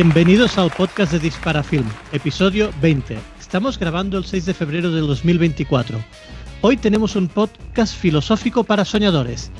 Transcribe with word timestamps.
Bienvenidos 0.00 0.56
al 0.58 0.70
podcast 0.70 1.10
de 1.10 1.18
Disparafilm, 1.18 1.84
episodio 2.12 2.70
20. 2.80 3.18
Estamos 3.40 3.80
grabando 3.80 4.16
el 4.16 4.24
6 4.24 4.46
de 4.46 4.54
febrero 4.54 4.92
del 4.92 5.08
2024. 5.08 5.98
Hoy 6.60 6.76
tenemos 6.76 7.16
un 7.16 7.26
podcast 7.26 7.96
filosófico 7.96 8.62
para 8.62 8.84
soñadores. 8.84 9.50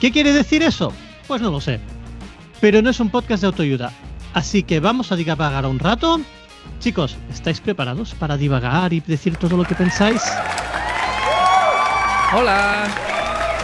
¿Qué 0.00 0.10
quiere 0.10 0.32
decir 0.32 0.62
eso? 0.62 0.90
Pues 1.28 1.42
no 1.42 1.50
lo 1.50 1.60
sé. 1.60 1.80
Pero 2.62 2.80
no 2.80 2.88
es 2.88 2.98
un 2.98 3.10
podcast 3.10 3.42
de 3.42 3.48
autoayuda. 3.48 3.92
Así 4.32 4.62
que 4.62 4.80
vamos 4.80 5.12
a 5.12 5.16
divagar 5.16 5.66
un 5.66 5.78
rato. 5.78 6.18
Chicos, 6.80 7.18
¿estáis 7.30 7.60
preparados 7.60 8.14
para 8.14 8.38
divagar 8.38 8.94
y 8.94 9.00
decir 9.00 9.36
todo 9.36 9.54
lo 9.54 9.64
que 9.64 9.74
pensáis? 9.74 10.22
Hola. 12.34 12.86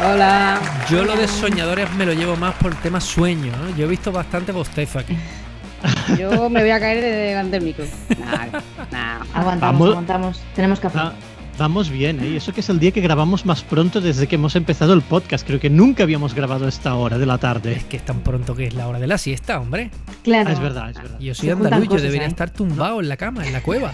Hola. 0.05 0.61
Yo 0.91 1.03
lo 1.03 1.17
de 1.17 1.27
soñadores 1.27 1.91
me 1.95 2.05
lo 2.05 2.13
llevo 2.13 2.37
más 2.37 2.55
por 2.57 2.73
el 2.73 2.79
tema 2.81 3.01
sueño. 3.01 3.55
¿no? 3.57 3.75
Yo 3.75 3.87
he 3.87 3.89
visto 3.89 4.13
bastante 4.13 4.53
bostezo 4.53 4.99
aquí. 4.99 5.17
Yo 6.19 6.51
me 6.51 6.61
voy 6.61 6.71
a 6.71 6.81
caer 6.81 7.01
delante 7.03 7.53
del 7.53 7.63
micro. 7.65 7.85
Nada, 8.19 8.49
nada. 8.91 9.21
Aguantamos, 9.35 9.61
Vamos. 9.81 9.89
aguantamos. 9.91 10.43
Tenemos 10.55 10.81
café. 10.81 10.99
Va- 10.99 11.15
vamos 11.61 11.91
bien, 11.91 12.19
¿eh? 12.21 12.31
Y 12.31 12.37
eso 12.37 12.53
que 12.55 12.61
es 12.61 12.69
el 12.71 12.81
día 12.81 12.91
que 12.91 13.03
grabamos 13.03 13.45
más 13.45 13.63
pronto 13.63 14.01
desde 14.01 14.27
que 14.27 14.37
hemos 14.37 14.57
empezado 14.57 14.95
el 14.95 15.03
podcast. 15.03 15.47
Creo 15.47 15.61
que 15.61 15.69
nunca 15.69 16.03
habíamos 16.05 16.33
grabado 16.35 16.67
esta 16.67 16.95
hora 16.95 17.19
de 17.19 17.27
la 17.27 17.37
tarde. 17.37 17.75
Es 17.75 17.85
que 17.85 17.99
es 17.99 18.05
tan 18.05 18.21
pronto 18.21 18.55
que 18.57 18.67
es 18.67 18.75
la 18.75 18.89
hora 18.89 18.99
de 18.99 19.07
la 19.07 19.19
siesta, 19.19 19.61
hombre. 19.61 19.91
claro. 20.25 20.49
Ah, 20.49 20.53
es 20.55 20.59
verdad, 20.61 20.91
es 20.91 20.97
verdad. 20.97 21.21
Yo 21.21 21.35
soy 21.35 21.51
andaluz, 21.51 21.89
yo 21.89 21.97
debería 21.97 22.23
ahí. 22.23 22.29
estar 22.29 22.49
tumbado 22.51 23.01
en 23.01 23.09
la 23.11 23.17
cama, 23.19 23.47
en 23.47 23.53
la 23.53 23.63
cueva. 23.63 23.93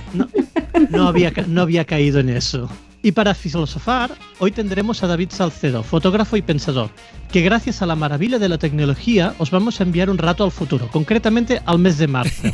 No 0.91 1.09
había, 1.09 1.33
ca- 1.33 1.45
no 1.49 1.61
había 1.63 1.85
caído 1.85 2.21
en 2.21 2.29
eso. 2.29 2.71
Y 3.03 3.13
para 3.13 3.35
filosofar, 3.35 4.13
hoy 4.39 4.53
tendremos 4.53 5.03
a 5.03 5.07
David 5.09 5.31
Salcedo, 5.31 5.83
fotógrafo 5.83 6.37
y 6.37 6.43
pensador, 6.43 6.91
que 7.33 7.41
gracias 7.43 7.83
a 7.83 7.87
la 7.87 7.95
maravilla 7.97 8.39
de 8.39 8.49
la 8.49 8.59
tecnología 8.59 9.35
os 9.39 9.51
vamos 9.51 9.81
a 9.81 9.85
enviar 9.85 10.09
un 10.09 10.19
rato 10.19 10.45
al 10.45 10.51
futuro, 10.53 10.89
concretamente 10.91 11.61
al 11.67 11.79
mes 11.81 11.99
de 11.99 12.07
marzo. 12.09 12.49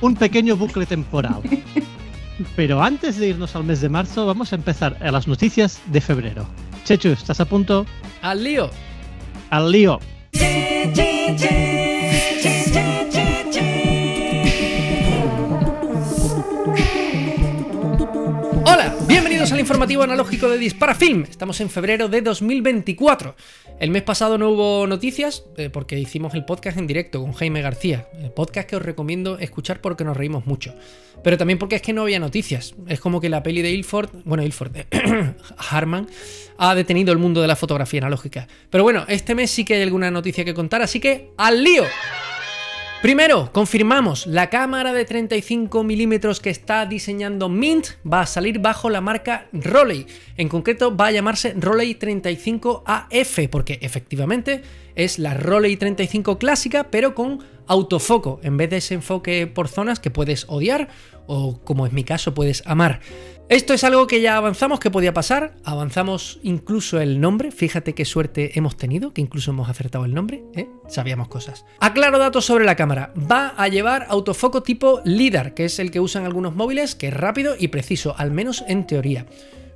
Un 0.00 0.14
pequeño 0.16 0.56
bucle 0.56 0.86
temporal. 0.86 1.40
Pero 2.56 2.82
antes 2.82 3.18
de 3.18 3.28
irnos 3.28 3.56
al 3.56 3.64
mes 3.64 3.80
de 3.80 3.88
marzo, 3.88 4.26
vamos 4.26 4.52
a 4.52 4.56
empezar 4.56 4.96
a 5.00 5.10
las 5.10 5.26
noticias 5.26 5.80
de 5.86 6.00
febrero. 6.00 6.46
Chechu, 6.84 7.08
¿estás 7.08 7.40
a 7.40 7.44
punto? 7.44 7.86
¡Al 8.22 8.44
lío! 8.44 8.70
Al 9.50 9.70
lío. 9.70 10.00
Bienvenidos 19.42 19.58
al 19.58 19.66
informativo 19.66 20.02
analógico 20.04 20.48
de 20.48 20.56
Dispara 20.56 20.94
Film. 20.94 21.24
Estamos 21.28 21.60
en 21.60 21.68
febrero 21.68 22.08
de 22.08 22.22
2024. 22.22 23.34
El 23.80 23.90
mes 23.90 24.04
pasado 24.04 24.38
no 24.38 24.50
hubo 24.50 24.86
noticias 24.86 25.42
eh, 25.56 25.68
porque 25.68 25.98
hicimos 25.98 26.34
el 26.34 26.44
podcast 26.44 26.78
en 26.78 26.86
directo 26.86 27.20
con 27.20 27.32
Jaime 27.32 27.60
García. 27.60 28.06
El 28.22 28.30
podcast 28.30 28.68
que 28.68 28.76
os 28.76 28.82
recomiendo 28.82 29.38
escuchar 29.38 29.80
porque 29.80 30.04
nos 30.04 30.16
reímos 30.16 30.46
mucho. 30.46 30.76
Pero 31.24 31.38
también 31.38 31.58
porque 31.58 31.74
es 31.74 31.82
que 31.82 31.92
no 31.92 32.02
había 32.02 32.20
noticias. 32.20 32.76
Es 32.86 33.00
como 33.00 33.20
que 33.20 33.28
la 33.28 33.42
peli 33.42 33.62
de 33.62 33.72
Ilford, 33.72 34.10
bueno, 34.24 34.44
Ilford, 34.44 34.70
de 34.70 34.86
Harman, 35.70 36.06
ha 36.58 36.76
detenido 36.76 37.10
el 37.10 37.18
mundo 37.18 37.42
de 37.42 37.48
la 37.48 37.56
fotografía 37.56 37.98
analógica. 37.98 38.46
Pero 38.70 38.84
bueno, 38.84 39.04
este 39.08 39.34
mes 39.34 39.50
sí 39.50 39.64
que 39.64 39.74
hay 39.74 39.82
alguna 39.82 40.12
noticia 40.12 40.44
que 40.44 40.54
contar, 40.54 40.82
así 40.82 41.00
que 41.00 41.32
¡al 41.36 41.64
lío! 41.64 41.82
Primero, 43.02 43.50
confirmamos, 43.52 44.28
la 44.28 44.48
cámara 44.48 44.92
de 44.92 45.04
35 45.04 45.82
milímetros 45.82 46.38
que 46.38 46.50
está 46.50 46.86
diseñando 46.86 47.48
Mint 47.48 47.88
va 48.06 48.20
a 48.20 48.26
salir 48.26 48.60
bajo 48.60 48.90
la 48.90 49.00
marca 49.00 49.48
Rolei. 49.52 50.06
En 50.36 50.48
concreto 50.48 50.96
va 50.96 51.06
a 51.06 51.10
llamarse 51.10 51.52
Rolei 51.58 51.98
35AF 51.98 53.48
porque 53.48 53.80
efectivamente 53.82 54.62
es 54.94 55.18
la 55.18 55.34
Rolei 55.34 55.76
35 55.76 56.38
clásica 56.38 56.90
pero 56.90 57.14
con 57.14 57.40
autofoco 57.66 58.40
en 58.42 58.56
vez 58.56 58.70
de 58.70 58.76
ese 58.78 58.94
enfoque 58.94 59.46
por 59.46 59.68
zonas 59.68 60.00
que 60.00 60.10
puedes 60.10 60.46
odiar 60.48 60.88
o 61.26 61.60
como 61.60 61.86
es 61.86 61.92
mi 61.92 62.04
caso 62.04 62.34
puedes 62.34 62.62
amar. 62.66 63.00
Esto 63.48 63.74
es 63.74 63.84
algo 63.84 64.06
que 64.06 64.22
ya 64.22 64.36
avanzamos 64.36 64.80
que 64.80 64.90
podía 64.90 65.12
pasar, 65.12 65.56
avanzamos 65.64 66.40
incluso 66.42 67.00
el 67.00 67.20
nombre, 67.20 67.50
fíjate 67.50 67.92
qué 67.92 68.06
suerte 68.06 68.58
hemos 68.58 68.78
tenido, 68.78 69.12
que 69.12 69.20
incluso 69.20 69.50
hemos 69.50 69.68
acertado 69.68 70.06
el 70.06 70.14
nombre, 70.14 70.42
¿eh? 70.54 70.68
sabíamos 70.88 71.28
cosas. 71.28 71.66
Aclaro 71.78 72.18
datos 72.18 72.46
sobre 72.46 72.64
la 72.64 72.76
cámara, 72.76 73.12
va 73.30 73.48
a 73.48 73.68
llevar 73.68 74.06
autofoco 74.08 74.62
tipo 74.62 75.02
LIDAR, 75.04 75.52
que 75.52 75.66
es 75.66 75.78
el 75.80 75.90
que 75.90 76.00
usan 76.00 76.24
algunos 76.24 76.54
móviles, 76.54 76.94
que 76.94 77.08
es 77.08 77.14
rápido 77.14 77.54
y 77.58 77.68
preciso, 77.68 78.14
al 78.16 78.30
menos 78.30 78.64
en 78.68 78.86
teoría. 78.86 79.26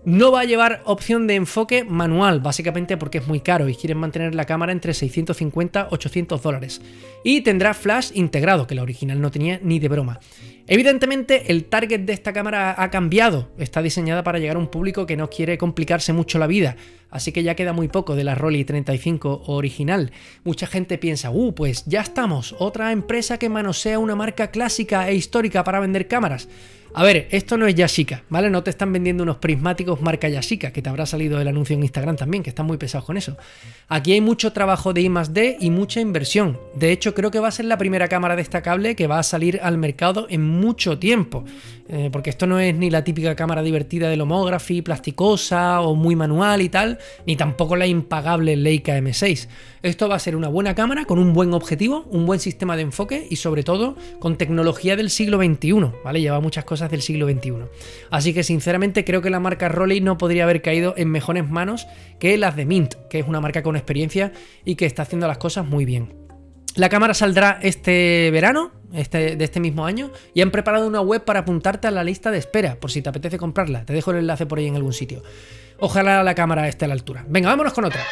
No 0.06 0.30
va 0.30 0.42
a 0.42 0.44
llevar 0.44 0.82
opción 0.84 1.26
de 1.26 1.34
enfoque 1.34 1.82
manual, 1.82 2.38
básicamente 2.38 2.96
porque 2.96 3.18
es 3.18 3.26
muy 3.26 3.40
caro 3.40 3.68
y 3.68 3.74
quieren 3.74 3.98
mantener 3.98 4.36
la 4.36 4.44
cámara 4.44 4.70
entre 4.70 4.94
650 4.94 5.88
800 5.90 6.40
dólares. 6.40 6.80
Y 7.24 7.40
tendrá 7.40 7.74
flash 7.74 8.12
integrado, 8.14 8.68
que 8.68 8.76
la 8.76 8.82
original 8.82 9.20
no 9.20 9.32
tenía 9.32 9.58
ni 9.64 9.80
de 9.80 9.88
broma. 9.88 10.20
Evidentemente 10.69 11.53
el 11.53 11.66
target 11.66 12.00
de 12.00 12.12
esta 12.12 12.32
cámara 12.32 12.75
ha 12.77 12.91
cambiado, 12.91 13.49
está 13.56 13.82
diseñada 13.82 14.25
para 14.25 14.41
llegar 14.41 14.56
a 14.56 14.59
un 14.59 14.66
público 14.66 15.06
que 15.06 15.16
no 15.16 15.31
quiere 15.31 15.59
complicarse 15.59 16.12
mucho 16.12 16.41
la 16.41 16.49
vida, 16.49 16.77
así 17.09 17.31
que 17.31 17.44
ya 17.44 17.54
queda 17.54 17.72
muy 17.72 17.87
poco 17.87 18.16
de 18.16 18.25
la 18.25 18.34
Rolly 18.34 18.65
35 18.65 19.44
original. 19.47 20.10
Mucha 20.43 20.66
gente 20.66 20.99
piensa, 20.99 21.31
uh, 21.31 21.54
pues 21.54 21.84
ya 21.87 22.00
estamos, 22.00 22.56
otra 22.59 22.91
empresa 22.91 23.38
que 23.38 23.49
manosea 23.49 24.00
una 24.00 24.16
marca 24.16 24.50
clásica 24.50 25.09
e 25.09 25.15
histórica 25.15 25.62
para 25.62 25.78
vender 25.78 26.09
cámaras. 26.09 26.49
A 26.94 27.03
ver, 27.03 27.28
esto 27.31 27.59
no 27.59 27.66
es 27.66 27.75
Yashica, 27.75 28.22
¿vale? 28.31 28.48
No 28.48 28.62
te 28.62 28.71
están 28.71 28.91
vendiendo 28.91 29.22
unos 29.22 29.37
prismáticos 29.37 30.00
marca 30.00 30.31
Yashica, 30.31 30.72
que 30.72 30.81
te 30.81 30.88
habrá 30.88 31.04
salido 31.04 31.38
el 31.38 31.47
anuncio 31.47 31.77
en 31.77 31.83
Instagram 31.83 32.16
también, 32.16 32.43
que 32.43 32.48
están 32.48 32.65
muy 32.65 32.78
pesados 32.78 33.04
con 33.04 33.19
eso. 33.19 33.37
Aquí 33.88 34.12
hay 34.12 34.22
mucho 34.22 34.54
trabajo 34.54 34.94
de 34.94 35.03
I 35.03 35.10
+D 35.10 35.59
y 35.60 35.69
mucha 35.69 36.00
inversión. 36.00 36.59
De 36.75 36.93
hecho, 36.93 37.12
creo 37.12 37.31
que 37.31 37.38
va 37.38 37.48
a 37.48 37.50
ser 37.50 37.66
la 37.66 37.77
primera 37.77 38.09
cámara 38.09 38.34
destacable 38.34 38.97
que 38.97 39.09
va 39.09 39.19
a 39.19 39.25
salir 39.25 39.60
al 39.62 39.77
mercado 39.77 40.27
en 40.31 40.41
mucho 40.58 40.98
tiempo. 40.98 41.44
Eh, 41.88 42.10
porque 42.10 42.30
esto 42.30 42.46
no 42.46 42.58
es 42.58 42.74
ni 42.74 42.90
la 42.90 43.04
típica 43.04 43.36
cámara 43.36 43.62
divertida 43.62 44.08
del 44.08 44.20
homography, 44.20 44.82
plasticosa 44.82 45.80
o 45.82 45.94
muy 45.94 46.16
manual 46.16 46.60
y 46.62 46.68
tal, 46.68 46.98
ni 47.26 47.36
tampoco 47.36 47.76
la 47.76 47.86
impagable 47.86 48.56
Leica 48.56 48.98
M6. 48.98 49.48
Esto 49.82 50.08
va 50.08 50.16
a 50.16 50.18
ser 50.18 50.34
una 50.34 50.48
buena 50.48 50.74
cámara 50.74 51.04
con 51.04 51.20
un 51.20 51.32
buen 51.32 51.54
objetivo, 51.54 52.04
un 52.10 52.26
buen 52.26 52.40
sistema 52.40 52.74
de 52.74 52.82
enfoque 52.82 53.28
y 53.30 53.36
sobre 53.36 53.62
todo 53.62 53.96
con 54.18 54.36
tecnología 54.36 54.96
del 54.96 55.10
siglo 55.10 55.38
XXI, 55.38 55.92
¿vale? 56.04 56.20
Lleva 56.20 56.40
muchas 56.40 56.64
cosas 56.64 56.90
del 56.90 57.02
siglo 57.02 57.28
XXI. 57.28 57.52
Así 58.10 58.34
que 58.34 58.42
sinceramente 58.42 59.04
creo 59.04 59.22
que 59.22 59.30
la 59.30 59.38
marca 59.38 59.68
Rolei 59.68 60.00
no 60.00 60.18
podría 60.18 60.42
haber 60.42 60.62
caído 60.62 60.94
en 60.96 61.08
mejores 61.10 61.48
manos 61.48 61.86
que 62.18 62.36
las 62.36 62.56
de 62.56 62.66
Mint, 62.66 62.94
que 63.08 63.20
es 63.20 63.28
una 63.28 63.40
marca 63.40 63.62
con 63.62 63.76
experiencia 63.76 64.32
y 64.64 64.74
que 64.74 64.86
está 64.86 65.02
haciendo 65.02 65.28
las 65.28 65.38
cosas 65.38 65.64
muy 65.64 65.84
bien. 65.84 66.25
La 66.76 66.91
cámara 66.91 67.14
saldrá 67.14 67.59
este 67.62 68.31
verano, 68.31 68.70
este, 68.92 69.37
de 69.37 69.44
este 69.44 69.60
mismo 69.60 69.87
año, 69.87 70.10
y 70.34 70.42
han 70.42 70.50
preparado 70.50 70.87
una 70.87 71.00
web 71.00 71.25
para 71.25 71.41
apuntarte 71.41 71.88
a 71.88 71.91
la 71.91 72.04
lista 72.04 72.31
de 72.31 72.37
espera, 72.38 72.76
por 72.76 72.91
si 72.91 73.00
te 73.00 73.09
apetece 73.09 73.38
comprarla. 73.38 73.87
Te 73.87 73.94
dejo 73.94 74.10
el 74.10 74.19
enlace 74.19 74.44
por 74.44 74.59
ahí 74.59 74.66
en 74.66 74.76
algún 74.76 74.92
sitio. 74.92 75.22
Ojalá 75.78 76.22
la 76.22 76.34
cámara 76.34 76.69
esté 76.69 76.84
a 76.84 76.88
la 76.88 76.94
altura. 76.94 77.25
Venga, 77.28 77.48
vámonos 77.48 77.72
con 77.72 77.86
otra. 77.86 78.04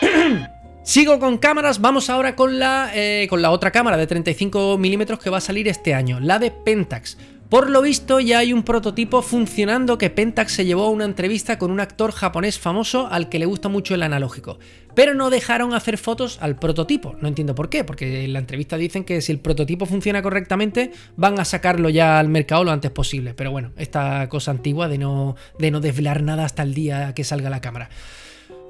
Sigo 0.82 1.20
con 1.20 1.38
cámaras, 1.38 1.80
vamos 1.80 2.10
ahora 2.10 2.34
con 2.34 2.58
la, 2.58 2.90
eh, 2.92 3.28
con 3.30 3.40
la 3.40 3.52
otra 3.52 3.70
cámara 3.70 3.96
de 3.96 4.08
35 4.08 4.78
milímetros 4.78 5.20
que 5.20 5.30
va 5.30 5.38
a 5.38 5.40
salir 5.40 5.68
este 5.68 5.94
año, 5.94 6.18
la 6.18 6.40
de 6.40 6.50
Pentax. 6.50 7.16
Por 7.52 7.68
lo 7.68 7.82
visto 7.82 8.18
ya 8.18 8.38
hay 8.38 8.54
un 8.54 8.62
prototipo 8.62 9.20
funcionando 9.20 9.98
que 9.98 10.08
Pentax 10.08 10.52
se 10.52 10.64
llevó 10.64 10.84
a 10.84 10.88
una 10.88 11.04
entrevista 11.04 11.58
con 11.58 11.70
un 11.70 11.80
actor 11.80 12.10
japonés 12.10 12.58
famoso 12.58 13.08
al 13.08 13.28
que 13.28 13.38
le 13.38 13.44
gusta 13.44 13.68
mucho 13.68 13.94
el 13.94 14.02
analógico. 14.02 14.58
Pero 14.94 15.12
no 15.12 15.28
dejaron 15.28 15.74
hacer 15.74 15.98
fotos 15.98 16.38
al 16.40 16.56
prototipo. 16.56 17.14
No 17.20 17.28
entiendo 17.28 17.54
por 17.54 17.68
qué, 17.68 17.84
porque 17.84 18.24
en 18.24 18.32
la 18.32 18.38
entrevista 18.38 18.78
dicen 18.78 19.04
que 19.04 19.20
si 19.20 19.32
el 19.32 19.38
prototipo 19.38 19.84
funciona 19.84 20.22
correctamente 20.22 20.92
van 21.16 21.38
a 21.38 21.44
sacarlo 21.44 21.90
ya 21.90 22.18
al 22.18 22.30
mercado 22.30 22.64
lo 22.64 22.70
antes 22.70 22.90
posible. 22.90 23.34
Pero 23.34 23.50
bueno, 23.50 23.72
esta 23.76 24.30
cosa 24.30 24.50
antigua 24.50 24.88
de 24.88 24.96
no, 24.96 25.36
de 25.58 25.70
no 25.70 25.80
desvelar 25.80 26.22
nada 26.22 26.46
hasta 26.46 26.62
el 26.62 26.72
día 26.72 27.12
que 27.12 27.22
salga 27.22 27.50
la 27.50 27.60
cámara. 27.60 27.90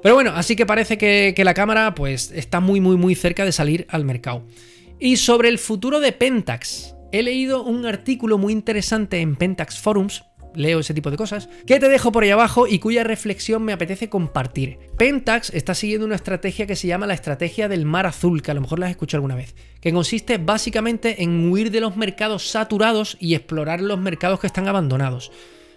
Pero 0.01 0.13
bueno, 0.13 0.33
así 0.35 0.57
que 0.57 0.65
parece 0.65 0.97
que, 0.97 1.31
que 1.33 1.45
la 1.45 1.53
cámara 1.53 1.95
pues 1.95 2.31
está 2.31 2.59
muy 2.59 2.81
muy 2.81 2.97
muy 2.97 3.15
cerca 3.15 3.45
de 3.45 3.53
salir 3.53 3.87
al 3.87 4.03
mercado. 4.03 4.43
Y 4.99 5.15
sobre 5.15 5.47
el 5.47 5.57
futuro 5.57 6.01
de 6.01 6.11
Pentax, 6.11 6.95
he 7.13 7.21
leído 7.21 7.63
un 7.63 7.85
artículo 7.85 8.39
muy 8.39 8.51
interesante 8.51 9.21
en 9.21 9.35
Pentax 9.35 9.79
Forums, 9.79 10.23
leo 10.55 10.79
ese 10.79 10.95
tipo 10.95 11.11
de 11.11 11.17
cosas, 11.17 11.47
que 11.67 11.79
te 11.79 11.87
dejo 11.87 12.11
por 12.11 12.23
ahí 12.23 12.31
abajo 12.31 12.65
y 12.65 12.79
cuya 12.79 13.03
reflexión 13.03 13.63
me 13.63 13.71
apetece 13.71 14.09
compartir. 14.09 14.79
Pentax 14.97 15.51
está 15.53 15.75
siguiendo 15.75 16.07
una 16.07 16.15
estrategia 16.15 16.65
que 16.65 16.75
se 16.75 16.87
llama 16.87 17.05
la 17.05 17.13
estrategia 17.13 17.69
del 17.69 17.85
mar 17.85 18.07
azul, 18.07 18.41
que 18.41 18.49
a 18.49 18.55
lo 18.55 18.61
mejor 18.61 18.79
la 18.79 18.87
has 18.87 18.91
escuchado 18.91 19.19
alguna 19.19 19.35
vez, 19.35 19.55
que 19.79 19.93
consiste 19.93 20.39
básicamente 20.39 21.21
en 21.21 21.51
huir 21.51 21.69
de 21.69 21.81
los 21.81 21.95
mercados 21.95 22.49
saturados 22.49 23.15
y 23.19 23.35
explorar 23.35 23.79
los 23.79 23.99
mercados 23.99 24.39
que 24.39 24.47
están 24.47 24.67
abandonados. 24.67 25.31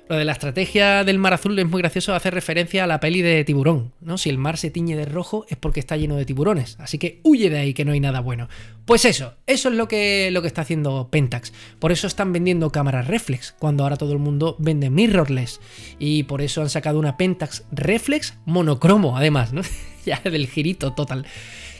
Lo 0.08 0.14
de 0.14 0.24
la 0.24 0.32
estrategia 0.32 1.02
del 1.02 1.18
mar 1.18 1.34
azul 1.34 1.58
es 1.58 1.66
muy 1.66 1.82
gracioso, 1.82 2.14
hace 2.14 2.30
referencia 2.30 2.84
a 2.84 2.86
la 2.86 3.00
peli 3.00 3.22
de 3.22 3.42
tiburón, 3.42 3.92
¿no? 4.00 4.18
Si 4.18 4.30
el 4.30 4.38
mar 4.38 4.56
se 4.56 4.70
tiñe 4.70 4.94
de 4.94 5.04
rojo 5.04 5.44
es 5.48 5.56
porque 5.56 5.80
está 5.80 5.96
lleno 5.96 6.14
de 6.14 6.24
tiburones, 6.24 6.76
así 6.78 6.96
que 6.96 7.18
huye 7.24 7.50
de 7.50 7.58
ahí 7.58 7.74
que 7.74 7.84
no 7.84 7.90
hay 7.90 7.98
nada 7.98 8.20
bueno. 8.20 8.48
Pues 8.84 9.04
eso, 9.04 9.34
eso 9.48 9.68
es 9.68 9.74
lo 9.74 9.88
que, 9.88 10.30
lo 10.30 10.42
que 10.42 10.48
está 10.48 10.62
haciendo 10.62 11.08
Pentax. 11.10 11.52
Por 11.80 11.90
eso 11.90 12.06
están 12.06 12.32
vendiendo 12.32 12.70
cámaras 12.70 13.08
reflex, 13.08 13.56
cuando 13.58 13.82
ahora 13.82 13.96
todo 13.96 14.12
el 14.12 14.20
mundo 14.20 14.54
vende 14.60 14.90
mirrorless. 14.90 15.60
Y 15.98 16.22
por 16.22 16.40
eso 16.40 16.62
han 16.62 16.70
sacado 16.70 17.00
una 17.00 17.16
Pentax 17.16 17.64
reflex 17.72 18.38
monocromo, 18.44 19.16
además, 19.16 19.52
¿no? 19.52 19.62
ya 20.06 20.20
del 20.20 20.46
girito 20.46 20.92
total 20.92 21.26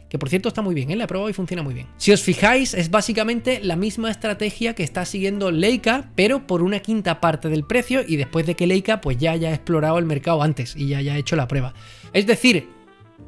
que 0.09 0.19
por 0.19 0.29
cierto 0.29 0.49
está 0.49 0.63
muy 0.63 0.75
bien, 0.75 0.91
¿eh? 0.91 0.97
la 0.97 1.05
he 1.05 1.07
probado 1.07 1.31
y 1.31 1.33
funciona 1.33 1.63
muy 1.63 1.75
bien. 1.75 1.87
Si 1.97 2.13
os 2.13 2.23
fijáis, 2.23 2.75
es 2.75 2.91
básicamente 2.91 3.61
la 3.63 3.77
misma 3.77 4.11
estrategia 4.11 4.75
que 4.75 4.83
está 4.83 5.05
siguiendo 5.05 5.51
Leica, 5.51 6.11
pero 6.15 6.47
por 6.47 6.63
una 6.63 6.81
quinta 6.81 7.21
parte 7.21 7.49
del 7.49 7.65
precio 7.65 8.03
y 8.07 8.17
después 8.17 8.47
de 8.47 8.55
que 8.55 8.67
Leica 8.67 9.01
pues 9.01 9.19
ya 9.19 9.33
haya 9.33 9.53
explorado 9.53 9.99
el 9.99 10.05
mercado 10.05 10.43
antes 10.43 10.75
y 10.77 10.89
ya 10.89 10.99
haya 10.99 11.17
hecho 11.17 11.37
la 11.37 11.49
prueba. 11.49 11.75
Es 12.13 12.27
decir, 12.27 12.69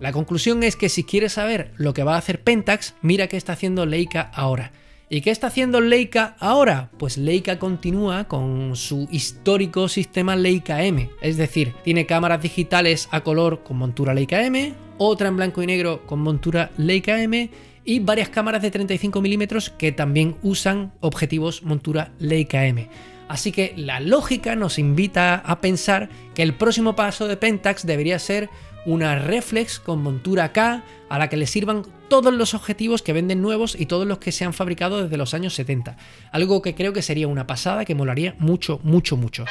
la 0.01 0.13
conclusión 0.13 0.63
es 0.63 0.77
que 0.77 0.89
si 0.89 1.03
quieres 1.03 1.33
saber 1.33 1.73
lo 1.77 1.95
que 1.95 2.05
va 2.05 2.15
a 2.15 2.19
hacer 2.19 2.43
Pentax, 2.43 2.95
mira 3.03 3.27
qué 3.27 3.37
está 3.37 3.55
haciendo 3.55 3.87
Leica 3.87 4.31
ahora. 4.35 4.73
¿Y 5.11 5.23
qué 5.23 5.31
está 5.31 5.47
haciendo 5.47 5.81
Leica 5.81 6.37
ahora? 6.39 6.91
Pues 6.99 7.17
Leica 7.17 7.59
continúa 7.59 8.25
con 8.25 8.77
su 8.77 9.09
histórico 9.11 9.89
sistema 9.89 10.37
Leica 10.37 10.85
M, 10.85 11.11
es 11.23 11.39
decir, 11.39 11.73
tiene 11.83 12.05
cámaras 12.05 12.43
digitales 12.43 13.09
a 13.11 13.23
color 13.23 13.63
con 13.63 13.79
montura 13.79 14.13
Leica 14.13 14.45
M, 14.45 14.75
otra 14.99 15.29
en 15.29 15.37
blanco 15.37 15.63
y 15.63 15.67
negro 15.67 16.05
con 16.07 16.21
montura 16.21 16.71
Leica 16.77 17.23
M 17.23 17.51
y 17.85 18.01
varias 18.01 18.29
cámaras 18.29 18.61
de 18.61 18.71
35 18.71 19.21
milímetros 19.23 19.71
que 19.71 19.93
también 19.93 20.37
usan 20.43 20.93
objetivos 21.01 21.63
montura 21.63 22.13
Leica 22.19 22.67
M. 22.67 22.89
Así 23.29 23.53
que 23.53 23.75
la 23.77 24.01
lógica 24.01 24.57
nos 24.57 24.79
invita 24.79 25.37
a 25.37 25.61
pensar 25.61 26.09
que 26.35 26.43
el 26.43 26.55
próximo 26.55 26.97
paso 26.97 27.29
de 27.29 27.37
Pentax 27.37 27.87
debería 27.87 28.19
ser 28.19 28.51
una 28.87 29.19
reflex 29.19 29.79
con 29.79 30.03
montura 30.03 30.53
K 30.53 30.83
a 31.09 31.19
la 31.19 31.29
que 31.29 31.37
le 31.37 31.47
sirvan 31.47 31.85
todos 32.09 32.33
los 32.33 32.55
objetivos 32.55 33.03
que 33.03 33.13
venden 33.13 33.43
nuevos 33.43 33.77
y 33.79 33.87
todos 33.87 34.07
los 34.07 34.19
que 34.19 34.33
se 34.33 34.45
han 34.45 34.55
fabricado 34.55 35.03
desde 35.03 35.17
los 35.19 35.35
años 35.35 35.55
70. 35.55 35.97
Algo 36.33 36.63
que 36.63 36.75
creo 36.75 36.93
que 36.93 37.03
sería 37.03 37.29
una 37.29 37.47
pasada 37.47 37.85
que 37.85 37.95
molaría 37.95 38.35
mucho, 38.39 38.81
mucho, 38.83 39.17
mucho. 39.17 39.45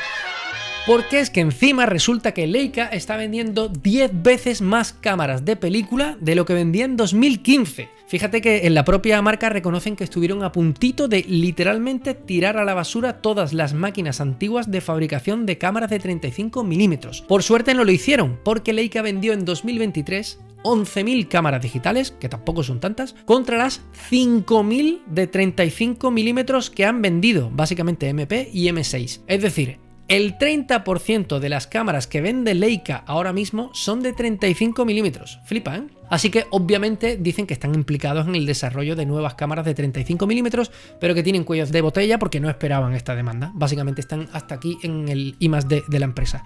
Porque 0.88 1.20
es 1.20 1.30
que 1.30 1.42
encima 1.42 1.86
resulta 1.86 2.34
que 2.34 2.48
Leica 2.48 2.88
está 2.88 3.18
vendiendo 3.18 3.68
10 3.68 4.24
veces 4.24 4.62
más 4.62 4.94
cámaras 4.94 5.44
de 5.44 5.58
película 5.58 6.18
de 6.22 6.34
lo 6.34 6.46
que 6.46 6.54
vendía 6.54 6.86
en 6.86 6.96
2015. 6.96 7.90
Fíjate 8.08 8.40
que 8.40 8.66
en 8.66 8.74
la 8.74 8.86
propia 8.86 9.22
marca 9.22 9.50
reconocen 9.50 9.98
que 9.98 10.06
estuvieron 10.06 10.46
a 10.46 10.54
puntito 10.54 11.10
de 11.10 11.26
literalmente 11.28 12.14
tirar 12.14 12.56
a 12.56 12.64
la 12.64 12.74
basura 12.74 13.22
todas 13.22 13.52
las 13.52 13.74
máquinas 13.74 14.22
antiguas 14.22 14.72
de 14.72 14.80
fabricación 14.80 15.46
de 15.46 15.58
cámaras 15.58 15.90
de 15.90 16.00
35 16.00 16.64
milímetros. 16.64 17.22
Por 17.22 17.44
suerte 17.44 17.74
no 17.74 17.84
lo 17.84 17.92
hicieron, 17.92 18.40
porque 18.46 18.72
Leica 18.72 19.02
vendió 19.02 19.34
en 19.34 19.44
2023 19.44 20.40
11.000 20.64 21.28
cámaras 21.28 21.62
digitales, 21.62 22.12
que 22.12 22.30
tampoco 22.30 22.64
son 22.64 22.80
tantas, 22.80 23.14
contra 23.26 23.58
las 23.58 23.82
5.000 24.10 25.04
de 25.06 25.28
35 25.28 26.12
milímetros 26.12 26.70
que 26.70 26.86
han 26.86 27.02
vendido, 27.02 27.50
básicamente 27.52 28.08
MP 28.08 28.50
y 28.54 28.68
M6. 28.68 29.22
Es 29.28 29.42
decir, 29.42 29.80
el 30.08 30.38
30% 30.38 31.40
de 31.40 31.50
las 31.50 31.68
cámaras 31.68 32.08
que 32.08 32.22
vende 32.22 32.54
Leica 32.54 33.04
ahora 33.06 33.34
mismo 33.34 33.72
son 33.74 34.02
de 34.02 34.14
35 34.14 34.86
milímetros. 34.86 35.40
Flipan. 35.46 35.92
Así 36.10 36.30
que 36.30 36.46
obviamente 36.50 37.18
dicen 37.18 37.46
que 37.46 37.54
están 37.54 37.76
implicados 37.76 38.28
en 38.28 38.36
el 38.36 38.46
desarrollo 38.46 38.96
de 38.96 39.06
nuevas 39.06 39.36
cámaras 39.36 39.66
de 39.66 39.74
35 39.74 40.26
milímetros, 40.26 40.72
pero 41.02 41.14
que 41.14 41.24
tienen 41.24 41.44
cuellos 41.44 41.72
de 41.72 41.82
botella 41.82 42.18
porque 42.18 42.40
no 42.40 42.50
esperaban 42.50 42.94
esta 42.94 43.16
demanda. 43.16 43.52
Básicamente 43.54 44.00
están 44.00 44.30
hasta 44.32 44.56
aquí 44.56 44.78
en 44.84 45.10
el 45.10 45.36
I 45.40 45.50
de 45.50 46.00
la 46.00 46.06
empresa. 46.06 46.44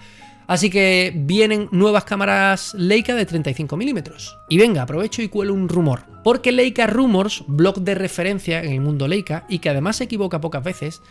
Así 0.47 0.69
que 0.69 1.13
vienen 1.15 1.69
nuevas 1.71 2.03
cámaras 2.03 2.73
Leica 2.73 3.15
de 3.15 3.25
35 3.25 3.77
milímetros. 3.77 4.37
Y 4.49 4.57
venga, 4.57 4.81
aprovecho 4.81 5.21
y 5.21 5.29
cuelo 5.29 5.53
un 5.53 5.69
rumor. 5.69 6.01
Porque 6.23 6.51
Leica 6.51 6.87
Rumors, 6.87 7.43
blog 7.47 7.81
de 7.81 7.95
referencia 7.95 8.61
en 8.61 8.71
el 8.71 8.81
mundo 8.81 9.07
Leica, 9.07 9.45
y 9.47 9.59
que 9.59 9.69
además 9.69 9.97
se 9.97 10.05
equivoca 10.05 10.41
pocas 10.41 10.63
veces, 10.63 11.01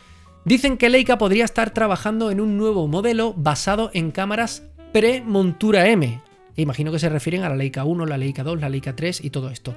Dicen 0.44 0.78
que 0.78 0.88
Leica 0.88 1.19
podría 1.19 1.44
estar 1.44 1.70
trabajando 1.70 2.31
en 2.31 2.40
un 2.40 2.56
nuevo 2.56 2.88
modelo 2.88 3.34
basado 3.37 3.90
en 3.92 4.10
cámaras 4.10 4.62
pre-montura 4.92 5.88
M. 5.88 6.22
Imagino 6.56 6.90
que 6.90 6.98
se 6.98 7.10
refieren 7.10 7.42
a 7.42 7.50
la 7.50 7.56
Leica 7.56 7.84
1, 7.84 8.06
la 8.06 8.16
Leica 8.16 8.42
2, 8.42 8.58
la 8.58 8.70
Leica 8.70 8.96
3 8.96 9.22
y 9.22 9.31
todo 9.31 9.50
esto. 9.50 9.75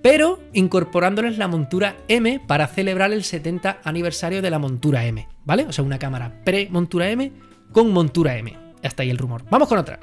Pero 0.00 0.40
incorporándoles 0.54 1.36
la 1.36 1.46
montura 1.46 1.96
M 2.08 2.40
para 2.46 2.68
celebrar 2.68 3.12
el 3.12 3.22
70 3.22 3.80
aniversario 3.84 4.40
de 4.40 4.50
la 4.50 4.58
montura 4.58 5.04
M, 5.04 5.28
¿vale? 5.44 5.64
O 5.64 5.72
sea, 5.72 5.84
una 5.84 5.98
cámara 5.98 6.40
pre-montura 6.42 7.10
M 7.10 7.30
con 7.72 7.92
montura 7.92 8.36
M. 8.38 8.56
Hasta 8.82 9.02
ahí 9.02 9.10
el 9.10 9.18
rumor. 9.18 9.44
Vamos 9.50 9.68
con 9.68 9.76
otra. 9.76 9.98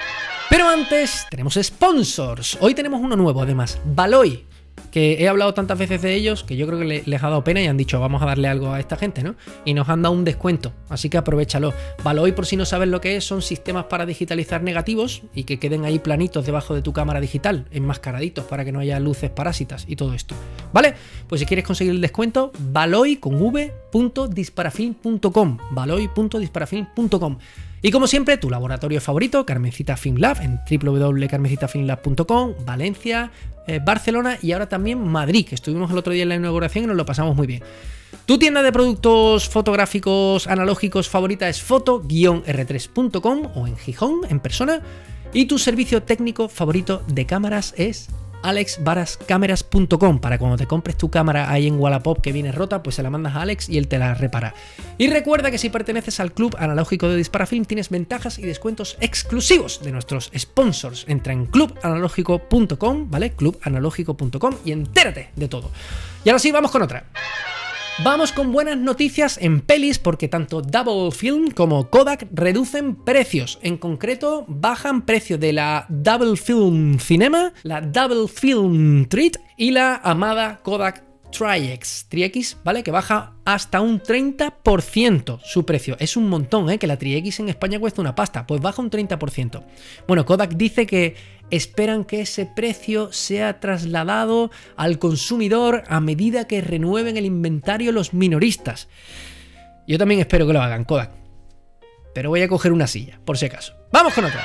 Pero 0.50 0.68
antes 0.68 1.26
tenemos 1.32 1.58
sponsors. 1.60 2.60
Hoy 2.62 2.76
tenemos 2.76 3.02
uno 3.02 3.16
nuevo 3.16 3.42
además, 3.42 3.80
Baloy 3.86 4.46
que 4.92 5.22
he 5.22 5.28
hablado 5.28 5.54
tantas 5.54 5.78
veces 5.78 6.02
de 6.02 6.16
ellos 6.16 6.44
que 6.44 6.56
yo 6.56 6.66
creo 6.68 6.80
que 6.80 7.04
les 7.06 7.24
ha 7.24 7.30
dado 7.30 7.44
pena 7.44 7.62
y 7.62 7.68
han 7.68 7.78
dicho 7.78 8.00
vamos 8.00 8.22
a 8.22 8.26
darle 8.26 8.48
algo 8.48 8.74
a 8.74 8.80
esta 8.80 8.96
gente, 8.96 9.24
¿no? 9.24 9.36
Y 9.66 9.74
nos 9.74 9.90
han 9.90 10.02
dado 10.02 10.16
un 10.16 10.24
descuento, 10.24 10.72
así 10.90 11.10
que 11.10 11.18
aprovechalo. 11.18 11.74
Valoy, 12.04 12.32
por 12.32 12.46
si 12.46 12.56
no 12.56 12.66
sabes 12.66 12.88
lo 12.88 13.02
que 13.02 13.18
es, 13.18 13.26
son 13.26 13.42
sistemas 13.42 13.86
para 13.86 14.06
digitalizar 14.06 14.64
negativos 14.64 15.24
y 15.34 15.44
que 15.44 15.60
queden 15.60 15.86
ahí 15.86 16.00
planitos 16.00 16.46
debajo 16.46 16.76
de 16.76 16.82
tu 16.82 16.94
cámara 16.94 17.20
digital, 17.20 17.66
enmascaraditos 17.72 18.46
para 18.46 18.64
que 18.64 18.72
no 18.72 18.80
haya 18.80 19.00
luces 19.00 19.30
parásitas 19.30 19.86
y 19.88 19.96
todo 19.96 20.14
esto. 20.14 20.36
¿Vale? 20.72 20.94
Pues 21.28 21.42
si 21.42 21.46
quieres 21.46 21.66
conseguir 21.66 21.94
el 21.94 22.02
descuento, 22.02 22.52
valoy 22.72 23.18
con 23.18 23.36
v.disparafilm.com, 23.36 25.58
valoy.disparafilm.com. 25.72 27.38
Y 27.86 27.92
como 27.92 28.08
siempre, 28.08 28.38
tu 28.38 28.50
laboratorio 28.50 29.00
favorito, 29.00 29.46
Carmencita 29.46 29.96
Film 29.96 30.18
Lab, 30.18 30.42
en 30.42 30.60
www.carmencitafilmlab.com, 30.68 32.54
Valencia, 32.66 33.30
eh, 33.68 33.80
Barcelona 33.80 34.40
y 34.42 34.54
ahora 34.54 34.68
también 34.68 35.08
Madrid, 35.08 35.46
que 35.48 35.54
estuvimos 35.54 35.92
el 35.92 36.00
otro 36.00 36.12
día 36.12 36.24
en 36.24 36.30
la 36.30 36.36
inauguración 36.36 36.86
y 36.86 36.88
nos 36.88 36.98
lo 36.98 37.06
pasamos 37.06 37.36
muy 37.36 37.46
bien. 37.46 37.62
Tu 38.26 38.40
tienda 38.40 38.64
de 38.64 38.72
productos 38.72 39.48
fotográficos 39.50 40.48
analógicos 40.48 41.10
favorita 41.10 41.48
es 41.48 41.62
foto-r3.com 41.62 43.52
o 43.54 43.68
en 43.68 43.78
Gijón, 43.78 44.22
en 44.30 44.40
persona. 44.40 44.82
Y 45.32 45.46
tu 45.46 45.60
servicio 45.60 46.02
técnico 46.02 46.50
favorito 46.50 47.04
de 47.08 47.28
cámaras 47.28 47.76
es 47.78 48.10
alexbarascameras.com 48.50 50.20
para 50.20 50.38
cuando 50.38 50.58
te 50.58 50.68
compres 50.68 50.98
tu 50.98 51.10
cámara 51.10 51.52
ahí 51.52 51.68
en 51.68 51.80
Wallapop 51.80 52.22
que 52.22 52.32
viene 52.32 52.52
rota, 52.52 52.84
pues 52.84 52.96
se 52.96 53.04
la 53.04 53.10
mandas 53.10 53.36
a 53.36 53.42
Alex 53.42 53.70
y 53.70 53.78
él 53.78 53.88
te 53.88 53.98
la 53.98 54.14
repara. 54.14 54.54
Y 54.98 55.08
recuerda 55.08 55.52
que 55.52 55.58
si 55.58 55.70
perteneces 55.70 56.20
al 56.20 56.34
club 56.34 56.56
analógico 56.60 57.10
de 57.10 57.18
Disparafilm 57.18 57.66
tienes 57.66 57.90
ventajas 57.90 58.40
y 58.40 58.44
descuentos 58.44 58.98
exclusivos 59.00 59.82
de 59.84 59.92
nuestros 59.92 60.32
sponsors. 60.38 61.06
Entra 61.08 61.34
en 61.34 61.46
clubanalógico.com, 61.46 63.10
¿vale? 63.10 63.32
clubanalógico.com 63.32 64.56
y 64.64 64.72
entérate 64.72 65.30
de 65.36 65.48
todo. 65.48 65.72
Y 66.24 66.30
ahora 66.30 66.40
sí, 66.40 66.52
vamos 66.52 66.72
con 66.72 66.82
otra. 66.82 67.06
Vamos 68.04 68.34
con 68.34 68.52
buenas 68.52 68.78
noticias 68.78 69.38
en 69.42 69.62
pelis 69.62 70.00
porque 70.00 70.28
tanto 70.28 70.62
Double 70.62 71.12
Film 71.12 71.52
como 71.52 71.90
Kodak 71.90 72.28
reducen 72.34 72.94
precios. 72.94 73.58
En 73.62 73.78
concreto, 73.78 74.44
bajan 74.50 75.06
precio 75.06 75.38
de 75.38 75.54
la 75.54 75.86
Double 75.88 76.36
Film 76.36 77.00
Cinema, 77.00 77.54
la 77.64 77.80
Double 77.80 78.28
Film 78.28 79.06
Treat 79.06 79.38
y 79.56 79.72
la 79.72 79.96
amada 80.04 80.60
Kodak 80.62 81.06
Tri-X, 81.32 82.08
Tri-X, 82.10 82.58
¿vale? 82.64 82.84
Que 82.84 82.92
baja 82.92 83.34
hasta 83.46 83.82
un 83.82 84.02
30% 84.02 85.40
su 85.44 85.66
precio. 85.66 85.98
Es 86.00 86.16
un 86.16 86.30
montón, 86.30 86.70
¿eh? 86.70 86.78
Que 86.78 86.88
la 86.88 86.98
Tri-X 86.98 87.40
en 87.40 87.50
España 87.50 87.80
cuesta 87.80 88.02
una 88.02 88.16
pasta, 88.16 88.48
pues 88.48 88.62
baja 88.62 88.82
un 88.82 88.90
30%. 88.90 89.64
Bueno, 90.08 90.26
Kodak 90.26 90.56
dice 90.56 90.86
que 90.86 91.16
esperan 91.52 92.06
que 92.06 92.22
ese 92.22 92.46
precio 92.46 93.12
sea 93.12 93.60
trasladado 93.60 94.52
al 94.76 95.00
consumidor 95.00 95.84
a 95.88 96.00
medida 96.00 96.48
que 96.48 96.62
renueven 96.62 97.18
el 97.18 97.26
inventario 97.26 97.92
los 97.92 98.14
minoristas. 98.14 98.88
Yo 99.88 99.98
también 99.98 100.20
espero 100.20 100.48
que 100.48 100.54
lo 100.54 100.62
hagan, 100.62 100.84
Kodak. 100.84 101.12
Pero 102.14 102.30
voy 102.30 102.42
a 102.42 102.48
coger 102.48 102.72
una 102.72 102.88
silla, 102.88 103.20
por 103.26 103.38
si 103.38 103.46
acaso. 103.46 103.74
Vamos 103.92 104.14
con 104.14 104.26
otra. 104.26 104.44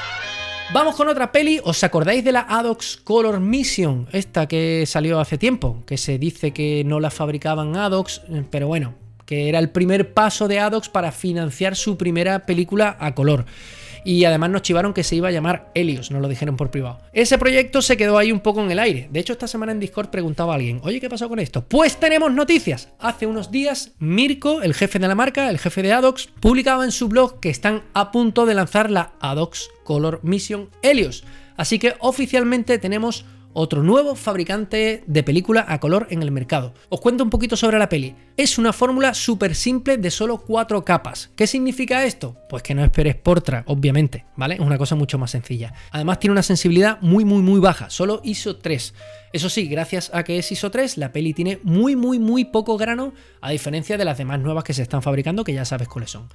Vamos 0.73 0.95
con 0.95 1.09
otra 1.09 1.33
peli. 1.33 1.61
¿Os 1.64 1.83
acordáis 1.83 2.25
de 2.25 2.33
la 2.33 2.47
Adox 2.49 2.97
Color 2.97 3.40
Mission? 3.40 4.09
Esta 4.12 4.47
que 4.47 4.85
salió 4.87 5.19
hace 5.21 5.38
tiempo, 5.38 5.83
que 5.87 5.97
se 5.97 6.19
dice 6.19 6.52
que 6.52 6.85
no 6.85 7.00
la 7.00 7.11
fabricaban 7.11 7.76
Adox, 7.76 8.23
pero 8.50 8.69
bueno, 8.69 8.95
que 9.25 9.49
era 9.49 9.59
el 9.59 9.71
primer 9.71 10.12
paso 10.12 10.49
de 10.49 10.61
Adox 10.61 10.88
para 10.88 11.12
financiar 11.12 11.76
su 11.76 11.97
primera 11.97 12.47
película 12.47 12.97
a 13.00 13.14
color 13.14 13.47
y 14.04 14.25
además 14.25 14.50
nos 14.50 14.62
chivaron 14.62 14.92
que 14.92 15.04
se 15.04 15.16
iba 15.16 15.28
a 15.28 15.33
llamar 15.33 15.71
Helios, 15.75 16.11
nos 16.11 16.23
lo 16.23 16.28
dijeron 16.28 16.57
por 16.57 16.71
privado. 16.71 16.99
Ese 17.12 17.38
proyecto 17.38 17.83
se 17.83 17.97
quedó 17.97 18.19
ahí 18.19 18.33
un 18.33 18.40
poco 18.40 18.62
en 18.62 18.71
el 18.71 18.78
aire. 18.78 19.09
De 19.11 19.21
hecho, 19.21 19.33
esta 19.33 19.47
semana 19.47 19.73
en 19.73 19.80
Discord 19.80 20.09
preguntaba 20.09 20.52
a 20.52 20.57
alguien, 20.57 20.80
oye, 20.83 21.00
¿qué 21.00 21.09
pasó 21.09 21.28
con 21.28 21.38
esto? 21.38 21.64
Pues 21.66 21.99
tenemos 21.99 22.33
noticias. 22.33 22.88
Hace 22.99 23.26
unos 23.26 23.50
días, 23.50 23.92
Mirko, 23.99 24.62
el 24.62 24.75
jefe 24.75 24.99
de 24.99 25.09
la 25.09 25.14
marca, 25.14 25.50
el 25.50 25.59
jefe 25.59 25.83
de 25.83 25.92
Adox, 25.92 26.28
publicaba 26.40 26.85
en 26.85 26.92
su 26.92 27.09
blog 27.09 27.40
que 27.40 27.50
están 27.50 27.83
a 27.95 28.12
punto 28.12 28.47
de 28.47 28.54
lanzar 28.54 28.90
la 28.90 29.12
Adox 29.21 29.69
Color 29.85 30.21
Mission 30.23 30.71
Helios. 30.83 31.25
Así 31.57 31.78
que 31.78 31.95
oficialmente 31.99 32.78
tenemos 32.78 33.25
otro 33.52 33.83
nuevo 33.83 34.14
fabricante 34.14 35.02
de 35.07 35.23
película 35.23 35.64
a 35.69 35.80
color 35.80 36.07
en 36.11 36.23
el 36.23 36.30
mercado. 36.30 36.75
Os 36.88 37.00
cuento 37.00 37.25
un 37.25 37.30
poquito 37.30 37.57
sobre 37.57 37.78
la 37.78 37.88
peli. 37.88 38.14
Es 38.37 38.59
una 38.59 38.73
fórmula 38.73 39.14
súper 39.14 39.54
simple 39.54 39.97
de 39.97 40.11
solo 40.11 40.38
cuatro 40.38 40.85
capas. 40.85 41.30
¿Qué 41.37 41.47
significa 41.47 42.04
esto? 42.04 42.37
Pues 42.49 42.62
que 42.62 42.75
no 42.75 42.85
esperes 42.85 43.16
Portra, 43.16 43.64
obviamente, 43.66 44.25
¿vale? 44.37 44.54
Es 44.54 44.61
una 44.61 44.78
cosa 44.78 44.95
mucho 44.95 45.19
más 45.19 45.30
sencilla. 45.30 45.75
Además 45.90 46.21
tiene 46.21 46.33
una 46.33 46.42
sensibilidad 46.42 46.99
muy 47.00 47.25
muy 47.25 47.42
muy 47.42 47.61
baja, 47.61 47.90
solo 47.90 48.21
ISO 48.25 48.57
3. 48.57 48.95
Eso 49.33 49.49
sí, 49.49 49.69
gracias 49.69 50.11
a 50.14 50.25
que 50.25 50.38
es 50.38 50.50
ISO 50.50 50.71
3, 50.71 50.99
la 50.99 51.12
peli 51.12 51.35
tiene 51.35 51.61
muy 51.62 51.97
muy 51.97 52.19
muy 52.19 52.45
poco 52.45 52.76
grano, 52.76 53.12
a 53.40 53.50
diferencia 53.50 53.97
de 53.97 54.04
las 54.04 54.19
demás 54.19 54.40
nuevas 54.40 54.64
que 54.64 54.75
se 54.75 54.83
están 54.83 55.02
fabricando, 55.02 55.45
que 55.45 55.54
ya 55.54 55.64
sabes 55.64 55.88
cuáles 55.88 56.11
son. 56.11 56.28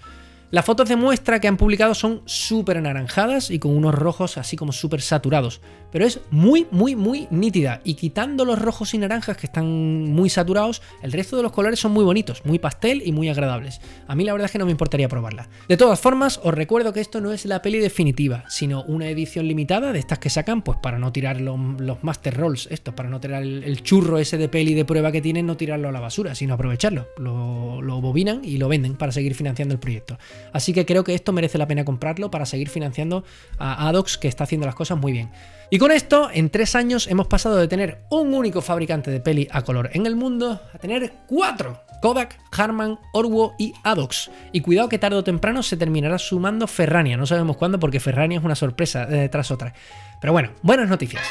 Las 0.52 0.64
fotos 0.64 0.88
de 0.88 0.96
muestra 0.96 1.40
que 1.40 1.48
han 1.48 1.58
publicado 1.58 1.96
son 1.96 2.22
súper 2.26 2.78
anaranjadas 2.78 3.50
y 3.50 3.58
con 3.58 3.76
unos 3.76 3.96
rojos 3.96 4.38
así 4.38 4.56
como 4.56 4.72
súper 4.72 5.02
saturados, 5.02 5.60
pero 5.92 6.06
es 6.06 6.20
muy, 6.30 6.68
muy, 6.70 6.96
muy 6.96 7.28
nítida 7.32 7.82
y 7.84 7.96
quitando 7.96 8.46
los 8.46 8.60
rojos 8.60 8.94
y 8.94 9.00
naranjas 9.00 9.38
que 9.38 9.48
están 9.48 9.66
muy 9.66 10.30
saturados, 10.30 10.84
el 11.02 11.12
resto 11.12 11.36
de 11.36 11.44
los 11.44 11.52
colores 11.52 11.80
son 11.80 11.94
muy 11.94 12.04
bonitos, 12.04 12.46
muy 12.46 12.60
pastel 12.60 13.02
y 13.04 13.12
muy 13.12 13.28
agradables. 13.28 13.82
A 14.08 14.14
mí 14.14 14.24
la 14.24 14.34
verdad 14.34 14.46
es 14.46 14.52
que 14.52 14.60
no 14.60 14.66
me 14.66 14.72
importaría 14.72 15.10
probarla. 15.10 15.50
De 15.68 15.78
todas 15.78 16.00
formas, 16.00 16.40
os 16.44 16.54
recuerdo 16.54 16.94
que 16.94 17.02
esto 17.02 17.22
no 17.22 17.32
es 17.32 17.46
la 17.46 17.64
peli 17.64 17.80
definitiva, 17.80 18.44
sino 18.48 18.84
una 18.84 19.10
edición 19.10 19.48
limitada 19.48 19.94
de 19.94 20.00
estas 20.00 20.20
que 20.20 20.30
sacan 20.30 20.62
pues 20.62 20.78
para 20.78 21.00
no 21.00 21.12
tirar 21.12 21.42
los, 21.42 21.58
Master 22.04 22.38
Rolls, 22.38 22.68
esto, 22.70 22.96
para 22.96 23.10
no 23.10 23.20
tirar 23.20 23.42
el, 23.42 23.82
churro 23.82 24.20
ese 24.20 24.38
de 24.38 24.48
peli 24.48 24.76
de 24.76 24.86
prueba 24.86 25.12
que 25.12 25.22
tienen, 25.22 25.48
no 25.48 25.58
tirarlo 25.58 25.90
a 25.90 25.92
la 25.92 26.02
basura, 26.02 26.36
sino 26.36 26.54
aprovecharlo. 26.54 27.08
Lo, 27.18 27.82
lo 27.82 28.00
bobinan 28.00 28.42
y 28.44 28.58
lo 28.58 28.68
venden 28.68 28.96
para 28.96 29.12
seguir 29.12 29.34
financiando 29.34 29.74
el 29.74 29.80
proyecto. 29.80 30.18
Así 30.54 30.74
que 30.74 30.86
creo 30.86 31.04
que 31.04 31.14
esto 31.14 31.34
merece 31.34 31.58
la 31.58 31.68
pena 31.68 31.86
comprarlo 31.86 32.32
para 32.32 32.46
seguir 32.46 32.70
financiando 32.70 33.24
a 33.58 33.88
Adox 33.88 34.18
que 34.18 34.28
está 34.28 34.44
haciendo 34.46 34.66
las 34.66 34.76
cosas 34.76 34.98
muy 34.98 35.12
bien. 35.12 35.30
Y 35.70 35.80
con 35.80 35.92
esto, 35.92 36.30
en 36.32 36.50
tres 36.50 36.76
años 36.76 37.08
hemos 37.08 37.28
pasado 37.28 37.58
de 37.58 37.68
tener 37.68 38.04
un 38.10 38.34
único 38.34 38.62
fabricante 38.62 39.12
de 39.12 39.20
peli 39.20 39.48
a 39.52 39.64
color 39.64 39.90
en 39.94 40.06
el 40.06 40.16
mundo 40.16 40.62
a 40.74 40.78
tener 40.78 41.12
cuatro. 41.28 41.82
Kodak, 42.02 42.38
Harman, 42.52 43.00
Orwo 43.14 43.56
y 43.58 43.74
Adox. 43.84 44.30
Y 44.52 44.62
cuidado 44.62 44.90
que 44.90 45.00
tarde 45.00 45.18
o 45.18 45.24
temprano 45.24 45.64
se 45.64 45.76
terminará 45.76 46.20
sumando 46.20 46.68
Ferrania. 46.68 47.18
No 47.18 47.26
sabemos 47.26 47.58
cuándo 47.58 47.80
porque 47.80 48.00
Ferrania 48.00 48.38
es 48.38 48.44
una 48.44 48.56
sorpresa 48.56 49.08
eh, 49.10 49.28
tras 49.30 49.50
otra. 49.50 49.74
Pero 50.22 50.32
bueno, 50.32 50.52
buenas 50.62 50.88
noticias. 50.88 51.24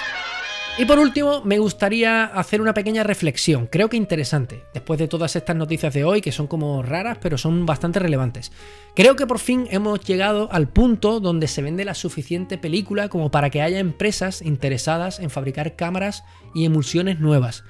Y 0.76 0.86
por 0.86 0.98
último, 0.98 1.40
me 1.44 1.60
gustaría 1.60 2.24
hacer 2.24 2.60
una 2.60 2.74
pequeña 2.74 3.04
reflexión, 3.04 3.68
creo 3.68 3.88
que 3.88 3.96
interesante, 3.96 4.64
después 4.74 4.98
de 4.98 5.06
todas 5.06 5.36
estas 5.36 5.54
noticias 5.54 5.94
de 5.94 6.02
hoy, 6.02 6.20
que 6.20 6.32
son 6.32 6.48
como 6.48 6.82
raras, 6.82 7.16
pero 7.20 7.38
son 7.38 7.64
bastante 7.64 8.00
relevantes. 8.00 8.50
Creo 8.96 9.14
que 9.14 9.24
por 9.24 9.38
fin 9.38 9.68
hemos 9.70 10.00
llegado 10.00 10.48
al 10.50 10.66
punto 10.66 11.20
donde 11.20 11.46
se 11.46 11.62
vende 11.62 11.84
la 11.84 11.94
suficiente 11.94 12.58
película 12.58 13.08
como 13.08 13.30
para 13.30 13.50
que 13.50 13.62
haya 13.62 13.78
empresas 13.78 14.42
interesadas 14.42 15.20
en 15.20 15.30
fabricar 15.30 15.76
cámaras 15.76 16.24
y 16.56 16.64
emulsiones 16.64 17.20
nuevas. 17.20 17.62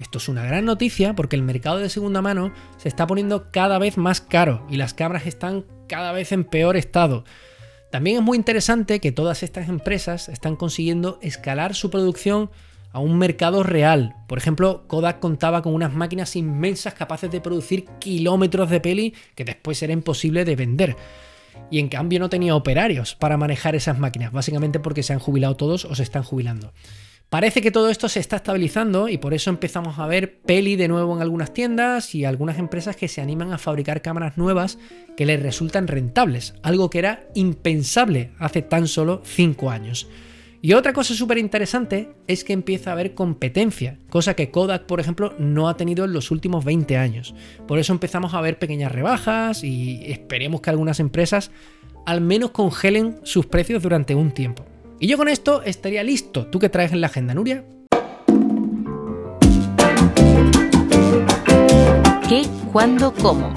Esto 0.00 0.18
es 0.18 0.28
una 0.28 0.44
gran 0.44 0.64
noticia 0.64 1.16
porque 1.16 1.34
el 1.34 1.42
mercado 1.42 1.78
de 1.78 1.90
segunda 1.90 2.22
mano 2.22 2.52
se 2.76 2.88
está 2.88 3.08
poniendo 3.08 3.50
cada 3.50 3.80
vez 3.80 3.98
más 3.98 4.20
caro 4.20 4.64
y 4.70 4.76
las 4.76 4.94
cámaras 4.94 5.26
están 5.26 5.64
cada 5.88 6.12
vez 6.12 6.30
en 6.30 6.44
peor 6.44 6.76
estado. 6.76 7.24
También 7.92 8.16
es 8.16 8.22
muy 8.22 8.38
interesante 8.38 9.00
que 9.00 9.12
todas 9.12 9.42
estas 9.42 9.68
empresas 9.68 10.30
están 10.30 10.56
consiguiendo 10.56 11.18
escalar 11.20 11.74
su 11.74 11.90
producción 11.90 12.50
a 12.90 13.00
un 13.00 13.18
mercado 13.18 13.62
real. 13.62 14.16
Por 14.28 14.38
ejemplo, 14.38 14.84
Kodak 14.86 15.20
contaba 15.20 15.60
con 15.60 15.74
unas 15.74 15.92
máquinas 15.92 16.34
inmensas 16.34 16.94
capaces 16.94 17.30
de 17.30 17.42
producir 17.42 17.84
kilómetros 17.98 18.70
de 18.70 18.80
peli 18.80 19.14
que 19.34 19.44
después 19.44 19.82
era 19.82 19.92
imposible 19.92 20.46
de 20.46 20.56
vender. 20.56 20.96
Y 21.70 21.80
en 21.80 21.88
cambio 21.88 22.18
no 22.18 22.30
tenía 22.30 22.56
operarios 22.56 23.14
para 23.14 23.36
manejar 23.36 23.74
esas 23.74 23.98
máquinas, 23.98 24.32
básicamente 24.32 24.80
porque 24.80 25.02
se 25.02 25.12
han 25.12 25.18
jubilado 25.18 25.56
todos 25.56 25.84
o 25.84 25.94
se 25.94 26.02
están 26.02 26.22
jubilando. 26.22 26.72
Parece 27.32 27.62
que 27.62 27.70
todo 27.70 27.88
esto 27.88 28.10
se 28.10 28.20
está 28.20 28.36
estabilizando 28.36 29.08
y 29.08 29.16
por 29.16 29.32
eso 29.32 29.48
empezamos 29.48 29.98
a 29.98 30.06
ver 30.06 30.40
peli 30.42 30.76
de 30.76 30.86
nuevo 30.86 31.16
en 31.16 31.22
algunas 31.22 31.54
tiendas 31.54 32.14
y 32.14 32.26
algunas 32.26 32.58
empresas 32.58 32.94
que 32.94 33.08
se 33.08 33.22
animan 33.22 33.54
a 33.54 33.58
fabricar 33.58 34.02
cámaras 34.02 34.36
nuevas 34.36 34.76
que 35.16 35.24
les 35.24 35.42
resultan 35.42 35.88
rentables, 35.88 36.52
algo 36.62 36.90
que 36.90 36.98
era 36.98 37.24
impensable 37.34 38.32
hace 38.38 38.60
tan 38.60 38.86
solo 38.86 39.22
5 39.24 39.70
años. 39.70 40.10
Y 40.60 40.74
otra 40.74 40.92
cosa 40.92 41.14
súper 41.14 41.38
interesante 41.38 42.10
es 42.26 42.44
que 42.44 42.52
empieza 42.52 42.90
a 42.90 42.92
haber 42.92 43.14
competencia, 43.14 43.96
cosa 44.10 44.34
que 44.34 44.50
Kodak, 44.50 44.84
por 44.84 45.00
ejemplo, 45.00 45.34
no 45.38 45.70
ha 45.70 45.76
tenido 45.78 46.04
en 46.04 46.12
los 46.12 46.30
últimos 46.32 46.66
20 46.66 46.98
años. 46.98 47.34
Por 47.66 47.78
eso 47.78 47.94
empezamos 47.94 48.34
a 48.34 48.42
ver 48.42 48.58
pequeñas 48.58 48.92
rebajas 48.92 49.64
y 49.64 50.02
esperemos 50.04 50.60
que 50.60 50.68
algunas 50.68 51.00
empresas 51.00 51.50
al 52.04 52.20
menos 52.20 52.50
congelen 52.50 53.20
sus 53.22 53.46
precios 53.46 53.82
durante 53.82 54.14
un 54.14 54.32
tiempo. 54.32 54.66
Y 55.02 55.08
yo 55.08 55.16
con 55.16 55.26
esto 55.26 55.64
estaría 55.64 56.04
listo. 56.04 56.46
¿Tú 56.46 56.60
qué 56.60 56.68
traes 56.68 56.92
en 56.92 57.00
la 57.00 57.08
agenda, 57.08 57.34
Nuria? 57.34 57.64
¿Qué, 62.28 62.46
cuándo, 62.72 63.12
cómo? 63.12 63.52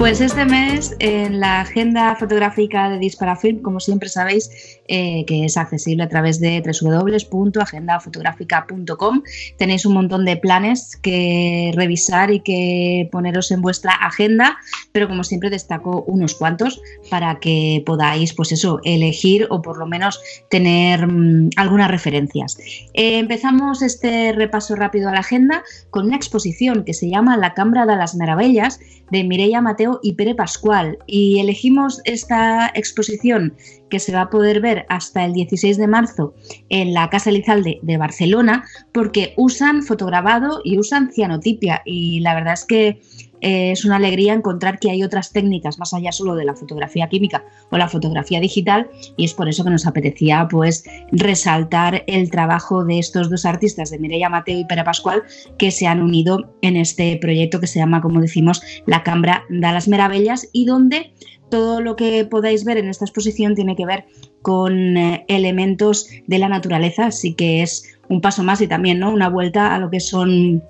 Pues 0.00 0.20
este 0.22 0.46
mes 0.46 0.96
en 0.98 1.38
la 1.40 1.60
agenda 1.60 2.16
fotográfica 2.16 2.88
de 2.88 2.98
Disparafilm, 2.98 3.60
como 3.60 3.80
siempre 3.80 4.08
sabéis, 4.08 4.80
eh, 4.88 5.26
que 5.26 5.44
es 5.44 5.58
accesible 5.58 6.04
a 6.04 6.08
través 6.08 6.40
de 6.40 6.62
www.agendafotográfica.com, 6.62 9.22
tenéis 9.58 9.84
un 9.84 9.92
montón 9.92 10.24
de 10.24 10.38
planes 10.38 10.96
que 10.96 11.70
revisar 11.74 12.30
y 12.30 12.40
que 12.40 13.10
poneros 13.12 13.50
en 13.50 13.60
vuestra 13.60 13.92
agenda, 13.92 14.56
pero 14.92 15.06
como 15.06 15.22
siempre 15.22 15.50
destaco 15.50 16.02
unos 16.06 16.34
cuantos 16.34 16.80
para 17.10 17.38
que 17.38 17.82
podáis, 17.84 18.32
pues 18.32 18.52
eso, 18.52 18.80
elegir 18.84 19.48
o 19.50 19.60
por 19.60 19.76
lo 19.76 19.86
menos 19.86 20.18
tener 20.48 21.06
mm, 21.06 21.50
algunas 21.56 21.90
referencias. 21.90 22.56
Eh, 22.94 23.18
empezamos 23.18 23.82
este 23.82 24.32
repaso 24.32 24.76
rápido 24.76 25.10
a 25.10 25.12
la 25.12 25.20
agenda 25.20 25.62
con 25.90 26.06
una 26.06 26.16
exposición 26.16 26.84
que 26.84 26.94
se 26.94 27.10
llama 27.10 27.36
La 27.36 27.52
Cambra 27.52 27.84
de 27.84 27.96
las 27.96 28.14
Maravillas 28.14 28.80
de 29.10 29.24
Mireia 29.24 29.60
Mateo 29.60 29.89
y 30.02 30.12
Pere 30.12 30.34
Pascual. 30.34 30.98
Y 31.06 31.40
elegimos 31.40 32.00
esta 32.04 32.70
exposición 32.74 33.56
que 33.88 33.98
se 33.98 34.12
va 34.12 34.22
a 34.22 34.30
poder 34.30 34.60
ver 34.60 34.86
hasta 34.88 35.24
el 35.24 35.32
16 35.32 35.76
de 35.76 35.88
marzo 35.88 36.34
en 36.68 36.94
la 36.94 37.10
Casa 37.10 37.30
Elizalde 37.30 37.80
de 37.82 37.96
Barcelona 37.96 38.64
porque 38.92 39.34
usan 39.36 39.82
fotograbado 39.82 40.60
y 40.64 40.78
usan 40.78 41.10
cianotipia. 41.10 41.82
Y 41.84 42.20
la 42.20 42.34
verdad 42.34 42.54
es 42.54 42.64
que 42.64 43.00
eh, 43.40 43.72
es 43.72 43.84
una 43.84 43.96
alegría 43.96 44.34
encontrar 44.34 44.78
que 44.78 44.90
hay 44.90 45.02
otras 45.02 45.32
técnicas 45.32 45.78
más 45.78 45.94
allá 45.94 46.12
solo 46.12 46.34
de 46.34 46.44
la 46.44 46.54
fotografía 46.54 47.08
química 47.08 47.44
o 47.70 47.78
la 47.78 47.88
fotografía 47.88 48.40
digital 48.40 48.90
y 49.16 49.24
es 49.24 49.34
por 49.34 49.48
eso 49.48 49.64
que 49.64 49.70
nos 49.70 49.86
apetecía 49.86 50.46
pues 50.50 50.84
resaltar 51.12 52.04
el 52.06 52.30
trabajo 52.30 52.84
de 52.84 52.98
estos 52.98 53.30
dos 53.30 53.44
artistas 53.44 53.90
de 53.90 53.98
Mireia 53.98 54.28
Mateo 54.28 54.58
y 54.58 54.64
Pere 54.64 54.84
Pascual 54.84 55.22
que 55.58 55.70
se 55.70 55.86
han 55.86 56.02
unido 56.02 56.54
en 56.62 56.76
este 56.76 57.16
proyecto 57.16 57.60
que 57.60 57.66
se 57.66 57.78
llama 57.78 58.00
como 58.00 58.20
decimos 58.20 58.62
La 58.86 59.02
Cambra 59.02 59.44
de 59.48 59.60
las 59.60 59.88
Meravellas 59.88 60.48
y 60.52 60.66
donde 60.66 61.12
todo 61.50 61.80
lo 61.80 61.96
que 61.96 62.24
podáis 62.24 62.64
ver 62.64 62.78
en 62.78 62.88
esta 62.88 63.04
exposición 63.04 63.54
tiene 63.54 63.76
que 63.76 63.84
ver 63.84 64.04
con 64.42 64.96
eh, 64.96 65.24
elementos 65.28 66.08
de 66.26 66.38
la 66.38 66.48
naturaleza, 66.48 67.06
así 67.06 67.34
que 67.34 67.62
es 67.62 67.98
un 68.08 68.20
paso 68.20 68.42
más 68.42 68.60
y 68.60 68.68
también 68.68 68.98
¿no? 68.98 69.12
una 69.12 69.28
vuelta 69.28 69.74
a 69.74 69.78
lo 69.78 69.90
que 69.90 70.00
son 70.00 70.62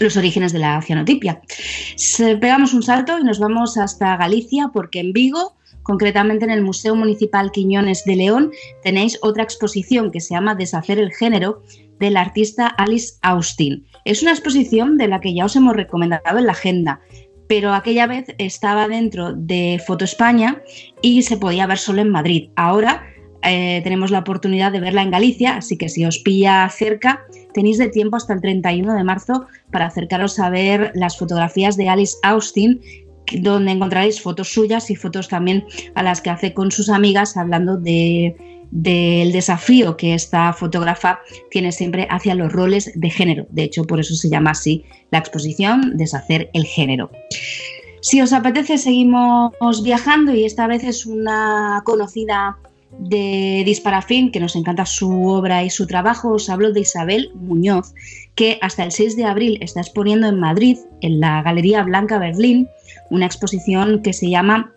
los 0.00 0.16
orígenes 0.16 0.52
de 0.52 0.58
la 0.58 0.80
cianotipia. 0.82 1.40
Pegamos 2.40 2.74
un 2.74 2.82
salto 2.82 3.18
y 3.18 3.24
nos 3.24 3.38
vamos 3.38 3.76
hasta 3.76 4.16
Galicia 4.16 4.70
porque 4.72 5.00
en 5.00 5.12
Vigo, 5.12 5.56
concretamente 5.82 6.44
en 6.44 6.50
el 6.50 6.62
Museo 6.62 6.94
Municipal 6.96 7.50
Quiñones 7.52 8.04
de 8.04 8.16
León, 8.16 8.50
tenéis 8.82 9.18
otra 9.22 9.42
exposición 9.42 10.10
que 10.10 10.20
se 10.20 10.34
llama 10.34 10.54
Deshacer 10.54 10.98
el 10.98 11.12
género 11.12 11.62
del 12.00 12.16
artista 12.16 12.66
Alice 12.66 13.14
Austin. 13.22 13.86
Es 14.04 14.22
una 14.22 14.32
exposición 14.32 14.98
de 14.98 15.08
la 15.08 15.20
que 15.20 15.34
ya 15.34 15.44
os 15.44 15.56
hemos 15.56 15.76
recomendado 15.76 16.38
en 16.38 16.46
la 16.46 16.52
agenda, 16.52 17.00
pero 17.46 17.72
aquella 17.72 18.06
vez 18.06 18.26
estaba 18.38 18.88
dentro 18.88 19.32
de 19.34 19.80
Foto 19.86 20.04
España 20.04 20.62
y 21.02 21.22
se 21.22 21.36
podía 21.36 21.66
ver 21.66 21.78
solo 21.78 22.00
en 22.00 22.10
Madrid. 22.10 22.50
Ahora 22.56 23.06
eh, 23.44 23.80
tenemos 23.84 24.10
la 24.10 24.20
oportunidad 24.20 24.72
de 24.72 24.80
verla 24.80 25.02
en 25.02 25.10
Galicia, 25.10 25.56
así 25.56 25.76
que 25.76 25.88
si 25.88 26.04
os 26.04 26.18
pilla 26.18 26.68
cerca, 26.70 27.24
tenéis 27.52 27.78
de 27.78 27.88
tiempo 27.88 28.16
hasta 28.16 28.32
el 28.32 28.40
31 28.40 28.94
de 28.94 29.04
marzo 29.04 29.46
para 29.70 29.86
acercaros 29.86 30.38
a 30.38 30.50
ver 30.50 30.92
las 30.94 31.18
fotografías 31.18 31.76
de 31.76 31.88
Alice 31.88 32.16
Austin, 32.22 32.80
donde 33.40 33.72
encontraréis 33.72 34.20
fotos 34.20 34.52
suyas 34.52 34.90
y 34.90 34.96
fotos 34.96 35.28
también 35.28 35.64
a 35.94 36.02
las 36.02 36.20
que 36.20 36.30
hace 36.30 36.54
con 36.54 36.70
sus 36.70 36.88
amigas 36.88 37.36
hablando 37.36 37.76
de, 37.76 38.36
del 38.70 39.32
desafío 39.32 39.96
que 39.96 40.14
esta 40.14 40.52
fotógrafa 40.52 41.20
tiene 41.50 41.70
siempre 41.72 42.06
hacia 42.10 42.34
los 42.34 42.52
roles 42.52 42.90
de 42.94 43.10
género. 43.10 43.46
De 43.50 43.62
hecho, 43.62 43.84
por 43.84 44.00
eso 44.00 44.14
se 44.14 44.28
llama 44.28 44.50
así 44.50 44.84
la 45.10 45.18
exposición, 45.18 45.96
Deshacer 45.96 46.50
el 46.54 46.64
género. 46.64 47.10
Si 48.00 48.20
os 48.20 48.32
apetece, 48.32 48.76
seguimos 48.76 49.82
viajando 49.82 50.34
y 50.34 50.44
esta 50.44 50.66
vez 50.66 50.84
es 50.84 51.06
una 51.06 51.82
conocida 51.84 52.58
de 52.98 53.62
Disparafin, 53.64 54.30
que 54.30 54.40
nos 54.40 54.56
encanta 54.56 54.86
su 54.86 55.26
obra 55.26 55.64
y 55.64 55.70
su 55.70 55.86
trabajo, 55.86 56.32
os 56.32 56.48
hablo 56.48 56.72
de 56.72 56.80
Isabel 56.80 57.30
Muñoz, 57.34 57.94
que 58.34 58.58
hasta 58.60 58.84
el 58.84 58.92
6 58.92 59.16
de 59.16 59.24
abril 59.24 59.58
está 59.60 59.80
exponiendo 59.80 60.28
en 60.28 60.40
Madrid, 60.40 60.78
en 61.00 61.20
la 61.20 61.42
Galería 61.42 61.82
Blanca 61.82 62.18
Berlín, 62.18 62.68
una 63.10 63.26
exposición 63.26 64.02
que 64.02 64.12
se 64.12 64.30
llama 64.30 64.72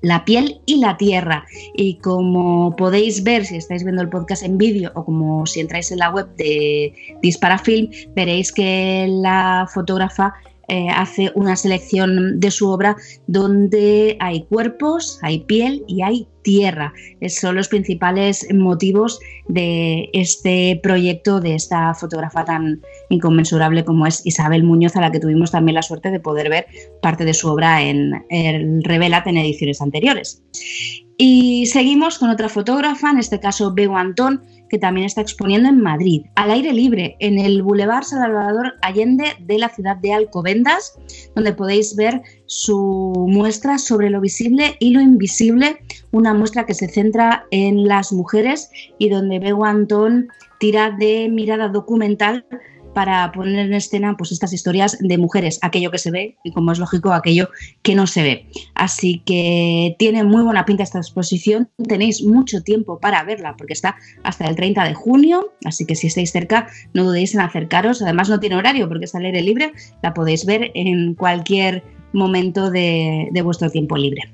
La 0.00 0.24
piel 0.24 0.60
y 0.66 0.78
la 0.78 0.96
tierra. 0.96 1.46
Y 1.74 1.98
como 1.98 2.74
podéis 2.76 3.22
ver 3.22 3.44
si 3.44 3.56
estáis 3.56 3.84
viendo 3.84 4.02
el 4.02 4.08
podcast 4.08 4.42
en 4.42 4.58
vídeo 4.58 4.90
o 4.94 5.04
como 5.04 5.46
si 5.46 5.60
entráis 5.60 5.90
en 5.92 5.98
la 5.98 6.10
web 6.10 6.34
de 6.36 6.92
Disparafilm, 7.22 7.90
veréis 8.14 8.52
que 8.52 9.06
la 9.08 9.68
fotógrafa 9.72 10.34
eh, 10.68 10.88
hace 10.88 11.32
una 11.34 11.56
selección 11.56 12.38
de 12.40 12.50
su 12.50 12.68
obra 12.68 12.96
donde 13.26 14.16
hay 14.20 14.44
cuerpos, 14.44 15.18
hay 15.22 15.40
piel 15.40 15.84
y 15.86 16.02
hay 16.02 16.28
tierra. 16.42 16.92
Esos 17.20 17.40
son 17.40 17.56
los 17.56 17.68
principales 17.68 18.46
motivos 18.52 19.18
de 19.48 20.08
este 20.12 20.80
proyecto, 20.82 21.40
de 21.40 21.54
esta 21.54 21.94
fotógrafa 21.94 22.44
tan 22.44 22.80
inconmensurable 23.10 23.84
como 23.84 24.06
es 24.06 24.24
Isabel 24.26 24.64
Muñoz, 24.64 24.96
a 24.96 25.00
la 25.00 25.12
que 25.12 25.20
tuvimos 25.20 25.50
también 25.50 25.74
la 25.74 25.82
suerte 25.82 26.10
de 26.10 26.20
poder 26.20 26.48
ver 26.48 26.66
parte 27.00 27.24
de 27.24 27.34
su 27.34 27.48
obra 27.48 27.82
en 27.82 28.24
el 28.30 28.82
Revelat 28.84 29.26
en 29.26 29.36
ediciones 29.36 29.80
anteriores. 29.80 30.42
Y 31.16 31.66
seguimos 31.66 32.18
con 32.18 32.30
otra 32.30 32.48
fotógrafa, 32.48 33.10
en 33.10 33.18
este 33.18 33.38
caso 33.38 33.72
Bego 33.74 33.96
Antón, 33.96 34.42
que 34.72 34.78
también 34.78 35.04
está 35.04 35.20
exponiendo 35.20 35.68
en 35.68 35.82
Madrid, 35.82 36.24
al 36.34 36.50
aire 36.50 36.72
libre, 36.72 37.16
en 37.20 37.38
el 37.38 37.62
Boulevard 37.62 38.04
Salvador 38.04 38.72
Allende 38.80 39.26
de 39.40 39.58
la 39.58 39.68
ciudad 39.68 39.98
de 39.98 40.14
Alcobendas, 40.14 40.98
donde 41.34 41.52
podéis 41.52 41.94
ver 41.94 42.22
su 42.46 43.12
muestra 43.28 43.76
sobre 43.76 44.08
lo 44.08 44.22
visible 44.22 44.76
y 44.80 44.92
lo 44.92 45.02
invisible, 45.02 45.76
una 46.10 46.32
muestra 46.32 46.64
que 46.64 46.72
se 46.72 46.88
centra 46.88 47.44
en 47.50 47.86
las 47.86 48.14
mujeres 48.14 48.70
y 48.98 49.10
donde 49.10 49.40
Bego 49.40 49.66
Antón 49.66 50.28
tira 50.58 50.90
de 50.90 51.28
mirada 51.28 51.68
documental 51.68 52.46
para 52.94 53.30
poner 53.32 53.58
en 53.58 53.74
escena 53.74 54.16
pues, 54.16 54.32
estas 54.32 54.52
historias 54.52 54.98
de 55.00 55.18
mujeres, 55.18 55.58
aquello 55.62 55.90
que 55.90 55.98
se 55.98 56.10
ve 56.10 56.36
y 56.44 56.52
como 56.52 56.72
es 56.72 56.78
lógico, 56.78 57.12
aquello 57.12 57.48
que 57.82 57.94
no 57.94 58.06
se 58.06 58.22
ve. 58.22 58.46
Así 58.74 59.22
que 59.24 59.96
tiene 59.98 60.24
muy 60.24 60.42
buena 60.42 60.64
pinta 60.64 60.82
esta 60.82 60.98
exposición, 60.98 61.70
tenéis 61.88 62.22
mucho 62.22 62.62
tiempo 62.62 62.98
para 62.98 63.22
verla 63.24 63.56
porque 63.56 63.72
está 63.72 63.96
hasta 64.22 64.46
el 64.46 64.56
30 64.56 64.84
de 64.84 64.94
junio, 64.94 65.52
así 65.64 65.86
que 65.86 65.94
si 65.94 66.08
estáis 66.08 66.32
cerca 66.32 66.68
no 66.94 67.04
dudéis 67.04 67.34
en 67.34 67.40
acercaros, 67.40 68.02
además 68.02 68.28
no 68.28 68.40
tiene 68.40 68.56
horario 68.56 68.88
porque 68.88 69.06
es 69.06 69.14
al 69.14 69.24
aire 69.24 69.42
libre, 69.42 69.72
la 70.02 70.14
podéis 70.14 70.44
ver 70.44 70.70
en 70.74 71.14
cualquier 71.14 71.82
momento 72.12 72.70
de, 72.70 73.28
de 73.32 73.42
vuestro 73.42 73.70
tiempo 73.70 73.96
libre. 73.96 74.32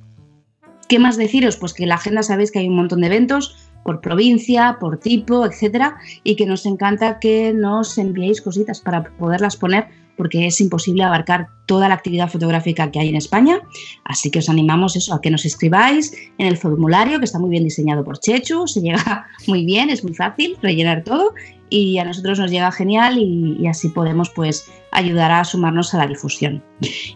¿Qué 0.88 0.99
más 0.99 1.19
deciros? 1.19 1.57
Pues 1.59 1.75
que 1.75 1.87
la 1.87 1.97
agenda 1.97 2.23
sabéis 2.23 2.50
que 2.50 2.61
hay 2.61 2.69
un 2.69 2.77
montón 2.77 3.03
de 3.03 3.09
eventos, 3.09 3.68
por 3.88 4.02
provincia, 4.02 4.76
por 4.78 4.99
tipo, 4.99 5.47
etcétera, 5.47 5.97
y 6.23 6.37
que 6.37 6.45
nos 6.45 6.66
encanta 6.66 7.18
que 7.18 7.54
nos 7.54 7.97
enviéis 7.97 8.42
cositas 8.42 8.83
para 8.83 9.02
poderlas 9.16 9.57
poner 9.57 9.87
porque 10.14 10.47
es 10.47 10.61
imposible 10.61 11.04
abarcar 11.04 11.47
toda 11.64 11.88
la 11.88 11.95
actividad 11.95 12.28
fotográfica 12.28 12.90
que 12.90 13.00
hay 13.00 13.09
en 13.09 13.16
España. 13.16 13.61
Así 14.04 14.30
que 14.30 14.40
os 14.40 14.50
animamos 14.50 14.95
eso, 14.95 15.14
a 15.14 15.23
que 15.23 15.30
nos 15.30 15.47
escribáis 15.47 16.12
en 16.37 16.49
el 16.49 16.59
formulario, 16.59 17.18
que 17.18 17.25
está 17.25 17.38
muy 17.38 17.49
bien 17.49 17.64
diseñado 17.64 18.04
por 18.04 18.18
Chechu, 18.18 18.66
se 18.66 18.83
llega 18.83 19.26
muy 19.47 19.64
bien, 19.64 19.88
es 19.88 20.04
muy 20.04 20.12
fácil 20.12 20.59
rellenar 20.61 21.02
todo 21.02 21.33
y 21.71 21.99
a 21.99 22.05
nosotros 22.05 22.39
nos 22.39 22.51
llega 22.51 22.73
genial 22.73 23.19
y, 23.19 23.67
así 23.67 23.89
podemos 23.89 24.31
pues 24.31 24.71
ayudar 24.91 25.31
a 25.31 25.45
sumarnos 25.45 25.93
a 25.93 25.99
la 25.99 26.07
difusión. 26.07 26.63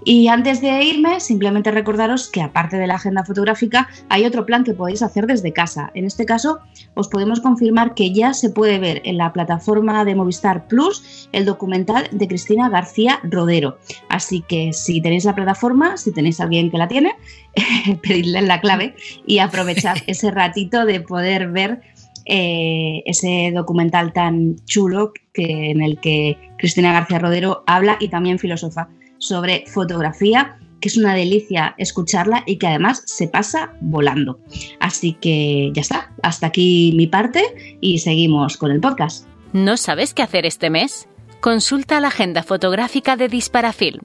Y 0.04 0.28
antes 0.28 0.60
de 0.60 0.84
irme, 0.84 1.20
simplemente 1.20 1.70
recordaros 1.70 2.28
que 2.28 2.42
aparte 2.42 2.76
de 2.76 2.86
la 2.86 2.96
agenda 2.96 3.24
fotográfica 3.24 3.88
hay 4.08 4.26
otro 4.26 4.44
plan 4.44 4.64
que 4.64 4.74
podéis 4.74 5.02
hacer 5.02 5.26
desde 5.26 5.52
casa. 5.52 5.90
En 5.94 6.04
este 6.04 6.26
caso, 6.26 6.60
os 6.94 7.08
podemos 7.08 7.40
confirmar 7.40 7.94
que 7.94 8.12
ya 8.12 8.34
se 8.34 8.50
puede 8.50 8.78
ver 8.78 9.00
en 9.04 9.16
la 9.16 9.32
plataforma 9.32 10.04
de 10.04 10.14
Movistar 10.14 10.66
Plus 10.66 11.28
el 11.32 11.46
documental 11.46 12.08
de 12.10 12.28
Cristina 12.28 12.68
García 12.68 13.20
Rodero. 13.22 13.78
Así 14.08 14.42
que 14.46 14.72
si 14.72 15.00
tenéis 15.00 15.24
la 15.24 15.34
plataforma, 15.34 15.96
si 15.96 16.12
tenéis 16.12 16.40
a 16.40 16.44
alguien 16.44 16.70
que 16.70 16.78
la 16.78 16.88
tiene, 16.88 17.14
pedidle 18.02 18.42
la 18.42 18.60
clave 18.60 18.94
y 19.26 19.38
aprovechad 19.38 19.96
ese 20.06 20.30
ratito 20.30 20.84
de 20.84 21.00
poder 21.00 21.48
ver 21.50 21.80
eh, 22.26 23.02
ese 23.06 23.52
documental 23.54 24.12
tan 24.12 24.56
chulo 24.64 25.12
que, 25.32 25.70
en 25.70 25.82
el 25.82 25.98
que 26.00 26.36
Cristina 26.58 26.92
García 26.92 27.18
Rodero 27.18 27.64
habla 27.66 27.96
y 28.00 28.08
también 28.08 28.38
filosofa 28.38 28.88
sobre 29.18 29.64
fotografía, 29.66 30.58
que 30.80 30.88
es 30.88 30.96
una 30.96 31.14
delicia 31.14 31.74
escucharla 31.78 32.42
y 32.46 32.56
que 32.58 32.66
además 32.66 33.02
se 33.06 33.28
pasa 33.28 33.72
volando. 33.80 34.40
Así 34.80 35.14
que 35.14 35.70
ya 35.74 35.80
está, 35.80 36.12
hasta 36.22 36.48
aquí 36.48 36.92
mi 36.96 37.06
parte 37.06 37.78
y 37.80 37.98
seguimos 37.98 38.56
con 38.56 38.70
el 38.70 38.80
podcast. 38.80 39.26
¿No 39.52 39.76
sabes 39.76 40.14
qué 40.14 40.22
hacer 40.22 40.46
este 40.46 40.70
mes? 40.70 41.08
Consulta 41.40 42.00
la 42.00 42.08
agenda 42.08 42.42
fotográfica 42.42 43.16
de 43.16 43.28
Disparafilm. 43.28 44.00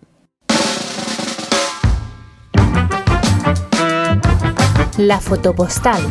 La 4.98 5.20
fotopostal. 5.20 6.02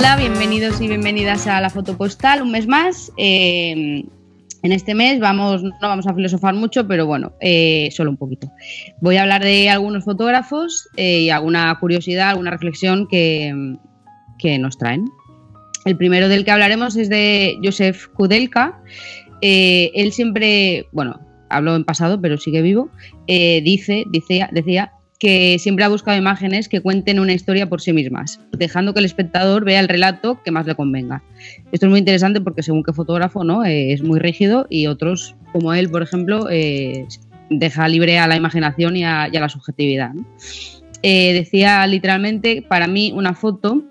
Hola, 0.00 0.14
bienvenidos 0.14 0.80
y 0.80 0.86
bienvenidas 0.86 1.48
a 1.48 1.60
la 1.60 1.70
foto 1.70 1.96
postal, 1.96 2.40
un 2.40 2.52
mes 2.52 2.68
más. 2.68 3.10
Eh, 3.16 4.04
en 4.62 4.72
este 4.72 4.94
mes 4.94 5.18
vamos, 5.18 5.64
no 5.64 5.72
vamos 5.80 6.06
a 6.06 6.14
filosofar 6.14 6.54
mucho, 6.54 6.86
pero 6.86 7.04
bueno, 7.04 7.32
eh, 7.40 7.88
solo 7.90 8.10
un 8.10 8.16
poquito. 8.16 8.48
Voy 9.00 9.16
a 9.16 9.22
hablar 9.22 9.42
de 9.42 9.68
algunos 9.68 10.04
fotógrafos 10.04 10.88
eh, 10.96 11.22
y 11.22 11.30
alguna 11.30 11.76
curiosidad, 11.80 12.30
alguna 12.30 12.52
reflexión 12.52 13.08
que, 13.08 13.76
que, 14.38 14.56
nos 14.60 14.78
traen. 14.78 15.04
El 15.84 15.96
primero 15.96 16.28
del 16.28 16.44
que 16.44 16.52
hablaremos 16.52 16.94
es 16.94 17.08
de 17.08 17.58
Josef 17.60 18.06
Kudelka. 18.14 18.80
él 19.42 20.12
siempre, 20.12 20.86
bueno, 20.92 21.18
hablo 21.50 21.74
en 21.74 21.82
pasado, 21.82 22.20
pero 22.20 22.38
sigue 22.38 22.62
vivo, 22.62 22.88
dice, 23.26 24.04
decía, 24.12 24.48
decía 24.52 24.92
que 25.18 25.58
siempre 25.58 25.84
ha 25.84 25.88
buscado 25.88 26.16
imágenes 26.16 26.68
que 26.68 26.80
cuenten 26.80 27.18
una 27.18 27.32
historia 27.32 27.68
por 27.68 27.80
sí 27.80 27.92
mismas, 27.92 28.40
dejando 28.52 28.92
que 28.92 29.00
el 29.00 29.04
espectador 29.04 29.64
vea 29.64 29.80
el 29.80 29.88
relato 29.88 30.40
que 30.44 30.52
más 30.52 30.66
le 30.66 30.76
convenga. 30.76 31.22
Esto 31.72 31.86
es 31.86 31.90
muy 31.90 31.98
interesante 31.98 32.40
porque 32.40 32.62
según 32.62 32.84
qué 32.84 32.92
fotógrafo 32.92 33.42
¿no? 33.42 33.64
Eh, 33.64 33.92
es 33.92 34.02
muy 34.02 34.20
rígido 34.20 34.66
y 34.70 34.86
otros, 34.86 35.34
como 35.52 35.74
él, 35.74 35.90
por 35.90 36.02
ejemplo, 36.02 36.48
eh, 36.50 37.06
deja 37.50 37.88
libre 37.88 38.18
a 38.18 38.28
la 38.28 38.36
imaginación 38.36 38.96
y 38.96 39.04
a, 39.04 39.28
la 39.28 39.48
subjetividad. 39.48 40.12
Eh, 41.02 41.32
decía 41.32 41.86
literalmente, 41.86 42.62
para 42.62 42.86
mí 42.86 43.12
una 43.14 43.34
foto, 43.34 43.82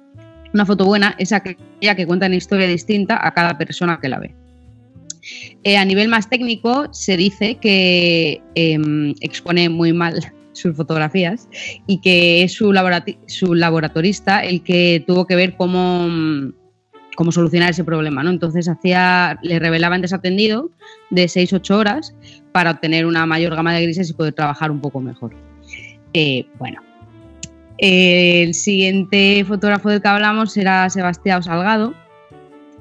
una 0.53 0.65
foto 0.65 0.85
buena 0.85 1.15
es 1.17 1.33
aquella 1.33 1.95
que 1.95 2.07
cuenta 2.07 2.27
una 2.27 2.35
historia 2.35 2.67
distinta 2.67 3.19
a 3.25 3.33
cada 3.33 3.57
persona 3.57 3.99
que 4.01 4.07
la 4.07 4.19
ve. 4.19 4.33
a 5.75 5.83
nivel 5.83 6.07
más 6.07 6.29
técnico, 6.29 6.87
se 6.93 7.17
dice 7.17 7.55
que 7.55 8.41
em, 8.55 9.13
expone 9.19 9.67
muy 9.67 9.91
mal 9.91 10.13
sus 10.57 10.75
fotografías 10.75 11.47
y 11.85 12.01
que 12.01 12.43
es 12.43 12.53
su, 12.53 12.73
su 13.27 13.53
laboratorista 13.53 14.43
el 14.43 14.63
que 14.63 15.03
tuvo 15.05 15.25
que 15.25 15.35
ver 15.35 15.55
cómo, 15.55 16.07
cómo 17.15 17.31
solucionar 17.31 17.71
ese 17.71 17.83
problema. 17.83 18.23
¿no? 18.23 18.29
Entonces 18.29 18.67
hacía, 18.69 19.39
le 19.41 19.59
revelaban 19.59 20.01
desatendido 20.01 20.69
de 21.09 21.25
6-8 21.25 21.71
horas 21.71 22.15
para 22.51 22.71
obtener 22.71 23.05
una 23.05 23.25
mayor 23.25 23.55
gama 23.55 23.73
de 23.73 23.83
grises 23.83 24.09
y 24.09 24.13
poder 24.13 24.33
trabajar 24.33 24.71
un 24.71 24.81
poco 24.81 24.99
mejor. 24.99 25.35
Eh, 26.13 26.45
bueno, 26.59 26.81
el 27.79 28.53
siguiente 28.53 29.43
fotógrafo 29.45 29.89
del 29.89 30.01
que 30.01 30.07
hablamos 30.07 30.55
era 30.57 30.89
Sebastián 30.89 31.41
Salgado, 31.41 31.93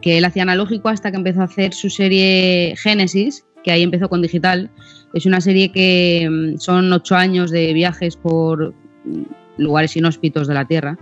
que 0.02 0.18
él 0.18 0.24
hacía 0.24 0.42
analógico 0.42 0.90
hasta 0.90 1.10
que 1.10 1.16
empezó 1.16 1.40
a 1.40 1.44
hacer 1.44 1.72
su 1.72 1.90
serie 1.90 2.74
Génesis, 2.76 3.45
que 3.66 3.72
ahí 3.72 3.83
empezó 3.83 4.09
con 4.09 4.22
digital 4.22 4.70
es 5.12 5.26
una 5.26 5.40
serie 5.40 5.72
que 5.72 6.29
mm, 6.31 6.59
son 6.59 6.92
ocho 6.92 7.16
años 7.16 7.50
de 7.50 7.72
viajes 7.72 8.16
por 8.16 8.72
mm, 9.05 9.22
lugares 9.59 9.96
inhóspitos 9.96 10.46
de 10.46 10.55
la 10.55 10.66
Tierra, 10.66 10.96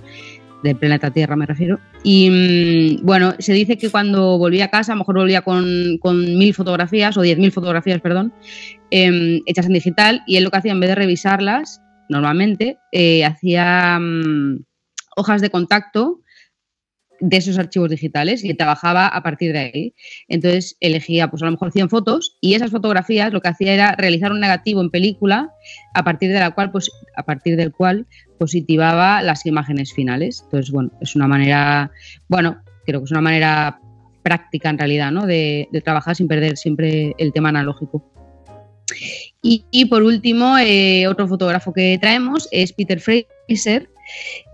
del 0.62 0.74
planeta 0.76 1.10
Tierra 1.10 1.36
me 1.36 1.44
refiero. 1.44 1.78
Y 2.02 2.30
mm, 2.30 3.04
bueno, 3.04 3.34
se 3.38 3.52
dice 3.52 3.76
que 3.76 3.90
cuando 3.90 4.38
volvía 4.38 4.64
a 4.64 4.70
casa, 4.70 4.92
a 4.92 4.94
lo 4.94 5.00
mejor 5.00 5.16
volvía 5.16 5.42
con, 5.42 6.00
mil 6.38 6.54
fotografías 6.54 7.18
o 7.18 7.20
diez 7.20 7.38
mil 7.38 7.52
fotografías, 7.52 8.00
perdón, 8.00 8.32
em, 8.90 9.42
hechas 9.44 9.66
en 9.66 9.74
digital. 9.74 10.22
Y 10.26 10.36
él 10.36 10.44
lo 10.44 10.50
que 10.50 10.56
hacía, 10.56 10.72
en 10.72 10.80
vez 10.80 10.88
de 10.88 10.94
revisarlas, 10.94 11.82
normalmente, 12.08 12.78
eh, 12.92 13.26
hacía 13.26 14.00
hojas 15.16 15.42
de 15.42 15.50
contacto 15.50 16.22
de 17.20 17.36
esos 17.36 17.58
archivos 17.58 17.90
digitales 17.90 18.44
y 18.44 18.54
trabajaba 18.54 19.06
a 19.06 19.22
partir 19.22 19.52
de 19.52 19.58
ahí. 19.58 19.94
Entonces 20.28 20.76
elegía 20.80 21.30
pues 21.30 21.42
a 21.42 21.46
lo 21.46 21.52
mejor 21.52 21.72
100 21.72 21.88
fotos 21.88 22.36
y 22.40 22.54
esas 22.54 22.70
fotografías 22.70 23.32
lo 23.32 23.40
que 23.40 23.48
hacía 23.48 23.72
era 23.72 23.94
realizar 23.96 24.32
un 24.32 24.40
negativo 24.40 24.80
en 24.80 24.90
película 24.90 25.50
a 25.94 26.04
partir 26.04 26.32
de 26.32 26.40
la 26.40 26.50
cual 26.50 26.70
pues, 26.70 26.90
a 27.16 27.22
partir 27.24 27.56
del 27.56 27.72
cual 27.72 28.06
positivaba 28.38 29.22
las 29.22 29.46
imágenes 29.46 29.92
finales. 29.92 30.42
Entonces, 30.44 30.70
bueno, 30.70 30.90
es 31.00 31.14
una 31.16 31.28
manera, 31.28 31.90
bueno, 32.28 32.60
creo 32.84 33.00
que 33.00 33.04
es 33.04 33.10
una 33.10 33.20
manera 33.20 33.80
práctica 34.22 34.70
en 34.70 34.78
realidad, 34.78 35.12
¿no? 35.12 35.26
De, 35.26 35.68
trabajar 35.84 36.16
sin 36.16 36.26
perder 36.26 36.56
siempre 36.56 37.14
el 37.18 37.32
tema 37.32 37.50
analógico. 37.50 38.10
Y, 39.42 39.84
por 39.86 40.02
último, 40.02 40.56
eh, 40.58 41.06
otro 41.06 41.28
fotógrafo 41.28 41.72
que 41.72 41.98
traemos 42.00 42.48
es 42.50 42.72
Peter 42.72 42.98
Fraser, 42.98 43.90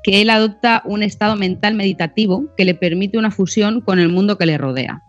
que 0.03 0.23
él 0.23 0.31
adopta 0.31 0.83
un 0.85 1.03
estado 1.03 1.37
mental 1.37 1.75
meditativo 1.75 2.47
que 2.57 2.65
le 2.65 2.75
permite 2.75 3.19
una 3.19 3.31
fusión 3.31 3.81
con 3.81 3.99
el 3.99 4.09
mundo 4.09 4.39
que 4.39 4.47
le 4.47 4.59
rodea. 4.59 5.03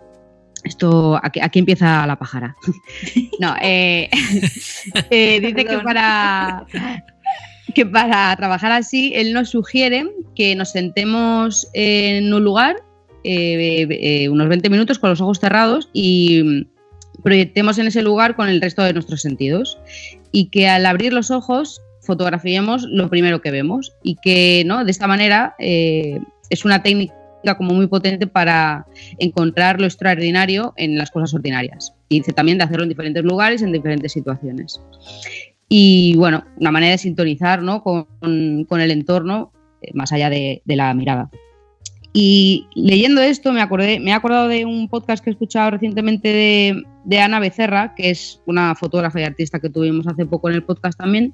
Esto, 0.64 1.20
aquí, 1.24 1.60
empieza 1.60 2.06
la 2.06 2.18
pájara. 2.18 2.56
no, 3.40 3.56
eh, 3.62 4.10
eh, 5.10 5.40
dice 5.40 5.66
que 5.66 5.78
para... 5.80 6.66
que 7.74 7.86
para 7.86 8.36
trabajar 8.36 8.72
así, 8.74 9.14
él 9.16 9.32
nos 9.34 9.50
sugiere 9.50 10.06
que 10.36 10.56
nos 10.56 10.72
sentemos 10.72 11.70
en 11.74 12.34
un 12.34 12.44
lugar 12.44 12.76
eh, 13.24 13.88
eh, 13.92 14.30
unos 14.30 14.50
20 14.50 14.70
minutos 14.70 14.98
con 14.98 15.12
los 15.12 15.22
ojos 15.22 15.40
cerrados 15.40 15.90
y 15.94 16.66
proyectemos 17.24 17.78
en 17.78 17.88
ese 17.88 18.02
lugar 18.02 18.36
con 18.36 18.50
el 18.50 18.62
resto 18.62 18.82
de 18.82 18.94
nuestros 18.94 19.22
sentidos. 19.22 19.78
Y 20.32 20.50
que 20.50 20.68
al 20.68 20.86
abrir 20.86 21.14
los 21.14 21.30
ojos 21.30 21.82
fotografiemos 22.02 22.84
lo 22.84 23.10
primero 23.10 23.42
que 23.42 23.52
vemos 23.52 23.94
y 24.04 24.16
que 24.16 24.64
¿no? 24.66 24.84
de 24.84 24.92
esta 24.92 25.08
manera 25.08 25.56
eh, 25.60 26.20
es 26.50 26.66
una 26.66 26.84
técnica 26.84 27.14
como 27.58 27.74
muy 27.74 27.88
potente 27.88 28.28
para 28.28 28.86
encontrar 29.18 29.80
lo 29.80 29.86
extraordinario 29.86 30.74
en 30.78 30.98
las 30.98 31.12
cosas 31.12 31.34
ordinarias 31.34 31.94
y 32.10 32.22
también 32.22 32.58
de 32.58 32.66
hacerlo 32.66 32.84
en 32.84 32.90
diferentes 32.90 33.24
lugares, 33.24 33.62
en 33.62 33.72
diferentes 33.72 34.12
situaciones. 34.12 34.82
Y 35.70 36.16
bueno, 36.18 36.44
una 36.58 36.72
manera 36.72 36.92
de 36.92 36.98
sintonizar 36.98 37.62
¿no? 37.62 37.82
con, 37.82 38.06
el 38.22 38.92
entorno 38.92 39.52
eh, 39.82 39.92
más 39.94 40.12
allá 40.12 40.30
de, 40.30 40.62
la 40.66 40.94
mirada. 40.94 41.30
Y 42.14 42.68
leyendo 42.76 43.22
esto 43.22 43.54
me 43.54 43.62
acordé, 43.62 44.02
me 44.02 44.12
he 44.12 44.14
acordado 44.14 44.50
de 44.50 44.66
un 44.66 44.90
podcast 44.90 45.24
que 45.24 45.30
he 45.30 45.34
escuchado 45.34 45.72
recientemente 45.72 46.28
de, 46.28 46.84
de, 47.04 47.20
Ana 47.20 47.40
Becerra, 47.40 47.94
que 47.96 48.10
es 48.10 48.42
una 48.46 48.76
fotógrafa 48.76 49.20
y 49.20 49.24
artista 49.24 49.60
que 49.60 49.70
tuvimos 49.70 50.08
hace 50.08 50.26
poco 50.26 50.50
en 50.50 50.56
el 50.56 50.64
podcast 50.64 50.98
también, 50.98 51.34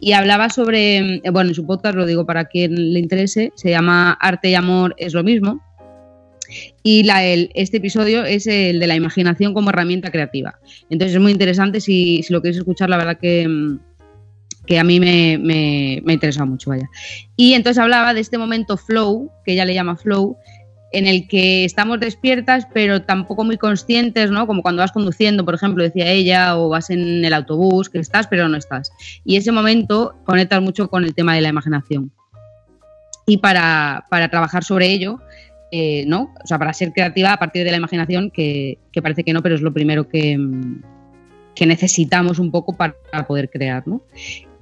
y 0.00 0.12
hablaba 0.12 0.50
sobre, 0.50 1.16
eh, 1.16 1.30
bueno, 1.32 1.50
en 1.50 1.54
su 1.54 1.66
podcast 1.66 1.96
lo 1.96 2.06
digo 2.06 2.26
para 2.26 2.46
quien 2.46 2.92
le 2.92 3.00
interese, 3.00 3.52
se 3.54 3.70
llama 3.70 4.12
Arte 4.20 4.50
y 4.50 4.54
Amor 4.54 4.94
es 4.98 5.14
lo 5.14 5.22
mismo, 5.22 5.60
y 6.82 7.04
la, 7.04 7.24
el, 7.24 7.50
este 7.54 7.78
episodio 7.78 8.24
es 8.24 8.46
el 8.46 8.78
de 8.78 8.86
la 8.86 8.96
imaginación 8.96 9.54
como 9.54 9.70
herramienta 9.70 10.10
creativa. 10.10 10.58
Entonces 10.90 11.16
es 11.16 11.20
muy 11.20 11.32
interesante 11.32 11.80
si, 11.80 12.22
si 12.22 12.32
lo 12.32 12.42
queréis 12.42 12.58
escuchar, 12.58 12.90
la 12.90 12.98
verdad 12.98 13.18
que 13.18 13.48
mm, 13.48 13.78
que 14.66 14.78
a 14.78 14.84
mí 14.84 15.00
me, 15.00 15.38
me, 15.38 16.02
me 16.04 16.46
mucho, 16.46 16.70
vaya. 16.70 16.88
Y 17.36 17.54
entonces 17.54 17.82
hablaba 17.82 18.14
de 18.14 18.20
este 18.20 18.38
momento 18.38 18.76
flow, 18.76 19.30
que 19.44 19.52
ella 19.52 19.64
le 19.64 19.74
llama 19.74 19.96
flow, 19.96 20.36
en 20.96 21.06
el 21.06 21.28
que 21.28 21.64
estamos 21.64 22.00
despiertas, 22.00 22.66
pero 22.72 23.02
tampoco 23.02 23.44
muy 23.44 23.58
conscientes, 23.58 24.30
¿no? 24.30 24.46
Como 24.46 24.62
cuando 24.62 24.80
vas 24.80 24.92
conduciendo, 24.92 25.44
por 25.44 25.54
ejemplo, 25.54 25.82
decía 25.82 26.10
ella, 26.10 26.56
o 26.56 26.68
vas 26.68 26.90
en 26.90 27.24
el 27.24 27.32
autobús, 27.32 27.90
que 27.90 27.98
estás, 27.98 28.26
pero 28.26 28.48
no 28.48 28.56
estás. 28.56 28.92
Y 29.24 29.36
ese 29.36 29.52
momento 29.52 30.14
conectas 30.24 30.62
mucho 30.62 30.88
con 30.88 31.04
el 31.04 31.14
tema 31.14 31.34
de 31.34 31.40
la 31.40 31.48
imaginación. 31.48 32.10
Y 33.26 33.38
para, 33.38 34.06
para 34.10 34.28
trabajar 34.28 34.64
sobre 34.64 34.90
ello, 34.90 35.20
eh, 35.70 36.04
¿no? 36.06 36.32
O 36.42 36.46
sea, 36.46 36.58
para 36.58 36.72
ser 36.72 36.92
creativa 36.92 37.32
a 37.32 37.38
partir 37.38 37.64
de 37.64 37.70
la 37.70 37.78
imaginación, 37.78 38.30
que, 38.30 38.78
que 38.92 39.02
parece 39.02 39.24
que 39.24 39.32
no, 39.32 39.42
pero 39.42 39.54
es 39.54 39.62
lo 39.62 39.72
primero 39.72 40.08
que, 40.08 40.38
que 41.54 41.66
necesitamos 41.66 42.38
un 42.38 42.50
poco 42.50 42.76
para, 42.76 42.94
poder 43.26 43.50
crear, 43.50 43.86
¿no? 43.86 44.02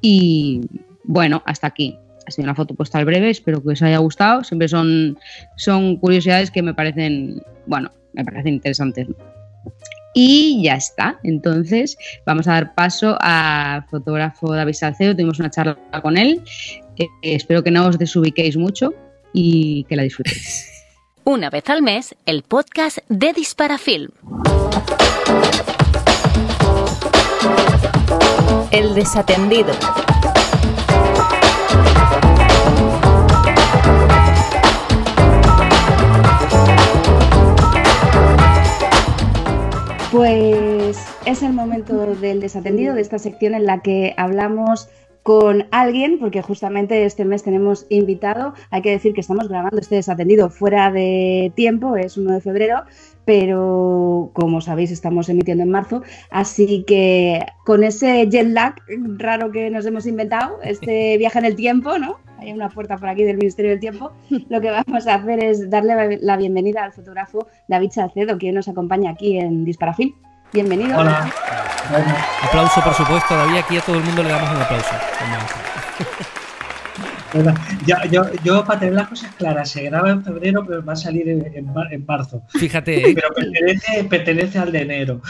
Y 0.01 0.63
bueno, 1.05 1.43
hasta 1.47 1.67
aquí. 1.67 1.99
Ha 2.27 2.31
sido 2.31 2.45
una 2.45 2.55
foto 2.55 2.75
postal 2.75 3.05
breve, 3.05 3.31
espero 3.31 3.63
que 3.63 3.71
os 3.71 3.83
haya 3.83 3.99
gustado. 3.99 4.45
Siempre 4.45 4.69
son, 4.69 5.19
son 5.57 5.97
curiosidades 5.97 6.51
que 6.51 6.63
me 6.63 6.75
parecen, 6.75 7.43
bueno, 7.67 7.91
me 8.13 8.25
parecen 8.25 8.55
interesantes. 8.55 9.09
Y 10.15 10.63
ya 10.63 10.75
está. 10.75 11.19
Entonces, 11.23 11.97
vamos 12.27 12.47
a 12.47 12.53
dar 12.53 12.75
paso 12.75 13.17
a 13.21 13.87
fotógrafo 13.91 14.53
David 14.55 14.75
Salcedo. 14.75 15.15
Tuvimos 15.15 15.39
una 15.39 15.51
charla 15.51 15.79
con 16.03 16.17
él. 16.17 16.43
Eh, 16.97 17.07
espero 17.23 17.63
que 17.63 17.71
no 17.71 17.87
os 17.87 17.99
desubiquéis 17.99 18.57
mucho 18.57 18.93
y 19.33 19.85
que 19.85 19.97
la 19.97 20.03
disfrutéis. 20.03 20.69
Una 21.25 21.51
vez 21.51 21.69
al 21.71 21.83
mes, 21.83 22.15
el 22.27 22.43
podcast 22.43 22.99
de 23.09 23.33
Disparafilm. 23.33 24.11
El 28.71 28.95
desatendido. 28.95 29.73
Pues 40.13 41.03
es 41.25 41.43
el 41.43 41.55
momento 41.55 42.05
del 42.05 42.41
desatendido, 42.41 42.95
de 42.95 43.01
esta 43.01 43.19
sección 43.19 43.55
en 43.55 43.65
la 43.65 43.81
que 43.81 44.13
hablamos 44.19 44.91
con 45.23 45.69
alguien, 45.71 46.19
porque 46.19 46.43
justamente 46.43 47.07
este 47.07 47.25
mes 47.25 47.43
tenemos 47.43 47.87
invitado. 47.89 48.53
Hay 48.71 48.83
que 48.83 48.91
decir 48.91 49.15
que 49.15 49.23
estamos 49.23 49.49
grabando 49.49 49.79
este 49.79 49.95
desatendido 49.95 50.51
fuera 50.51 50.93
de 50.93 51.51
tiempo, 51.57 51.97
es 51.97 52.19
1 52.19 52.31
de 52.31 52.41
febrero, 52.43 52.83
pero 53.25 54.31
como 54.35 54.61
sabéis 54.61 54.91
estamos 54.91 55.31
emitiendo 55.31 55.63
en 55.63 55.71
marzo, 55.71 56.03
así 56.31 56.85
que 56.87 57.47
con 57.65 57.83
ese 57.83 58.29
jet 58.29 58.49
lag 58.49 58.75
raro 59.17 59.51
que 59.51 59.71
nos 59.71 59.87
hemos 59.87 60.07
inventado, 60.07 60.59
este 60.63 61.17
viaje 61.17 61.39
en 61.39 61.47
el 61.47 61.57
tiempo, 61.57 61.97
¿no? 61.97 62.19
Hay 62.43 62.53
una 62.53 62.69
puerta 62.69 62.97
por 62.97 63.09
aquí 63.09 63.23
del 63.23 63.37
Ministerio 63.37 63.71
del 63.71 63.81
Tiempo. 63.81 64.11
Lo 64.49 64.61
que 64.61 64.71
vamos 64.71 65.07
a 65.07 65.15
hacer 65.15 65.45
es 65.45 65.71
darle 65.71 66.19
la 66.21 66.37
bienvenida 66.37 66.83
al 66.83 66.93
fotógrafo 66.93 67.47
David 67.69 67.91
Salcedo, 67.93 68.37
que 68.37 68.51
nos 68.51 68.67
acompaña 68.67 69.13
aquí 69.13 69.39
en 69.39 69.65
Disparafil. 69.65 70.15
Bienvenido. 70.53 70.99
Hola. 70.99 71.33
Aplauso, 72.43 72.83
por 72.83 72.95
supuesto, 72.95 73.35
David. 73.37 73.59
Aquí 73.59 73.77
a 73.77 73.81
todo 73.81 73.97
el 73.97 74.03
mundo 74.03 74.25
le 74.25 74.31
damos 74.31 74.51
un 74.51 74.57
aplauso. 74.57 74.95
Yo, 77.87 77.97
yo, 78.11 78.25
yo, 78.45 78.65
para 78.65 78.81
tener 78.81 78.95
las 78.95 79.09
cosas 79.09 79.35
claras, 79.37 79.71
se 79.71 79.85
graba 79.85 80.11
en 80.11 80.23
febrero, 80.23 80.67
pero 80.67 80.85
va 80.85 80.93
a 80.93 80.97
salir 80.97 81.29
en, 81.29 81.47
en, 81.55 82.05
marzo. 82.05 82.43
Fíjate. 82.49 83.09
¿eh? 83.09 83.15
Pero 83.15 83.29
pertenece, 83.35 84.05
pertenece 84.05 84.59
al 84.59 84.71
de 84.71 84.83
enero. 84.83 85.23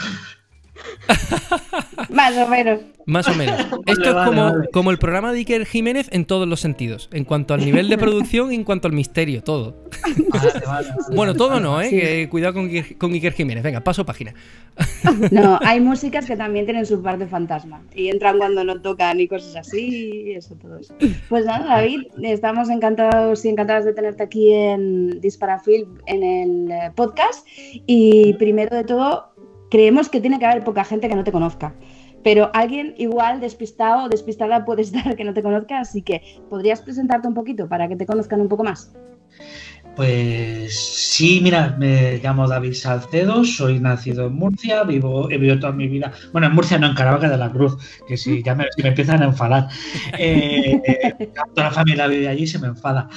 Más 2.09 2.37
o 2.37 2.47
menos. 2.47 2.79
Más 3.05 3.27
o 3.27 3.33
menos. 3.33 3.59
Esto 3.85 4.09
es 4.09 4.27
como, 4.27 4.53
como 4.71 4.91
el 4.91 4.97
programa 4.97 5.33
de 5.33 5.39
Iker 5.39 5.65
Jiménez 5.65 6.07
en 6.11 6.25
todos 6.25 6.47
los 6.47 6.61
sentidos. 6.61 7.09
En 7.11 7.25
cuanto 7.25 7.53
al 7.53 7.65
nivel 7.65 7.89
de 7.89 7.97
producción 7.97 8.51
y 8.51 8.55
en 8.55 8.63
cuanto 8.63 8.87
al 8.87 8.93
misterio, 8.93 9.43
todo. 9.43 9.75
bueno, 11.13 11.33
todo 11.33 11.59
no, 11.59 11.81
¿eh? 11.81 12.27
cuidado 12.29 12.53
con, 12.53 12.69
con, 12.97 13.11
Iker 13.11 13.33
Jiménez. 13.33 13.63
Venga, 13.63 13.81
paso 13.81 14.05
página. 14.05 14.33
no, 15.31 15.59
hay 15.63 15.81
músicas 15.81 16.25
que 16.25 16.37
también 16.37 16.65
tienen 16.65 16.85
su 16.85 17.01
parte 17.01 17.27
fantasma. 17.27 17.81
Y 17.93 18.07
entran 18.07 18.37
cuando 18.37 18.63
no 18.63 18.81
tocan 18.81 19.19
y 19.19 19.27
cosas 19.27 19.55
así. 19.55 20.31
Eso, 20.33 20.55
todo 20.55 20.77
eso. 20.77 20.93
Pues 21.27 21.45
nada, 21.45 21.65
David, 21.65 22.03
estamos 22.21 22.69
encantados 22.69 23.43
y 23.43 23.49
encantadas 23.49 23.85
de 23.85 23.93
tenerte 23.93 24.23
aquí 24.23 24.53
en 24.53 25.19
Disparafilm 25.19 25.97
en 26.05 26.23
el 26.23 26.71
eh, 26.71 26.91
podcast. 26.95 27.45
Y 27.85 28.33
primero 28.35 28.75
de 28.75 28.85
todo, 28.85 29.32
creemos 29.73 30.07
que 30.07 30.21
tiene 30.21 30.37
que 30.37 30.45
haber 30.45 30.63
poca 30.63 30.83
gente 30.83 31.09
que 31.09 31.15
no 31.15 31.23
te 31.23 31.31
conozca. 31.31 31.73
Pero 32.23 32.51
alguien 32.53 32.93
igual 32.99 33.39
despistado 33.39 34.03
o 34.03 34.09
despistada 34.09 34.65
puede 34.65 34.83
estar 34.83 35.15
que 35.15 35.23
no 35.23 35.33
te 35.33 35.41
conozca, 35.41 35.79
así 35.79 36.03
que 36.03 36.21
¿podrías 36.47 36.83
presentarte 36.83 37.27
un 37.27 37.33
poquito 37.33 37.67
para 37.67 37.87
que 37.87 37.95
te 37.95 38.05
conozcan 38.05 38.39
un 38.39 38.49
poco 38.49 38.63
más? 38.63 38.93
Pues 39.95 40.75
sí, 40.75 41.39
mira, 41.41 41.75
me 41.79 42.19
llamo 42.19 42.47
David 42.47 42.73
Salcedo, 42.73 43.43
soy 43.43 43.79
nacido 43.79 44.27
en 44.27 44.33
Murcia, 44.33 44.83
vivo, 44.83 45.29
he 45.31 45.37
vivido 45.37 45.59
toda 45.59 45.71
mi 45.71 45.87
vida, 45.87 46.11
bueno, 46.31 46.47
en 46.47 46.53
Murcia 46.53 46.77
no, 46.77 46.85
en 46.85 46.93
Caravaca 46.93 47.27
de 47.27 47.37
la 47.37 47.51
Cruz, 47.51 47.75
que 48.07 48.15
si 48.15 48.43
ya 48.43 48.53
me, 48.53 48.65
empiezan 48.77 49.23
a 49.23 49.25
enfadar. 49.25 49.69
Eh, 50.19 50.81
toda 51.55 51.69
la 51.69 51.71
familia 51.71 52.05
vive 52.05 52.27
allí 52.27 52.45
se 52.45 52.59
me 52.59 52.67
enfada. 52.67 53.09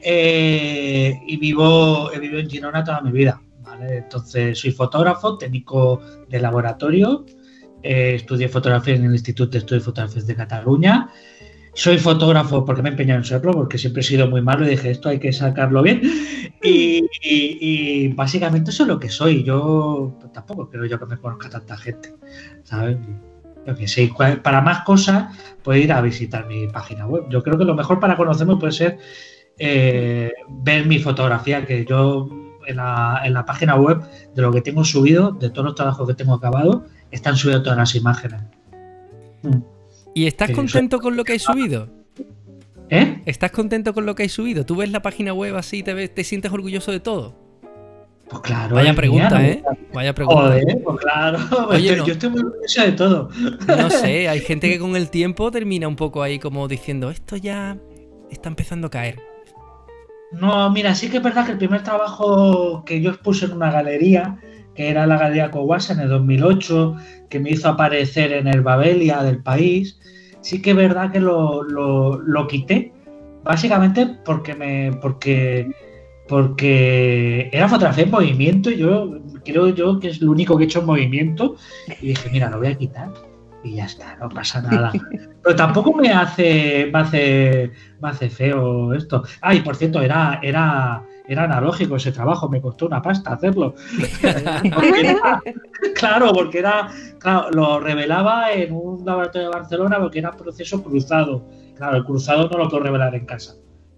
Eh, 0.00 1.18
y 1.26 1.36
vivo, 1.38 2.12
he 2.12 2.20
vivido 2.20 2.40
en 2.40 2.48
Girona 2.48 2.84
toda 2.84 3.00
mi 3.00 3.10
vida. 3.10 3.40
Entonces, 3.82 4.58
soy 4.58 4.72
fotógrafo, 4.72 5.38
técnico 5.38 6.00
de 6.28 6.40
laboratorio, 6.40 7.24
eh, 7.82 8.14
estudié 8.14 8.48
fotografía 8.48 8.94
en 8.94 9.04
el 9.04 9.12
Instituto 9.12 9.52
de 9.52 9.58
Estudios 9.58 9.84
Fotografías 9.84 10.26
de 10.26 10.34
Cataluña. 10.34 11.10
Soy 11.74 11.98
fotógrafo 11.98 12.64
porque 12.64 12.82
me 12.82 12.88
he 12.88 12.92
empeñado 12.92 13.18
en 13.18 13.24
serlo, 13.24 13.52
porque 13.52 13.78
siempre 13.78 14.00
he 14.00 14.04
sido 14.04 14.28
muy 14.28 14.40
malo 14.40 14.64
y 14.64 14.70
dije, 14.70 14.90
esto 14.90 15.08
hay 15.08 15.18
que 15.18 15.32
sacarlo 15.32 15.82
bien. 15.82 16.00
Y, 16.62 18.08
básicamente 18.14 18.70
eso 18.70 18.84
es 18.84 18.88
lo 18.88 18.98
que 18.98 19.10
soy. 19.10 19.42
Yo 19.42 20.18
tampoco 20.32 20.70
creo 20.70 20.86
yo 20.86 20.98
que 20.98 21.06
me 21.06 21.18
conozca 21.18 21.50
tanta 21.50 21.76
gente, 21.76 22.14
¿sabes? 22.62 22.96
para 24.42 24.60
más 24.60 24.84
cosas 24.84 25.34
puede 25.62 25.80
ir 25.80 25.92
a 25.92 26.00
visitar 26.00 26.46
mi 26.46 26.68
página 26.68 27.06
web. 27.06 27.24
Yo 27.30 27.42
creo 27.42 27.58
que 27.58 27.64
lo 27.64 27.74
mejor 27.74 27.98
para 27.98 28.16
conocerme 28.16 28.56
puede 28.56 28.72
ser 28.72 28.98
eh, 29.58 30.32
ver 30.48 30.86
mi 30.86 30.98
fotografía, 30.98 31.64
que 31.64 31.84
yo 31.84 32.28
en 32.66 32.76
la, 32.76 33.44
página 33.46 33.76
web 33.76 34.02
de 34.34 34.42
lo 34.42 34.52
que 34.52 34.60
tengo 34.60 34.84
subido, 34.84 35.32
de 35.32 35.50
todos 35.50 35.66
los 35.66 35.74
trabajos 35.74 36.06
que 36.08 36.14
tengo 36.14 36.34
acabado, 36.34 36.84
están 37.10 37.36
subidas 37.36 37.62
todas 37.62 37.78
las 37.78 37.94
imágenes. 37.94 38.40
Mm. 39.42 39.58
¿Y 40.14 40.26
estás 40.26 40.50
contento 40.50 41.00
con 41.00 41.16
lo 41.16 41.24
que 41.24 41.32
hay 41.32 41.38
subido? 41.38 41.88
¿Eh? 42.90 43.22
¿Estás 43.26 43.50
contento 43.50 43.94
con 43.94 44.06
lo 44.06 44.14
que 44.14 44.24
hay 44.24 44.28
subido? 44.28 44.64
¿Tú 44.64 44.76
ves 44.76 44.90
la 44.90 45.02
página 45.02 45.32
web 45.32 45.56
así 45.56 45.78
y 45.78 45.82
te, 45.82 46.08
te 46.08 46.24
sientes 46.24 46.52
orgulloso 46.52 46.92
de 46.92 47.00
todo? 47.00 47.34
Pues 48.28 48.40
claro. 48.42 48.76
Vaya 48.76 48.94
pregunta, 48.94 49.46
¿eh? 49.46 49.62
Vaya 49.92 50.14
pregunta. 50.14 50.56
pues 50.82 50.98
claro. 50.98 51.38
Yo 51.78 52.12
estoy 52.12 52.30
muy 52.30 52.40
orgulloso 52.40 52.82
de 52.82 52.92
todo. 52.92 53.28
No 53.66 53.90
sé, 53.90 54.28
hay 54.28 54.40
gente 54.40 54.68
que 54.68 54.78
con 54.80 54.96
el 54.96 55.10
tiempo 55.10 55.50
termina 55.50 55.88
un 55.88 55.96
poco 55.96 56.22
ahí 56.22 56.38
como 56.38 56.66
diciendo, 56.68 57.10
esto 57.10 57.36
ya 57.36 57.76
está 58.30 58.48
empezando 58.48 58.86
a 58.86 58.90
caer. 58.90 59.33
No, 60.40 60.70
mira, 60.70 60.94
sí 60.94 61.10
que 61.10 61.18
es 61.18 61.22
verdad 61.22 61.46
que 61.46 61.52
el 61.52 61.58
primer 61.58 61.82
trabajo 61.82 62.84
que 62.84 63.00
yo 63.00 63.10
expuse 63.10 63.46
en 63.46 63.52
una 63.52 63.70
galería, 63.70 64.38
que 64.74 64.88
era 64.88 65.06
la 65.06 65.18
Galería 65.18 65.50
Cowasa 65.50 65.92
en 65.92 66.00
el 66.00 66.08
2008, 66.08 66.96
que 67.28 67.40
me 67.40 67.50
hizo 67.50 67.68
aparecer 67.68 68.32
en 68.32 68.48
el 68.48 68.62
Babelia 68.62 69.22
del 69.22 69.42
país, 69.42 69.98
sí 70.40 70.60
que 70.60 70.70
es 70.70 70.76
verdad 70.76 71.12
que 71.12 71.20
lo, 71.20 71.62
lo, 71.62 72.18
lo 72.18 72.46
quité, 72.46 72.92
básicamente 73.44 74.06
porque 74.24 74.54
me 74.54 74.92
porque 75.00 75.70
porque 76.26 77.50
era 77.52 77.68
fotografía 77.68 78.04
en 78.04 78.10
movimiento 78.10 78.70
y 78.70 78.78
yo 78.78 79.18
creo 79.44 79.68
yo 79.68 80.00
que 80.00 80.08
es 80.08 80.22
lo 80.22 80.32
único 80.32 80.56
que 80.56 80.64
he 80.64 80.66
hecho 80.66 80.80
en 80.80 80.86
movimiento 80.86 81.56
y 82.00 82.08
dije, 82.08 82.30
mira, 82.32 82.48
lo 82.48 82.58
voy 82.58 82.68
a 82.68 82.78
quitar 82.78 83.12
y 83.64 83.74
ya 83.76 83.86
está, 83.86 84.16
no 84.16 84.28
pasa 84.28 84.60
nada. 84.62 84.92
Pero 85.42 85.56
tampoco 85.56 85.92
me 85.94 86.10
hace, 86.10 86.90
me 86.92 86.98
hace, 87.00 87.72
me 88.00 88.08
hace 88.10 88.30
feo 88.30 88.92
esto. 88.94 89.24
Ay, 89.40 89.60
por 89.60 89.74
cierto, 89.76 90.00
era, 90.02 90.38
era, 90.42 91.02
era 91.26 91.44
analógico 91.44 91.96
ese 91.96 92.12
trabajo, 92.12 92.48
me 92.48 92.60
costó 92.60 92.86
una 92.86 93.00
pasta 93.02 93.32
hacerlo. 93.32 93.74
Porque 94.74 95.00
era- 95.00 95.42
claro, 95.94 96.32
porque 96.32 96.58
era, 96.58 96.88
claro, 97.18 97.50
lo 97.52 97.80
revelaba 97.80 98.52
en 98.52 98.72
un 98.74 99.04
laboratorio 99.04 99.48
de 99.50 99.54
Barcelona 99.56 99.98
porque 99.98 100.18
era 100.18 100.32
proceso 100.32 100.82
cruzado. 100.82 101.42
Claro, 101.76 101.96
el 101.96 102.04
cruzado 102.04 102.48
no 102.48 102.58
lo 102.58 102.68
puedo 102.68 102.82
revelar 102.84 103.14
en 103.14 103.24
casa. 103.26 103.54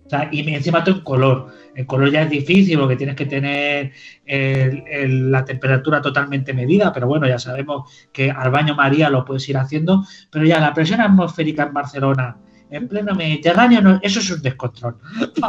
O 0.07 0.09
sea, 0.09 0.29
y 0.31 0.49
encima 0.55 0.85
todo 0.85 0.97
en 0.97 1.01
color. 1.03 1.49
En 1.75 1.85
color 1.85 2.11
ya 2.13 2.23
es 2.23 2.31
difícil 2.31 2.79
porque 2.79 2.95
tienes 2.97 3.17
que 3.17 3.27
tener 3.27 3.93
el- 4.25 4.85
el- 4.89 5.31
la 5.33 5.45
temperatura 5.45 6.01
totalmente 6.01 6.55
medida, 6.55 6.93
pero 6.93 7.09
bueno, 7.09 7.27
ya 7.27 7.39
sabemos 7.41 7.91
que 8.13 8.31
al 8.31 8.51
baño 8.51 8.75
María 8.77 9.11
lo 9.11 9.25
puedes 9.25 9.49
ir 9.49 9.57
haciendo, 9.59 10.05
pero 10.31 10.45
ya 10.45 10.61
la 10.61 10.73
presión 10.73 11.01
atmosférica 11.01 11.65
en 11.65 11.75
Barcelona, 11.75 12.37
en 12.71 12.87
pleno 12.89 13.15
Mediterráneo, 13.15 13.81
no, 13.83 13.99
eso 14.03 14.21
es 14.21 14.31
un 14.31 14.43
descontrol. 14.43 14.97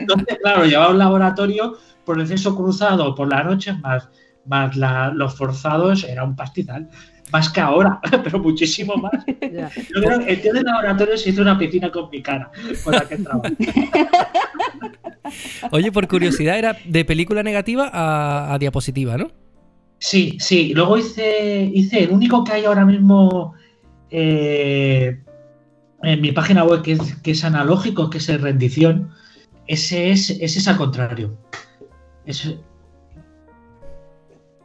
Entonces, 0.00 0.38
claro, 0.40 0.64
llevar 0.64 0.90
un 0.90 0.98
laboratorio 0.98 1.76
por 2.04 2.20
el 2.20 2.26
censo 2.26 2.54
cruzado 2.56 3.14
por 3.14 3.28
la 3.28 3.42
noche 3.44 3.72
más, 3.74 4.08
más 4.46 4.76
la- 4.76 5.10
los 5.12 5.36
forzados 5.36 6.04
era 6.04 6.24
un 6.24 6.34
pastizal. 6.36 6.88
Más 7.30 7.50
que 7.50 7.60
ahora, 7.60 8.00
pero 8.24 8.38
muchísimo 8.38 8.96
más. 8.96 9.12
Yo 9.26 10.02
creo 10.02 10.18
que 10.18 10.32
el 10.32 10.40
tío 10.40 10.52
del 10.52 10.64
laboratorio 10.64 11.16
se 11.16 11.30
hizo 11.30 11.42
una 11.42 11.58
piscina 11.58 11.90
con 11.90 12.10
mi 12.10 12.22
cara 12.22 12.50
con 12.84 12.94
la 12.94 13.08
que 13.08 13.18
trabajo. 13.18 13.48
Oye, 15.70 15.92
por 15.92 16.08
curiosidad, 16.08 16.58
era 16.58 16.76
de 16.84 17.04
película 17.04 17.42
negativa 17.42 17.88
a, 17.92 18.52
a 18.52 18.58
diapositiva, 18.58 19.16
¿no? 19.16 19.30
Sí, 19.98 20.36
sí. 20.40 20.72
Luego 20.74 20.98
hice, 20.98 21.70
hice 21.72 22.02
el 22.02 22.10
único 22.10 22.42
que 22.42 22.52
hay 22.52 22.64
ahora 22.64 22.84
mismo 22.84 23.54
eh, 24.10 25.22
en 26.02 26.20
mi 26.20 26.32
página 26.32 26.64
web 26.64 26.82
que 26.82 26.92
es, 26.92 27.14
que 27.22 27.30
es 27.30 27.44
analógico, 27.44 28.10
que 28.10 28.18
es 28.18 28.28
el 28.28 28.40
rendición. 28.40 29.10
Ese 29.66 30.10
es, 30.10 30.30
ese 30.30 30.58
es 30.58 30.68
al 30.68 30.76
contrario. 30.76 31.38
Es, 32.26 32.54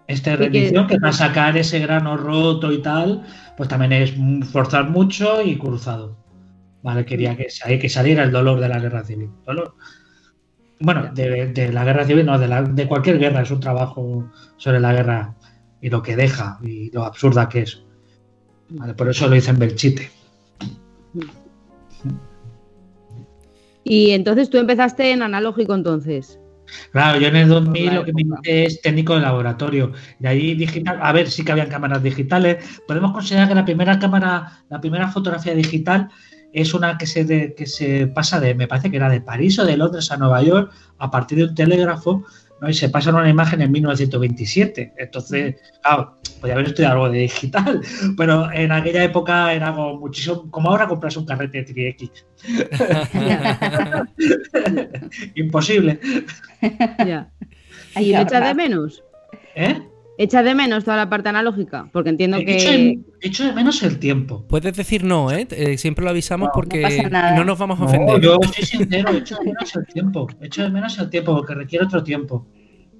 este 0.08 0.32
que- 0.32 0.38
rendición, 0.38 0.88
que 0.88 0.98
para 1.00 1.14
sacar 1.14 1.58
ese 1.58 1.80
grano 1.80 2.18
roto 2.18 2.72
y 2.72 2.82
tal, 2.82 3.26
pues 3.58 3.68
también 3.70 3.92
es 3.94 4.14
forzar 4.52 4.90
mucho 4.90 5.42
y 5.42 5.58
cruzado. 5.58 6.18
Vale, 6.84 7.06
quería 7.06 7.36
que, 7.36 7.48
que 7.80 7.90
saliera 7.90 8.24
el 8.24 8.32
dolor 8.32 8.60
de 8.60 8.70
la 8.70 8.80
guerra 8.80 9.04
civil. 9.04 9.30
Dolor. 9.46 9.76
Bueno, 10.80 11.10
de, 11.14 11.48
de 11.48 11.74
la 11.74 11.84
guerra 11.84 12.06
civil, 12.06 12.26
no, 12.26 12.38
de, 12.38 12.48
la- 12.48 12.62
de 12.62 12.88
cualquier 12.88 13.18
guerra, 13.20 13.42
es 13.42 13.52
un 13.52 13.60
trabajo 13.60 14.32
sobre 14.58 14.80
la 14.80 14.94
guerra 14.94 15.36
y 15.82 15.90
lo 15.90 16.02
que 16.02 16.16
deja 16.16 16.60
y 16.64 16.92
lo 16.92 17.04
absurda 17.04 17.50
que 17.50 17.62
es. 17.62 17.84
Vale, 18.70 18.94
por 18.94 19.10
eso 19.10 19.28
lo 19.28 19.36
hice 19.36 19.52
en 19.52 19.60
Belchite. 19.60 20.12
Y 23.84 24.12
entonces 24.12 24.50
tú 24.50 24.58
empezaste 24.58 25.12
en 25.12 25.22
analógico 25.22 25.74
entonces. 25.74 26.40
Claro, 26.92 27.20
yo 27.20 27.28
en 27.28 27.36
el 27.38 27.48
2000 27.50 27.86
Por 27.86 27.94
la 27.94 28.00
lo 28.00 28.06
que 28.06 28.14
me 28.14 28.22
hice 28.24 28.66
es 28.66 28.82
técnico 28.82 29.16
de 29.16 29.22
laboratorio. 29.22 29.92
De 30.20 30.28
ahí 30.28 30.56
digital, 30.56 31.00
a 31.02 31.12
ver, 31.12 31.30
sí 31.30 31.44
que 31.46 31.52
habían 31.52 31.70
cámaras 31.70 32.04
digitales. 32.04 32.58
Podemos 32.88 33.12
considerar 33.14 33.48
que 33.48 33.56
la 33.56 33.66
primera 33.66 34.00
cámara, 34.00 34.64
la 34.70 34.82
primera 34.82 35.08
fotografía 35.10 35.54
digital 35.54 36.10
es 36.54 36.74
una 36.74 36.98
que 36.98 37.06
se, 37.06 37.26
de- 37.26 37.54
que 37.56 37.66
se 37.66 38.08
pasa 38.08 38.40
de, 38.40 38.56
me 38.56 38.68
parece 38.68 38.90
que 38.90 38.98
era 38.98 39.10
de 39.10 39.22
París 39.22 39.60
o 39.60 39.66
de 39.66 39.78
Londres 39.78 40.12
a 40.12 40.18
Nueva 40.18 40.42
York 40.42 40.72
a 40.98 41.12
partir 41.12 41.38
de 41.38 41.44
un 41.46 41.56
telégrafo, 41.56 42.26
¿no? 42.62 42.70
Y 42.70 42.74
se 42.74 42.90
pasa 42.90 43.12
una 43.12 43.30
imagen 43.30 43.62
en 43.62 43.72
1927. 43.72 44.94
Entonces, 44.98 45.56
claro, 45.82 46.16
podía 46.40 46.56
haber 46.56 46.68
estudiado 46.68 46.96
algo 46.96 47.10
de 47.10 47.20
digital, 47.20 47.82
pero 48.18 48.52
en 48.52 48.72
aquella 48.72 49.04
época 49.04 49.54
era 49.54 49.74
como 49.74 49.98
muchísimo, 49.98 50.50
como 50.50 50.70
ahora 50.70 50.88
compras 50.88 51.18
un 51.18 51.26
carrete 51.26 51.64
de 51.64 51.96
3X. 51.98 52.12
Imposible. 55.36 56.00
Ya. 57.06 57.30
Hay 57.96 58.10
¿Y 58.10 58.14
lo 58.14 58.22
echas 58.22 58.44
de 58.44 58.54
menos? 58.54 59.04
¿Eh? 59.56 59.82
¿Echas 60.18 60.44
de 60.44 60.56
menos 60.56 60.84
toda 60.84 60.98
la 60.98 61.10
parte 61.10 61.30
analógica? 61.30 61.90
Porque 61.94 62.10
entiendo 62.10 62.38
Echo 62.38 62.48
que. 62.72 62.78
de, 62.78 63.00
echo 63.22 63.46
de 63.46 63.54
menos 63.54 63.84
el 63.84 64.00
tiempo. 64.00 64.44
Puedes 64.48 64.76
decir 64.76 65.04
no, 65.04 65.32
¿eh? 65.32 65.48
Eh, 65.52 65.78
siempre 65.78 66.04
lo 66.04 66.10
avisamos 66.12 66.48
No, 66.48 66.50
no 66.50 66.54
porque 66.54 67.10
no 67.36 67.44
nos 67.46 67.60
vamos 67.60 67.78
a 67.80 67.84
No, 67.84 67.88
ofender. 67.88 68.22
yo 68.22 68.40
soy 68.54 68.66
sincero, 68.66 69.12
echo 69.12 69.36
de 69.38 69.46
menos 69.46 69.76
el 69.76 69.86
tiempo. 69.88 70.28
Echo 70.42 70.64
de 70.64 70.70
menos 70.72 70.98
el 70.98 71.10
tiempo 71.10 71.36
porque 71.36 71.54
requiere 71.54 71.86
otro 71.86 72.04
tiempo. 72.04 72.48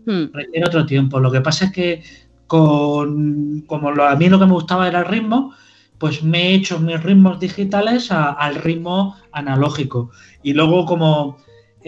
Hmm, 0.06 0.26
Requiere 0.32 0.66
otro 0.68 0.86
tiempo. 0.86 1.20
Lo 1.20 1.32
que 1.32 1.42
pasa 1.42 1.66
es 1.66 1.72
que 1.72 2.04
con 2.46 3.62
como 3.68 3.92
lo- 3.92 4.06
a 4.08 4.16
mí 4.16 4.30
lo 4.30 4.40
que 4.40 4.46
me 4.46 4.54
gustaba 4.54 4.88
era 4.88 5.00
el 5.00 5.06
ritmo, 5.06 5.54
pues 5.98 6.24
me 6.24 6.50
he 6.50 6.54
hecho 6.56 6.80
mis 6.80 7.02
ritmos 7.02 7.40
digitales 7.40 8.12
a- 8.12 8.32
al 8.32 8.56
ritmo 8.56 9.16
analógico. 9.32 10.12
Y 10.44 10.54
luego 10.54 10.86
como 10.86 11.38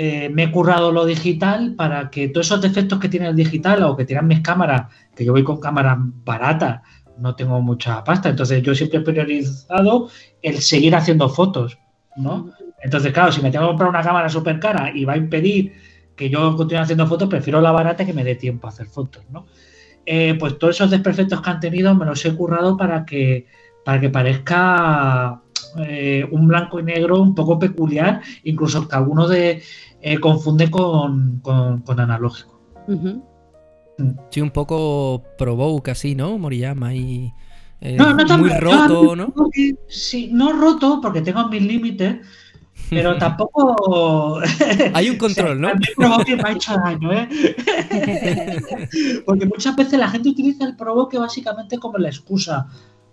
eh, 0.01 0.29
me 0.29 0.43
he 0.43 0.51
currado 0.51 0.93
lo 0.93 1.05
digital 1.05 1.75
para 1.75 2.09
que 2.09 2.29
todos 2.29 2.47
esos 2.47 2.61
defectos 2.61 2.99
que 2.99 3.09
tiene 3.09 3.27
el 3.27 3.35
digital 3.35 3.83
o 3.83 3.97
que 3.97 4.05
tienen 4.05 4.27
mis 4.27 4.39
cámaras, 4.39 4.87
que 5.13 5.25
yo 5.25 5.33
voy 5.33 5.43
con 5.43 5.59
cámaras 5.59 5.97
baratas, 6.23 6.83
no 7.17 7.35
tengo 7.35 7.59
mucha 7.59 8.01
pasta, 8.05 8.29
entonces 8.29 8.63
yo 8.63 8.73
siempre 8.73 8.99
he 8.99 9.01
priorizado 9.01 10.07
el 10.41 10.59
seguir 10.61 10.95
haciendo 10.95 11.27
fotos, 11.27 11.77
¿no? 12.15 12.49
Entonces, 12.81 13.11
claro, 13.11 13.33
si 13.33 13.41
me 13.41 13.51
tengo 13.51 13.65
que 13.65 13.71
comprar 13.71 13.89
una 13.89 14.01
cámara 14.01 14.29
súper 14.29 14.57
cara 14.61 14.89
y 14.95 15.03
va 15.03 15.13
a 15.13 15.17
impedir 15.17 15.73
que 16.15 16.29
yo 16.29 16.55
continúe 16.55 16.81
haciendo 16.81 17.05
fotos, 17.05 17.27
prefiero 17.27 17.59
la 17.59 17.73
barata 17.73 18.05
que 18.05 18.13
me 18.13 18.23
dé 18.23 18.35
tiempo 18.35 18.67
a 18.67 18.69
hacer 18.69 18.85
fotos, 18.85 19.25
¿no? 19.29 19.47
Eh, 20.05 20.33
pues 20.39 20.57
todos 20.57 20.77
esos 20.77 20.91
desperfectos 20.91 21.41
que 21.41 21.49
han 21.49 21.59
tenido 21.59 21.93
me 21.93 22.05
los 22.05 22.23
he 22.23 22.33
currado 22.33 22.77
para 22.77 23.05
que, 23.05 23.47
para 23.83 23.99
que 23.99 24.09
parezca 24.09 25.41
eh, 25.77 26.27
un 26.31 26.47
blanco 26.47 26.79
y 26.79 26.83
negro 26.83 27.21
un 27.21 27.35
poco 27.35 27.59
peculiar, 27.59 28.21
incluso 28.43 28.87
que 28.87 28.95
algunos 28.95 29.29
de, 29.29 29.61
eh, 30.01 30.19
confunde 30.19 30.69
con, 30.71 31.39
con- 31.41 31.81
con 31.81 31.99
analógico. 31.99 32.59
Sí, 34.29 34.41
un 34.41 34.51
poco 34.51 35.23
provoke 35.37 35.91
así, 35.91 36.15
¿no? 36.15 36.37
Moriyama 36.37 36.93
y. 36.95 37.33
eh, 37.81 37.95
No, 37.97 38.13
no 38.13 38.37
muy 38.37 38.49
roto, 38.49 39.15
¿no? 39.15 39.33
que- 39.53 39.75
Sí, 39.87 40.29
no 40.31 40.53
roto 40.53 40.99
porque 41.01 41.21
tengo 41.21 41.47
mis 41.49 41.61
límites, 41.61 42.17
pero 42.89 43.17
tampoco. 43.19 44.39
Hay 44.93 45.09
un 45.09 45.17
control, 45.25 45.59
¿no? 45.59 45.67
A 45.69 45.73
mí 45.75 45.85
provoque 45.97 46.35
me 46.37 46.43
ha 46.43 46.51
hecho 46.53 46.73
daño, 46.77 47.11
¿eh? 47.11 47.27
Porque 49.25 49.45
muchas 49.45 49.75
veces 49.75 49.99
la 49.99 50.07
gente 50.09 50.29
utiliza 50.29 50.65
el 50.65 50.75
provoque 50.75 51.17
básicamente 51.17 51.77
como 51.77 51.97
la 51.97 52.07
excusa, 52.09 52.67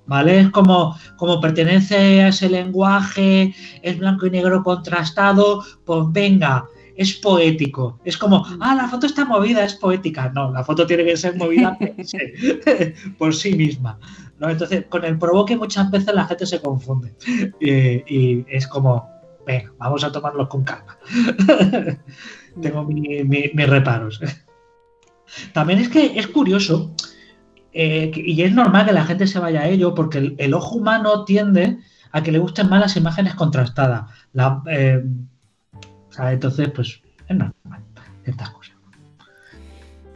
¿vale? 0.06 0.40
Es 0.40 0.50
como, 0.50 0.96
como 1.16 1.40
pertenece 1.40 2.22
a 2.22 2.28
ese 2.28 2.48
lenguaje, 2.48 3.54
es 3.82 3.98
blanco 3.98 4.26
y 4.26 4.30
negro 4.30 4.62
contrastado, 4.62 5.62
pues 5.84 6.04
venga, 6.10 6.66
es 6.96 7.14
poético. 7.14 7.98
Es 8.04 8.16
como, 8.16 8.46
ah, 8.60 8.74
la 8.74 8.88
foto 8.88 9.06
está 9.06 9.24
movida, 9.24 9.64
es 9.64 9.74
poética. 9.74 10.30
No, 10.34 10.50
la 10.50 10.64
foto 10.64 10.86
tiene 10.86 11.04
que 11.04 11.16
ser 11.16 11.36
movida 11.36 11.76
por 13.18 13.34
sí 13.34 13.54
misma. 13.54 13.98
¿no? 14.38 14.48
Entonces, 14.48 14.84
con 14.88 15.04
el 15.04 15.18
provoque 15.18 15.56
muchas 15.56 15.90
veces 15.90 16.14
la 16.14 16.26
gente 16.26 16.46
se 16.46 16.60
confunde. 16.60 17.14
Y, 17.60 17.70
y 17.70 18.46
es 18.48 18.66
como, 18.66 19.08
venga, 19.46 19.72
vamos 19.78 20.04
a 20.04 20.12
tomarlos 20.12 20.48
con 20.48 20.64
calma. 20.64 20.96
Tengo 22.62 22.84
mi- 22.84 23.22
mi- 23.24 23.50
mis 23.52 23.68
reparos. 23.68 24.20
También 25.52 25.80
es 25.80 25.88
que 25.88 26.18
es 26.18 26.26
curioso, 26.28 26.94
eh, 27.78 28.10
y 28.14 28.40
es 28.42 28.54
normal 28.54 28.86
que 28.86 28.92
la 28.94 29.04
gente 29.04 29.26
se 29.26 29.38
vaya 29.38 29.60
a 29.60 29.68
ello, 29.68 29.94
porque 29.94 30.34
el, 30.38 30.54
ojo 30.54 30.76
humano 30.76 31.26
tiende 31.26 31.78
a 32.10 32.22
que 32.22 32.32
le 32.32 32.38
gusten 32.38 32.70
más 32.70 32.80
las 32.80 32.96
imágenes 32.96 33.34
contrastadas. 33.34 34.10
Eh, 34.70 35.04
entonces, 36.18 36.70
pues, 36.70 37.02
es 37.28 37.36
normal, 37.36 37.84
ciertas 38.24 38.48
cosas. 38.48 38.75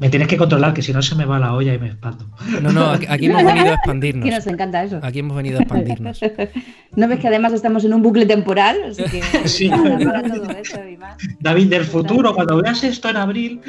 Me 0.01 0.09
tienes 0.09 0.29
que 0.29 0.37
controlar, 0.39 0.73
que 0.73 0.81
si 0.81 0.93
no 0.95 1.03
se 1.03 1.15
me 1.15 1.27
va 1.27 1.39
la 1.39 1.53
olla 1.55 1.75
y 1.75 1.79
me 1.79 1.89
expando. 1.89 2.27
No, 2.63 2.73
no, 2.73 2.87
aquí, 2.91 3.07
aquí 3.09 3.27
hemos 3.27 3.45
venido 3.45 3.67
a 3.67 3.69
Que 3.69 3.75
expandirnos. 3.75 4.31
nos 4.31 4.47
encanta 4.47 4.83
eso. 4.83 4.99
Aquí 5.03 5.19
hemos 5.19 5.37
venido 5.37 5.59
a 5.59 5.63
expandirnos. 5.63 6.21
¿No 6.97 7.07
ves 7.07 7.21
que 7.21 7.29
además 7.29 7.53
estamos 7.53 7.85
en 7.85 7.93
un 7.93 8.03
bucle 8.03 8.25
temporal? 8.25 8.77
Así 8.91 9.05
que 9.05 9.23
Sí. 9.49 9.69
nada, 9.69 9.99
para 9.99 10.23
todo 10.23 10.51
eso 10.53 10.89
y 10.89 10.97
más. 10.97 11.17
David, 11.39 11.69
del 11.69 11.85
futuro, 11.85 12.35
cuando 12.35 12.63
veas 12.63 12.83
esto 12.83 13.11
en 13.11 13.17
abril, 13.19 13.61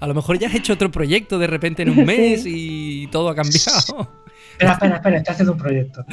A 0.00 0.06
lo 0.06 0.14
mejor 0.14 0.38
ya 0.38 0.48
has 0.48 0.54
hecho 0.54 0.74
otro 0.74 0.90
proyecto 0.90 1.38
de 1.38 1.46
repente 1.46 1.82
en 1.82 1.90
un 1.90 2.04
mes 2.04 2.44
y 2.46 3.06
todo 3.08 3.30
ha 3.30 3.34
cambiado. 3.34 4.10
Espera, 4.52 4.72
espera, 4.72 4.96
espera, 4.96 5.16
estoy 5.16 5.32
haciendo 5.32 5.52
un 5.54 5.58
proyecto. 5.58 6.04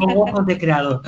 Pongo 0.00 0.24
ojos 0.24 0.46
de 0.46 0.58
creador. 0.58 1.02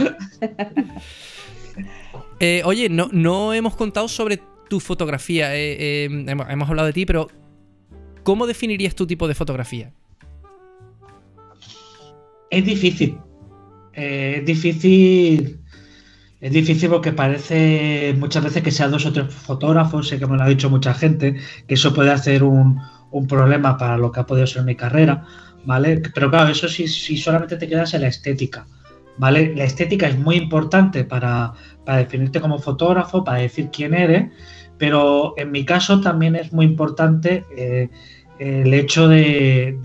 Eh, 2.38 2.62
oye, 2.64 2.88
no, 2.88 3.08
no 3.12 3.52
hemos 3.52 3.76
contado 3.76 4.08
sobre 4.08 4.40
tu 4.70 4.80
fotografía. 4.80 5.54
eh, 5.54 6.06
eh, 6.06 6.24
hemos, 6.26 6.70
hablado 6.70 6.86
de 6.86 6.94
ti, 6.94 7.04
pero 7.04 7.28
¿cómo 8.22 8.46
definirías 8.46 8.94
tu 8.94 9.06
tipo 9.06 9.28
de 9.28 9.34
fotografía? 9.34 9.92
Es 12.48 12.64
difícil. 12.64 13.18
Eh, 13.92 14.36
es 14.38 14.46
difícil. 14.46 15.60
Es 16.40 16.52
difícil 16.52 16.88
porque 16.88 17.12
parece 17.12 18.14
muchas 18.18 18.42
veces 18.42 18.62
que 18.62 18.70
sean 18.70 18.90
dos 18.90 19.04
o 19.04 19.12
tres 19.12 19.34
fotógrafos, 19.34 20.08
sé 20.08 20.18
que 20.18 20.26
me 20.26 20.38
lo 20.38 20.42
ha 20.42 20.48
dicho 20.48 20.70
mucha 20.70 20.94
gente, 20.94 21.36
que 21.66 21.74
eso 21.74 21.92
puede 21.92 22.12
hacer 22.12 22.42
un, 22.42 22.80
un 23.10 23.26
problema 23.26 23.76
para 23.76 23.98
lo 23.98 24.10
que 24.10 24.20
ha 24.20 24.26
podido 24.26 24.46
ser 24.46 24.64
mi 24.64 24.74
carrera, 24.74 25.26
¿vale? 25.66 26.00
Pero 26.14 26.30
claro, 26.30 26.50
eso 26.50 26.66
sí, 26.66 26.88
si 26.88 27.18
solamente 27.18 27.56
te 27.56 27.68
quedas 27.68 27.92
en 27.92 28.00
la 28.00 28.08
estética, 28.08 28.66
¿vale? 29.18 29.54
La 29.54 29.64
estética 29.64 30.08
es 30.08 30.18
muy 30.18 30.36
importante 30.36 31.04
para, 31.04 31.52
para 31.84 31.98
definirte 31.98 32.40
como 32.40 32.58
fotógrafo, 32.58 33.22
para 33.22 33.40
decir 33.40 33.68
quién 33.70 33.92
eres, 33.92 34.30
pero 34.80 35.34
en 35.36 35.52
mi 35.52 35.66
caso 35.66 36.00
también 36.00 36.34
es 36.34 36.54
muy 36.54 36.64
importante 36.64 37.44
eh, 37.54 37.90
el 38.38 38.72
hecho 38.72 39.08
de, 39.08 39.78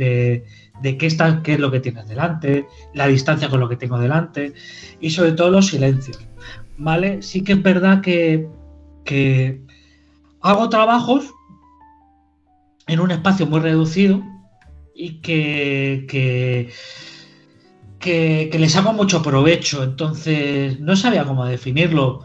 de, 0.82 0.98
qué, 0.98 1.06
está, 1.06 1.44
qué 1.44 1.56
es 1.56 1.60
lo 1.60 1.70
que 1.70 1.82
tienes 1.82 2.08
delante, 2.08 2.66
la 2.94 3.06
distancia 3.08 3.50
con 3.50 3.60
lo 3.60 3.68
que 3.68 3.76
tengo 3.76 4.00
delante 4.00 4.54
y 5.02 5.10
sobre 5.10 5.34
todo 5.34 5.52
los 5.52 5.68
silencios. 5.68 6.18
¿Vale? 6.78 7.22
Sí 7.22 7.44
que 7.44 7.52
es 7.54 7.62
verdad 7.62 8.00
que, 8.00 8.48
que 9.04 9.62
hago 10.40 10.70
trabajos 10.70 11.34
en 12.88 13.02
un 13.02 13.12
espacio 13.12 13.48
muy 13.48 13.60
reducido 13.60 14.24
y 14.96 15.20
que, 15.20 16.06
que, 16.08 16.70
que, 18.00 18.48
que, 18.50 18.60
les 18.60 18.78
hago 18.78 18.94
mucho 18.94 19.22
provecho. 19.22 19.84
Entonces, 19.84 20.80
no 20.80 20.96
sabía 20.96 21.26
cómo 21.26 21.46
definirlo. 21.46 22.24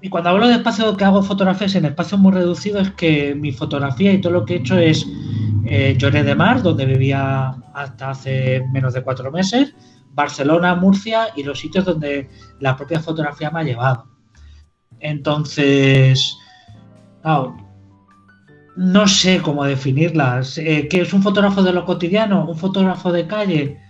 Y 0.00 0.08
cuando 0.08 0.30
hablo 0.30 0.46
de 0.46 0.54
espacio 0.54 0.96
que 0.96 1.04
hago 1.04 1.22
fotografías 1.22 1.74
en 1.74 1.86
espacios 1.86 2.20
muy 2.20 2.32
reducidos, 2.32 2.88
es 2.88 2.94
que 2.94 3.34
mi 3.34 3.52
fotografía 3.52 4.12
y 4.12 4.20
todo 4.20 4.32
lo 4.32 4.44
que 4.44 4.54
he 4.54 4.56
hecho 4.58 4.78
es 4.78 5.04
eh, 5.64 5.96
Lloré 5.98 6.22
de 6.22 6.34
Mar, 6.36 6.62
donde 6.62 6.86
vivía 6.86 7.56
hasta 7.74 8.10
hace 8.10 8.62
menos 8.72 8.94
de 8.94 9.02
cuatro 9.02 9.32
meses, 9.32 9.74
Barcelona, 10.12 10.76
Murcia 10.76 11.28
y 11.34 11.42
los 11.42 11.58
sitios 11.58 11.84
donde 11.84 12.28
la 12.60 12.76
propia 12.76 13.00
fotografía 13.00 13.50
me 13.50 13.60
ha 13.60 13.64
llevado. 13.64 14.06
Entonces, 15.00 16.36
no 18.76 19.08
sé 19.08 19.42
cómo 19.42 19.64
definirlas. 19.64 20.58
Eh, 20.58 20.86
¿Qué 20.88 21.00
es 21.00 21.12
un 21.12 21.22
fotógrafo 21.22 21.62
de 21.62 21.72
lo 21.72 21.84
cotidiano? 21.84 22.46
¿Un 22.46 22.56
fotógrafo 22.56 23.10
de 23.12 23.26
calle? 23.26 23.80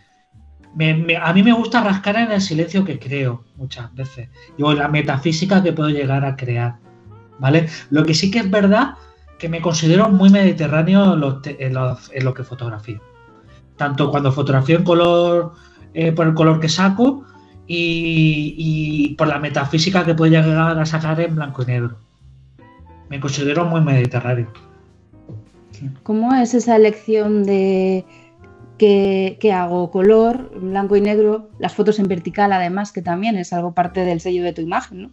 Me, 0.77 0.95
me, 0.95 1.17
a 1.17 1.33
mí 1.33 1.43
me 1.43 1.53
gusta 1.53 1.83
rascar 1.83 2.17
en 2.17 2.31
el 2.31 2.41
silencio 2.41 2.85
que 2.85 2.99
creo 2.99 3.43
muchas 3.57 3.93
veces. 3.95 4.29
Y 4.57 4.63
la 4.63 4.89
metafísica 4.89 5.63
que 5.63 5.73
puedo 5.73 5.89
llegar 5.89 6.25
a 6.25 6.37
crear. 6.37 6.77
¿Vale? 7.39 7.69
Lo 7.91 8.05
que 8.05 8.15
sí 8.15 8.31
que 8.31 8.39
es 8.39 8.51
verdad 8.51 8.95
que 9.39 9.49
me 9.49 9.61
considero 9.61 10.09
muy 10.09 10.31
mediterráneo 10.31 11.15
en 11.15 11.21
lo, 11.21 11.41
en 11.45 11.75
lo, 11.75 11.99
en 12.13 12.25
lo 12.25 12.35
que 12.35 12.45
fotografío. 12.45 13.01
Tanto 13.77 14.11
cuando 14.11 14.33
fotografío 14.33 14.79
en 14.79 14.85
color, 14.85 15.53
eh, 15.93 16.13
por 16.13 16.27
el 16.27 16.35
color 16.35 16.61
que 16.61 16.69
saco, 16.69 17.25
y, 17.67 18.55
y, 18.57 19.15
por 19.17 19.27
la 19.27 19.41
metafísica 19.41 20.05
que 20.05 20.15
puedo 20.15 20.31
llegar 20.31 20.79
a 20.79 20.87
sacar 20.87 21.21
en 21.21 21.35
blanco 21.35 21.63
y 21.63 21.67
negro. 21.67 21.97
Me 23.09 23.19
considero 23.19 23.65
muy 23.65 23.81
mediterráneo. 23.81 24.53
¿Cómo 26.03 26.35
es 26.35 26.55
esa 26.55 26.77
elección 26.77 27.45
de 27.45 28.05
qué, 28.79 29.53
hago? 29.53 29.91
¿Color, 29.91 30.51
blanco 30.61 30.97
y 30.97 31.01
negro? 31.01 31.51
Las 31.59 31.75
fotos 31.75 31.99
en 31.99 32.09
vertical, 32.09 32.53
además, 32.53 32.93
que 32.93 33.03
también 33.03 33.37
es 33.37 33.53
algo 33.53 33.75
parte 33.75 34.05
del 34.05 34.21
sello 34.21 34.43
de 34.43 34.53
tu 34.53 34.61
imagen, 34.61 35.03
¿no? 35.03 35.11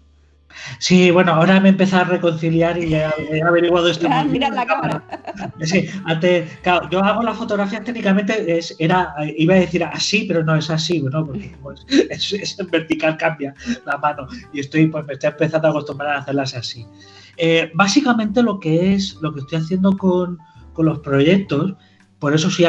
Sí, 0.78 1.10
bueno, 1.10 1.34
ahora 1.34 1.60
me 1.60 1.70
he 1.70 1.72
empezado 1.72 2.04
a 2.04 2.06
reconciliar 2.06 2.78
y 2.78 2.94
he 2.94 3.42
averiguado 3.42 3.90
esto. 3.90 4.08
Ah, 4.10 4.24
mira 4.24 4.50
la 4.50 4.66
cámara. 4.66 5.04
Sí, 5.62 5.90
antes, 6.06 6.52
claro, 6.62 6.88
yo 6.90 7.04
hago 7.04 7.24
las 7.24 7.38
fotografías 7.38 7.84
técnicamente, 7.84 8.58
es, 8.58 8.76
era, 8.78 9.16
iba 9.36 9.56
a 9.56 9.60
decir 9.60 9.84
así, 9.84 10.26
pero 10.28 10.44
no 10.44 10.56
es 10.56 10.70
así, 10.70 11.02
¿no? 11.02 11.26
Porque 11.26 11.56
pues, 11.62 11.86
es, 12.10 12.34
es, 12.34 12.60
en 12.60 12.70
vertical 12.70 13.18
cambia 13.18 13.54
la 13.86 13.98
mano 13.98 14.28
y 14.52 14.60
estoy, 14.60 14.88
pues 14.88 15.06
me 15.08 15.14
estoy 15.14 15.32
empezando 15.32 15.68
a 15.68 15.72
acostumbrar 15.72 16.16
a 16.16 16.20
hacerlas 16.20 16.54
así. 16.54 16.86
Eh, 17.38 17.72
básicamente 17.74 18.44
lo 18.44 18.60
que 18.60 18.94
es, 18.94 19.16
lo 19.22 19.34
que 19.34 19.40
estoy 19.40 19.60
haciendo 19.60 19.98
con, 19.98 20.38
con 20.74 20.86
los 20.86 21.00
proyectos, 21.00 21.74
por 22.20 22.36
eso 22.36 22.50
sí, 22.50 22.66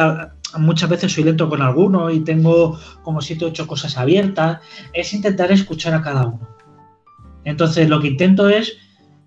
muchas 0.58 0.90
veces 0.90 1.12
soy 1.12 1.24
lento 1.24 1.48
con 1.48 1.62
alguno 1.62 2.10
y 2.10 2.20
tengo 2.20 2.78
como 3.02 3.20
siete 3.20 3.44
ocho 3.44 3.66
cosas 3.66 3.96
abiertas, 3.96 4.60
es 4.92 5.12
intentar 5.12 5.50
escuchar 5.52 5.94
a 5.94 6.02
cada 6.02 6.26
uno. 6.26 6.48
Entonces 7.44 7.88
lo 7.88 8.00
que 8.00 8.08
intento 8.08 8.48
es 8.48 8.76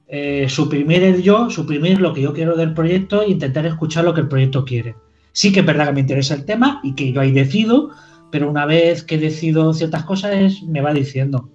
eh, 0.07 0.47
suprimir 0.49 1.03
el 1.03 1.21
yo, 1.21 1.49
suprimir 1.49 1.99
lo 1.99 2.13
que 2.13 2.21
yo 2.21 2.33
quiero 2.33 2.55
del 2.55 2.73
proyecto 2.73 3.21
e 3.21 3.29
intentar 3.29 3.65
escuchar 3.65 4.05
lo 4.05 4.13
que 4.13 4.21
el 4.21 4.27
proyecto 4.27 4.65
quiere. 4.65 4.95
Sí 5.31 5.51
que 5.51 5.59
es 5.59 5.65
verdad 5.65 5.87
que 5.87 5.93
me 5.93 5.99
interesa 5.99 6.33
el 6.33 6.45
tema 6.45 6.79
y 6.83 6.95
que 6.95 7.11
yo 7.11 7.21
ahí 7.21 7.31
decido, 7.31 7.91
pero 8.31 8.49
una 8.49 8.65
vez 8.65 9.03
que 9.03 9.17
decido 9.17 9.73
ciertas 9.73 10.03
cosas 10.03 10.63
me 10.63 10.81
va 10.81 10.93
diciendo. 10.93 11.49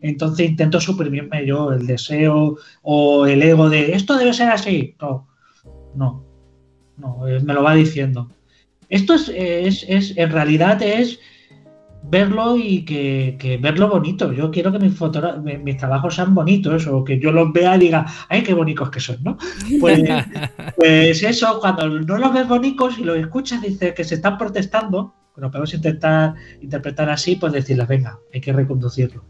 Entonces 0.00 0.48
intento 0.48 0.80
suprimirme 0.80 1.46
yo 1.46 1.72
el 1.72 1.86
deseo 1.86 2.56
o 2.82 3.26
el 3.26 3.42
ego 3.42 3.70
de 3.70 3.92
esto 3.92 4.16
debe 4.18 4.32
ser 4.32 4.48
así. 4.48 4.96
No, 5.00 5.28
no, 5.94 6.24
no, 6.96 7.20
me 7.44 7.54
lo 7.54 7.62
va 7.62 7.74
diciendo. 7.74 8.28
Esto 8.92 9.14
es, 9.14 9.32
es, 9.34 9.86
es 9.88 10.16
en 10.18 10.30
realidad 10.30 10.82
es 10.82 11.18
verlo 12.02 12.58
y 12.58 12.84
que, 12.84 13.36
que, 13.38 13.56
verlo 13.56 13.88
bonito. 13.88 14.34
Yo 14.34 14.50
quiero 14.50 14.70
que 14.70 14.78
mis, 14.78 14.92
mis 15.64 15.76
trabajos 15.78 16.14
sean 16.14 16.34
bonitos 16.34 16.86
o 16.86 17.02
que 17.02 17.18
yo 17.18 17.32
los 17.32 17.54
vea 17.54 17.76
y 17.76 17.80
diga, 17.80 18.06
ay, 18.28 18.42
qué 18.42 18.52
bonitos 18.52 18.90
que 18.90 19.00
son, 19.00 19.16
¿no? 19.22 19.38
Pues, 19.80 20.02
pues 20.76 21.22
eso, 21.22 21.58
cuando 21.58 21.88
no 21.88 22.18
los 22.18 22.34
ves 22.34 22.46
bonitos 22.46 22.98
y 22.98 23.04
los 23.04 23.16
escuchas, 23.16 23.62
dice 23.62 23.94
que 23.94 24.04
se 24.04 24.16
están 24.16 24.36
protestando, 24.36 25.14
lo 25.36 25.50
podemos 25.50 25.72
intentar 25.72 26.34
interpretar 26.60 27.08
así, 27.08 27.36
pues 27.36 27.54
decirles, 27.54 27.88
venga, 27.88 28.18
hay 28.34 28.42
que 28.42 28.52
reconducirlo. 28.52 29.24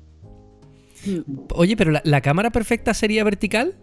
Oye, 1.55 1.77
pero 1.77 1.93
la, 1.93 2.03
la 2.05 2.21
cámara 2.21 2.51
perfecta 2.51 2.95
sería 2.95 3.23
vertical? 3.23 3.77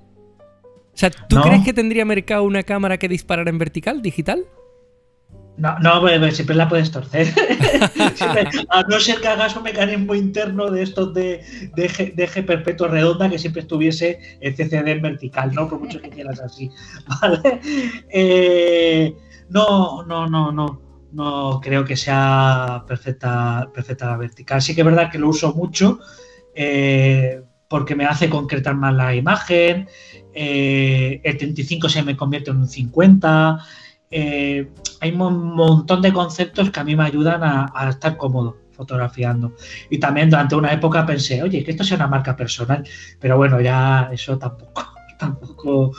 O 0.93 0.97
sea, 0.99 1.09
¿tú 1.09 1.37
no. 1.37 1.43
crees 1.43 1.63
que 1.63 1.71
tendría 1.71 2.03
mercado 2.03 2.43
una 2.43 2.63
cámara 2.63 2.97
que 2.97 3.07
disparara 3.07 3.49
en 3.49 3.57
vertical, 3.57 4.01
digital? 4.01 4.43
No, 5.57 5.77
no, 5.79 6.31
siempre 6.31 6.55
la 6.55 6.69
puedes 6.69 6.91
torcer. 6.91 7.27
a 8.69 8.83
no 8.83 8.99
ser 8.99 9.19
que 9.19 9.27
hagas 9.27 9.55
un 9.57 9.63
mecanismo 9.63 10.15
interno 10.15 10.71
de 10.71 10.83
estos 10.83 11.13
de, 11.13 11.41
de, 11.75 11.85
eje, 11.85 12.13
de 12.15 12.23
eje 12.23 12.43
perpetuo 12.43 12.87
redonda 12.87 13.29
que 13.29 13.37
siempre 13.37 13.63
estuviese 13.63 14.19
el 14.39 14.55
CCD 14.55 14.87
en 14.87 15.01
vertical, 15.01 15.53
¿no? 15.53 15.67
Por 15.67 15.79
mucho 15.79 16.01
que 16.01 16.09
quieras 16.09 16.39
así. 16.39 16.71
¿Vale? 17.21 17.59
Eh, 18.09 19.13
no, 19.49 20.03
no, 20.03 20.27
no, 20.27 20.51
no. 20.51 20.89
No 21.11 21.59
creo 21.59 21.83
que 21.85 21.97
sea 21.97 22.83
perfecta, 22.87 23.67
perfecta 23.73 24.05
la 24.05 24.17
vertical. 24.17 24.61
Sí 24.61 24.75
que 24.75 24.81
es 24.81 24.85
verdad 24.85 25.09
que 25.11 25.17
lo 25.17 25.29
uso 25.29 25.55
mucho 25.55 25.99
eh, 26.53 27.41
porque 27.67 27.95
me 27.95 28.05
hace 28.05 28.29
concretar 28.29 28.75
más 28.75 28.93
la 28.93 29.15
imagen. 29.15 29.87
Eh, 30.33 31.21
el 31.23 31.37
35 31.37 31.89
se 31.89 32.03
me 32.03 32.15
convierte 32.17 32.51
en 32.51 32.57
un 32.57 32.67
50. 32.67 33.59
Eh, 34.11 34.67
hay 35.01 35.11
un 35.11 35.55
montón 35.55 36.01
de 36.01 36.11
conceptos 36.11 36.71
que 36.71 36.79
a 36.79 36.83
mí 36.83 36.95
me 36.95 37.03
ayudan 37.03 37.43
a, 37.43 37.71
a, 37.73 37.89
estar 37.89 38.17
cómodo 38.17 38.57
fotografiando. 38.71 39.53
Y 39.89 39.99
también 39.99 40.29
durante 40.29 40.55
una 40.55 40.73
época 40.73 41.05
pensé, 41.05 41.43
oye, 41.43 41.63
que 41.63 41.71
esto 41.71 41.83
sea 41.83 41.97
una 41.97 42.07
marca 42.07 42.35
personal, 42.35 42.83
pero 43.19 43.37
bueno, 43.37 43.59
ya 43.61 44.09
eso 44.11 44.37
tampoco, 44.37 44.83
tampoco, 45.19 45.91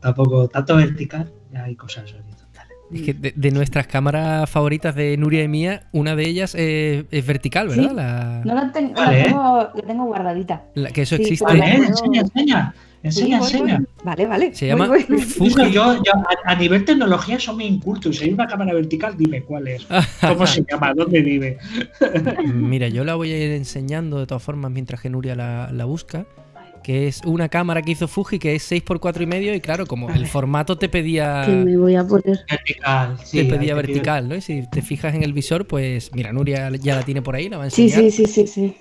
tampoco, 0.00 0.48
tanto 0.48 0.76
vertical, 0.76 1.32
ya 1.50 1.64
hay 1.64 1.74
cosas 1.74 2.12
horizontales. 2.12 2.76
Es 2.92 3.02
que 3.02 3.14
de, 3.14 3.32
de, 3.34 3.50
nuestras 3.50 3.88
cámaras 3.88 4.48
favoritas 4.48 4.94
de 4.94 5.16
Nuria 5.16 5.42
y 5.42 5.48
mía, 5.48 5.88
una 5.92 6.14
de 6.14 6.28
ellas 6.28 6.54
es, 6.54 7.04
es 7.10 7.26
vertical, 7.26 7.68
¿verdad? 7.68 7.88
¿Sí? 7.88 7.94
La... 7.96 8.42
No 8.44 8.54
la, 8.54 8.70
ten 8.70 8.92
vale. 8.94 9.18
la, 9.18 9.24
tengo, 9.24 9.58
la 9.74 9.82
tengo 9.82 10.04
guardadita. 10.04 10.64
La, 10.74 10.90
que 10.90 11.02
eso 11.02 11.16
Sí, 11.16 11.22
existe. 11.22 11.44
Vale, 11.46 11.74
enseña, 11.74 12.20
enseña. 12.20 12.74
Enseña, 13.06 13.38
voy, 13.38 13.46
enseña. 13.50 13.76
voy. 13.78 13.86
Vale, 14.04 14.26
vale. 14.26 14.54
Se 14.54 14.66
llama 14.66 14.86
Voy, 14.88 15.04
voy. 15.08 15.18
Fuji. 15.18 15.72
Yo, 15.72 15.94
yo, 15.96 16.12
a, 16.44 16.52
a 16.52 16.54
nivel 16.56 16.84
tecnología 16.84 17.38
soy 17.40 17.54
muy 17.56 17.64
inculto. 17.64 18.12
Si 18.12 18.24
hay 18.24 18.32
una 18.32 18.46
cámara 18.46 18.72
vertical, 18.74 19.14
dime 19.16 19.42
cuál 19.42 19.68
es. 19.68 19.86
¿Cómo 20.20 20.46
se 20.46 20.64
llama? 20.70 20.92
¿Dónde 20.94 21.20
vive? 21.22 21.58
Mira, 22.54 22.88
yo 22.88 23.04
la 23.04 23.14
voy 23.14 23.32
a 23.32 23.44
ir 23.44 23.50
enseñando 23.52 24.18
de 24.18 24.26
todas 24.26 24.42
formas 24.42 24.70
mientras 24.70 25.00
que 25.00 25.10
Nuria 25.10 25.34
la, 25.34 25.70
la 25.72 25.84
busca. 25.84 26.26
Que 26.82 27.08
es 27.08 27.20
una 27.24 27.48
cámara 27.48 27.82
que 27.82 27.90
hizo 27.90 28.06
Fuji 28.06 28.38
que 28.38 28.54
es 28.54 28.70
6x4 28.70 29.20
y 29.22 29.26
medio. 29.26 29.52
Y 29.54 29.60
claro, 29.60 29.86
como 29.86 30.08
el 30.10 30.24
formato 30.28 30.78
te 30.78 30.88
pedía. 30.88 31.42
Que 31.44 31.50
me 31.50 31.76
voy 31.76 31.96
a 31.96 32.04
poner. 32.06 32.38
Vertical, 32.48 33.16
sí. 33.24 33.38
te 33.38 33.44
pedía 33.46 33.70
te 33.74 33.82
vertical, 33.82 34.28
¿no? 34.28 34.36
Y 34.36 34.40
si 34.40 34.62
te 34.70 34.82
fijas 34.82 35.12
en 35.16 35.24
el 35.24 35.32
visor, 35.32 35.66
pues 35.66 36.12
mira, 36.14 36.32
Nuria 36.32 36.70
ya 36.76 36.94
la 36.94 37.02
tiene 37.02 37.22
por 37.22 37.34
ahí, 37.34 37.48
la 37.48 37.58
va 37.58 37.64
a 37.64 37.70
Sí, 37.70 37.84
enseñar. 37.86 38.10
sí, 38.12 38.26
sí, 38.26 38.32
sí, 38.32 38.46
sí. 38.46 38.76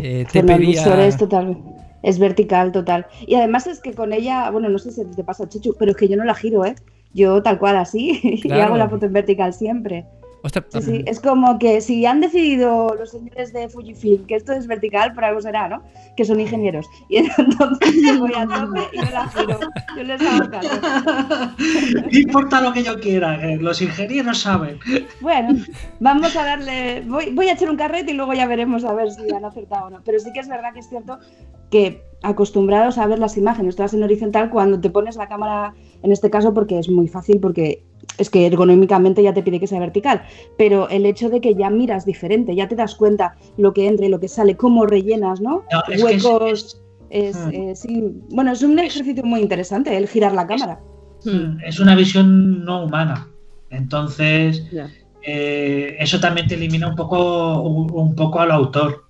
Eh, 0.00 0.26
te 0.30 0.42
Con 0.42 0.50
el 0.50 0.56
pedía. 0.58 0.68
visor 0.84 1.00
es 1.00 1.16
total. 1.16 1.58
Es 2.02 2.18
vertical, 2.18 2.72
total. 2.72 3.06
Y 3.26 3.34
además 3.34 3.66
es 3.66 3.80
que 3.80 3.94
con 3.94 4.12
ella, 4.12 4.50
bueno, 4.50 4.68
no 4.68 4.78
sé 4.78 4.92
si 4.92 5.04
te 5.04 5.24
pasa, 5.24 5.48
Chichu, 5.48 5.74
pero 5.78 5.92
es 5.92 5.96
que 5.96 6.08
yo 6.08 6.16
no 6.16 6.24
la 6.24 6.34
giro, 6.34 6.64
¿eh? 6.64 6.74
Yo 7.12 7.42
tal 7.42 7.58
cual 7.58 7.76
así, 7.76 8.20
y 8.44 8.52
hago 8.52 8.76
la 8.76 8.88
foto 8.88 9.06
en 9.06 9.12
vertical 9.12 9.52
siempre. 9.52 10.06
Ostras, 10.42 10.64
Sí, 10.70 10.82
sí, 10.82 11.04
es 11.06 11.20
como 11.20 11.58
que 11.58 11.80
si 11.80 12.06
han 12.06 12.20
decidido 12.20 12.94
los 12.94 13.10
señores 13.10 13.52
de 13.52 13.68
Fujifilm 13.68 14.26
que 14.26 14.36
esto 14.36 14.52
es 14.52 14.66
vertical, 14.66 15.12
por 15.12 15.24
algo 15.24 15.40
será, 15.40 15.68
¿no? 15.68 15.82
Que 16.16 16.24
son 16.24 16.40
ingenieros. 16.40 16.86
Y 17.08 17.16
entonces 17.38 17.94
yo 18.02 18.18
voy 18.18 18.32
a 18.34 18.46
tope 18.46 18.80
y 18.92 18.98
me 18.98 19.10
la 19.10 19.28
giro. 19.28 19.60
Yo 19.96 20.02
les 20.02 20.22
hago 20.22 20.50
caso. 20.50 20.80
No 22.10 22.18
importa 22.18 22.60
lo 22.60 22.72
que 22.72 22.82
yo 22.82 22.98
quiera, 23.00 23.34
eh, 23.46 23.58
los 23.58 23.82
ingenieros 23.82 24.38
saben. 24.38 24.78
Bueno, 25.20 25.62
vamos 25.98 26.34
a 26.36 26.44
darle. 26.44 27.02
Voy, 27.06 27.30
voy 27.32 27.48
a 27.48 27.52
echar 27.52 27.70
un 27.70 27.76
carrete 27.76 28.12
y 28.12 28.14
luego 28.14 28.32
ya 28.32 28.46
veremos 28.46 28.84
a 28.84 28.94
ver 28.94 29.10
si 29.10 29.30
han 29.32 29.44
acertado 29.44 29.86
o 29.86 29.90
no. 29.90 30.00
Pero 30.04 30.18
sí 30.18 30.32
que 30.32 30.40
es 30.40 30.48
verdad 30.48 30.72
que 30.72 30.80
es 30.80 30.88
cierto 30.88 31.18
que 31.70 32.02
acostumbrados 32.22 32.98
a 32.98 33.06
ver 33.06 33.18
las 33.18 33.36
imágenes 33.36 33.76
todas 33.76 33.94
en 33.94 34.02
horizontal, 34.02 34.50
cuando 34.50 34.80
te 34.80 34.90
pones 34.90 35.16
la 35.16 35.28
cámara, 35.28 35.74
en 36.02 36.12
este 36.12 36.30
caso, 36.30 36.54
porque 36.54 36.78
es 36.78 36.88
muy 36.88 37.08
fácil, 37.08 37.38
porque 37.40 37.82
es 38.18 38.30
que 38.30 38.46
ergonómicamente 38.46 39.22
ya 39.22 39.32
te 39.34 39.42
pide 39.42 39.60
que 39.60 39.66
sea 39.66 39.78
vertical, 39.80 40.22
pero 40.58 40.88
el 40.88 41.06
hecho 41.06 41.30
de 41.30 41.40
que 41.40 41.54
ya 41.54 41.70
miras 41.70 42.04
diferente, 42.04 42.54
ya 42.54 42.68
te 42.68 42.76
das 42.76 42.94
cuenta 42.94 43.36
lo 43.56 43.72
que 43.72 43.86
entra 43.86 44.06
y 44.06 44.08
lo 44.08 44.20
que 44.20 44.28
sale, 44.28 44.56
cómo 44.56 44.86
rellenas, 44.86 45.40
¿no? 45.40 45.64
No, 45.70 45.78
es 45.88 46.02
que 46.04 46.14
es- 46.16 46.24
Huecos. 46.24 46.82
Es, 47.10 47.36
Hmm. 47.36 47.50
eh, 47.52 47.72
sí. 47.74 48.04
Bueno, 48.30 48.52
es 48.52 48.62
un 48.62 48.78
ejercicio 48.78 49.24
muy 49.24 49.40
interesante 49.40 49.96
el 49.96 50.06
girar 50.06 50.32
la 50.32 50.46
cámara. 50.46 50.80
Es 51.66 51.80
una 51.80 51.94
visión 51.96 52.64
no 52.64 52.84
humana. 52.84 53.28
Entonces, 53.68 54.64
eh, 55.26 55.96
eso 55.98 56.20
también 56.20 56.46
te 56.46 56.54
elimina 56.54 56.88
un 56.88 56.94
poco, 56.96 57.60
un, 57.62 57.90
un 57.92 58.14
poco 58.14 58.40
al 58.40 58.50
autor. 58.52 59.04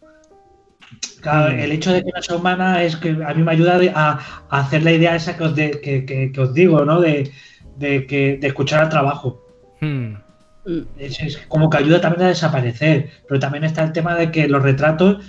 Claro, 1.21 1.53
el 1.53 1.73
hecho 1.73 1.93
de 1.93 2.03
que 2.03 2.11
no 2.15 2.23
sea 2.23 2.37
humana 2.37 2.83
es 2.83 2.97
que 2.97 3.11
a 3.11 3.35
mí 3.35 3.43
me 3.43 3.53
ayuda 3.53 3.79
de- 3.79 3.91
a, 3.95 4.19
a 4.49 4.61
hacer 4.61 4.83
la 4.83 4.93
idea 4.93 5.15
esa 5.17 5.37
que 5.37 5.45
os, 5.45 5.55
de- 5.55 5.81
que, 5.81 6.05
que- 6.07 6.33
que 6.33 6.41
os 6.41 6.55
digo, 6.55 6.85
¿no? 6.85 7.01
De, 7.01 7.31
de 7.77 8.07
que, 8.07 8.39
de 8.41 8.47
escuchar 8.49 8.83
al 8.83 8.89
trabajo. 8.89 9.45
hmm. 9.81 10.13
Es, 10.99 11.19
es 11.21 11.39
como 11.49 11.69
que 11.71 11.79
ayuda 11.79 12.01
también 12.01 12.25
a 12.27 12.29
desaparecer. 12.29 13.11
Pero 13.29 13.41
también 13.41 13.65
está 13.65 13.83
el 13.83 13.93
tema 13.93 14.15
de 14.15 14.31
que 14.31 14.47
los 14.49 14.63
retratos, 14.63 15.25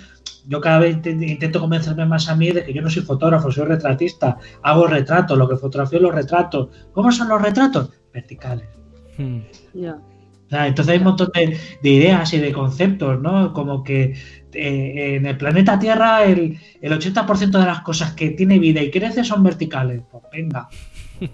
yo 0.46 0.60
cada 0.60 0.78
vez 0.78 0.96
int- 0.98 1.28
intento 1.28 1.58
convencerme 1.60 2.04
más 2.06 2.28
a 2.28 2.36
mí 2.36 2.50
de 2.50 2.62
que 2.64 2.72
yo 2.72 2.82
no 2.82 2.90
soy 2.90 3.02
fotógrafo, 3.02 3.50
soy 3.50 3.64
retratista. 3.66 4.36
Hago 4.62 4.86
retratos, 4.86 5.36
lo 5.38 5.48
que 5.48 5.56
fotografío 5.56 6.00
los 6.00 6.14
retratos. 6.14 6.68
¿Cómo 6.92 7.10
son 7.12 7.28
los 7.28 7.40
retratos? 7.40 7.90
Verticales. 8.12 8.68
Hmm. 9.18 9.38
Entonces 10.50 10.92
hay 10.92 10.98
un 10.98 11.04
montón 11.04 11.30
de, 11.34 11.58
de 11.82 11.88
ideas 11.90 12.32
y 12.34 12.38
de 12.38 12.52
conceptos, 12.52 13.18
¿no? 13.20 13.54
Como 13.54 13.82
que 13.82 14.14
eh, 14.54 15.16
en 15.16 15.26
el 15.26 15.36
planeta 15.36 15.78
Tierra 15.78 16.24
el, 16.24 16.58
el 16.80 16.92
80% 16.92 17.50
de 17.58 17.66
las 17.66 17.80
cosas 17.82 18.12
que 18.14 18.30
tiene 18.30 18.58
vida 18.58 18.82
y 18.82 18.90
crece 18.90 19.24
son 19.24 19.42
verticales. 19.42 20.02
Pues 20.10 20.24
venga. 20.32 20.68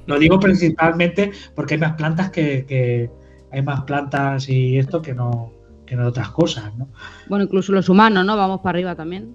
Lo 0.07 0.19
digo 0.19 0.39
principalmente 0.41 1.33
porque 1.55 1.75
hay 1.75 1.81
más 1.81 1.93
plantas 1.95 2.31
que, 2.31 2.65
que- 2.67 3.11
hay 3.51 3.63
más 3.63 3.83
plantas 3.85 4.49
y 4.49 4.77
esto 4.79 5.01
que 5.01 5.15
no 5.15 5.53
que 5.87 5.97
no 5.97 6.07
otras 6.09 6.29
cosas, 6.33 6.77
¿no? 6.77 6.89
Bueno, 7.31 7.45
incluso 7.47 7.73
los 7.73 7.89
humanos, 7.89 8.23
¿no? 8.27 8.37
Vamos 8.37 8.61
para 8.61 8.77
arriba 8.77 8.95
también. 8.95 9.35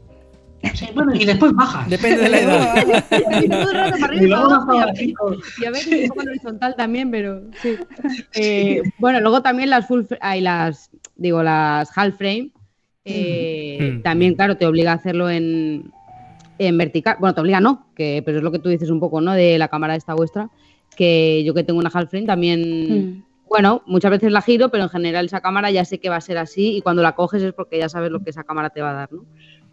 Sí, 0.75 0.87
bueno, 0.93 1.13
y 1.15 1.25
después 1.25 1.51
bajas. 1.53 1.89
Depende 1.89 2.17
de 2.21 2.29
la 2.29 2.39
edad. 2.39 2.75
Todo 3.49 3.71
el 3.71 3.75
rato 3.75 3.97
para 3.99 4.13
Y 4.13 4.17
arriba, 4.19 4.37
luego 4.37 4.49
para 4.49 4.55
abajo, 4.61 4.75
y 4.75 4.77
a 4.79 4.85
veces- 4.85 4.99
chicos. 5.07 5.37
Y 5.59 5.65
a 5.65 5.71
veces 5.71 6.01
un 6.03 6.07
poco 6.09 6.21
en 6.21 6.29
horizontal 6.29 6.75
también, 6.77 7.09
pero 7.09 7.41
sí. 7.59 7.75
Eh, 8.35 8.83
bueno, 8.99 9.19
luego 9.19 9.41
también 9.41 9.71
las 9.71 9.87
full 9.87 10.03
hay 10.21 10.41
las, 10.41 10.91
digo, 11.15 11.41
las 11.41 11.89
half 11.97 12.17
frame. 12.17 12.51
Eh, 13.05 13.63
Mm. 13.79 14.01
También, 14.01 14.35
claro, 14.35 14.57
te 14.57 14.65
obliga 14.65 14.91
a 14.91 14.95
hacerlo 14.95 15.29
en, 15.29 15.91
en 16.57 16.77
vertical. 16.77 17.17
Bueno, 17.19 17.33
te 17.33 17.41
obliga 17.41 17.59
no, 17.59 17.87
que, 17.95 18.21
pero 18.25 18.37
es 18.37 18.43
lo 18.43 18.51
que 18.51 18.59
tú 18.59 18.69
dices 18.69 18.89
un 18.89 18.99
poco, 18.99 19.21
¿no? 19.21 19.33
De 19.33 19.57
la 19.57 19.67
cámara 19.67 19.95
esta 19.95 20.13
vuestra. 20.13 20.49
Que 20.95 21.43
yo 21.43 21.53
que 21.53 21.63
tengo 21.63 21.79
una 21.79 21.89
half 21.93 22.09
frame 22.09 22.25
también. 22.27 22.61
Mm. 22.61 23.23
Bueno, 23.49 23.83
muchas 23.85 24.11
veces 24.11 24.31
la 24.31 24.41
giro, 24.41 24.69
pero 24.69 24.83
en 24.83 24.89
general 24.89 25.25
esa 25.25 25.41
cámara 25.41 25.69
ya 25.69 25.85
sé 25.85 25.99
que 25.99 26.09
va 26.09 26.15
a 26.15 26.21
ser 26.21 26.37
así 26.37 26.77
y 26.77 26.81
cuando 26.81 27.03
la 27.03 27.13
coges 27.13 27.43
es 27.43 27.53
porque 27.53 27.77
ya 27.77 27.89
sabes 27.89 28.09
lo 28.09 28.23
que 28.23 28.31
esa 28.31 28.43
cámara 28.43 28.69
te 28.69 28.81
va 28.81 28.91
a 28.91 28.93
dar, 28.93 29.13
¿no? 29.13 29.25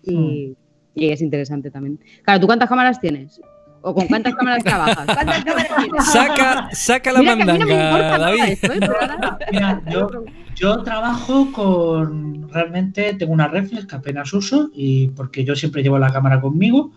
Y, 0.02 0.56
y 0.94 1.08
es 1.08 1.22
interesante 1.22 1.70
también. 1.70 1.98
Claro, 2.22 2.40
¿tú 2.40 2.46
cuántas 2.46 2.68
cámaras 2.68 3.00
tienes? 3.00 3.40
¿O 3.82 3.94
con 3.94 4.06
cuántas 4.08 4.34
cámaras 4.34 4.62
trabajas? 4.64 5.04
¿Cuántas 5.06 5.44
cámaras 5.44 5.68
tienes? 5.78 6.04
Saca, 6.06 6.68
saca 6.72 7.12
la 7.12 7.20
Mira 7.20 7.36
que 7.36 7.42
a 7.42 7.44
mí 7.46 7.52
no 7.52 7.66
me 7.66 7.74
importa 7.74 7.78
mandanga, 7.80 8.18
nada 8.18 8.26
David. 8.26 8.42
esto, 8.44 8.72
¿eh? 8.72 8.80
Mira, 9.52 9.82
yo, 9.90 10.10
yo 10.54 10.82
trabajo 10.82 11.50
con. 11.52 12.48
Realmente 12.50 13.14
tengo 13.14 13.32
una 13.32 13.48
reflex 13.48 13.86
que 13.86 13.96
apenas 13.96 14.32
uso 14.32 14.70
y 14.74 15.08
porque 15.08 15.44
yo 15.44 15.54
siempre 15.54 15.82
llevo 15.82 15.98
la 15.98 16.12
cámara 16.12 16.40
conmigo. 16.40 16.92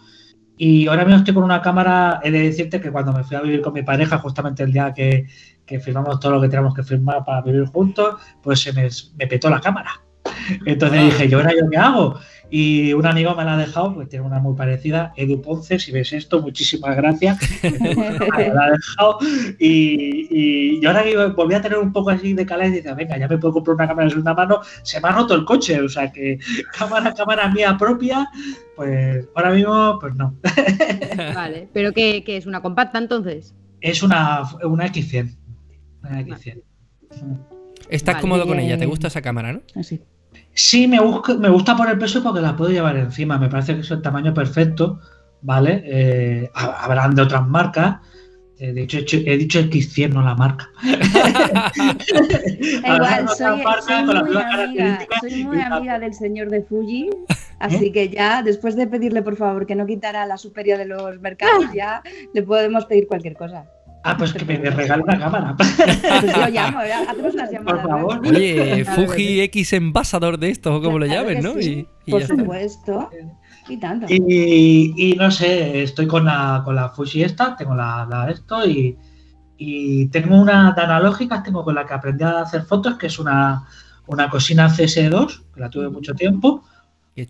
Y 0.57 0.87
ahora 0.87 1.03
mismo 1.05 1.19
estoy 1.19 1.33
con 1.33 1.43
una 1.43 1.61
cámara. 1.61 2.19
He 2.23 2.31
de 2.31 2.39
decirte 2.41 2.79
que 2.81 2.91
cuando 2.91 3.11
me 3.13 3.23
fui 3.23 3.37
a 3.37 3.41
vivir 3.41 3.61
con 3.61 3.73
mi 3.73 3.83
pareja, 3.83 4.17
justamente 4.19 4.63
el 4.63 4.71
día 4.73 4.93
que, 4.93 5.27
que 5.65 5.79
firmamos 5.79 6.19
todo 6.19 6.33
lo 6.33 6.41
que 6.41 6.47
teníamos 6.49 6.73
que 6.73 6.83
firmar 6.83 7.23
para 7.25 7.41
vivir 7.41 7.65
juntos, 7.65 8.15
pues 8.41 8.59
se 8.59 8.73
me, 8.73 8.87
me 9.17 9.27
petó 9.27 9.49
la 9.49 9.59
cámara. 9.59 9.91
Entonces 10.65 10.99
Ah. 10.99 11.03
dije, 11.05 11.25
¿y 11.27 11.33
ahora 11.33 11.51
yo 11.51 11.69
qué 11.69 11.77
hago? 11.77 12.19
Y 12.55 12.93
un 12.93 13.03
amigo 13.07 13.33
me 13.33 13.45
la 13.45 13.55
ha 13.55 13.57
dejado, 13.57 13.95
pues 13.95 14.09
tiene 14.09 14.27
una 14.27 14.37
muy 14.37 14.55
parecida, 14.55 15.11
Edu 15.17 15.41
Ponce, 15.41 15.79
si 15.79 15.91
ves 15.91 16.13
esto, 16.13 16.39
muchísimas 16.39 16.95
gracias. 16.95 17.39
me 17.63 18.49
la 18.53 18.65
ha 18.65 18.69
dejado 18.69 19.17
y, 19.57 20.27
y, 20.29 20.79
y 20.79 20.85
ahora 20.85 21.03
que 21.03 21.17
volví 21.29 21.55
a 21.55 21.63
tener 21.63 21.79
un 21.79 21.91
poco 21.91 22.11
así 22.11 22.35
de 22.35 22.45
calidad 22.45 22.67
y 22.67 22.73
dice, 22.73 22.93
venga, 22.93 23.17
ya 23.17 23.27
me 23.27 23.39
puedo 23.39 23.55
comprar 23.55 23.73
una 23.73 23.87
cámara 23.87 24.05
de 24.05 24.11
segunda 24.11 24.35
mano, 24.35 24.59
se 24.83 25.01
me 25.01 25.07
ha 25.07 25.13
roto 25.13 25.33
el 25.33 25.45
coche, 25.45 25.81
o 25.81 25.89
sea 25.89 26.11
que 26.11 26.37
cámara, 26.77 27.11
cámara 27.15 27.49
mía 27.49 27.75
propia, 27.75 28.29
pues 28.75 29.27
ahora 29.33 29.49
mismo, 29.49 29.97
pues 29.99 30.13
no. 30.13 30.35
Vale, 31.33 31.69
pero 31.73 31.91
¿qué, 31.91 32.23
qué 32.23 32.37
es? 32.37 32.45
¿Una 32.45 32.61
compacta 32.61 32.99
entonces? 32.99 33.55
Es 33.81 34.03
una, 34.03 34.43
una 34.63 34.85
X100. 34.85 35.35
Una 36.03 36.21
X100. 36.21 36.61
Estás 37.89 38.13
Vale. 38.13 38.21
cómodo 38.21 38.45
con 38.45 38.59
ella, 38.59 38.77
te 38.77 38.85
gusta 38.85 39.07
esa 39.07 39.23
cámara, 39.23 39.53
¿no? 39.53 39.61
Así. 39.75 40.03
Sí, 40.53 40.87
me, 40.87 40.99
me 41.39 41.49
gusta 41.49 41.75
por 41.75 41.89
el 41.89 41.97
peso 41.97 42.21
porque 42.23 42.41
la 42.41 42.55
puedo 42.55 42.71
llevar 42.71 42.95
encima. 42.97 43.37
Me 43.37 43.49
parece 43.49 43.75
que 43.75 43.81
es 43.81 43.91
el 43.91 44.01
tamaño 44.01 44.33
perfecto, 44.33 44.99
¿vale? 45.41 45.81
Eh, 45.85 46.51
ha- 46.53 46.83
habrán 46.83 47.15
de 47.15 47.21
otras 47.23 47.47
marcas. 47.47 47.97
Eh, 48.59 48.71
de 48.71 48.83
hecho, 48.83 48.97
he 48.97 49.01
dicho, 49.01 49.17
he 49.25 49.37
dicho 49.37 49.59
X100, 49.59 50.09
no 50.13 50.21
la 50.21 50.35
marca. 50.35 50.69
Igual, 52.85 53.29
soy, 53.29 53.63
muy 54.05 54.35
amiga, 54.37 54.99
soy 55.19 55.43
muy 55.43 55.59
amiga 55.61 55.99
del 55.99 56.13
señor 56.13 56.49
de 56.49 56.61
Fuji, 56.63 57.09
así 57.59 57.91
que 57.91 58.09
ya, 58.09 58.41
después 58.43 58.75
de 58.75 58.87
pedirle 58.87 59.21
por 59.21 59.35
favor 59.35 59.65
que 59.65 59.75
no 59.75 59.85
quitara 59.85 60.25
la 60.25 60.37
superior 60.37 60.77
de 60.77 60.85
los 60.85 61.19
mercados, 61.19 61.65
ya 61.75 62.01
le 62.33 62.43
podemos 62.43 62.85
pedir 62.85 63.07
cualquier 63.07 63.35
cosa. 63.35 63.65
Ah, 64.03 64.17
pues 64.17 64.33
que 64.33 64.43
me 64.43 64.57
regale 64.69 65.01
una 65.03 65.17
cámara. 65.17 65.55
Pues 65.57 66.35
yo 66.35 66.47
llamo, 66.49 66.79
hacemos 66.79 67.33
unas 67.33 67.51
llamadas. 67.51 67.87
favor. 67.87 68.19
luego. 68.21 68.37
Oye, 68.37 68.85
Fuji. 68.95 69.41
X 69.41 69.73
Embassador 69.73 70.37
de 70.37 70.49
esto, 70.49 70.75
o 70.75 70.81
como 70.81 70.99
lo 70.99 71.05
Claro 71.05 71.27
que 71.29 71.41
¿no? 71.41 71.53
sí, 71.53 71.87
Y, 72.05 72.09
y 72.09 72.11
Por 72.11 72.23
supuesto. 72.23 73.09
Y 73.69 73.77
tanto. 73.77 74.07
Y, 74.09 74.93
y 74.97 75.15
no 75.15 75.31
sé, 75.31 75.83
estoy 75.83 76.07
con 76.07 76.25
la, 76.25 76.61
con 76.65 76.75
la 76.75 76.89
Fuji 76.89 77.23
esta, 77.23 77.55
tengo 77.55 77.75
la, 77.75 78.05
la 78.09 78.29
esto 78.29 78.67
y, 78.67 78.97
y 79.57 80.07
tengo 80.07 80.35
una 80.35 80.73
de 80.73 80.81
analógicas, 80.81 81.43
tengo 81.43 81.63
con 81.63 81.75
la 81.75 81.85
que 81.85 81.93
aprendí 81.93 82.25
a 82.25 82.41
hacer 82.41 82.63
fotos, 82.63 82.97
que 82.97 83.07
es 83.07 83.19
una, 83.19 83.63
una 84.07 84.29
cocina 84.29 84.67
CS2, 84.67 85.43
que 85.53 85.59
la 85.61 85.69
tuve 85.69 85.89
mucho 85.89 86.13
tiempo. 86.13 86.65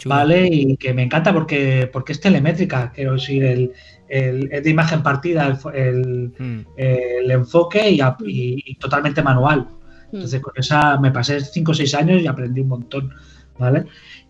¿Vale? 0.06 0.48
Y 0.48 0.78
que 0.78 0.94
me 0.94 1.04
encanta 1.04 1.34
porque, 1.34 1.90
porque 1.92 2.14
es 2.14 2.20
telemétrica, 2.22 2.92
quiero 2.94 3.14
decir, 3.14 3.44
el, 3.44 3.72
el- 4.08 4.50
es 4.52 4.64
de 4.64 4.70
imagen 4.70 5.04
partida, 5.04 5.58
el, 5.74 6.32
Mm. 6.38 6.60
el 6.78 7.32
enfoque 7.32 7.90
y, 7.90 8.00
y 8.26 8.76
totalmente 8.76 9.22
manual. 9.22 9.68
Entonces 10.12 10.42
con 10.42 10.54
esa 10.56 11.00
me 11.00 11.12
pasé 11.12 11.40
5 11.42 11.72
o 11.72 11.74
6 11.74 11.94
años 11.96 12.22
y 12.22 12.28
aprendí 12.28 12.62
un 12.62 12.68
montón, 12.68 13.14
¿vale? 13.58 13.86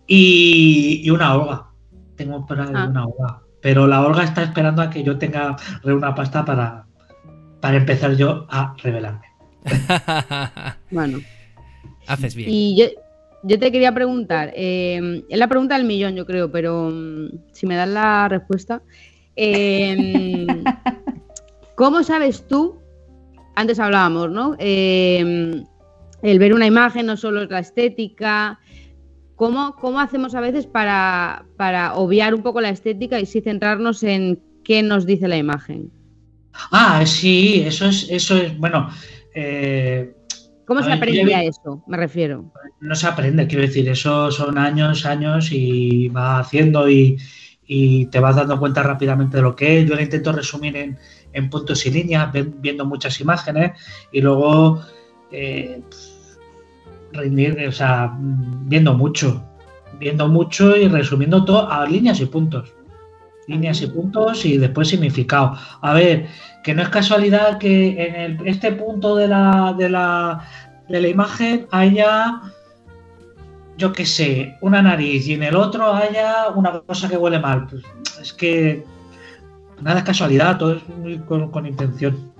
Y, 0.06 1.02
y 1.04 1.10
una 1.10 1.34
Olga. 1.36 1.66
Tengo 2.16 2.46
para 2.46 2.64
Ah. 2.64 2.86
una 2.88 3.04
Olga. 3.06 3.40
Pero 3.60 3.86
la 3.86 4.00
Olga 4.02 4.24
está 4.24 4.42
esperando 4.42 4.82
a 4.82 4.90
que 4.90 5.02
yo 5.02 5.18
tenga 5.18 5.56
una 5.84 6.14
pasta 6.14 6.44
para, 6.44 6.86
para 7.60 7.76
empezar 7.76 8.14
yo 8.16 8.46
a 8.50 8.74
revelarme. 8.82 9.26
Bueno, 10.90 11.18
Haces 12.06 12.34
bien. 12.34 12.50
y 12.50 12.76
yo, 12.78 12.86
yo 13.44 13.58
te 13.58 13.70
quería 13.70 13.92
preguntar, 13.92 14.52
eh, 14.56 15.22
es 15.28 15.38
la 15.38 15.48
pregunta 15.48 15.76
del 15.76 15.86
millón, 15.86 16.14
yo 16.14 16.26
creo, 16.26 16.50
pero 16.50 16.90
mm, 16.90 17.28
si 17.52 17.66
me 17.66 17.76
das 17.76 17.88
la 17.88 18.28
respuesta, 18.28 18.82
eh, 19.36 20.46
¿cómo 21.76 22.02
sabes 22.02 22.46
tú? 22.48 22.78
Antes 23.54 23.78
hablábamos, 23.78 24.30
¿no? 24.30 24.56
Eh, 24.58 25.62
el 26.22 26.38
ver 26.38 26.54
una 26.54 26.66
imagen 26.66 27.06
no 27.06 27.16
solo 27.16 27.42
es 27.42 27.50
la 27.50 27.58
estética. 27.58 28.58
¿Cómo, 29.36 29.76
cómo 29.76 30.00
hacemos 30.00 30.34
a 30.34 30.40
veces 30.40 30.66
para, 30.66 31.44
para 31.56 31.94
obviar 31.94 32.34
un 32.34 32.42
poco 32.42 32.60
la 32.60 32.70
estética 32.70 33.20
y 33.20 33.26
sí 33.26 33.42
centrarnos 33.42 34.02
en 34.02 34.40
qué 34.64 34.82
nos 34.82 35.06
dice 35.06 35.28
la 35.28 35.36
imagen? 35.36 35.90
Ah, 36.70 37.04
sí, 37.04 37.62
eso 37.66 37.86
es, 37.86 38.08
eso 38.10 38.36
es, 38.36 38.56
bueno, 38.58 38.88
eh, 39.34 40.14
¿Cómo 40.66 40.82
se 40.82 40.90
ver, 40.90 40.98
yo 40.98 41.02
aprende 41.02 41.30
ya 41.30 41.38
a 41.38 41.42
vi- 41.42 41.48
eso? 41.48 41.82
Me 41.86 41.96
refiero. 41.96 42.44
no 42.80 42.94
se 42.94 43.06
aprende, 43.06 43.46
quiero 43.46 43.62
decir, 43.62 43.88
eso 43.88 44.30
son 44.30 44.58
años, 44.58 45.04
años 45.06 45.48
y 45.52 46.08
va 46.08 46.38
haciendo 46.38 46.88
y, 46.88 47.16
y 47.66 48.06
te 48.06 48.20
vas 48.20 48.36
dando 48.36 48.58
cuenta 48.58 48.82
rápidamente 48.82 49.36
de 49.38 49.42
lo 49.42 49.54
que 49.56 49.80
es. 49.80 49.88
Yo 49.88 49.94
lo 49.94 50.02
intento 50.02 50.32
resumir 50.32 50.76
en, 50.76 50.98
en 51.32 51.50
puntos 51.50 51.84
y 51.86 51.90
líneas, 51.90 52.30
viendo 52.60 52.84
muchas 52.84 53.20
imágenes 53.20 53.72
y 54.12 54.20
luego, 54.20 54.80
eh, 55.30 55.82
rendir, 57.12 57.66
o 57.68 57.72
sea, 57.72 58.12
viendo 58.18 58.94
mucho, 58.94 59.42
viendo 59.98 60.28
mucho 60.28 60.76
y 60.76 60.88
resumiendo 60.88 61.44
todo 61.44 61.70
a 61.70 61.86
líneas 61.86 62.20
y 62.20 62.26
puntos. 62.26 62.72
Líneas 63.46 63.82
y 63.82 63.86
puntos 63.88 64.44
y 64.46 64.56
después 64.58 64.88
significado. 64.88 65.56
A 65.82 65.92
ver, 65.92 66.26
que 66.62 66.74
no 66.74 66.82
es 66.82 66.88
casualidad 66.88 67.58
que 67.58 67.88
en 68.06 68.14
el- 68.14 68.48
este 68.48 68.72
punto 68.72 69.16
de 69.16 69.28
la, 69.28 69.74
de 69.76 69.90
la, 69.90 70.46
de 70.88 71.00
la 71.00 71.08
imagen 71.08 71.66
haya, 71.70 72.40
yo 73.76 73.92
qué 73.92 74.06
sé, 74.06 74.56
una 74.60 74.80
nariz 74.82 75.26
y 75.28 75.34
en 75.34 75.42
el 75.42 75.56
otro 75.56 75.92
haya 75.92 76.48
una 76.54 76.80
cosa 76.80 77.08
que 77.08 77.16
huele 77.18 77.38
mal. 77.38 77.66
Pues 77.68 77.84
es 78.20 78.32
que 78.32 78.84
nada 79.80 79.98
es 79.98 80.04
casualidad, 80.04 80.56
todo 80.58 80.74
es 80.74 80.88
muy 80.88 81.18
con, 81.18 81.50
con 81.50 81.66
intención. 81.66 82.32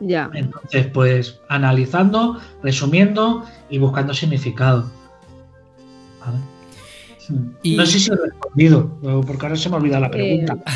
Ya. 0.00 0.28
Entonces, 0.34 0.86
pues 0.88 1.40
analizando, 1.48 2.40
resumiendo 2.62 3.44
y 3.70 3.78
buscando 3.78 4.12
significado. 4.12 4.90
¿Vale? 6.20 6.38
Hmm. 6.38 6.53
Y- 7.62 7.76
No 7.76 7.86
sé 7.86 7.98
si 7.98 8.10
he 8.12 8.16
respondido, 8.16 8.90
o 9.02 9.20
porque 9.22 9.46
ahora 9.46 9.56
se 9.56 9.68
me 9.68 9.76
ha 9.76 9.78
olvidado 9.78 10.02
la 10.02 10.10
pregunta. 10.10 10.56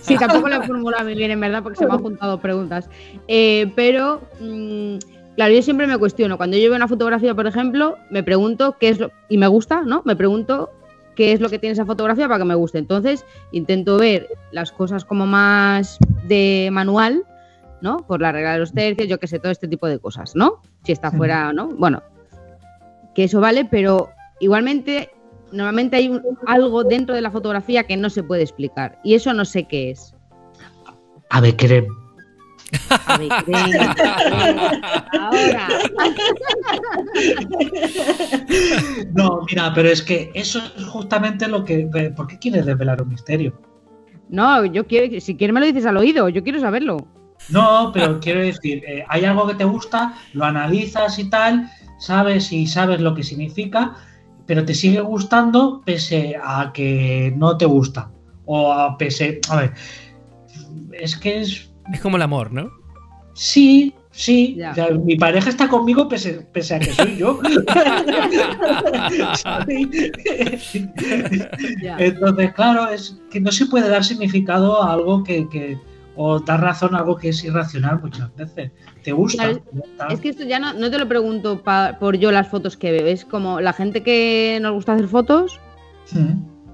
Sí, 0.00 0.16
tampoco 0.16 0.48
lo 0.48 0.56
he 0.56 0.66
formulado 0.66 1.04
muy 1.04 1.14
bien, 1.14 1.30
en 1.30 1.38
verdad, 1.40 1.62
porque 1.62 1.78
se 1.78 1.86
me 1.86 1.92
han 1.92 2.00
juntado 2.00 2.40
preguntas. 2.40 2.88
Eh, 3.28 3.70
pero, 3.76 4.22
mm, 4.40 4.94
claro, 5.36 5.52
yo 5.54 5.60
siempre 5.62 5.86
me 5.86 5.98
cuestiono. 5.98 6.38
Cuando 6.38 6.56
yo 6.56 6.70
veo 6.70 6.76
una 6.76 6.88
fotografía, 6.88 7.34
por 7.34 7.46
ejemplo, 7.46 7.96
me 8.10 8.22
pregunto 8.22 8.76
qué 8.80 8.88
es 8.88 8.98
lo. 8.98 9.10
Y 9.28 9.36
me 9.36 9.46
gusta, 9.48 9.82
¿no? 9.82 10.00
Me 10.06 10.16
pregunto 10.16 10.70
qué 11.14 11.32
es 11.32 11.40
lo 11.40 11.50
que 11.50 11.58
tiene 11.58 11.74
esa 11.74 11.84
fotografía 11.84 12.26
para 12.26 12.38
que 12.38 12.46
me 12.46 12.54
guste. 12.54 12.78
Entonces, 12.78 13.26
intento 13.52 13.98
ver 13.98 14.28
las 14.50 14.72
cosas 14.72 15.04
como 15.04 15.26
más 15.26 15.98
de 16.26 16.70
manual, 16.72 17.24
¿no? 17.82 17.98
Por 17.98 18.22
la 18.22 18.32
regla 18.32 18.54
de 18.54 18.60
los 18.60 18.72
tercios, 18.72 19.08
yo 19.08 19.18
qué 19.18 19.26
sé, 19.26 19.38
todo 19.40 19.52
este 19.52 19.68
tipo 19.68 19.86
de 19.86 19.98
cosas, 19.98 20.34
¿no? 20.34 20.62
Si 20.84 20.92
está 20.92 21.10
fuera, 21.10 21.52
¿no? 21.52 21.68
Bueno, 21.68 22.02
que 23.14 23.24
eso 23.24 23.40
vale, 23.40 23.66
pero 23.70 24.08
igualmente 24.40 25.10
normalmente 25.52 25.96
hay 25.96 26.08
un- 26.08 26.22
algo 26.46 26.84
dentro 26.84 27.14
de 27.14 27.20
la 27.20 27.30
fotografía 27.30 27.84
que 27.84 27.96
no 27.96 28.10
se 28.10 28.22
puede 28.22 28.42
explicar 28.42 28.98
y 29.04 29.14
eso 29.14 29.32
no 29.32 29.44
sé 29.44 29.64
qué 29.64 29.90
es. 29.90 30.14
A 31.30 31.40
ver, 31.40 31.56
creen. 31.56 31.86
A 33.06 33.18
ver, 33.18 33.28
ahora. 35.20 35.68
No, 39.14 39.40
mira, 39.48 39.72
pero 39.74 39.88
es 39.88 40.02
que 40.02 40.30
eso 40.34 40.60
es 40.76 40.84
justamente 40.84 41.48
lo 41.48 41.64
que. 41.64 41.88
¿Por 42.16 42.26
qué 42.26 42.38
quieres 42.38 42.66
desvelar 42.66 43.02
un 43.02 43.08
misterio? 43.08 43.60
No, 44.28 44.64
yo 44.64 44.86
quiero, 44.86 45.20
si 45.20 45.36
quieres 45.36 45.54
me 45.54 45.60
lo 45.60 45.66
dices 45.66 45.86
al 45.86 45.96
oído, 45.96 46.28
yo 46.28 46.42
quiero 46.44 46.60
saberlo. 46.60 46.98
No, 47.48 47.90
pero 47.92 48.20
quiero 48.20 48.40
decir, 48.40 48.84
eh, 48.86 49.04
hay 49.08 49.24
algo 49.24 49.46
que 49.48 49.54
te 49.54 49.64
gusta, 49.64 50.14
lo 50.34 50.44
analizas 50.44 51.18
y 51.18 51.28
tal, 51.30 51.68
sabes 51.98 52.52
y 52.52 52.66
sabes 52.66 53.00
lo 53.00 53.14
que 53.14 53.22
significa, 53.24 53.96
pero 54.50 54.64
te 54.64 54.74
sigue 54.74 55.00
gustando 55.00 55.80
pese 55.84 56.34
a 56.42 56.72
que 56.74 57.32
no 57.36 57.56
te 57.56 57.66
gusta. 57.66 58.10
O 58.46 58.72
a 58.72 58.98
pese. 58.98 59.40
A 59.48 59.54
ver. 59.60 59.72
Es 60.90 61.14
que 61.16 61.40
es. 61.42 61.70
Es 61.92 62.00
como 62.00 62.16
el 62.16 62.22
amor, 62.22 62.52
¿no? 62.52 62.68
Sí, 63.32 63.94
sí. 64.10 64.56
Ya. 64.58 64.72
o 64.72 64.74
sea, 64.74 64.90
mi 64.90 65.14
pareja 65.14 65.50
está 65.50 65.68
conmigo 65.68 66.08
pese, 66.08 66.48
pese 66.52 66.74
a 66.74 66.80
que 66.80 66.92
soy 66.92 67.16
yo. 67.16 67.38
Entonces, 71.98 72.52
claro, 72.52 72.88
es 72.88 73.20
que 73.30 73.40
no 73.40 73.52
se 73.52 73.66
puede 73.66 73.88
dar 73.88 74.02
significado 74.04 74.82
a 74.82 74.92
algo 74.94 75.22
que, 75.22 75.48
que- 75.48 75.78
o 76.16 76.40
dar 76.40 76.60
razón 76.60 76.94
a 76.94 76.98
algo 76.98 77.16
que 77.16 77.28
es 77.30 77.42
irracional 77.44 78.00
muchas 78.02 78.34
veces. 78.36 78.72
¿Te 79.02 79.12
gusta? 79.12 79.44
Claro. 79.96 80.12
Es 80.12 80.20
que 80.20 80.28
esto 80.30 80.44
ya 80.44 80.58
no, 80.58 80.72
no 80.74 80.90
te 80.90 80.98
lo 80.98 81.08
pregunto 81.08 81.62
pa- 81.62 81.96
por 81.98 82.16
yo 82.18 82.30
las 82.32 82.48
fotos 82.48 82.76
que 82.76 82.92
veo, 82.92 83.06
es 83.06 83.24
como 83.24 83.60
la 83.60 83.72
gente 83.72 84.02
que 84.02 84.58
nos 84.60 84.72
gusta 84.72 84.94
hacer 84.94 85.08
fotos, 85.08 85.60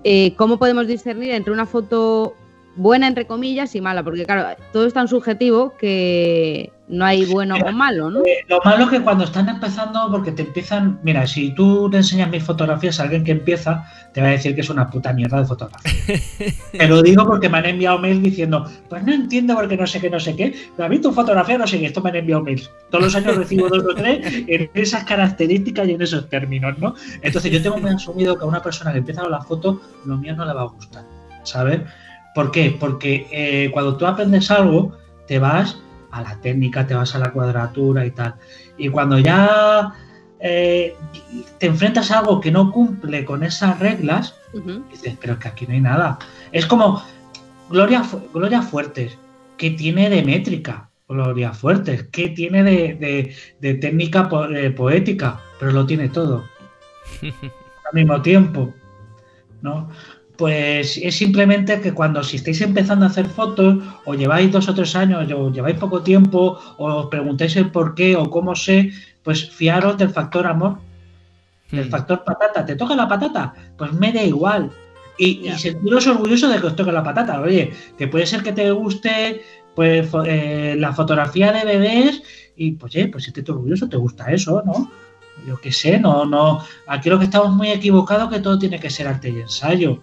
eh, 0.05 0.35
¿cómo 0.37 0.59
podemos 0.59 0.87
discernir 0.87 1.31
entre 1.33 1.53
una 1.53 1.67
foto 1.67 2.35
buena, 2.77 3.09
entre 3.09 3.27
comillas, 3.27 3.75
y 3.75 3.81
mala? 3.81 4.03
Porque 4.03 4.25
claro, 4.25 4.57
todo 4.73 4.87
es 4.87 4.93
tan 4.93 5.09
subjetivo 5.09 5.75
que 5.79 6.73
no 6.89 7.05
hay 7.05 7.25
bueno 7.25 7.57
o 7.57 7.73
malo, 7.73 8.11
¿no? 8.11 8.21
Eh, 8.21 8.45
Lo 8.49 8.61
malo 8.65 8.85
es 8.85 8.91
que 8.91 9.01
cuando 9.01 9.25
están 9.25 9.49
empezando, 9.49 10.09
porque 10.11 10.33
te 10.33 10.43
empiezan. 10.43 11.01
Mira, 11.03 11.27
si 11.27 11.53
tú 11.55 11.91
te 11.91 11.99
enseñas 11.99 12.31
mis 12.31 12.45
fotografías 12.45 13.01
a 13.01 13.05
alguien 13.05 13.25
que 13.25 13.33
empieza, 13.33 13.85
te 14.13 14.21
va 14.21 14.29
a 14.29 14.31
decir 14.31 14.55
que 14.55 14.61
es 14.61 14.71
una 14.71 14.89
puta 14.89 15.13
mierda 15.13 15.41
de 15.41 15.47
fotografía. 15.47 15.93
te 16.73 16.87
lo 16.87 17.03
digo 17.03 17.27
porque 17.27 17.49
me 17.49 17.59
han 17.59 17.67
enviado 17.67 17.99
mails 17.99 18.23
diciendo, 18.23 18.71
pues 18.89 19.03
no 19.05 19.13
entiendo 19.13 19.55
porque 19.55 19.77
no 19.77 19.87
sé 19.87 20.01
qué, 20.01 20.11
no 20.11 20.21
sé 20.21 20.37
qué. 20.37 20.55
Pero 20.77 20.87
a 20.87 20.89
mí 20.89 20.99
tu 21.01 21.13
fotografía 21.13 21.59
no 21.59 21.67
sé 21.67 21.81
qué, 21.81 21.87
esto 21.87 22.01
me 22.03 22.11
han 22.11 22.17
enviado 22.17 22.43
mails. 22.43 22.71
Todos 22.91 23.05
los 23.05 23.17
años 23.17 23.37
recibo 23.37 23.69
dos 23.69 23.85
o 23.85 23.95
tres 23.95 24.45
en 24.47 24.71
esas 24.75 25.05
características 25.05 25.89
y 25.89 25.93
en 25.93 26.03
esos 26.03 26.29
términos, 26.29 26.79
¿no? 26.79 26.95
Entonces 27.23 27.51
yo 27.51 27.61
tengo 27.63 27.79
muy 27.79 27.91
asumido 27.91 28.37
que 28.39 28.45
a 28.45 28.47
una 28.47 28.63
persona 28.63 28.93
que 28.93 28.99
empieza 28.99 29.23
con 29.23 29.33
la 29.33 29.41
foto, 29.41 29.81
lo 30.05 30.17
mío 30.17 30.37
no 30.37 30.45
le 30.45 30.53
va 30.53 30.63
a 30.63 30.67
gustar, 30.67 31.05
¿sabes? 31.43 31.81
¿Por 32.37 32.51
qué? 32.51 32.77
Porque 32.79 33.27
eh, 33.33 33.71
cuando 33.73 33.97
tú 33.97 34.07
aprendes 34.07 34.51
algo, 34.51 34.93
te 35.27 35.39
vas 35.39 35.79
a 36.11 36.21
la 36.21 36.39
técnica, 36.43 36.87
te 36.87 36.95
vas 36.95 37.15
a 37.15 37.19
la 37.19 37.33
cuadratura 37.33 38.05
y 38.05 38.11
tal. 38.11 38.35
Y 38.77 38.91
cuando 38.91 39.19
ya 39.19 39.95
eh, 40.41 40.95
te 41.59 41.67
enfrentas 41.67 42.11
a 42.11 42.19
algo 42.19 42.39
que 42.43 42.51
no 42.53 42.71
cumple 42.73 43.25
con 43.25 43.43
esas 43.43 43.79
reglas, 43.79 44.35
dices, 44.93 45.17
pero 45.19 45.33
es 45.33 45.39
que 45.39 45.49
aquí 45.49 45.67
no 45.67 45.73
hay 45.73 45.81
nada. 45.81 46.19
Es 46.53 46.67
como 46.67 47.03
Gloria, 47.71 48.03
Gloria 48.35 48.61
Fuertes, 48.61 49.17
que 49.57 49.71
tiene 49.71 50.11
de 50.11 50.23
métrica, 50.23 50.91
Gloria 51.09 51.55
Fuertes, 51.55 52.03
que 52.13 52.29
tiene 52.29 52.63
de, 52.63 52.95
de- 52.97 53.35
de 53.61 53.75
técnica 53.77 54.29
po- 54.29 54.45
eh, 54.45 54.71
poética, 54.73 55.41
pero 55.59 55.73
lo 55.73 55.87
tiene 55.87 56.11
todo 56.11 56.45
al 57.23 57.95
mismo 57.95 58.21
tiempo, 58.21 58.75
¿no? 59.63 59.89
Pues 60.37 60.99
es 60.99 61.17
simplemente 61.17 61.81
que 61.81 61.93
cuando 61.93 62.23
si 62.23 62.37
estáis 62.37 62.61
empezando 62.61 63.05
a 63.07 63.09
hacer 63.09 63.27
fotos, 63.27 63.79
o 64.05 64.15
lleváis 64.15 64.53
dos 64.53 64.69
o 64.69 64.75
tres 64.75 64.95
años, 64.95 65.31
o 65.33 65.51
lleváis 65.51 65.77
poco 65.79 66.03
tiempo, 66.03 66.59
o 66.77 66.85
os 66.87 67.07
preguntáis 67.07 67.57
el 67.57 67.71
por 67.71 67.95
qué 67.95 68.17
o 68.17 68.29
cómo 68.29 68.55
sé, 68.55 68.91
pues 69.23 69.49
fiaros 69.51 69.97
del 69.97 70.11
factor 70.11 70.47
amor, 70.47 70.79
del 71.71 71.87
Hmm. 71.87 71.91
factor 71.91 72.25
patata. 72.25 72.65
¿Te 72.67 72.77
toca 72.77 72.95
la 72.95 73.09
patata? 73.09 73.55
Pues 73.77 73.93
me 73.93 74.13
da 74.13 74.23
igual. 74.23 74.71
Y, 75.19 75.49
sentiros 75.57 76.07
orgulloso 76.07 76.49
de 76.49 76.61
que 76.61 76.67
os 76.67 76.77
toque 76.77 76.93
la 76.93 77.03
patata. 77.03 77.41
Oye, 77.41 77.73
que 77.97 78.07
puede 78.07 78.27
ser 78.27 78.43
que 78.43 78.53
te 78.53 78.71
guste 78.71 79.43
pues 79.75 80.09
eh, 80.27 80.75
la 80.79 80.93
fotografía 80.93 81.53
de 81.53 81.65
bebés 81.65 82.23
y 82.57 82.73
pues, 82.73 82.95
eh, 82.97 83.09
pues 83.11 83.25
si 83.25 83.33
te 83.33 83.51
orgulloso, 83.51 83.89
te 83.89 83.97
gusta 83.97 84.33
eso, 84.33 84.63
¿no? 84.65 84.91
Yo 85.47 85.59
qué 85.61 85.71
sé, 85.73 85.99
no, 85.99 86.25
no. 86.25 86.63
Aquí 86.87 87.11
lo 87.11 87.19
que 87.19 87.27
estamos 87.27 87.53
muy 87.53 87.69
equivocados 87.71 88.31
que 88.31 88.41
todo 88.41 88.59
tiene 88.59 88.81
que 88.81 88.91
ser 88.91 89.07
arte 89.07 89.29
y 89.31 89.41
ensayo. 89.41 90.03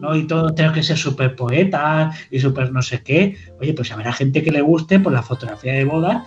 ¿No? 0.00 0.16
Y 0.16 0.26
todo 0.26 0.52
tiene 0.54 0.72
que 0.72 0.82
ser 0.82 0.96
súper 0.96 1.36
poeta 1.36 2.10
y 2.30 2.40
súper 2.40 2.72
no 2.72 2.82
sé 2.82 3.02
qué. 3.02 3.36
Oye, 3.60 3.74
pues 3.74 3.92
habrá 3.92 4.12
gente 4.12 4.42
que 4.42 4.50
le 4.50 4.60
guste 4.60 4.98
por 4.98 5.12
la 5.12 5.22
fotografía 5.22 5.74
de 5.74 5.84
boda 5.84 6.24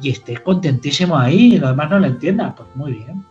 y 0.00 0.10
esté 0.10 0.38
contentísimo 0.38 1.18
ahí 1.18 1.54
y 1.54 1.58
lo 1.58 1.68
demás 1.68 1.90
no 1.90 1.98
lo 1.98 2.06
entienda. 2.06 2.54
Pues 2.54 2.68
muy 2.74 2.92
bien. 2.92 3.24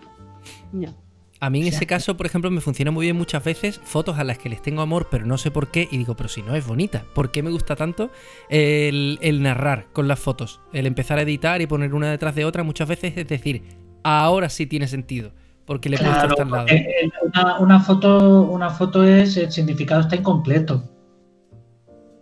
Ya. 0.74 0.94
A 1.40 1.50
mí 1.50 1.62
en 1.62 1.68
ese 1.70 1.88
caso, 1.88 2.16
por 2.18 2.28
ejemplo, 2.28 2.52
me 2.52 2.62
funciona 2.62 2.92
muy 2.92 3.08
bien 3.08 3.18
muchas 3.18 3.44
veces 3.44 3.82
fotos 3.84 4.20
a 4.20 4.24
las 4.24 4.38
que 4.38 4.48
les 4.48 4.62
tengo 4.62 4.84
amor, 4.84 5.08
pero 5.10 5.26
no 5.26 5.40
sé 5.40 5.50
por 5.50 5.72
qué, 5.72 5.88
y 5.90 5.98
digo, 5.98 6.16
pero 6.16 6.30
si 6.30 6.44
no 6.44 6.56
es 6.56 6.68
bonita, 6.68 7.04
¿por 7.16 7.32
qué 7.32 7.42
me 7.42 7.50
gusta 7.50 7.76
tanto 7.76 8.12
el, 8.48 9.18
el 9.24 9.42
narrar 9.42 9.88
con 9.92 10.08
las 10.08 10.20
fotos? 10.20 10.62
El 10.72 10.86
empezar 10.86 11.18
a 11.18 11.24
editar 11.24 11.60
y 11.60 11.66
poner 11.66 11.96
una 11.96 12.12
detrás 12.12 12.36
de 12.36 12.46
otra 12.46 12.62
muchas 12.62 12.88
veces, 12.88 13.14
es 13.18 13.28
decir, 13.28 13.64
ahora 14.04 14.50
sí 14.50 14.68
tiene 14.68 14.88
sentido, 14.88 15.34
porque 15.72 15.88
le 15.88 15.96
Claro, 15.96 16.36
al 16.38 16.52
lado. 16.52 16.68
eh, 16.68 17.10
una, 17.34 17.60
una 17.60 17.80
foto, 17.80 18.42
una 18.42 18.70
foto 18.72 19.06
es, 19.06 19.38
el 19.38 19.50
significado 19.50 20.02
está 20.02 20.18
incompleto. 20.18 20.84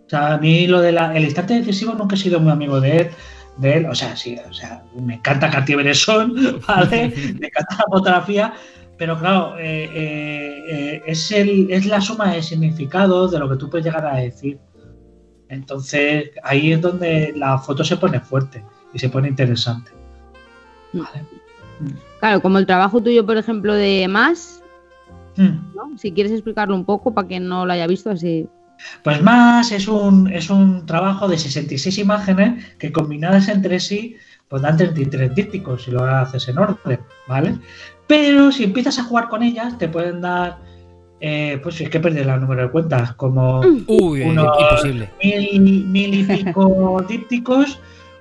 O 0.06 0.08
sea, 0.08 0.34
a 0.34 0.38
mí 0.38 0.68
lo 0.68 0.80
de 0.80 0.92
la, 0.92 1.12
el 1.16 1.24
instante 1.24 1.54
decisivo 1.54 1.94
nunca 1.94 2.14
he 2.14 2.18
sido 2.18 2.38
muy 2.38 2.52
amigo 2.52 2.80
de 2.80 2.96
él, 2.98 3.10
de 3.56 3.78
él. 3.78 3.86
O 3.86 3.94
sea, 3.96 4.14
sí, 4.14 4.38
o 4.48 4.54
sea, 4.54 4.84
me 4.94 5.14
encanta 5.14 5.50
Cartier-Bresson, 5.50 6.60
¿vale? 6.68 7.12
me 7.40 7.48
encanta 7.48 7.76
la 7.76 7.84
fotografía, 7.90 8.54
pero 8.96 9.18
claro, 9.18 9.58
eh, 9.58 9.90
eh, 9.94 10.64
eh, 10.68 11.02
es, 11.04 11.32
el, 11.32 11.72
es 11.72 11.86
la 11.86 12.00
suma 12.00 12.32
de 12.32 12.44
significados 12.44 13.32
de 13.32 13.40
lo 13.40 13.50
que 13.50 13.56
tú 13.56 13.68
puedes 13.68 13.84
llegar 13.84 14.06
a 14.06 14.18
decir. 14.18 14.60
Entonces, 15.48 16.30
ahí 16.44 16.70
es 16.70 16.80
donde 16.80 17.32
la 17.34 17.58
foto 17.58 17.82
se 17.82 17.96
pone 17.96 18.20
fuerte 18.20 18.64
y 18.94 19.00
se 19.00 19.08
pone 19.08 19.26
interesante. 19.26 19.90
¿vale? 20.92 21.24
Claro, 22.20 22.40
como 22.42 22.58
el 22.58 22.66
trabajo 22.66 23.02
tuyo, 23.02 23.24
por 23.26 23.36
ejemplo, 23.36 23.74
de 23.74 24.06
más, 24.08 24.62
Mm. 25.36 25.74
¿no? 25.74 25.96
Si 25.96 26.12
quieres 26.12 26.32
explicarlo 26.32 26.74
un 26.74 26.84
poco 26.84 27.14
para 27.14 27.26
quien 27.26 27.48
no 27.48 27.64
lo 27.64 27.72
haya 27.72 27.86
visto 27.86 28.10
así. 28.10 28.46
Pues 29.04 29.22
más 29.22 29.70
es 29.72 29.86
un, 29.88 30.28
es 30.32 30.50
un 30.50 30.84
trabajo 30.86 31.28
de 31.28 31.38
66 31.38 31.98
imágenes 31.98 32.64
que 32.78 32.90
combinadas 32.92 33.48
entre 33.48 33.78
sí 33.80 34.16
pues 34.48 34.62
dan 34.62 34.76
33 34.76 35.32
dípticos 35.34 35.84
si 35.84 35.92
lo 35.92 36.02
haces 36.04 36.48
en 36.48 36.58
orden, 36.58 36.98
¿vale? 37.28 37.56
Pero 38.08 38.50
si 38.50 38.64
empiezas 38.64 38.98
a 38.98 39.04
jugar 39.04 39.28
con 39.28 39.42
ellas 39.44 39.78
te 39.78 39.88
pueden 39.88 40.20
dar, 40.20 40.58
eh, 41.20 41.60
pues 41.62 41.80
es 41.80 41.88
que 41.88 42.00
perder 42.00 42.28
el 42.28 42.40
número 42.40 42.62
de 42.62 42.70
cuentas, 42.70 43.14
como 43.14 43.60
Uy, 43.86 44.22
eh, 44.22 44.28
uno- 44.28 44.52
imposible. 44.58 45.08
mil, 45.22 45.84
mil 45.86 46.14
y 46.14 46.24
pico 46.24 47.04
dípticos, 47.08 47.78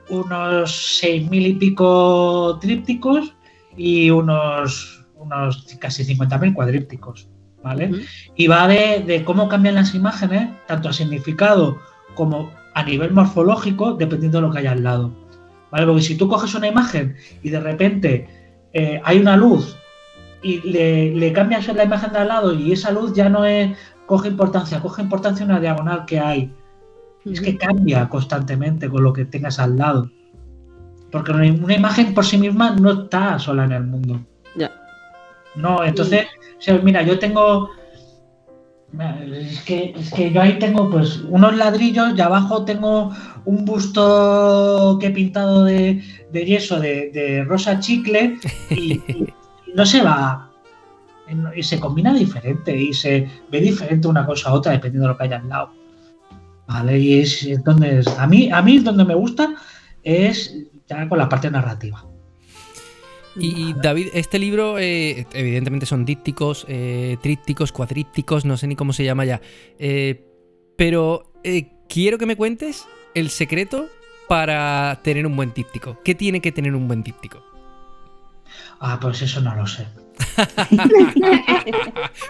unos 0.09 0.97
seis 0.99 1.27
mil 1.29 1.47
y 1.47 1.53
pico 1.53 2.59
trípticos 2.61 3.33
y 3.79 4.09
unos, 4.09 5.05
unos 5.15 5.65
casi 5.79 6.03
50.000 6.03 6.53
cuadrípticos, 6.53 7.29
¿vale? 7.63 7.91
Y 8.35 8.47
va 8.47 8.67
de, 8.67 9.01
de 9.07 9.23
cómo 9.23 9.47
cambian 9.47 9.75
las 9.75 9.95
imágenes, 9.95 10.49
tanto 10.67 10.89
a 10.89 10.93
significado 10.93 11.79
como 12.13 12.51
a 12.73 12.83
nivel 12.83 13.13
morfológico, 13.13 13.93
dependiendo 13.93 14.39
de 14.39 14.41
lo 14.41 14.51
que 14.51 14.59
haya 14.59 14.73
al 14.73 14.83
lado. 14.83 15.11
¿Vale? 15.71 15.85
Porque 15.85 16.01
si 16.01 16.17
tú 16.17 16.27
coges 16.27 16.53
una 16.55 16.67
imagen 16.67 17.15
y 17.41 17.51
de 17.51 17.59
repente 17.61 18.27
eh, 18.73 18.99
hay 19.01 19.17
una 19.17 19.37
luz 19.37 19.77
y 20.43 20.59
le, 20.69 21.15
le 21.15 21.31
cambias 21.31 21.65
la 21.73 21.85
imagen 21.85 22.11
de 22.11 22.19
al 22.19 22.27
lado 22.27 22.53
y 22.53 22.73
esa 22.73 22.91
luz 22.91 23.13
ya 23.13 23.29
no 23.29 23.45
es, 23.45 23.77
coge 24.07 24.27
importancia, 24.27 24.81
coge 24.81 25.03
importancia 25.03 25.45
una 25.45 25.61
diagonal 25.61 26.03
que 26.05 26.19
hay. 26.19 26.53
Es 27.23 27.39
que 27.39 27.57
cambia 27.57 28.09
constantemente 28.09 28.89
con 28.89 29.03
lo 29.03 29.13
que 29.13 29.23
tengas 29.23 29.57
al 29.57 29.77
lado. 29.77 30.09
Porque 31.11 31.31
una 31.31 31.73
imagen 31.73 32.13
por 32.13 32.25
sí 32.25 32.37
misma 32.37 32.71
no 32.71 33.03
está 33.03 33.39
sola 33.39 33.65
en 33.65 33.71
el 33.71 33.83
mundo. 33.83 34.21
Ya. 34.55 34.71
No, 35.55 35.83
entonces, 35.83 36.27
o 36.57 36.61
sea, 36.61 36.77
mira, 36.83 37.01
yo 37.01 37.17
tengo. 37.17 37.69
Es 39.31 39.61
que, 39.61 39.93
es 39.95 40.11
que 40.11 40.31
yo 40.31 40.41
ahí 40.41 40.57
tengo 40.57 40.89
pues 40.89 41.17
unos 41.29 41.55
ladrillos 41.55 42.13
y 42.17 42.21
abajo 42.21 42.65
tengo 42.65 43.11
un 43.45 43.63
busto 43.63 44.97
que 44.99 45.07
he 45.07 45.11
pintado 45.11 45.63
de, 45.63 46.03
de 46.31 46.45
yeso 46.45 46.79
de, 46.79 47.11
de 47.11 47.43
rosa 47.43 47.79
chicle 47.79 48.39
y, 48.71 48.93
y 49.07 49.33
no 49.75 49.85
se 49.85 50.01
va. 50.01 50.49
Y 51.55 51.61
se 51.61 51.79
combina 51.79 52.13
diferente 52.13 52.75
y 52.75 52.91
se 52.91 53.27
ve 53.51 53.61
diferente 53.61 54.07
una 54.07 54.25
cosa 54.25 54.49
a 54.49 54.53
otra 54.53 54.71
dependiendo 54.71 55.07
de 55.07 55.13
lo 55.13 55.17
que 55.17 55.23
haya 55.25 55.37
al 55.37 55.49
lado. 55.49 55.71
Vale, 56.67 56.99
y 56.99 57.19
es 57.19 57.43
entonces, 57.43 58.07
a 58.07 58.27
mí, 58.27 58.51
a 58.51 58.61
mí 58.61 58.79
donde 58.79 59.03
me 59.03 59.15
gusta 59.15 59.55
es 60.03 60.55
ya 60.89 61.07
con 61.07 61.17
la 61.17 61.29
parte 61.29 61.51
narrativa. 61.51 62.05
Y 63.35 63.73
David, 63.73 64.07
este 64.13 64.39
libro, 64.39 64.79
eh, 64.79 65.25
evidentemente 65.33 65.85
son 65.85 66.03
dípticos, 66.03 66.65
eh, 66.67 67.17
trípticos, 67.21 67.71
cuadrípticos, 67.71 68.43
no 68.43 68.57
sé 68.57 68.67
ni 68.67 68.75
cómo 68.75 68.91
se 68.91 69.03
llama 69.03 69.23
ya. 69.23 69.39
Eh, 69.77 70.25
pero 70.75 71.31
eh, 71.43 71.71
quiero 71.87 72.17
que 72.17 72.25
me 72.25 72.35
cuentes 72.35 72.87
el 73.13 73.29
secreto 73.29 73.87
para 74.27 74.99
tener 75.03 75.25
un 75.25 75.35
buen 75.35 75.53
díptico. 75.53 75.99
¿Qué 76.03 76.15
tiene 76.15 76.41
que 76.41 76.51
tener 76.51 76.75
un 76.75 76.87
buen 76.87 77.03
díptico? 77.03 77.41
Ah, 78.79 78.97
pues 78.99 79.21
eso 79.21 79.41
no 79.41 79.55
lo 79.55 79.67
sé. 79.67 79.87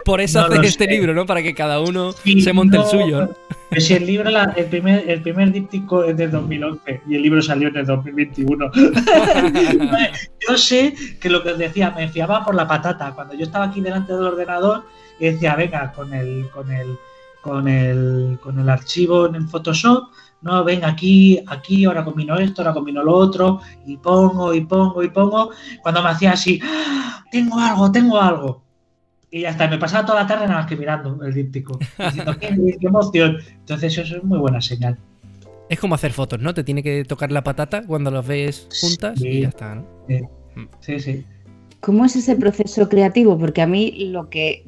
Por 0.06 0.22
eso 0.22 0.40
No 0.40 0.46
haces 0.48 0.72
este 0.72 0.86
sé. 0.86 0.92
libro, 0.92 1.14
¿no? 1.14 1.26
Para 1.26 1.42
que 1.42 1.54
cada 1.54 1.80
uno 1.82 2.12
Sí, 2.12 2.42
se 2.42 2.54
monte 2.54 2.78
no, 2.78 2.84
el 2.84 2.90
suyo. 2.90 3.22
¿no? 3.26 3.30
Pues 3.70 3.86
si 3.86 3.94
el 3.94 4.06
libro, 4.06 4.30
la- 4.30 4.54
el 4.56 4.66
primer, 4.66 5.10
el 5.10 5.22
primer 5.22 5.52
díptico 5.52 6.04
es 6.04 6.18
del 6.18 6.32
2011 6.32 7.02
y 7.08 7.16
el 7.16 7.22
libro 7.22 7.42
salió 7.42 7.68
en 7.70 7.78
el 7.78 7.86
2021. 7.86 8.72
yo 10.50 10.58
sé 10.58 10.94
que 11.22 11.30
lo 11.30 11.44
que 11.44 11.50
os 11.52 11.58
decía, 11.58 11.92
me 11.96 12.10
fiaba 12.10 12.44
por 12.44 12.56
la 12.56 12.68
patata. 12.68 13.12
Cuando 13.14 13.36
yo 13.36 13.44
estaba 13.44 13.66
aquí 13.66 13.82
delante 13.82 14.14
del 14.14 14.24
ordenador 14.24 14.84
y 15.20 15.26
decía, 15.32 15.56
venga, 15.56 15.92
con 15.92 16.14
el, 16.14 16.50
con 16.50 16.72
el, 16.72 16.98
con 17.42 17.68
el, 17.68 18.40
con 18.42 18.60
el 18.60 18.70
archivo 18.70 19.28
en 19.28 19.36
el 19.36 19.48
Photoshop, 19.48 20.06
no, 20.42 20.64
venga, 20.64 20.88
aquí, 20.88 21.40
aquí, 21.48 21.86
ahora 21.86 22.04
combino 22.06 22.38
esto, 22.38 22.62
ahora 22.62 22.74
combino 22.74 23.04
lo 23.04 23.14
otro, 23.14 23.60
y 23.86 23.98
pongo, 23.98 24.54
y 24.54 24.62
pongo, 24.62 25.04
y 25.04 25.10
pongo. 25.10 25.52
Cuando 25.82 26.02
me 26.02 26.10
hacía 26.10 26.32
así, 26.32 26.60
¡ah! 26.64 27.24
tengo 27.32 27.60
algo, 27.60 27.92
tengo 27.92 28.20
algo. 28.20 28.64
Y 29.32 29.42
ya 29.42 29.50
está, 29.50 29.68
me 29.68 29.78
pasaba 29.78 30.06
toda 30.06 30.22
la 30.22 30.28
tarde 30.28 30.48
nada 30.48 30.62
más 30.62 30.68
que 30.70 30.76
mirando 30.76 31.24
el 31.24 31.34
díptico, 31.34 31.78
diciendo, 31.98 32.38
qué, 32.40 32.48
qué 32.80 32.88
emoción. 32.88 33.38
Entonces 33.60 33.98
eso 33.98 34.18
es 34.18 34.24
muy 34.24 34.40
buena 34.40 34.62
señal. 34.62 34.98
Es 35.70 35.80
como 35.80 35.94
hacer 35.94 36.14
fotos, 36.14 36.40
¿no? 36.40 36.54
Te 36.54 36.64
tiene 36.64 36.82
que 36.82 37.06
tocar 37.06 37.32
la 37.32 37.44
patata 37.44 37.84
cuando 37.86 38.10
las 38.10 38.26
ves 38.26 38.68
juntas 38.82 39.20
Sí. 39.20 39.28
y 39.28 39.42
ya 39.42 39.50
está, 39.50 39.76
¿no? 39.76 39.86
Sí, 40.80 41.00
sí. 41.00 41.26
¿Cómo 41.80 42.06
es 42.06 42.16
ese 42.16 42.36
proceso 42.36 42.90
creativo? 42.90 43.38
Porque 43.38 43.62
a 43.62 43.68
mí 43.68 44.10
lo 44.10 44.30
que 44.30 44.66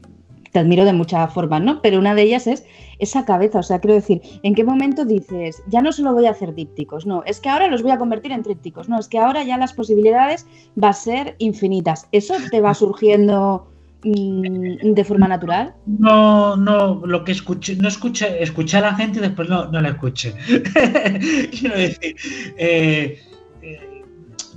te 0.51 0.59
admiro 0.59 0.85
de 0.85 0.93
muchas 0.93 1.33
formas, 1.33 1.61
¿no? 1.61 1.81
Pero 1.81 1.97
una 1.97 2.13
de 2.13 2.21
ellas 2.21 2.45
es 2.45 2.65
esa 3.01 3.25
cabeza, 3.25 3.59
o 3.59 3.63
sea, 3.63 3.79
quiero 3.79 3.95
decir, 3.95 4.21
¿en 4.43 4.53
qué 4.53 4.63
momento 4.63 5.05
dices, 5.05 5.63
ya 5.67 5.81
no 5.81 5.91
solo 5.91 6.13
voy 6.13 6.27
a 6.27 6.31
hacer 6.31 6.53
dípticos, 6.53 7.07
no, 7.07 7.23
es 7.25 7.39
que 7.41 7.49
ahora 7.49 7.67
los 7.67 7.81
voy 7.81 7.91
a 7.91 7.97
convertir 7.97 8.31
en 8.31 8.43
trípticos, 8.43 8.87
no, 8.87 8.99
es 8.99 9.07
que 9.07 9.17
ahora 9.17 9.43
ya 9.43 9.57
las 9.57 9.73
posibilidades 9.73 10.45
va 10.81 10.89
a 10.89 10.93
ser 10.93 11.35
infinitas. 11.39 12.07
¿Eso 12.11 12.35
te 12.51 12.61
va 12.61 12.75
surgiendo 12.75 13.67
mm, 14.03 14.93
de 14.93 15.03
forma 15.03 15.27
natural? 15.27 15.73
No, 15.87 16.55
no, 16.55 17.01
lo 17.03 17.23
que 17.23 17.31
escuché, 17.31 17.75
no 17.75 17.87
escuché, 17.87 18.41
escuché 18.41 18.77
a 18.77 18.81
la 18.81 18.95
gente 18.95 19.17
y 19.17 19.23
después 19.23 19.49
no, 19.49 19.65
no 19.65 19.81
la 19.81 19.89
escuché. 19.89 20.35
Quiero 21.59 21.75
decir, 21.75 22.15
eh, 22.55 23.19
eh, 23.63 24.03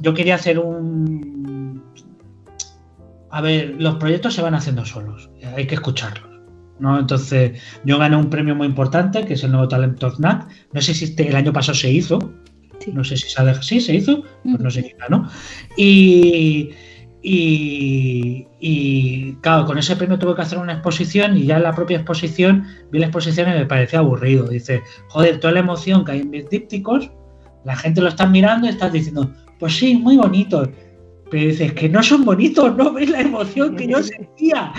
yo 0.03 0.13
quería 0.13 0.35
hacer 0.35 0.59
un... 0.59 1.83
A 3.31 3.41
ver, 3.41 3.75
los 3.79 3.97
proyectos 3.97 4.35
se 4.35 4.43
van 4.43 4.55
haciendo 4.55 4.85
solos, 4.85 5.31
hay 5.57 5.67
que 5.67 5.77
escucharlos. 5.77 6.34
¿No? 6.79 6.99
Entonces, 6.99 7.61
yo 7.85 7.99
gané 7.99 8.17
un 8.17 8.31
premio 8.31 8.55
muy 8.55 8.67
importante, 8.67 9.25
que 9.25 9.35
es 9.35 9.45
el 9.45 9.53
nuevo 9.53 9.69
Talento 9.69 10.11
FNAC. 10.11 10.49
No 10.73 10.81
sé 10.81 10.95
si 10.95 11.05
este- 11.05 11.29
el 11.29 11.37
año 11.37 11.53
pasado 11.53 11.75
se 11.77 11.91
hizo, 11.91 12.19
Sí. 12.81 12.91
no 12.93 13.05
sé 13.05 13.17
si 13.17 13.29
se 13.29 13.41
ha 13.41 13.45
dejado, 13.45 13.63
sí, 13.63 13.81
se 13.81 13.95
hizo, 13.95 14.23
pues 14.43 14.59
no 14.61 14.71
sé 14.71 14.95
¿no? 15.09 15.29
Y, 15.77 16.71
y, 17.23 18.47
y, 18.61 19.33
claro, 19.41 19.65
con 19.65 19.79
ese 19.79 19.97
premio 19.97 20.19
tuve 20.19 20.35
que 20.35 20.43
hacer 20.43 20.59
una 20.59 20.75
exposición 20.75 21.37
y 21.37 21.45
ya 21.47 21.57
en 21.57 21.63
la 21.63 21.73
propia 21.73 21.97
exposición 21.99 22.65
vi 22.93 22.99
la 22.99 23.07
exposición 23.07 23.49
y 23.49 23.53
me 23.53 23.67
parecía 23.67 24.01
aburrido. 24.01 24.47
Dice, 24.49 24.83
joder, 25.09 25.41
toda 25.41 25.55
la 25.55 25.61
emoción 25.61 26.05
que 26.05 26.13
hay 26.13 26.21
en 26.21 26.31
mis 26.31 26.49
dípticos, 26.51 27.11
la 27.65 27.77
gente 27.77 28.01
lo 28.03 28.09
está 28.09 28.27
mirando 28.27 28.67
y 28.67 28.71
estás 28.71 28.93
diciendo, 28.93 29.31
pues 29.59 29.75
sí, 29.77 29.95
muy 29.97 30.17
bonito. 30.17 30.71
Pero 31.35 31.49
dices 31.49 31.73
que 31.73 31.89
no 31.89 32.01
son 32.01 32.25
bonitos, 32.25 32.77
no 32.77 32.93
ves 32.93 33.11
la 33.11 33.21
emoción 33.21 33.75
que 33.75 33.89
yo 33.89 34.01
sentía. 34.05 34.73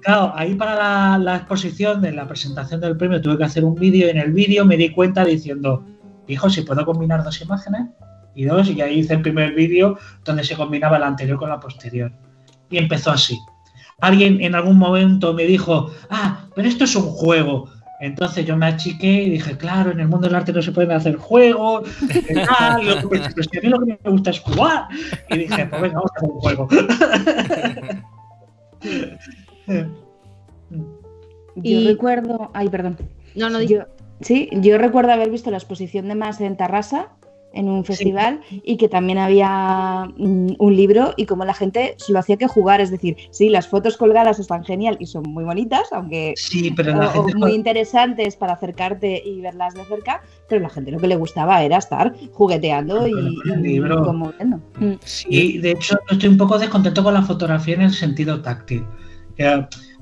Claro, 0.00 0.32
ahí 0.34 0.54
para 0.54 0.74
la, 0.74 1.18
la 1.18 1.36
exposición 1.36 2.00
de 2.00 2.12
la 2.12 2.26
presentación 2.26 2.80
del 2.80 2.96
premio 2.96 3.20
tuve 3.20 3.36
que 3.36 3.44
hacer 3.44 3.62
un 3.62 3.74
vídeo 3.74 4.06
y 4.06 4.10
en 4.12 4.16
el 4.16 4.32
vídeo 4.32 4.64
me 4.64 4.78
di 4.78 4.88
cuenta 4.88 5.26
diciendo, 5.26 5.84
hijo, 6.26 6.48
si 6.48 6.62
puedo 6.62 6.86
combinar 6.86 7.22
dos 7.22 7.38
imágenes 7.42 7.82
y 8.34 8.46
dos, 8.46 8.70
y 8.70 8.80
ahí 8.80 9.00
hice 9.00 9.12
el 9.12 9.20
primer 9.20 9.52
vídeo 9.52 9.98
donde 10.24 10.42
se 10.42 10.56
combinaba 10.56 10.98
la 10.98 11.08
anterior 11.08 11.38
con 11.38 11.50
la 11.50 11.60
posterior. 11.60 12.10
Y 12.70 12.78
empezó 12.78 13.10
así. 13.10 13.38
Alguien 14.00 14.40
en 14.40 14.54
algún 14.54 14.78
momento 14.78 15.34
me 15.34 15.44
dijo, 15.44 15.92
ah, 16.08 16.46
pero 16.54 16.66
esto 16.66 16.84
es 16.84 16.96
un 16.96 17.10
juego. 17.10 17.68
Entonces 18.00 18.44
yo 18.44 18.56
me 18.56 18.66
achiqué 18.66 19.22
y 19.22 19.30
dije, 19.30 19.56
claro, 19.56 19.90
en 19.90 20.00
el 20.00 20.08
mundo 20.08 20.26
del 20.28 20.36
arte 20.36 20.52
no 20.52 20.60
se 20.62 20.72
pueden 20.72 20.92
hacer 20.92 21.16
juegos, 21.16 21.88
que 22.10 22.34
tal, 22.34 22.82
yo, 22.82 23.08
pero 23.08 23.24
si 23.24 23.58
a 23.58 23.62
mí 23.62 23.68
lo 23.68 23.78
que 23.80 23.98
me 24.04 24.10
gusta 24.10 24.30
es 24.30 24.40
jugar. 24.40 24.88
Y 25.30 25.38
dije, 25.38 25.66
pues 25.66 25.80
venga, 25.82 25.94
vamos 25.94 26.10
a 26.14 26.18
hacer 26.18 26.30
un 26.30 26.40
juego. 26.40 26.68
Yo 31.56 31.62
Y- 31.62 31.86
recuerdo, 31.86 32.50
ay, 32.54 32.68
perdón. 32.68 32.98
No, 33.34 33.48
no, 33.50 33.62
Yo, 33.62 33.84
sí, 34.20 34.48
yo 34.52 34.78
recuerdo 34.78 35.12
haber 35.12 35.30
visto 35.30 35.50
la 35.50 35.56
exposición 35.58 36.08
de 36.08 36.14
Más 36.14 36.40
en 36.40 36.56
Tarrasa 36.56 37.08
en 37.56 37.68
un 37.68 37.84
festival 37.84 38.40
y 38.50 38.76
que 38.76 38.88
también 38.88 39.18
había 39.18 40.08
mm, 40.16 40.54
un 40.58 40.76
libro 40.76 41.14
y 41.16 41.26
como 41.26 41.44
la 41.44 41.54
gente 41.54 41.94
se 41.98 42.12
lo 42.12 42.18
hacía 42.18 42.36
que 42.36 42.46
jugar, 42.46 42.80
es 42.80 42.90
decir, 42.90 43.16
sí, 43.30 43.48
las 43.48 43.66
fotos 43.66 43.96
colgadas 43.96 44.38
están 44.38 44.64
genial 44.64 44.96
y 45.00 45.06
son 45.06 45.24
muy 45.24 45.44
bonitas, 45.44 45.92
aunque 45.92 46.34
Sí, 46.36 46.70
pero 46.76 46.92
o- 46.94 46.96
la 46.98 47.08
o 47.08 47.12
gente 47.12 47.34
muy 47.34 47.52
interesantes 47.52 48.36
para 48.36 48.52
acercarte 48.52 49.22
y 49.24 49.40
verlas 49.40 49.74
de 49.74 49.84
cerca, 49.86 50.22
pero 50.48 50.60
la 50.60 50.68
gente 50.68 50.90
lo 50.90 50.98
que 50.98 51.08
le 51.08 51.16
gustaba 51.16 51.62
era 51.62 51.78
estar 51.78 52.14
jugueteando 52.32 53.06
y, 53.06 53.12
y. 53.12 53.80
Mm. 53.80 54.92
Sí, 55.02 55.58
de 55.58 55.70
hecho 55.72 55.98
estoy 56.10 56.28
un 56.28 56.36
poco 56.36 56.58
descontento 56.58 57.02
con 57.02 57.14
la 57.14 57.22
fotografía 57.22 57.74
en 57.74 57.82
el 57.82 57.92
sentido 57.92 58.40
táctil. 58.42 58.84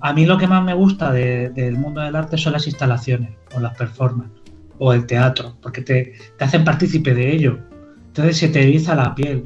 A 0.01 0.13
mí 0.13 0.27
lo 0.27 0.39
que 0.39 0.47
más 0.47 0.63
me 0.63 0.75
gusta 0.75 1.11
de- 1.13 1.51
del 1.51 1.77
mundo 1.77 2.01
del 2.01 2.15
arte 2.15 2.37
son 2.37 2.53
las 2.53 2.67
instalaciones 2.67 3.31
o 3.55 3.61
las 3.61 3.77
performances 3.77 4.43
o 4.79 4.93
el 4.93 5.07
teatro, 5.07 5.57
porque 5.62 5.83
te, 5.83 6.14
te 6.37 6.45
hacen 6.45 6.64
partícipe 6.64 7.14
de 7.14 7.33
ello. 7.33 7.59
Entonces 8.09 8.37
se 8.37 8.49
te 8.49 8.62
eriza 8.62 8.95
la 8.95 9.14
piel. 9.14 9.45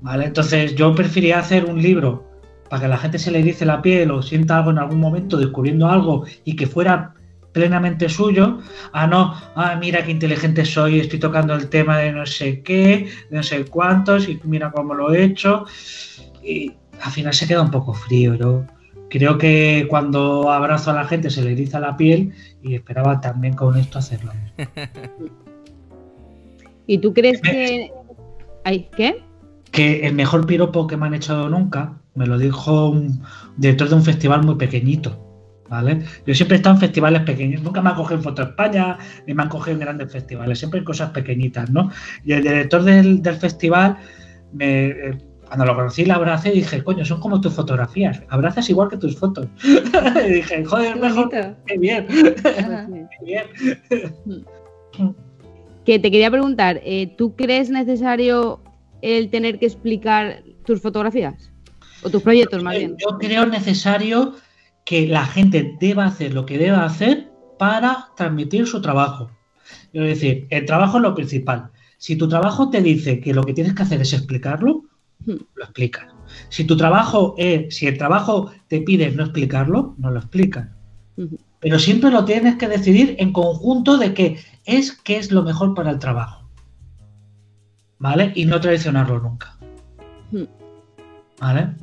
¿Vale? 0.00 0.26
Entonces 0.26 0.74
yo 0.74 0.94
prefería 0.94 1.38
hacer 1.38 1.64
un 1.64 1.80
libro 1.80 2.28
para 2.68 2.82
que 2.82 2.88
la 2.88 2.98
gente 2.98 3.18
se 3.18 3.30
le 3.30 3.40
erice 3.40 3.64
la 3.64 3.82
piel 3.82 4.10
o 4.10 4.22
sienta 4.22 4.58
algo 4.58 4.70
en 4.70 4.78
algún 4.78 5.00
momento 5.00 5.36
descubriendo 5.36 5.88
algo 5.88 6.24
y 6.44 6.56
que 6.56 6.66
fuera 6.66 7.14
plenamente 7.54 8.08
suyo, 8.08 8.58
a 8.92 9.06
no, 9.06 9.32
ah, 9.54 9.76
mira 9.80 10.04
qué 10.04 10.10
inteligente 10.10 10.64
soy, 10.64 10.98
estoy 10.98 11.20
tocando 11.20 11.54
el 11.54 11.68
tema 11.68 11.98
de 11.98 12.12
no 12.12 12.26
sé 12.26 12.62
qué, 12.62 13.08
de 13.30 13.36
no 13.36 13.42
sé 13.44 13.64
cuántos, 13.64 14.28
y 14.28 14.38
mira 14.42 14.72
cómo 14.72 14.92
lo 14.92 15.14
he 15.14 15.22
hecho. 15.22 15.64
Y 16.42 16.72
al 17.00 17.12
final 17.12 17.32
se 17.32 17.46
queda 17.46 17.62
un 17.62 17.70
poco 17.70 17.94
frío. 17.94 18.34
Yo 18.34 18.64
creo 19.14 19.38
que 19.38 19.86
cuando 19.88 20.50
abrazo 20.50 20.90
a 20.90 20.94
la 20.94 21.04
gente 21.04 21.30
se 21.30 21.40
le 21.40 21.52
eriza 21.52 21.78
la 21.78 21.96
piel 21.96 22.32
y 22.64 22.74
esperaba 22.74 23.20
también 23.20 23.54
con 23.54 23.76
esto 23.76 24.00
hacerlo. 24.00 24.32
¿Y 26.88 26.98
tú 26.98 27.14
crees 27.14 27.40
que... 27.40 27.92
Ay, 28.64 28.88
¿Qué? 28.96 29.22
Que 29.70 30.08
el 30.08 30.16
mejor 30.16 30.46
piropo 30.46 30.88
que 30.88 30.96
me 30.96 31.06
han 31.06 31.14
echado 31.14 31.48
nunca 31.48 31.94
me 32.16 32.26
lo 32.26 32.38
dijo 32.38 32.90
un 32.90 33.22
director 33.56 33.88
de 33.88 33.94
un 33.94 34.02
festival 34.02 34.42
muy 34.42 34.56
pequeñito. 34.56 35.20
¿Vale? 35.70 36.02
Yo 36.26 36.34
siempre 36.34 36.56
he 36.56 36.58
estado 36.58 36.74
en 36.74 36.80
festivales 36.80 37.22
pequeños, 37.22 37.62
nunca 37.62 37.82
me 37.82 37.90
han 37.90 37.96
cogido 37.96 38.16
en 38.16 38.22
Foto 38.22 38.42
España, 38.42 38.98
ni 39.26 39.32
me 39.32 39.44
han 39.44 39.48
cogido 39.48 39.74
en 39.74 39.80
grandes 39.80 40.12
festivales, 40.12 40.58
siempre 40.58 40.80
en 40.80 40.84
cosas 40.84 41.10
pequeñitas, 41.10 41.70
¿no? 41.70 41.90
Y 42.24 42.32
el 42.32 42.42
director 42.42 42.82
del, 42.82 43.22
del 43.22 43.36
festival 43.36 43.96
me, 44.52 44.86
eh, 44.86 45.18
cuando 45.54 45.72
lo 45.72 45.78
conocí 45.78 46.04
la 46.04 46.16
abracé 46.16 46.48
y 46.48 46.56
dije, 46.56 46.82
coño, 46.82 47.04
son 47.04 47.20
como 47.20 47.40
tus 47.40 47.54
fotografías, 47.54 48.20
abrazas 48.28 48.68
igual 48.70 48.88
que 48.88 48.96
tus 48.96 49.16
fotos. 49.16 49.46
y 50.26 50.32
dije, 50.32 50.64
joder, 50.64 50.94
Qué 50.94 51.00
mejor, 51.00 51.30
qué 51.30 51.78
bien, 51.78 52.06
qué 52.08 53.06
bien. 53.22 53.46
Que 55.84 55.98
te 56.00 56.10
quería 56.10 56.28
preguntar, 56.30 56.80
eh, 56.84 57.14
¿tú 57.16 57.36
crees 57.36 57.70
necesario 57.70 58.60
el 59.00 59.30
tener 59.30 59.60
que 59.60 59.66
explicar 59.66 60.42
tus 60.66 60.80
fotografías? 60.80 61.52
O 62.02 62.10
tus 62.10 62.22
proyectos, 62.22 62.60
más 62.64 62.76
bien. 62.76 62.96
Yo 62.98 63.16
creo 63.18 63.46
necesario 63.46 64.34
que 64.84 65.06
la 65.06 65.24
gente 65.24 65.76
deba 65.78 66.06
hacer 66.06 66.34
lo 66.34 66.46
que 66.46 66.58
deba 66.58 66.84
hacer 66.84 67.30
para 67.60 68.08
transmitir 68.16 68.66
su 68.66 68.82
trabajo. 68.82 69.30
Es 69.92 70.02
decir, 70.02 70.48
el 70.50 70.64
trabajo 70.66 70.96
es 70.96 71.02
lo 71.04 71.14
principal. 71.14 71.70
Si 71.96 72.16
tu 72.16 72.28
trabajo 72.28 72.70
te 72.70 72.82
dice 72.82 73.20
que 73.20 73.32
lo 73.32 73.44
que 73.44 73.54
tienes 73.54 73.74
que 73.74 73.84
hacer 73.84 74.00
es 74.00 74.12
explicarlo. 74.12 74.82
Lo 75.26 75.64
explicas. 75.64 76.06
Si 76.48 76.64
tu 76.64 76.76
trabajo 76.76 77.34
es, 77.38 77.74
si 77.76 77.86
el 77.86 77.98
trabajo 77.98 78.52
te 78.68 78.80
pide 78.80 79.10
no 79.10 79.24
explicarlo, 79.24 79.94
no 79.98 80.10
lo 80.10 80.18
explicas. 80.18 80.68
Pero 81.60 81.78
siempre 81.78 82.10
lo 82.10 82.24
tienes 82.24 82.56
que 82.56 82.68
decidir 82.68 83.16
en 83.18 83.32
conjunto 83.32 83.96
de 83.96 84.14
que 84.14 84.38
es 84.64 84.92
qué 84.92 85.18
es 85.18 85.30
lo 85.30 85.42
mejor 85.42 85.74
para 85.74 85.90
el 85.90 85.98
trabajo. 85.98 86.48
¿Vale? 87.98 88.32
Y 88.34 88.44
no 88.44 88.60
traicionarlo 88.60 89.20
nunca. 89.20 89.56
¿Vale? 91.40 91.74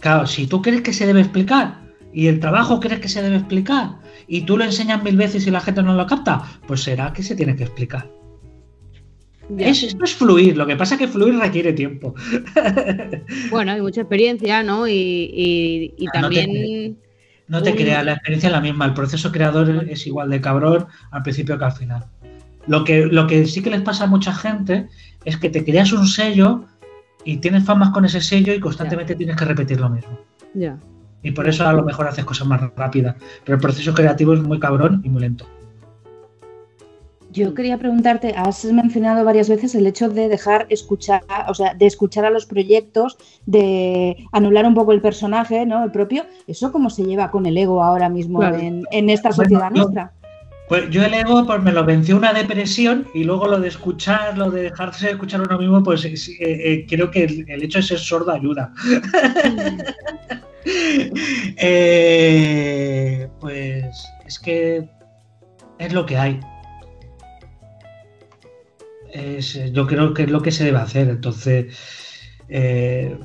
Claro, 0.00 0.26
si 0.26 0.46
tú 0.46 0.62
crees 0.62 0.82
que 0.82 0.92
se 0.92 1.06
debe 1.06 1.20
explicar 1.20 1.80
y 2.12 2.26
el 2.28 2.40
trabajo 2.40 2.80
crees 2.80 3.00
que 3.00 3.08
se 3.08 3.22
debe 3.22 3.36
explicar 3.36 3.98
y 4.26 4.42
tú 4.42 4.56
lo 4.56 4.64
enseñas 4.64 5.02
mil 5.02 5.16
veces 5.16 5.46
y 5.46 5.50
la 5.50 5.60
gente 5.60 5.82
no 5.82 5.94
lo 5.94 6.06
capta, 6.06 6.42
pues 6.66 6.82
será 6.82 7.12
que 7.12 7.22
se 7.22 7.36
tiene 7.36 7.56
que 7.56 7.64
explicar. 7.64 8.08
Ya. 9.48 9.68
Es, 9.68 9.82
esto 9.84 10.04
es 10.04 10.14
fluir, 10.14 10.56
lo 10.56 10.66
que 10.66 10.74
pasa 10.76 10.94
es 10.96 11.00
que 11.00 11.08
fluir 11.08 11.38
requiere 11.38 11.72
tiempo. 11.72 12.14
Bueno, 13.50 13.72
hay 13.72 13.80
mucha 13.80 14.00
experiencia, 14.02 14.62
¿no? 14.62 14.86
Y, 14.88 14.92
y- 14.92 15.94
y 15.96 16.06
Ah, 16.12 16.20
no 16.20 16.28
te 16.30 16.42
también. 16.42 16.98
No 17.48 17.62
te 17.62 17.74
creas, 17.76 18.04
la 18.04 18.12
experiencia 18.14 18.48
es 18.48 18.52
la 18.52 18.60
misma, 18.60 18.86
el 18.86 18.94
proceso 18.94 19.30
creador 19.30 19.86
es 19.88 20.04
igual 20.06 20.30
de 20.30 20.40
cabrón 20.40 20.86
al 21.12 21.22
principio 21.22 21.56
que 21.58 21.64
al 21.64 21.72
final. 21.72 22.04
Lo 22.66 22.82
que, 22.82 23.06
lo 23.06 23.28
que 23.28 23.46
sí 23.46 23.62
que 23.62 23.70
les 23.70 23.82
pasa 23.82 24.04
a 24.04 24.06
mucha 24.08 24.34
gente 24.34 24.88
es 25.24 25.36
que 25.36 25.48
te 25.48 25.64
creas 25.64 25.92
un 25.92 26.08
sello 26.08 26.64
y 27.24 27.36
tienes 27.36 27.62
famas 27.64 27.90
con 27.90 28.04
ese 28.04 28.20
sello 28.20 28.52
y 28.52 28.58
constantemente 28.58 29.14
tienes 29.14 29.36
que 29.36 29.44
repetir 29.44 29.80
lo 29.80 29.88
mismo. 29.90 30.18
Ya. 30.54 30.76
Y 31.22 31.30
por 31.30 31.48
eso 31.48 31.66
a 31.68 31.72
lo 31.72 31.84
mejor 31.84 32.08
haces 32.08 32.24
cosas 32.24 32.48
más 32.48 32.60
rápidas. 32.74 33.14
Pero 33.44 33.54
el 33.56 33.60
proceso 33.62 33.94
creativo 33.94 34.34
es 34.34 34.40
muy 34.42 34.58
cabrón 34.58 35.00
y 35.04 35.08
muy 35.08 35.20
lento. 35.22 35.46
Yo 37.36 37.52
quería 37.54 37.76
preguntarte, 37.76 38.32
has 38.36 38.64
mencionado 38.64 39.24
varias 39.24 39.48
veces 39.48 39.74
el 39.74 39.86
hecho 39.86 40.08
de 40.08 40.28
dejar 40.28 40.66
escuchar, 40.70 41.22
o 41.48 41.54
sea, 41.54 41.74
de 41.74 41.84
escuchar 41.86 42.24
a 42.24 42.30
los 42.30 42.46
proyectos, 42.46 43.18
de 43.44 44.16
anular 44.32 44.64
un 44.66 44.74
poco 44.74 44.92
el 44.92 45.02
personaje, 45.02 45.66
¿no? 45.66 45.84
El 45.84 45.90
propio. 45.90 46.24
¿Eso 46.46 46.72
cómo 46.72 46.88
se 46.88 47.04
lleva 47.04 47.30
con 47.30 47.44
el 47.46 47.58
ego 47.58 47.82
ahora 47.82 48.08
mismo 48.08 48.38
Claro. 48.38 48.56
en, 48.58 48.84
en 48.90 49.10
esta 49.10 49.28
Bueno, 49.28 49.42
sociedad 49.44 49.70
yo- 49.74 49.82
nuestra? 49.82 50.12
Pues 50.68 50.90
yo 50.90 51.04
el 51.04 51.14
ego 51.14 51.46
pues 51.46 51.62
me 51.62 51.70
lo 51.70 51.84
venció 51.84 52.16
una 52.16 52.32
depresión 52.32 53.06
y 53.14 53.22
luego 53.22 53.46
lo 53.46 53.60
de 53.60 53.68
escuchar, 53.68 54.36
lo 54.36 54.50
de 54.50 54.62
dejarse 54.62 55.06
de 55.06 55.12
escuchar 55.12 55.40
uno 55.42 55.58
mismo, 55.58 55.80
pues 55.84 56.04
eh, 56.04 56.14
eh, 56.14 56.34
eh, 56.40 56.86
creo 56.88 57.08
que 57.12 57.22
el, 57.22 57.44
el 57.48 57.62
hecho 57.62 57.78
de 57.78 57.84
ser 57.84 57.98
sordo 57.98 58.32
ayuda. 58.32 58.72
Eh, 61.58 63.28
pues 63.40 64.04
es 64.26 64.38
que 64.40 64.88
es 65.78 65.92
lo 65.92 66.04
que 66.04 66.16
hay. 66.16 66.40
Es, 69.16 69.56
eh, 69.56 69.70
yo 69.72 69.86
creo 69.86 70.12
que 70.12 70.24
es 70.24 70.30
lo 70.30 70.42
que 70.42 70.52
se 70.52 70.64
debe 70.64 70.78
hacer. 70.78 71.08
Entonces, 71.08 71.74
eh, 72.48 73.18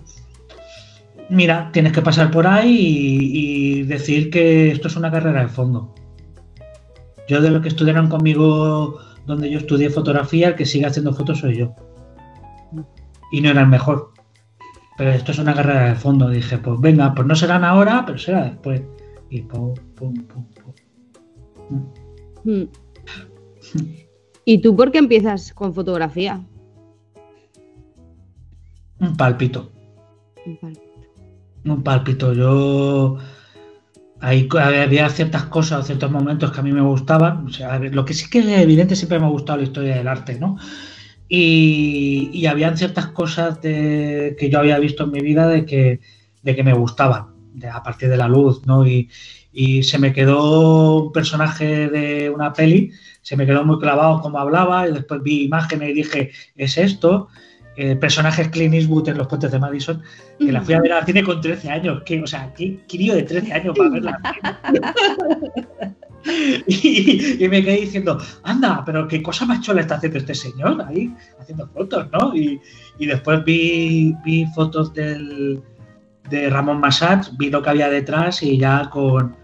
mira, 1.30 1.70
tienes 1.74 1.92
que 1.92 2.02
pasar 2.02 2.32
por 2.32 2.48
ahí 2.48 2.70
y, 2.70 3.80
y 3.80 3.84
decir 3.84 4.30
que 4.30 4.72
esto 4.72 4.88
es 4.88 4.96
una 4.96 5.12
carrera 5.12 5.42
de 5.42 5.50
fondo. 5.50 5.94
Yo 7.28 7.42
de 7.42 7.52
lo 7.52 7.62
que 7.62 7.68
estudiaron 7.68 8.08
conmigo, 8.08 9.00
donde 9.26 9.50
yo 9.50 9.58
estudié 9.58 9.90
fotografía, 9.90 10.50
el 10.50 10.56
que 10.56 10.66
sigue 10.66 10.86
haciendo 10.86 11.14
fotos 11.14 11.40
soy 11.40 11.58
yo. 11.58 11.76
Y 13.32 13.42
no 13.42 13.50
era 13.50 13.62
el 13.62 13.68
mejor. 13.68 14.14
Pero 14.98 15.12
esto 15.12 15.32
es 15.32 15.40
una 15.40 15.54
carrera 15.54 15.90
de 15.90 15.96
fondo. 15.96 16.30
Dije, 16.30 16.58
pues 16.58 16.80
venga, 16.80 17.14
pues 17.14 17.28
no 17.28 17.36
serán 17.36 17.64
ahora, 17.66 18.04
pero 18.06 18.18
será 18.18 18.46
después. 18.46 18.82
Y 19.30 19.42
pum, 19.42 19.74
pum, 19.96 20.14
pum, 20.26 20.46
pum. 21.70 21.86
Mm. 22.44 22.64
¿Y 24.46 24.60
tú 24.60 24.76
por 24.76 24.92
qué 24.92 24.98
empiezas 25.00 25.54
con 25.54 25.74
fotografía? 25.74 26.42
Un 29.00 29.16
pálpito. 29.18 29.72
Un 31.66 31.84
pálpito. 31.84 32.34
Yo. 32.34 33.18
Ahí 34.20 34.48
había 34.60 35.10
ciertas 35.10 35.46
cosas, 35.46 35.88
ciertos 35.88 36.12
momentos 36.12 36.52
que 36.52 36.60
a 36.60 36.64
mí 36.64 36.72
me 36.72 36.82
gustaban. 36.82 37.46
O 37.46 37.50
sea, 37.50 37.80
lo 37.80 38.06
que 38.06 38.14
sí 38.14 38.30
que 38.30 38.40
es 38.40 38.48
evidente, 38.48 38.96
siempre 38.96 39.20
me 39.20 39.26
ha 39.26 39.30
gustado 39.30 39.58
la 39.58 39.64
historia 39.64 39.96
del 39.96 40.08
arte, 40.08 40.40
¿no? 40.40 40.58
Y, 41.28 42.30
y 42.34 42.46
habían 42.46 42.78
ciertas 42.78 43.08
cosas 43.08 43.62
de- 43.62 44.36
que 44.38 44.50
yo 44.50 44.60
había 44.60 44.78
visto 44.80 45.06
en 45.06 45.12
mi 45.12 45.22
vida 45.22 45.48
de 45.48 45.66
que, 45.66 46.02
de 46.44 46.56
que 46.56 46.64
me 46.64 46.74
gustaban, 46.74 47.28
de- 47.54 47.70
a 47.70 47.82
partir 47.82 48.10
de 48.10 48.18
la 48.18 48.28
luz, 48.28 48.66
¿no? 48.68 48.86
Y, 48.86 49.10
y 49.54 49.84
se 49.84 50.00
me 50.00 50.14
quedó 50.14 51.06
un 51.06 51.12
personaje 51.12 51.90
de 51.90 52.30
una 52.30 52.54
peli, 52.54 52.92
se 53.22 53.36
me 53.36 53.46
quedó 53.46 53.64
muy 53.66 53.80
clavado 53.80 54.22
como 54.22 54.40
hablaba, 54.40 54.88
y 54.88 54.94
después 54.94 55.22
vi 55.22 55.44
imágenes 55.44 55.90
y 55.90 55.94
dije, 55.94 56.32
es 56.56 56.78
esto. 56.78 57.28
El 57.76 57.98
personaje 58.00 58.44
es 58.44 58.50
Clint 58.50 58.74
Eastwood 58.74 59.10
en 59.10 59.18
Los 59.18 59.28
Puentes 59.28 59.52
de 59.52 59.60
Madison, 59.60 60.02
que 60.38 60.52
la 60.52 60.62
fui 60.62 60.74
a 60.74 60.82
ver 60.82 60.92
al 60.92 61.06
cine 61.06 61.24
con 61.24 61.40
13 61.40 61.70
años. 61.70 62.04
Que, 62.06 62.22
o 62.22 62.28
sea, 62.28 62.54
qué 62.54 62.80
crío 62.88 63.16
de 63.16 63.24
13 63.24 63.54
años 63.54 63.78
para 63.78 63.90
verla. 63.90 64.20
y, 66.68 67.44
y 67.44 67.48
me 67.48 67.64
quedé 67.64 67.82
diciendo, 67.82 68.18
anda, 68.44 68.84
pero 68.86 69.08
qué 69.08 69.24
cosa 69.24 69.46
más 69.46 69.62
chula 69.62 69.82
está 69.82 69.96
haciendo 69.96 70.20
este 70.20 70.36
señor 70.36 70.84
ahí, 70.88 71.14
haciendo 71.40 71.68
fotos, 71.70 72.08
¿no? 72.12 72.36
Y, 72.36 72.60
y 73.00 73.06
después 73.06 73.44
vi, 73.46 74.16
vi 74.24 74.46
fotos 74.54 74.94
del, 74.94 75.62
de 76.30 76.50
Ramón 76.50 76.80
Massats, 76.80 77.36
vi 77.38 77.50
lo 77.50 77.62
que 77.62 77.70
había 77.70 77.90
detrás 77.90 78.44
y 78.44 78.58
ya 78.58 78.90
con 78.90 79.41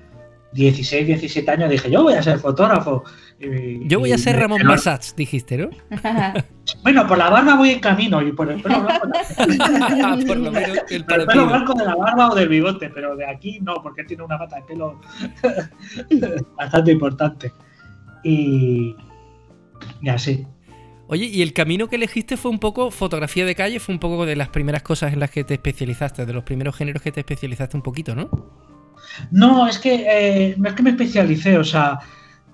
16, 0.57 1.07
17 1.07 1.51
años 1.51 1.69
dije, 1.69 1.89
yo 1.89 2.03
voy 2.03 2.13
a 2.15 2.21
ser 2.23 2.39
fotógrafo. 2.39 3.03
Y- 3.39 3.87
Yo 3.87 3.99
voy 3.99 4.11
a 4.11 4.17
ser 4.17 4.35
Ramón 4.37 4.57
me 4.57 4.63
lo- 4.65 4.71
Massats, 4.71 5.15
dijiste, 5.15 5.57
¿no? 5.57 5.69
Bueno, 6.83 7.07
por 7.07 7.17
la 7.17 7.29
barba 7.29 7.55
voy 7.55 7.69
en 7.69 7.79
camino 7.79 8.21
y 8.21 8.31
por 8.33 8.51
el 8.51 8.61
pelo 8.61 8.81
blanco 8.81 9.07
no. 9.07 9.13
Por 10.27 10.37
lo 10.37 10.51
menos 10.51 10.77
el 10.89 11.05
Por 11.05 11.19
el 11.21 11.25
pelo 11.27 11.45
blanco 11.47 11.73
de 11.75 11.85
la 11.85 11.95
barba 11.95 12.31
o 12.31 12.35
del 12.35 12.49
bigote, 12.49 12.89
pero 12.89 13.15
de 13.15 13.25
aquí 13.25 13.59
no, 13.61 13.75
porque 13.81 14.03
tiene 14.03 14.23
una 14.23 14.37
pata 14.37 14.57
de 14.57 14.61
pelo 14.63 14.99
bastante 16.57 16.91
importante. 16.91 17.51
Y, 18.23 18.95
y 20.01 20.09
así. 20.09 20.45
Oye, 21.07 21.25
y 21.25 21.41
el 21.41 21.53
camino 21.53 21.87
que 21.87 21.95
elegiste 21.95 22.35
fue 22.35 22.51
un 22.51 22.59
poco 22.59 22.91
fotografía 22.91 23.45
de 23.45 23.55
calle, 23.55 23.79
fue 23.79 23.93
un 23.95 23.99
poco 23.99 24.25
de 24.25 24.35
las 24.35 24.49
primeras 24.49 24.81
cosas 24.83 25.13
en 25.13 25.19
las 25.21 25.31
que 25.31 25.43
te 25.45 25.53
especializaste, 25.53 26.25
de 26.25 26.33
los 26.33 26.43
primeros 26.43 26.75
géneros 26.75 27.01
que 27.01 27.11
te 27.13 27.21
especializaste 27.21 27.77
un 27.77 27.83
poquito, 27.83 28.13
¿no? 28.13 28.29
No, 29.31 29.67
es 29.67 29.79
que 29.79 30.05
eh, 30.07 30.57
es 30.63 30.73
que 30.73 30.83
me 30.83 30.91
especialicé, 30.91 31.57
o 31.57 31.63
sea, 31.63 31.99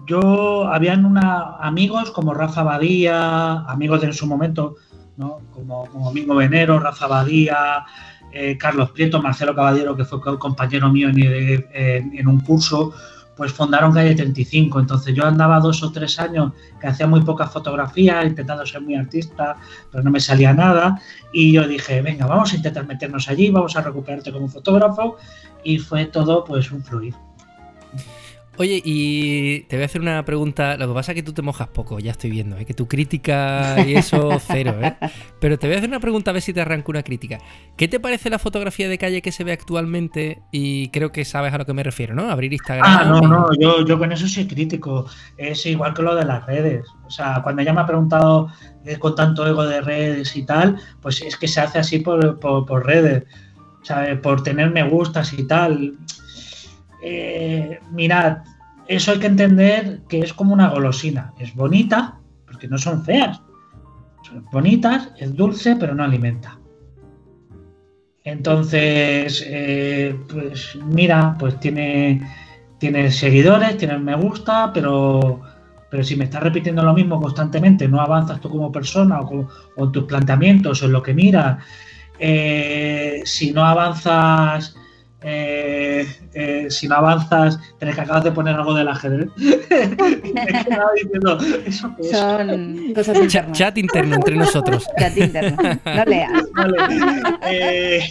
yo 0.07 0.65
habían 0.67 1.05
una, 1.05 1.57
amigos 1.59 2.11
como 2.11 2.33
Rafa 2.33 2.63
Badía, 2.63 3.59
amigos 3.61 4.01
de 4.01 4.07
en 4.07 4.13
su 4.13 4.25
momento, 4.27 4.75
¿no? 5.17 5.39
como, 5.53 5.85
como 5.85 6.05
Domingo 6.05 6.35
Venero, 6.35 6.79
Rafa 6.79 7.07
Badía, 7.07 7.85
eh, 8.31 8.57
Carlos 8.57 8.91
Prieto, 8.91 9.21
Marcelo 9.21 9.55
Caballero, 9.55 9.95
que 9.95 10.05
fue 10.05 10.19
co- 10.19 10.39
compañero 10.39 10.89
mío 10.89 11.09
en, 11.09 11.19
en- 11.73 12.17
en 12.17 12.27
un 12.27 12.39
curso, 12.41 12.93
pues 13.36 13.51
fundaron 13.53 13.93
Calle 13.93 14.15
35. 14.15 14.79
Entonces 14.79 15.15
yo 15.15 15.25
andaba 15.25 15.59
dos 15.59 15.84
o 15.84 15.91
tres 15.91 16.19
años 16.19 16.53
que 16.79 16.88
hacía 16.88 17.07
muy 17.07 17.21
pocas 17.21 17.51
fotografías, 17.51 18.25
intentando 18.25 18.65
ser 18.65 18.81
muy 18.81 18.95
artista, 18.95 19.57
pero 19.91 20.03
no 20.03 20.11
me 20.11 20.19
salía 20.19 20.53
nada. 20.53 21.01
Y 21.31 21.53
yo 21.53 21.67
dije, 21.67 22.01
venga, 22.01 22.25
vamos 22.25 22.53
a 22.53 22.57
intentar 22.57 22.86
meternos 22.86 23.27
allí, 23.29 23.49
vamos 23.49 23.75
a 23.75 23.81
recuperarte 23.81 24.31
como 24.31 24.47
fotógrafo. 24.47 25.17
Y 25.63 25.79
fue 25.79 26.05
todo 26.05 26.43
pues 26.43 26.71
un 26.71 26.84
fluir. 26.84 27.15
Oye, 28.60 28.82
y 28.86 29.62
te 29.62 29.78
voy 29.78 29.84
a 29.84 29.86
hacer 29.88 29.99
una 29.99 30.24
pregunta. 30.26 30.78
Lo 30.78 30.88
que 30.88 30.93
pasa 30.93 31.12
es 31.12 31.16
que 31.16 31.24
tú 31.24 31.34
te 31.34 31.41
mojas 31.41 31.70
poco, 31.70 31.97
ya 31.99 32.12
estoy 32.12 32.30
viendo, 32.30 32.56
¿eh? 32.56 32.66
que 32.66 32.76
tu 32.76 32.88
crítica 32.88 33.84
y 33.86 33.95
eso 33.95 34.30
cero, 34.47 34.76
¿eh? 34.80 34.93
Pero 35.39 35.58
te 35.58 35.66
voy 35.66 35.74
a 35.74 35.78
hacer 35.80 35.89
una 35.89 35.99
pregunta 35.99 36.30
a 36.30 36.34
ver 36.34 36.41
si 36.43 36.54
te 36.54 36.62
arranco 36.62 36.91
una 36.91 37.01
crítica. 37.01 37.39
¿Qué 37.78 37.88
te 37.88 37.99
parece 37.99 38.30
la 38.30 38.38
fotografía 38.38 38.88
de 38.88 38.99
calle 38.99 39.24
que 39.24 39.32
se 39.32 39.43
ve 39.43 39.54
actualmente? 39.54 40.43
Y 40.51 40.89
creo 40.89 41.12
que 41.12 41.26
sabes 41.26 41.51
a 41.51 41.58
lo 41.58 41.66
que 41.66 41.74
me 41.74 41.82
refiero, 41.82 42.14
¿no? 42.14 42.30
Abrir 42.30 42.54
Instagram. 42.54 42.86
Ah, 42.88 43.06
no, 43.06 43.22
no, 43.22 43.47
yo, 43.60 43.84
yo 43.88 43.97
con 43.97 44.12
eso 44.12 44.28
soy 44.28 44.45
crítico. 44.45 45.08
Es 45.36 45.66
igual 45.66 45.95
que 45.95 46.04
lo 46.04 46.14
de 46.16 46.26
las 46.26 46.45
redes. 46.45 46.86
O 47.08 47.10
sea, 47.10 47.41
cuando 47.41 47.64
ella 47.64 47.74
me 47.74 47.82
ha 47.82 47.88
preguntado 47.88 48.49
eh, 48.86 48.99
con 48.99 49.16
tanto 49.16 49.47
ego 49.47 49.66
de 49.66 49.82
redes 49.82 50.36
y 50.36 50.43
tal, 50.45 50.78
pues 51.01 51.24
es 51.24 51.38
que 51.38 51.47
se 51.47 51.60
hace 51.60 51.80
así 51.80 51.99
por, 51.99 52.39
por- 52.39 52.68
por 52.68 52.86
redes. 52.86 53.24
O 53.82 53.86
sea, 53.86 54.20
por 54.22 54.43
tener 54.43 54.70
me 54.70 54.88
gustas 54.88 55.34
y 55.34 55.47
tal. 55.47 55.95
Eh, 57.06 57.80
mirad, 57.91 58.38
eso 58.88 59.12
hay 59.12 59.20
que 59.20 59.28
entender 59.28 60.01
que 60.08 60.20
es 60.20 60.34
como 60.34 60.54
una 60.54 60.70
golosina. 60.70 61.34
Es 61.38 61.54
bonita, 61.54 62.18
porque 62.47 62.68
no 62.68 62.78
son 62.78 63.04
feas. 63.04 63.41
Son 64.24 64.45
bonitas, 64.51 65.10
es 65.18 65.36
dulce, 65.36 65.76
pero 65.76 65.93
no 65.93 66.04
alimenta. 66.04 66.58
Entonces, 68.24 69.43
eh, 69.45 70.16
pues 70.30 70.78
mira, 70.86 71.36
pues 71.38 71.60
tiene, 71.60 72.22
tiene 72.78 73.12
seguidores, 73.12 73.78
tiene 73.78 73.99
me 73.99 74.16
gusta, 74.16 74.72
pero, 74.74 75.41
pero 75.91 76.04
si 76.06 76.16
me 76.16 76.24
estás 76.24 76.41
repitiendo 76.41 76.84
lo 76.84 76.93
mismo 76.93 77.20
constantemente, 77.20 77.86
no 77.89 77.99
avanzas 77.99 78.39
tú 78.39 78.49
como 78.49 78.72
persona 78.72 79.20
o, 79.20 79.49
en 79.76 79.91
tus 79.91 80.06
planteamientos 80.06 80.82
o 80.82 80.86
en 80.86 80.93
lo 80.93 81.04
que 81.04 81.14
miras, 81.14 81.62
eh, 82.18 83.22
si 83.26 83.51
no 83.51 83.66
avanzas, 83.66 84.78
eh, 85.24 86.05
eh, 86.34 86.67
si 86.69 86.88
no 86.88 86.95
avanzas, 86.95 87.57
es 87.80 87.95
que 87.95 88.01
acabas 88.01 88.26
de 88.26 88.32
poner 88.32 88.55
algo 88.55 88.74
del 88.74 88.88
ajedrez. 88.89 89.30
diciendo, 89.36 91.38
¿eso 91.65 91.95
qué 91.95 92.09
es? 92.09 92.17
Son 92.17 92.93
cosas 92.95 93.17
internas. 93.17 93.57
chat 93.57 93.78
interno 93.78 94.15
entre 94.15 94.36
nosotros. 94.36 94.86
Chat 94.99 95.17
interno. 95.17 95.55
No 95.86 96.05
leas. 96.05 96.43
Vale. 96.53 96.78
Eh, 97.47 98.01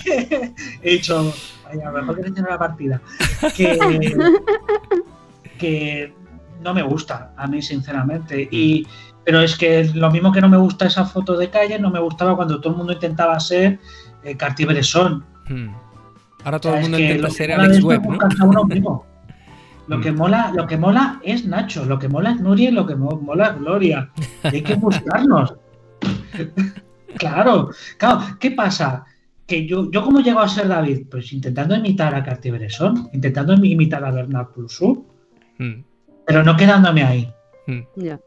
he 0.82 0.90
dicho, 0.90 1.34
vaya, 1.64 1.88
a 1.88 1.92
lo 1.92 1.98
mejor 1.98 2.16
que 2.16 2.22
tener 2.30 2.50
la 2.50 2.58
partida. 2.58 3.00
Que, 3.54 3.78
que 5.58 6.14
no 6.62 6.72
me 6.72 6.82
gusta, 6.82 7.34
a 7.36 7.46
mí, 7.46 7.60
sinceramente. 7.60 8.48
Y, 8.50 8.86
pero 9.24 9.40
es 9.40 9.56
que 9.56 9.84
lo 9.94 10.10
mismo 10.10 10.32
que 10.32 10.40
no 10.40 10.48
me 10.48 10.56
gusta 10.56 10.86
esa 10.86 11.04
foto 11.04 11.36
de 11.36 11.50
calle, 11.50 11.78
no 11.78 11.90
me 11.90 12.00
gustaba 12.00 12.36
cuando 12.36 12.58
todo 12.60 12.72
el 12.72 12.78
mundo 12.78 12.94
intentaba 12.94 13.38
ser 13.38 13.78
eh, 14.24 14.36
Cartier-Bresson. 14.36 15.24
Hmm. 15.48 15.81
Ahora 16.44 16.56
O 16.56 16.60
todo 16.60 16.72
sea, 16.72 16.80
el 16.80 16.82
mundo 16.84 16.96
que 16.98 17.04
intenta 17.04 17.30
ser 17.30 17.52
Alex 17.52 17.82
Webb, 17.84 18.02
¿no? 18.04 19.04
Lo 19.88 20.00
que, 20.00 20.12
Mm. 20.12 20.16
mola, 20.16 20.52
lo 20.54 20.66
que 20.66 20.76
mola 20.76 21.20
es 21.24 21.44
Nacho, 21.44 21.84
lo 21.84 21.98
que 21.98 22.08
mola 22.08 22.30
es 22.30 22.40
Nuria 22.40 22.68
y 22.68 22.72
lo 22.72 22.86
que 22.86 22.94
mo- 22.94 23.20
mola 23.20 23.48
es 23.48 23.58
Gloria. 23.58 24.10
Y 24.44 24.56
hay 24.56 24.62
que 24.62 24.74
buscarnos. 24.76 25.54
claro, 27.18 27.70
claro. 27.98 28.20
¿Qué 28.38 28.52
pasa? 28.52 29.04
Que 29.46 29.66
yo, 29.66 29.90
yo 29.90 30.02
como 30.04 30.20
llego 30.20 30.40
a 30.40 30.48
ser 30.48 30.68
David, 30.68 31.06
pues 31.10 31.32
intentando 31.32 31.74
imitar 31.74 32.14
a 32.14 32.22
Cartier-Bresson, 32.22 33.10
intentando 33.12 33.54
imi- 33.54 33.72
imitar 33.72 34.04
a 34.04 34.10
Bernard 34.12 34.48
Pulsú, 34.52 35.04
Hmm. 35.58 35.82
pero 36.26 36.42
no 36.44 36.56
quedándome 36.56 37.02
ahí. 37.02 37.32
Ya. 37.96 38.18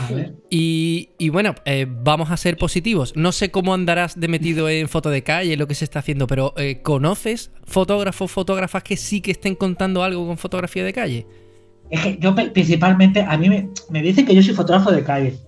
A 0.00 0.12
ver. 0.12 0.34
Y, 0.48 1.10
y 1.18 1.28
bueno, 1.28 1.54
eh, 1.66 1.86
vamos 1.88 2.30
a 2.30 2.36
ser 2.36 2.56
positivos. 2.56 3.12
No 3.16 3.32
sé 3.32 3.50
cómo 3.50 3.74
andarás 3.74 4.18
de 4.18 4.28
metido 4.28 4.68
en 4.68 4.88
foto 4.88 5.10
de 5.10 5.22
calle, 5.22 5.56
lo 5.56 5.66
que 5.66 5.74
se 5.74 5.84
está 5.84 5.98
haciendo, 5.98 6.26
pero 6.26 6.54
eh, 6.56 6.80
¿conoces 6.82 7.50
fotógrafos, 7.64 8.30
fotógrafas 8.30 8.82
que 8.82 8.96
sí 8.96 9.20
que 9.20 9.32
estén 9.32 9.54
contando 9.54 10.02
algo 10.02 10.26
con 10.26 10.38
fotografía 10.38 10.84
de 10.84 10.92
calle? 10.92 11.26
Es 11.90 12.00
que 12.00 12.18
yo 12.18 12.34
principalmente, 12.34 13.20
a 13.22 13.36
mí 13.36 13.50
me, 13.50 13.68
me 13.90 14.00
dicen 14.00 14.24
que 14.24 14.34
yo 14.34 14.42
soy 14.42 14.54
fotógrafo 14.54 14.90
de 14.90 15.04
calle. 15.04 15.38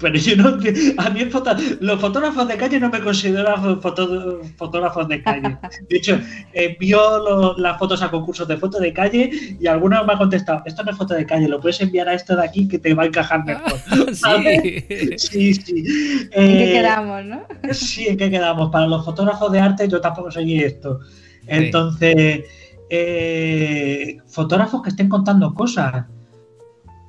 Pero 0.00 0.16
yo 0.16 0.36
no, 0.36 0.48
a 0.96 1.10
mí 1.10 1.20
el 1.20 1.30
foto- 1.30 1.54
los 1.80 2.00
fotógrafos 2.00 2.48
de 2.48 2.56
calle 2.56 2.80
no 2.80 2.88
me 2.88 3.00
consideran 3.00 3.80
foto- 3.82 4.40
fotógrafos 4.56 5.06
de 5.08 5.22
calle. 5.22 5.58
De 5.88 5.96
hecho, 5.96 6.18
envío 6.54 7.18
lo- 7.18 7.56
las 7.58 7.78
fotos 7.78 8.02
a 8.02 8.10
concursos 8.10 8.48
de 8.48 8.56
foto 8.56 8.78
de 8.80 8.92
calle 8.92 9.30
y 9.60 9.66
alguno 9.66 10.02
me 10.04 10.14
ha 10.14 10.18
contestado, 10.18 10.62
esto 10.64 10.82
no 10.82 10.90
es 10.92 10.96
foto 10.96 11.12
de 11.14 11.26
calle, 11.26 11.48
lo 11.48 11.60
puedes 11.60 11.80
enviar 11.82 12.08
a 12.08 12.14
esto 12.14 12.34
de 12.34 12.44
aquí 12.44 12.66
que 12.66 12.78
te 12.78 12.94
va 12.94 13.02
a 13.02 13.06
encajar 13.06 13.44
mejor. 13.44 13.72
sí. 14.14 14.84
Sí, 15.18 15.54
sí. 15.54 15.84
¿En 16.32 16.56
qué 16.58 16.70
Eh, 16.70 16.72
quedamos, 16.72 17.24
no? 17.26 17.42
Sí, 17.72 18.06
¿en 18.08 18.16
qué 18.16 18.30
quedamos? 18.30 18.70
Para 18.70 18.86
los 18.86 19.04
fotógrafos 19.04 19.52
de 19.52 19.60
arte 19.60 19.86
yo 19.88 20.00
tampoco 20.00 20.30
soy 20.30 20.62
esto. 20.62 21.00
Entonces, 21.46 22.40
eh, 22.88 24.18
fotógrafos 24.28 24.82
que 24.82 24.88
estén 24.90 25.08
contando 25.08 25.52
cosas 25.54 26.06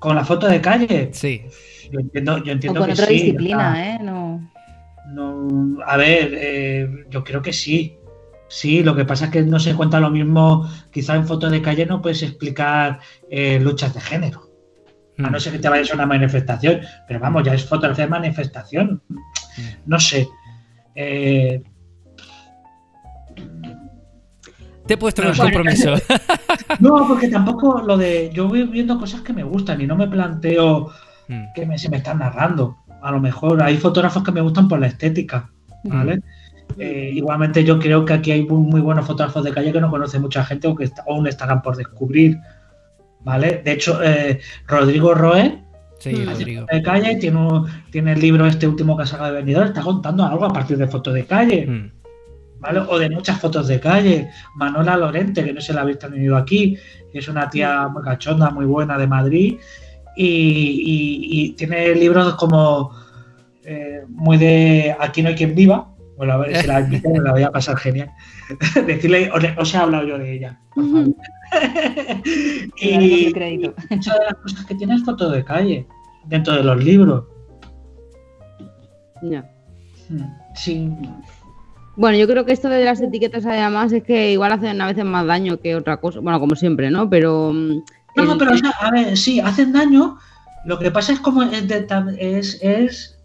con 0.02 0.16
la 0.16 0.26
foto 0.26 0.47
de 0.47 0.60
calle. 0.60 1.10
Sí. 1.14 1.43
Yo 1.91 1.99
entiendo, 1.99 2.38
yo 2.43 2.52
O 2.52 2.56
entiendo 2.56 2.80
con 2.80 2.88
que 2.88 2.93
otra 2.93 3.06
sí. 3.06 3.14
disciplina, 3.14 3.72
o 3.72 3.76
¿eh? 3.78 3.99
No. 4.04 4.49
no- 5.14 5.78
a 5.86 5.95
ver, 5.95 6.32
eh, 6.36 6.89
yo 7.10 7.24
creo 7.24 7.41
que 7.43 7.54
sí. 7.54 7.97
Sí, 8.49 8.82
lo 8.84 8.95
que 8.95 9.06
pasa 9.06 9.26
es 9.26 9.32
que 9.32 9.43
no 9.43 9.60
se 9.60 9.76
cuenta 9.76 9.99
lo 9.99 10.10
mismo. 10.10 10.68
Quizá 10.91 11.16
en 11.16 11.28
foto 11.28 11.49
de 11.52 11.62
calle 11.62 11.86
no 11.86 12.02
puedes 12.02 12.24
explicar 12.24 12.99
eh, 13.30 13.60
luchas 13.62 13.93
de 13.93 14.02
género. 14.02 14.49
A 15.20 15.30
no 15.30 15.39
ser 15.39 15.54
que 15.54 15.60
te 15.60 15.70
vayas 15.70 15.91
a 15.91 15.93
una 15.95 16.08
manifestación. 16.08 16.82
Pero 17.08 17.20
vamos, 17.20 17.43
ya 17.43 17.54
es 17.54 17.64
fotografía 17.64 18.06
de 18.06 18.10
manifestación. 18.10 19.04
No 19.86 19.99
sé. 19.99 20.28
Eh, 20.95 21.62
Te 24.92 24.96
he 24.96 24.98
puesto 24.98 25.22
en 25.22 25.30
un 25.30 25.38
Bueno. 25.38 25.54
compromiso. 25.54 25.94
no, 26.82 27.08
porque 27.08 27.30
tampoco 27.30 27.82
lo 27.82 27.96
de. 27.98 28.30
Yo 28.34 28.50
voy 28.50 28.64
viendo 28.64 29.00
cosas 29.00 29.22
que 29.22 29.32
me 29.32 29.42
gustan 29.42 29.80
y 29.80 29.88
no 29.88 29.96
me 29.96 30.06
planteo 30.08 30.92
Hmm. 31.30 31.46
que 31.56 31.66
me, 31.66 31.78
se 31.78 31.88
me 31.88 31.96
están 31.98 32.20
narrando. 32.20 32.76
A 33.02 33.10
lo 33.10 33.22
mejor 33.22 33.64
hay 33.64 33.78
fotógrafos 33.78 34.22
que 34.22 34.34
me 34.34 34.42
gustan 34.42 34.68
por 34.68 34.80
la 34.82 34.88
estética. 34.88 35.50
¿Vale? 35.86 36.22
Eh, 36.78 37.12
igualmente 37.14 37.64
yo 37.64 37.80
creo 37.80 38.04
que 38.04 38.12
aquí 38.12 38.32
hay 38.32 38.44
muy, 38.46 38.60
muy 38.70 38.82
buenos 38.82 39.06
fotógrafos 39.06 39.46
de 39.46 39.54
calle 39.54 39.72
que 39.72 39.80
no 39.80 39.89
conoce 39.89 40.20
mucha 40.20 40.44
gente 40.44 40.68
o 40.68 40.76
que 40.76 40.84
está- 40.84 41.06
aún 41.08 41.26
estarán 41.28 41.62
por 41.62 41.78
descubrir. 41.78 42.38
¿Vale? 43.24 43.62
De 43.64 43.72
hecho, 43.72 44.04
eh, 44.04 44.42
Rodrigo 44.68 45.14
Roe, 45.14 45.64
Sí. 46.00 46.26
Rodrigo. 46.26 46.66
de 46.70 46.82
calle, 46.82 47.16
tiene, 47.16 47.38
un- 47.38 47.66
tiene 47.92 48.12
el 48.12 48.20
libro 48.20 48.46
este 48.46 48.68
último 48.68 48.98
que 48.98 49.04
ha 49.04 49.06
sacado 49.06 49.32
de 49.32 49.39
Venidor, 49.39 49.68
está 49.68 49.82
contando 49.82 50.26
algo 50.26 50.44
a 50.44 50.52
partir 50.52 50.78
de 50.78 50.88
fotos 50.88 51.14
de 51.14 51.24
calle. 51.26 51.92
¿Vale? 52.62 52.80
O 52.88 52.97
de 52.97 53.09
muchas 53.09 53.39
fotos 53.41 53.68
de 53.68 53.80
calle. 53.80 54.30
Manola 54.55 54.95
Lorente, 54.95 55.43
que 55.43 55.51
no 55.53 55.59
se 55.59 55.74
la 55.74 55.82
habéis 55.82 55.99
tenido 55.99 56.38
aquí, 56.38 56.78
que 57.12 57.20
es 57.20 57.28
una 57.28 57.49
tía 57.49 57.88
muy 57.89 58.01
cachonda, 58.03 58.49
muy 58.51 58.66
buena 58.66 58.97
de 58.97 59.07
Madrid. 59.07 59.57
Y, 60.16 60.26
y- 60.26 61.41
y 61.41 61.49
tiene 61.53 61.93
libros 61.95 62.36
como 62.36 62.91
eh, 63.64 64.01
muy 64.09 64.38
de 64.38 64.95
Aquí 64.99 65.22
no 65.22 65.30
hay 65.30 65.36
quien 65.36 65.53
viva. 65.55 65.88
Bueno, 66.18 66.34
a 66.34 66.38
ver 66.38 66.55
si 66.57 66.68
la 66.68 66.82
invito, 66.82 67.09
me 67.09 67.20
la 67.20 67.32
voy 67.32 67.43
a 67.43 67.49
pasar 67.51 67.78
genial. 67.78 68.12
Decirle, 68.86 69.32
os, 69.57 69.74
he 69.74 69.78
hablado 69.78 70.05
yo 70.05 70.18
de 70.20 70.34
ella. 70.34 70.59
por 70.76 70.84
favor. 70.86 71.07
Y 72.78 72.89
y 72.89 73.34
muchas 73.89 74.18
de 74.20 74.26
las 74.26 74.36
cosas 74.41 74.66
que 74.66 74.76
tiene 74.76 74.95
es 74.95 75.03
foto 75.03 75.30
de 75.30 75.43
calle 75.43 75.88
dentro 76.26 76.53
de 76.55 76.64
los 76.64 76.84
libros. 76.84 77.26
Ya. 79.24 79.49
Mm, 80.09 80.24
Sin, 80.55 80.97
Bueno, 81.96 82.18
yo 82.18 82.28
creo 82.28 82.46
que 82.46 82.54
esto 82.54 82.70
de 82.70 82.86
las 82.86 83.02
etiquetas 83.02 83.46
además 83.46 83.92
es 83.92 84.04
que 84.04 84.32
igual 84.32 84.52
hacen 84.54 84.80
a 84.82 84.88
veces 84.88 85.04
más 85.06 85.26
daño 85.26 85.60
que 85.60 85.76
otra 85.76 85.98
cosa. 85.98 86.20
Bueno, 86.20 86.39
como 86.39 86.56
siempre, 86.56 86.89
¿no? 86.89 87.10
Pero. 87.10 87.52
mm, 87.54 87.82
No, 88.16 88.26
no, 88.26 88.38
pero 88.38 88.52
o 88.54 88.58
sea, 88.58 88.72
a 88.80 88.92
ver, 88.92 89.18
sí, 89.18 89.39
hacen 89.39 89.72
daño. 89.74 90.18
Lo 90.66 90.78
que 90.80 90.92
pasa 90.92 91.14
es 91.14 91.20
como 91.20 91.44
es, 91.44 91.64
es, 92.20 92.60
es- 92.62 93.18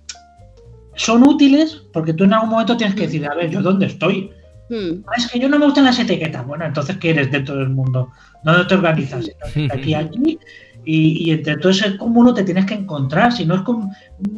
son 0.94 1.26
útiles 1.28 1.82
porque 1.92 2.14
tú 2.14 2.24
en 2.24 2.32
algún 2.32 2.48
momento 2.50 2.76
tienes 2.76 2.94
que 2.96 3.02
decir, 3.02 3.26
a 3.26 3.34
ver, 3.34 3.50
¿yo 3.50 3.60
dónde 3.60 3.86
estoy? 3.86 4.30
Hmm, 4.68 5.02
"Ah, 5.06 5.12
Es 5.18 5.28
que 5.30 5.38
yo 5.38 5.48
no 5.48 5.58
me 5.58 5.66
gustan 5.66 5.84
las 5.84 5.98
etiquetas. 5.98 6.46
Bueno, 6.46 6.64
entonces, 6.64 6.96
¿qué 6.96 7.10
eres 7.10 7.30
dentro 7.30 7.56
del 7.56 7.68
mundo? 7.68 8.10
¿Dónde 8.42 8.64
te 8.64 8.74
organizas? 8.74 9.30
Aquí, 9.70 9.94
aquí. 9.94 10.38
Y, 10.84 11.28
y 11.28 11.30
entre 11.32 11.56
todo 11.58 11.70
ese 11.70 11.96
cúmulo 11.96 12.32
te 12.32 12.44
tienes 12.44 12.64
que 12.64 12.74
encontrar. 12.74 13.32
Si 13.32 13.44
no 13.44 13.54
es 13.56 13.60
con 13.62 13.90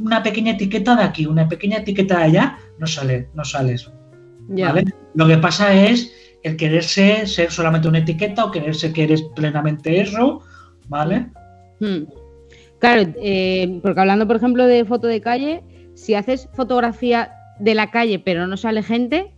una 0.02 0.22
pequeña 0.22 0.52
etiqueta 0.52 0.96
de 0.96 1.02
aquí, 1.04 1.26
una 1.26 1.48
pequeña 1.48 1.78
etiqueta 1.78 2.18
de 2.18 2.24
allá, 2.24 2.58
no 2.78 2.86
sale, 2.86 3.28
no 3.34 3.44
sales. 3.44 3.90
Lo 5.14 5.26
que 5.26 5.38
pasa 5.38 5.72
es 5.74 6.12
el 6.42 6.56
quererse 6.56 7.26
ser 7.26 7.50
solamente 7.50 7.88
una 7.88 7.98
etiqueta 7.98 8.44
o 8.44 8.50
quererse 8.50 8.92
que 8.92 9.04
eres 9.04 9.22
plenamente 9.34 10.00
eso, 10.00 10.42
¿vale? 10.88 11.26
Hmm. 11.80 12.04
Claro, 12.78 13.12
eh, 13.20 13.80
porque 13.82 14.00
hablando, 14.00 14.26
por 14.26 14.36
ejemplo, 14.36 14.66
de 14.66 14.84
foto 14.84 15.06
de 15.06 15.20
calle, 15.20 15.62
si 15.94 16.14
haces 16.14 16.48
fotografía 16.54 17.32
de 17.58 17.74
la 17.74 17.90
calle 17.90 18.20
pero 18.20 18.46
no 18.46 18.56
sale 18.56 18.82
gente, 18.82 19.34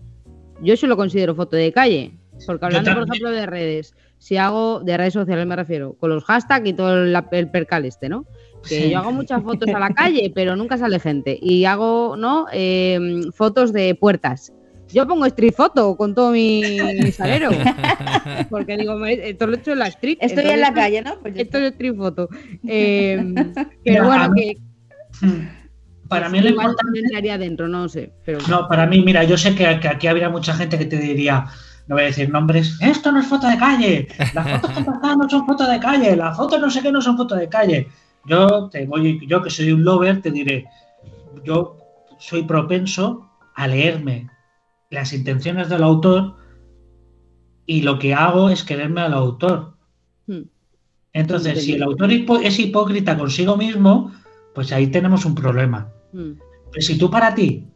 yo 0.62 0.74
eso 0.74 0.86
lo 0.86 0.96
considero 0.96 1.34
foto 1.34 1.56
de 1.56 1.72
calle. 1.72 2.12
Porque 2.46 2.66
hablando, 2.66 2.94
por 2.94 3.02
ejemplo, 3.04 3.30
de 3.30 3.46
redes, 3.46 3.94
si 4.18 4.36
hago 4.36 4.80
de 4.80 4.96
redes 4.96 5.14
sociales 5.14 5.46
me 5.46 5.56
refiero, 5.56 5.94
con 5.94 6.11
los 6.11 6.24
hashtags 6.24 6.68
y 6.68 6.72
todo 6.72 7.02
el, 7.04 7.16
el 7.32 7.50
percal 7.50 7.84
este, 7.84 8.08
¿no? 8.08 8.24
Que 8.62 8.82
Sí. 8.82 8.90
yo 8.90 8.98
hago 8.98 9.12
muchas 9.12 9.42
fotos 9.42 9.68
a 9.70 9.78
la 9.78 9.90
calle, 9.90 10.30
pero 10.34 10.54
nunca 10.56 10.76
sale 10.76 11.00
gente. 11.00 11.38
Y 11.40 11.64
hago, 11.64 12.16
¿no? 12.16 12.46
Eh, 12.52 13.20
fotos 13.32 13.72
de 13.72 13.94
puertas. 13.94 14.52
Yo 14.93 15.07
pongo 15.07 15.26
street 15.26 15.55
photo 15.55 15.97
con 15.97 16.14
todo 16.14 16.32
mi, 16.32 16.62
mi 17.03 17.12
salero. 17.12 17.51
Porque 18.49 18.76
digo, 18.76 19.05
esto 19.07 19.47
lo 19.47 19.55
he 19.55 19.59
hecho 19.59 19.72
en 19.72 19.78
la 19.78 19.86
street. 19.88 20.18
Estoy 20.20 20.47
en 20.47 20.61
la 20.61 20.72
calle, 20.72 21.03
¿no? 21.03 21.18
Pues 21.20 21.34
esto 21.36 21.59
es 21.59 21.72
street 21.72 21.97
photo. 21.97 22.28
Eh, 22.66 23.34
pero 23.84 24.07
bueno, 24.07 24.32
que 24.34 24.57
Hmm. 25.20 25.49
Para 26.09 26.28
mí 26.28 26.41
lo 26.41 26.49
igual 26.49 26.70
importante. 26.70 26.99
entraría 27.01 27.34
adentro, 27.34 27.68
no 27.68 27.88
sé. 27.88 28.12
Pero 28.24 28.38
No, 28.49 28.66
para 28.68 28.86
mí, 28.86 29.03
mira, 29.03 29.22
yo 29.24 29.36
sé 29.36 29.55
que, 29.55 29.78
que 29.80 29.88
aquí 29.88 30.07
habría 30.07 30.28
mucha 30.28 30.55
gente 30.55 30.78
que 30.78 30.86
te 30.86 30.97
diría, 30.97 31.45
no 31.86 31.95
voy 31.97 32.03
a 32.05 32.07
decir 32.07 32.30
nombres, 32.30 32.76
esto 32.80 33.12
no 33.12 33.20
es 33.20 33.26
foto 33.26 33.47
de 33.47 33.59
calle, 33.59 34.09
las 34.34 34.61
fotos 34.61 34.70
que 34.76 34.82
pasan 34.91 35.18
no 35.18 35.28
son 35.28 35.47
fotos 35.47 35.68
de 35.70 35.78
calle, 35.78 36.16
las 36.16 36.36
fotos 36.36 36.61
no 36.61 36.70
sé 36.70 36.82
qué 36.82 36.91
no 36.91 37.01
son 37.01 37.16
fotos 37.16 37.38
de 37.38 37.49
calle. 37.49 37.88
Yo 38.26 38.68
te 38.70 38.86
voy, 38.86 39.20
yo 39.26 39.41
que 39.43 39.51
soy 39.51 39.72
un 39.72 39.84
lover, 39.84 40.20
te 40.20 40.30
diré, 40.30 40.64
yo 41.45 41.76
soy 42.18 42.43
propenso 42.43 43.30
a 43.55 43.68
leerme 43.68 44.28
las 44.91 45.12
intenciones 45.12 45.68
del 45.68 45.82
autor 45.84 46.34
y 47.66 47.82
lo 47.82 47.99
que 47.99 48.12
hago 48.14 48.51
es 48.51 48.64
quererme 48.64 49.01
al 49.01 49.14
autor. 49.14 49.74
Hmm. 50.26 50.43
Entonces, 51.12 51.64
si 51.64 51.72
el 51.74 51.82
autor 51.82 52.11
es 52.12 52.59
hipócrita 52.59 53.16
consigo 53.16 53.57
mismo, 53.57 54.12
pues 54.55 54.72
ahí 54.72 54.88
tenemos 54.88 55.24
un 55.24 55.34
problema. 55.34 55.88
Mm, 56.12 56.32
Pero 56.72 56.82
si 56.82 56.99
tú 56.99 57.11
para 57.11 57.34
ti 57.34 57.66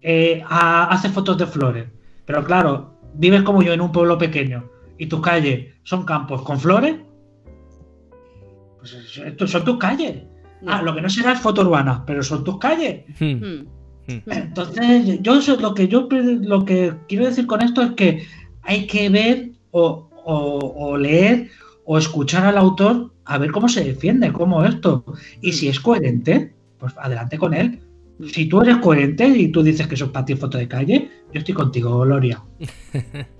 eh, 0.00 0.42
a- 0.48 0.86
hace 0.86 1.08
fotos 1.08 1.38
de 1.38 1.46
flores. 1.46 1.86
Pero 2.26 2.44
claro, 2.44 2.94
vives 3.14 3.42
como 3.42 3.62
yo 3.62 3.72
en 3.72 3.80
un 3.80 3.92
pueblo 3.92 4.18
pequeño 4.18 4.68
y 4.98 5.06
tus 5.06 5.20
calles 5.20 5.74
son 5.84 6.04
campos 6.04 6.42
con 6.42 6.58
flores. 6.58 6.96
Pues 8.78 9.50
son 9.50 9.64
tus 9.64 9.78
calles. 9.78 10.24
Ah, 10.66 10.82
lo 10.82 10.94
que 10.94 11.02
no 11.02 11.08
será 11.08 11.32
es 11.32 11.40
foto 11.40 11.62
urbana, 11.62 12.04
pero 12.06 12.22
son 12.22 12.42
tus 12.44 12.58
calles. 12.58 13.04
Hmm. 13.20 13.44
Hmm. 13.44 13.66
Entonces, 14.26 15.20
yo 15.22 15.38
lo 15.60 15.74
que 15.74 15.88
yo 15.88 16.08
lo 16.10 16.64
que 16.64 16.94
quiero 17.08 17.26
decir 17.26 17.46
con 17.46 17.62
esto 17.62 17.82
es 17.82 17.92
que 17.92 18.24
hay 18.62 18.86
que 18.86 19.08
ver 19.08 19.50
o, 19.70 20.08
o- 20.24 20.74
o 20.76 20.96
leer 20.98 21.48
o 21.84 21.98
escuchar 21.98 22.44
al 22.44 22.58
autor 22.58 23.12
a 23.24 23.38
ver 23.38 23.50
cómo 23.52 23.68
se 23.68 23.84
defiende, 23.84 24.32
cómo 24.32 24.64
esto. 24.64 25.04
Y 25.40 25.52
si 25.52 25.68
es 25.68 25.80
coherente, 25.80 26.52
pues 26.78 26.94
adelante 26.98 27.38
con 27.38 27.54
él. 27.54 27.80
Si 28.28 28.46
tú 28.46 28.60
eres 28.60 28.76
coherente 28.76 29.26
y 29.26 29.48
tú 29.50 29.62
dices 29.62 29.86
que 29.88 29.94
eso 29.96 30.04
es 30.06 30.10
para 30.12 30.24
ti 30.24 30.36
foto 30.36 30.58
de 30.58 30.68
calle, 30.68 31.10
yo 31.32 31.38
estoy 31.40 31.54
contigo, 31.54 32.00
Gloria. 32.00 32.40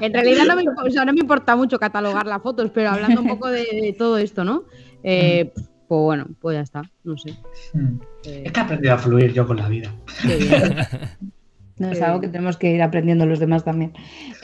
En 0.00 0.12
realidad 0.12 0.44
no 0.48 0.56
me, 0.56 0.62
impo- 0.64 0.86
o 0.86 0.90
sea, 0.90 1.04
no 1.04 1.12
me 1.12 1.20
importa 1.20 1.54
mucho 1.56 1.78
catalogar 1.78 2.26
las 2.26 2.42
fotos, 2.42 2.70
pero 2.74 2.90
hablando 2.90 3.20
un 3.20 3.28
poco 3.28 3.48
de, 3.48 3.60
de 3.82 3.94
todo 3.96 4.18
esto, 4.18 4.44
¿no? 4.44 4.64
Eh, 5.02 5.52
pues 5.92 6.00
bueno, 6.04 6.26
pues 6.40 6.54
ya 6.56 6.60
está, 6.62 6.82
no 7.04 7.18
sé. 7.18 7.34
Mm. 7.74 8.00
Eh, 8.24 8.42
Es 8.46 8.52
que 8.52 8.60
he 8.60 8.62
aprendido 8.62 8.94
a 8.94 8.98
fluir 8.98 9.32
yo 9.34 9.46
con 9.46 9.58
la 9.58 9.68
vida. 9.68 9.92
qué 10.26 10.36
bien. 10.36 10.76
No, 11.78 11.90
es 11.90 12.00
algo 12.02 12.20
que 12.20 12.28
tenemos 12.28 12.56
que 12.58 12.70
ir 12.70 12.80
aprendiendo 12.82 13.26
los 13.26 13.40
demás 13.40 13.64
también. 13.64 13.92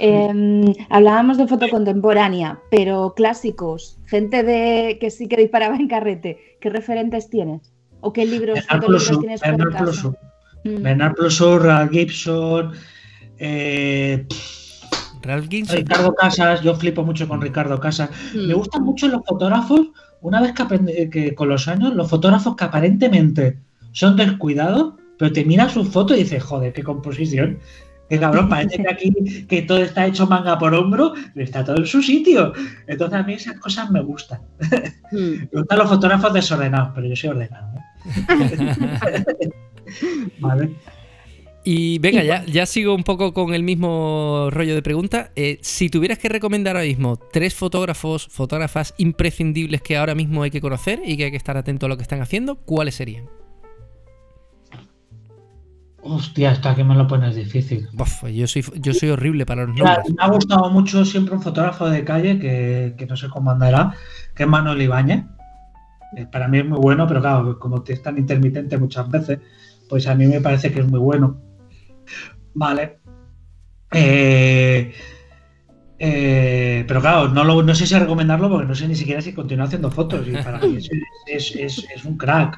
Eh, 0.01 0.74
hablábamos 0.88 1.36
de 1.38 1.46
foto 1.46 1.68
contemporánea, 1.70 2.59
pero 2.70 3.12
clásicos, 3.14 3.99
gente 4.07 4.42
de 4.42 4.99
que 5.01 5.11
sí 5.11 5.28
que 5.28 5.36
disparaba 5.36 5.76
en 5.76 5.86
carrete, 5.88 6.57
¿qué 6.61 6.68
referentes 6.70 7.30
tienes? 7.30 7.72
¿O 8.01 8.12
qué 8.12 8.24
libros, 8.26 8.59
Ploussourt, 8.84 9.20
tienes 9.20 9.40
por 9.40 9.51
Bernard 9.51 9.72
casa? 9.72 9.84
Ploussourt, 9.84 10.18
Mm. 10.64 10.82
Bernard 10.82 11.14
Ploussourt, 11.14 11.64
Ralph 11.64 11.90
Gibson, 11.92 12.72
eh, 13.38 14.26
Ralph 15.22 15.49
Gibson. 15.49 15.76
Ricardo 15.76 16.14
Casas, 16.14 16.62
yo 16.62 16.74
flipo 16.74 17.05
mucho 17.05 17.28
con 17.28 17.40
Ricardo 17.40 17.78
Casas. 17.78 18.11
Me 18.34 18.53
Hmm. 18.55 18.57
gustan 18.57 18.82
mucho 18.82 19.07
los 19.07 19.20
fotógrafos, 19.26 19.80
una 20.21 20.41
vez 20.41 20.53
que, 20.53 20.62
aprende- 20.62 21.11
que 21.11 21.35
con 21.35 21.49
los 21.49 21.69
años, 21.69 21.95
los 21.95 22.09
fotógrafos 22.09 22.57
que 22.57 22.64
aparentemente 22.64 23.59
son 23.93 24.16
descuidados, 24.16 24.95
pero 25.19 25.33
te 25.33 25.45
miras 25.45 25.73
su 25.73 25.85
foto 25.85 26.14
y 26.14 26.19
dices, 26.21 26.43
joder, 26.43 26.73
qué 26.73 26.83
composición. 26.83 27.59
Que 28.09 28.19
cabrón, 28.19 28.49
parece 28.51 28.83
que 28.83 28.89
aquí 28.91 29.12
que 29.47 29.62
todo 29.62 29.79
está 29.79 30.07
hecho 30.07 30.27
manga 30.27 30.59
por 30.59 30.75
hombro, 30.75 31.12
pero 31.35 31.45
está 31.45 31.64
todo 31.64 31.77
en 31.77 31.87
su 31.87 32.03
sitio. 32.03 32.53
Entonces 32.87 33.19
a 33.19 33.23
mí 33.23 33.35
esas 33.35 33.59
cosas 33.61 33.91
me 33.91 34.01
gustan. 34.01 34.41
Hmm. 35.12 35.49
Me 35.53 35.61
gustan 35.61 35.79
los 35.79 35.89
fotógrafos 35.89 36.33
desordenados, 36.33 36.93
pero 36.95 37.07
yo 37.07 37.16
soy 37.16 37.31
ordenado. 37.31 37.69
¿eh? 37.77 37.83
vale. 40.41 40.71
Y 41.65 41.99
venga, 41.99 42.23
ya, 42.25 42.45
ya 42.47 42.65
sigo 42.67 42.95
un 42.95 43.05
poco 43.05 43.35
con 43.35 43.53
el 43.53 43.63
mismo 43.63 44.49
rollo 44.51 44.75
de 44.75 44.83
pregunta. 44.83 45.33
Eh, 45.37 45.59
si 45.61 45.91
tuvieras 45.91 46.19
que 46.19 46.29
recomendar 46.29 46.77
ahora 46.77 46.87
mismo 46.89 47.17
tres 47.17 47.55
fotógrafos, 47.55 48.27
fotógrafas 48.29 48.95
imprescindibles 48.97 49.83
que 49.83 49.97
ahora 49.97 50.15
mismo 50.15 50.43
hay 50.43 50.51
que 50.51 50.61
conocer 50.61 51.01
y 51.05 51.17
que 51.17 51.25
hay 51.25 51.31
que 51.31 51.37
estar 51.37 51.57
atento 51.57 51.87
a 51.87 51.89
lo 51.91 51.97
que 51.97 52.03
están 52.03 52.23
haciendo, 52.23 52.57
¿cuáles 52.57 52.95
serían? 52.95 53.29
Hostia, 56.01 56.53
hasta 56.53 56.75
que 56.75 56.85
me 56.85 56.95
lo 56.95 57.07
pones 57.07 57.35
difícil. 57.37 57.89
Yo 58.35 58.47
soy 58.47 58.65
yo 58.77 58.95
soy 58.95 59.11
horrible 59.11 59.45
para 59.47 59.67
los 59.67 59.75
Mira, 59.75 59.97
nombres. 59.97 60.15
me 60.17 60.23
ha 60.25 60.29
gustado 60.29 60.71
mucho 60.71 61.05
siempre 61.05 61.35
un 61.35 61.43
fotógrafo 61.43 61.89
de 61.91 62.05
calle 62.05 62.39
que, 62.39 62.95
que 62.97 63.07
no 63.07 63.17
sé 63.17 63.29
cómo 63.29 63.51
andará, 63.51 63.95
que 64.35 64.45
es 64.45 64.49
Manuel 64.49 64.81
Ibáñez. 64.83 65.25
Eh, 66.17 66.27
Para 66.31 66.49
mí 66.49 66.59
es 66.59 66.67
muy 66.67 66.79
bueno, 66.79 67.07
pero 67.07 67.21
claro, 67.21 67.59
como 67.59 67.85
es 67.87 68.03
tan 68.03 68.19
intermitente 68.19 68.79
muchas 68.79 69.09
veces, 69.11 69.41
pues 69.89 70.07
a 70.07 70.15
mí 70.15 70.27
me 70.27 70.41
parece 70.41 70.73
que 70.73 70.81
es 70.81 70.87
muy 70.89 71.01
bueno. 71.01 71.39
Vale. 72.55 72.99
Eh, 73.93 74.93
eh, 75.99 76.85
pero 76.87 77.01
claro, 77.01 77.29
no, 77.29 77.43
lo- 77.45 77.63
no 77.63 77.75
sé 77.75 77.87
si 77.87 77.95
recomendarlo 77.99 78.49
porque 78.49 78.67
no 78.69 78.75
sé 78.75 78.87
ni 78.87 78.95
siquiera 78.95 79.21
si 79.21 79.33
continúa 79.33 79.67
haciendo 79.67 79.91
fotos 79.91 80.27
y 80.29 80.33
para 80.33 80.59
mí 80.61 80.77
es, 80.77 80.89
es- 81.27 81.57
es- 81.57 81.87
es 81.95 82.05
un 82.05 82.17
crack. 82.17 82.57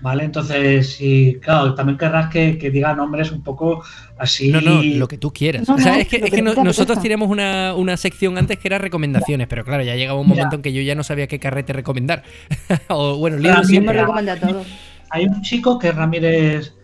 ¿Vale? 0.00 0.24
Entonces, 0.24 0.94
sí, 0.96 1.38
claro, 1.40 1.74
también 1.74 1.96
querrás 1.96 2.28
que, 2.28 2.58
que 2.58 2.68
diga 2.70 2.94
nombres 2.94 3.30
un 3.30 3.42
poco 3.44 3.82
así. 4.18 4.50
No, 4.50 4.60
no, 4.60 4.82
lo 4.82 5.06
que 5.08 5.16
tú 5.18 5.32
quieras. 5.32 5.66
No, 5.68 5.76
o 5.76 5.78
sea, 5.78 5.92
no, 5.94 5.98
es 6.00 6.08
que, 6.08 6.18
lo 6.18 6.24
es 6.26 6.30
que 6.32 6.36
que 6.36 6.36
te 6.38 6.42
no- 6.42 6.50
apetezca. 6.50 6.64
nosotros 6.64 7.00
teníamos 7.00 7.28
una, 7.30 7.74
una 7.74 7.96
sección 7.96 8.36
antes 8.36 8.58
que 8.58 8.68
era 8.68 8.76
recomendaciones, 8.78 9.46
pero 9.46 9.64
claro, 9.64 9.82
ya 9.84 9.94
llegaba 9.94 10.18
un 10.20 10.26
momento 10.26 10.56
en 10.56 10.62
que 10.62 10.72
yo 10.72 10.82
ya 10.82 10.96
no 10.96 11.04
sabía 11.04 11.28
qué 11.28 11.38
carrete 11.38 11.72
recomendar. 11.72 12.22
o 12.88 13.16
bueno, 13.16 13.38
libros 13.38 13.66
siempre. 13.68 14.04
me 14.04 14.36
todo. 14.36 14.64
Hay 15.10 15.26
un 15.26 15.40
chico 15.42 15.78
que 15.78 15.88
es 15.88 15.94
Ramírez 15.94 16.74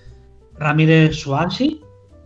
Ramírez 0.57 1.17
Suansi, 1.17 1.81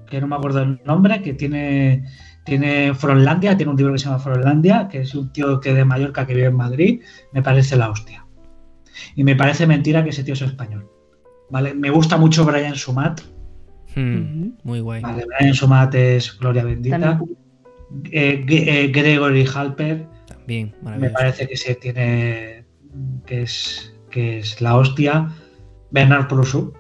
que 0.09 0.21
no 0.21 0.27
me 0.27 0.37
acuerdo 0.37 0.63
el 0.63 0.81
nombre, 0.85 1.23
que 1.23 1.35
tiene, 1.35 2.05
tiene 2.45 2.95
Fronlandia, 2.95 3.57
tiene 3.57 3.71
un 3.73 3.77
libro 3.77 3.93
que 3.93 3.99
se 3.99 4.07
llama 4.07 4.19
Fronlandia, 4.19 4.89
que 4.89 5.01
es 5.03 5.15
un 5.15 5.33
tío 5.33 5.61
que 5.61 5.75
de 5.75 5.85
Mallorca 5.85 6.27
que 6.27 6.35
vive 6.35 6.49
en 6.49 6.57
Madrid, 6.57 7.03
me 7.33 7.43
parece 7.43 7.77
la 7.77 7.91
hostia. 7.91 8.27
Y 9.15 9.25
me 9.25 9.37
parece 9.37 9.67
mentira 9.67 10.05
que 10.05 10.11
ese 10.11 10.25
tío 10.25 10.35
es 10.35 10.43
español. 10.43 10.89
¿Vale? 11.51 11.75
Me 11.75 11.91
gusta 11.91 12.17
mucho 12.17 12.45
Brian 12.45 12.75
Sumat. 12.75 13.21
Hmm, 13.95 14.51
muy 14.63 14.81
guay. 14.81 15.03
¿vale? 15.03 15.25
Brian 15.27 15.55
Sumat 15.55 15.95
es 15.95 16.39
Gloria 16.39 16.65
Bendita. 16.65 17.21
Eh, 18.11 18.45
eh, 18.49 18.89
Gregory 18.89 19.47
Halper, 19.47 20.07
También, 20.27 20.75
me 20.99 21.11
parece 21.11 21.47
que 21.47 21.57
se 21.57 21.77
tiene 21.77 22.65
que 23.27 23.43
es 23.43 23.95
que 24.11 24.39
es 24.39 24.61
la 24.61 24.77
hostia 24.77 25.29
Bernard 25.91 26.29
Ploussourt 26.29 26.77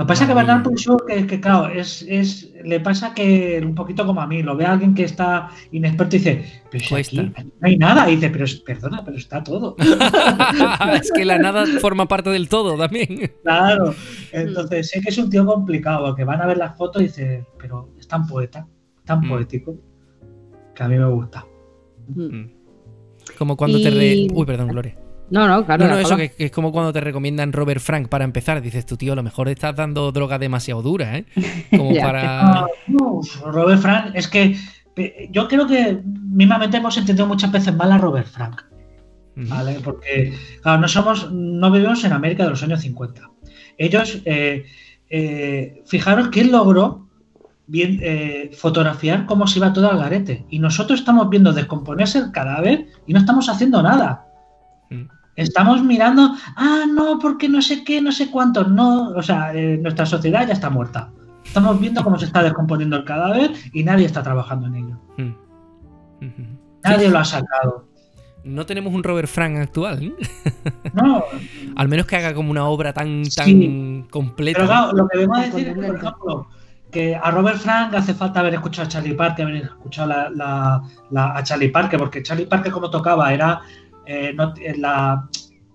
lo 0.00 0.06
que 0.06 0.08
pasa 0.08 0.24
es 0.24 0.28
que. 0.28 0.34
Bernard 0.34 0.62
Ploussourt 0.62 1.06
que, 1.06 1.26
que, 1.26 1.40
claro 1.40 1.68
es, 1.68 2.04
es 2.08 2.52
le 2.64 2.80
pasa 2.80 3.12
que 3.14 3.60
un 3.64 3.74
poquito 3.74 4.04
como 4.06 4.20
a 4.20 4.26
mí 4.26 4.42
lo 4.42 4.56
ve 4.56 4.64
a 4.66 4.72
alguien 4.72 4.94
que 4.94 5.04
está 5.04 5.50
inexperto 5.72 6.16
y 6.16 6.18
dice 6.18 6.44
pero 6.70 6.84
si 6.84 6.94
aquí, 6.94 7.16
no 7.18 7.32
hay 7.62 7.76
nada 7.76 8.10
y 8.10 8.16
dice 8.16 8.30
pero 8.30 8.44
es- 8.44 8.60
perdona 8.60 9.04
pero 9.04 9.16
está 9.16 9.42
todo 9.42 9.76
es 11.00 11.12
que 11.12 11.24
la 11.24 11.38
nada 11.38 11.64
forma 11.80 12.06
parte 12.06 12.30
del 12.30 12.48
todo 12.48 12.76
también. 12.76 13.32
claro 13.42 13.94
entonces 14.32 14.88
sé 14.90 15.00
que 15.00 15.10
es 15.10 15.18
un 15.18 15.30
tío 15.30 15.44
complicado 15.46 16.14
que 16.14 16.24
van 16.24 16.40
a 16.42 16.46
ver 16.46 16.58
las 16.58 16.76
fotos 16.76 17.02
y 17.02 17.06
dice 17.06 17.44
pero 17.58 17.90
es 17.98 18.06
tan 18.08 18.26
poeta 18.26 18.66
tan 19.04 19.20
Mm. 19.20 19.28
poético 19.28 19.74
que 20.74 20.82
a 20.82 20.88
mí 20.88 20.96
me 20.98 21.06
gusta 21.08 21.44
Hmm. 22.14 22.46
Como 23.38 23.56
cuando 23.56 23.80
te 23.80 23.90
re... 23.90 24.26
Uy, 24.32 24.44
perdón, 24.44 24.68
Gloria. 24.68 24.96
No, 25.30 25.46
no, 25.46 25.64
claro. 25.64 25.86
No, 25.86 25.92
no, 25.92 25.98
eso 25.98 26.16
que, 26.16 26.30
que 26.30 26.46
es 26.46 26.50
como 26.50 26.72
cuando 26.72 26.92
te 26.92 27.00
recomiendan 27.00 27.52
Robert 27.52 27.80
Frank 27.80 28.08
para 28.08 28.24
empezar. 28.24 28.60
Dices 28.60 28.84
tú, 28.84 28.96
tío, 28.96 29.12
a 29.12 29.16
lo 29.16 29.22
mejor 29.22 29.48
estás 29.48 29.76
dando 29.76 30.10
droga 30.12 30.38
demasiado 30.38 30.82
dura, 30.82 31.16
¿eh? 31.18 31.24
Como 31.70 31.92
Ya. 31.92 32.02
para. 32.02 32.66
Uf, 32.88 33.40
Robert 33.42 33.80
Frank, 33.80 34.12
es 34.14 34.28
que 34.28 34.56
yo 35.30 35.48
creo 35.48 35.66
que 35.66 36.00
mismamente 36.04 36.76
hemos 36.76 36.96
entendido 36.96 37.26
muchas 37.26 37.50
veces 37.52 37.74
mal 37.74 37.92
a 37.92 37.98
Robert 37.98 38.26
Frank, 38.26 38.62
¿vale? 39.36 39.78
Porque, 39.82 40.36
claro, 40.62 40.80
no 40.80 40.88
somos, 40.88 41.30
no 41.32 41.70
vivimos 41.70 42.04
en 42.04 42.12
América 42.12 42.44
de 42.44 42.50
los 42.50 42.62
años 42.62 42.80
50. 42.80 43.30
Ellos, 43.78 44.20
eh, 44.24 44.66
eh, 45.08 45.82
fijaros 45.86 46.28
que 46.28 46.40
él 46.42 46.52
logró 46.52 47.08
bien, 47.66 47.98
eh, 48.02 48.50
fotografiar 48.52 49.26
cómo 49.26 49.46
se 49.46 49.58
iba 49.58 49.72
todo 49.72 49.90
al 49.90 49.98
garete. 49.98 50.44
Y 50.50 50.58
nosotros 50.58 51.00
estamos 51.00 51.30
viendo 51.30 51.52
descomponerse 51.52 52.18
el 52.18 52.32
cadáver 52.32 52.86
y 53.06 53.12
no 53.12 53.20
estamos 53.20 53.48
haciendo 53.48 53.82
nada. 53.82 54.26
Mm. 54.90 55.04
Estamos 55.40 55.82
mirando, 55.82 56.34
ah, 56.56 56.84
no, 56.92 57.18
porque 57.18 57.48
no 57.48 57.62
sé 57.62 57.82
qué, 57.84 58.00
no 58.00 58.12
sé 58.12 58.30
cuánto, 58.30 58.64
no, 58.64 59.10
o 59.10 59.22
sea, 59.22 59.54
eh, 59.54 59.78
nuestra 59.80 60.04
sociedad 60.06 60.46
ya 60.46 60.52
está 60.52 60.68
muerta. 60.70 61.10
Estamos 61.44 61.80
viendo 61.80 62.04
cómo 62.04 62.18
se 62.18 62.26
está 62.26 62.42
descomponiendo 62.42 62.96
el 62.96 63.04
cadáver 63.04 63.52
y 63.72 63.82
nadie 63.82 64.06
está 64.06 64.22
trabajando 64.22 64.66
en 64.68 64.74
ello. 64.74 64.96
Mm. 65.16 66.26
Ujú. 66.26 66.42
Nadie 66.84 67.08
lo 67.08 67.18
ha 67.18 67.24
sacado. 67.24 67.86
No 68.44 68.64
tenemos 68.66 68.94
un 68.94 69.02
Robert 69.02 69.28
Frank 69.28 69.56
actual, 69.58 70.02
¿eh? 70.02 70.14
No, 70.94 71.24
Al 71.76 71.88
menos 71.88 72.06
que 72.06 72.16
haga 72.16 72.34
como 72.34 72.50
una 72.50 72.64
obra 72.66 72.92
tan, 72.92 73.22
tan 73.34 73.46
Sí. 73.46 74.04
completa. 74.10 74.58
pero 74.58 74.68
claro, 74.68 74.92
lo 74.92 75.08
que 75.08 75.18
vengo 75.18 75.34
a 75.34 75.40
Tan 75.42 75.50
decir 75.52 75.68
es 75.68 75.74
que, 75.74 75.80
por 75.86 75.96
ejemplo, 75.96 76.46
que 76.90 77.16
a 77.16 77.30
Robert 77.30 77.58
Frank 77.58 77.94
hace 77.94 78.14
falta 78.14 78.40
haber 78.40 78.54
escuchado 78.54 78.86
a 78.86 78.88
Charlie 78.90 79.14
Parker, 79.14 79.46
haber 79.46 79.62
escuchado 79.64 80.08
la, 80.08 80.30
la- 80.30 80.82
la- 81.10 81.36
a 81.36 81.42
Charlie 81.42 81.68
Parker, 81.68 81.98
porque 81.98 82.22
Charlie 82.22 82.46
Parker 82.46 82.72
como 82.72 82.90
tocaba 82.90 83.32
era, 83.32 83.60
eh, 84.12 84.32
no- 84.34 84.52
eh, 84.60 84.74
la, 84.76 85.28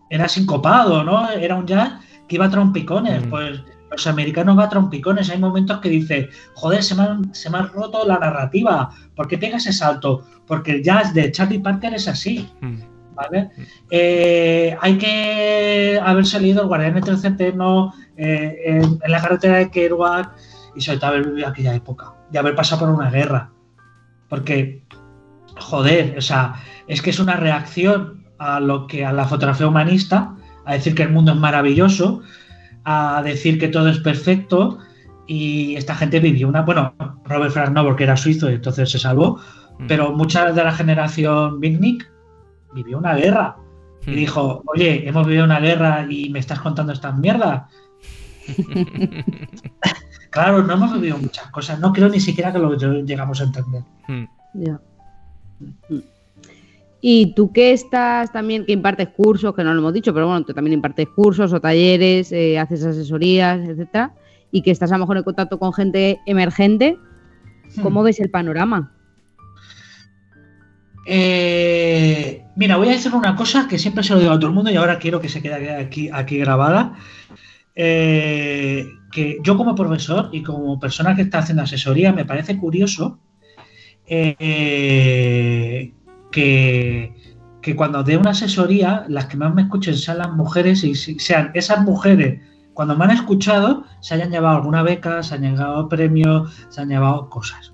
era 0.09 0.27
sincopado, 0.27 1.03
¿no? 1.03 1.29
Era 1.29 1.55
un 1.55 1.65
jazz 1.65 1.93
que 2.27 2.35
iba 2.35 2.45
a 2.45 2.49
trompicones. 2.49 3.25
Mm. 3.25 3.29
Pues 3.29 3.61
los 3.91 4.07
americanos 4.07 4.55
van 4.57 4.65
a 4.65 4.69
trompicones. 4.69 5.29
Hay 5.29 5.39
momentos 5.39 5.79
que 5.79 5.89
dice, 5.89 6.29
joder, 6.55 6.83
se 6.83 6.95
me, 6.95 7.03
han- 7.03 7.33
se 7.33 7.49
me 7.49 7.57
ha 7.59 7.63
roto 7.63 8.05
la 8.05 8.19
narrativa. 8.19 8.89
¿Por 9.15 9.27
qué 9.27 9.37
pega 9.37 9.57
ese 9.57 9.71
salto? 9.71 10.25
Porque 10.47 10.71
el 10.73 10.83
jazz 10.83 11.13
de 11.13 11.31
Charlie 11.31 11.59
Parker 11.59 11.93
es 11.93 12.07
así. 12.07 12.49
Mm. 12.61 12.75
¿vale? 13.15 13.49
Eh, 13.89 14.75
hay 14.81 14.97
que 14.97 15.97
haberse 16.03 16.37
leído 16.37 16.63
El 16.63 16.67
Guardián 16.67 16.99
del 16.99 17.17
Centeno, 17.17 17.93
eh, 18.17 18.57
en, 18.65 18.83
en 19.01 19.11
la 19.11 19.21
carretera 19.21 19.57
de 19.59 19.71
Kerouac 19.71 20.35
y 20.75 20.81
sobre 20.81 20.97
todo 20.99 21.11
haber 21.11 21.25
vivido 21.27 21.47
aquella 21.47 21.73
época 21.73 22.11
y 22.29 22.35
haber 22.37 22.55
pasado 22.55 22.81
por 22.81 22.89
una 22.89 23.09
guerra. 23.09 23.51
Porque, 24.27 24.83
joder, 25.57 26.15
o 26.17 26.21
sea, 26.21 26.55
es 26.87 27.01
que 27.01 27.11
es 27.11 27.19
una 27.19 27.37
reacción 27.37 28.14
a 28.39 28.59
lo 28.59 28.87
que 28.87 29.05
a 29.05 29.13
la 29.13 29.25
fotografía 29.25 29.67
humanista, 29.67 30.35
a 30.65 30.73
decir 30.73 30.95
que 30.95 31.03
el 31.03 31.11
mundo 31.11 31.31
es 31.33 31.37
maravilloso, 31.37 32.21
a 32.83 33.21
decir 33.23 33.59
que 33.59 33.67
todo 33.67 33.89
es 33.89 33.99
perfecto 33.99 34.79
y 35.27 35.75
esta 35.75 35.95
gente 35.95 36.19
vivió 36.19 36.47
una, 36.47 36.61
bueno, 36.61 36.93
Robert 37.25 37.51
Frank 37.51 37.71
no 37.71 37.83
porque 37.83 38.03
era 38.03 38.15
suizo 38.17 38.49
y 38.49 38.55
entonces 38.55 38.89
se 38.91 38.99
salvó, 38.99 39.39
Mm. 39.77 39.87
pero 39.87 40.11
mucha 40.13 40.51
de 40.53 40.63
la 40.63 40.71
generación 40.71 41.59
Bitnik 41.59 42.09
vivió 42.73 42.97
una 42.97 43.13
guerra 43.15 43.57
y 44.07 44.11
Mm. 44.11 44.15
dijo, 44.15 44.63
oye, 44.67 45.07
hemos 45.07 45.25
vivido 45.27 45.43
una 45.45 45.59
guerra 45.59 46.05
y 46.09 46.29
me 46.29 46.39
estás 46.39 46.59
contando 46.61 46.93
estas 46.93 47.17
mierdas. 47.17 47.63
claro, 50.29 50.63
no 50.63 50.73
hemos 50.73 50.93
vivido 50.93 51.17
muchas 51.17 51.47
cosas, 51.51 51.79
no 51.79 51.91
creo 51.91 52.09
ni 52.09 52.19
siquiera 52.19 52.53
que 52.53 52.59
lo 52.59 52.75
llegamos 52.77 53.41
a 53.41 53.43
entender. 53.45 53.81
Mm. 54.07 54.25
Ya. 54.53 54.79
Y 57.07 57.35
tú 57.35 57.53
que 57.53 57.71
estás 57.71 58.31
también, 58.31 58.65
que 58.65 58.71
impartes 58.71 59.09
cursos, 59.09 59.53
que 59.53 59.63
no 59.63 59.75
lo 59.75 59.79
hemos 59.79 59.93
dicho, 59.93 60.11
pero 60.11 60.25
bueno, 60.25 60.43
tú 60.43 60.55
también 60.55 60.73
impartes 60.73 61.07
cursos 61.09 61.53
o 61.53 61.61
talleres, 61.61 62.31
eh, 62.31 62.57
haces 62.57 62.83
asesorías, 62.83 63.59
etcétera, 63.59 64.15
y 64.51 64.63
que 64.63 64.71
estás 64.71 64.91
a 64.91 64.95
lo 64.95 65.01
mejor 65.01 65.17
en 65.17 65.23
contacto 65.23 65.59
con 65.59 65.71
gente 65.71 66.19
emergente, 66.25 66.97
¿cómo 67.83 68.01
ves 68.01 68.19
el 68.19 68.31
panorama? 68.31 68.91
Eh, 71.05 72.43
mira, 72.55 72.77
voy 72.77 72.87
a 72.87 72.93
decir 72.93 73.13
una 73.13 73.35
cosa 73.35 73.67
que 73.67 73.77
siempre 73.77 74.03
se 74.03 74.15
lo 74.15 74.19
digo 74.19 74.31
a 74.31 74.39
todo 74.39 74.47
el 74.47 74.55
mundo 74.55 74.71
y 74.71 74.75
ahora 74.75 74.97
quiero 74.97 75.21
que 75.21 75.29
se 75.29 75.43
quede 75.43 75.75
aquí, 75.75 76.09
aquí 76.11 76.39
grabada. 76.39 76.95
Eh, 77.75 78.83
que 79.11 79.37
yo 79.43 79.57
como 79.57 79.75
profesor 79.75 80.29
y 80.31 80.41
como 80.41 80.79
persona 80.79 81.15
que 81.15 81.21
está 81.21 81.37
haciendo 81.37 81.61
asesoría 81.61 82.13
me 82.13 82.25
parece 82.25 82.57
curioso 82.57 83.19
eh, 84.07 85.91
que, 86.35 87.15
que 87.61 87.75
cuando 87.75 88.03
dé 88.03 88.17
una 88.17 88.31
asesoría 88.31 89.05
las 89.07 89.27
que 89.27 89.37
más 89.37 89.55
me 89.55 89.63
escuchen 89.63 89.95
sean 89.95 90.17
las 90.19 90.31
mujeres 90.31 90.83
y 90.83 90.93
sean 90.93 91.51
esas 91.53 91.81
mujeres 91.81 92.41
cuando 92.75 92.97
me 92.97 93.05
han 93.05 93.11
escuchado 93.11 93.85
se 94.01 94.15
hayan 94.15 94.31
llevado 94.31 94.57
alguna 94.57 94.83
beca, 94.83 95.23
se 95.23 95.35
han 95.35 95.41
llevado 95.41 95.87
premios, 95.87 96.53
se 96.69 96.81
han 96.81 96.89
llevado 96.89 97.29
cosas. 97.29 97.71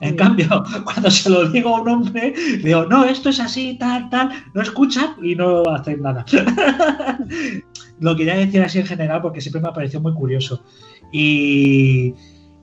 En 0.00 0.16
cambio, 0.16 0.48
cuando 0.84 1.10
se 1.10 1.28
lo 1.28 1.50
digo 1.50 1.76
a 1.76 1.82
un 1.82 1.88
hombre, 1.88 2.34
digo, 2.64 2.86
no, 2.86 3.04
esto 3.04 3.28
es 3.28 3.38
así, 3.38 3.76
tal, 3.78 4.08
tal, 4.08 4.30
no 4.54 4.62
escuchan 4.62 5.16
y 5.22 5.34
no 5.34 5.62
hacen 5.64 6.00
nada. 6.00 6.24
lo 8.00 8.16
quería 8.16 8.36
decir 8.36 8.62
así 8.62 8.78
en 8.78 8.86
general 8.86 9.20
porque 9.20 9.42
siempre 9.42 9.60
me 9.60 9.68
ha 9.68 9.74
parecido 9.74 10.00
muy 10.00 10.14
curioso. 10.14 10.64
Y, 11.12 12.14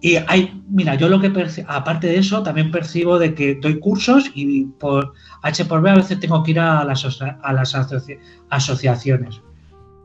y 0.03 0.17
hay, 0.27 0.61
mira, 0.67 0.95
yo 0.95 1.07
lo 1.07 1.21
que 1.21 1.31
aparte 1.65 2.07
de 2.07 2.17
eso, 2.17 2.43
también 2.43 2.71
percibo 2.71 3.17
de 3.17 3.33
que 3.33 3.55
doy 3.55 3.79
cursos 3.79 4.29
y 4.35 4.65
por 4.65 5.13
H 5.43 5.63
por 5.63 5.81
B 5.81 5.89
a 5.91 5.95
veces 5.95 6.19
tengo 6.19 6.43
que 6.43 6.51
ir 6.51 6.59
a 6.59 6.83
las, 6.83 7.05
asocia- 7.05 7.39
a 7.41 7.53
las 7.53 7.73
asoci- 7.73 8.19
asociaciones. 8.49 9.41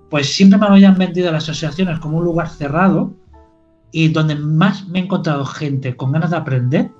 Pues 0.08 0.32
siempre 0.32 0.56
me 0.60 0.66
habían 0.66 0.96
vendido 0.96 1.32
las 1.32 1.42
asociaciones 1.48 1.98
como 1.98 2.18
un 2.18 2.24
lugar 2.24 2.48
cerrado 2.48 3.12
y 3.90 4.06
donde 4.10 4.36
más 4.36 4.86
me 4.86 5.00
he 5.00 5.02
encontrado 5.02 5.44
gente 5.44 5.96
con 5.96 6.12
ganas 6.12 6.30
de 6.30 6.36
aprender 6.36 6.90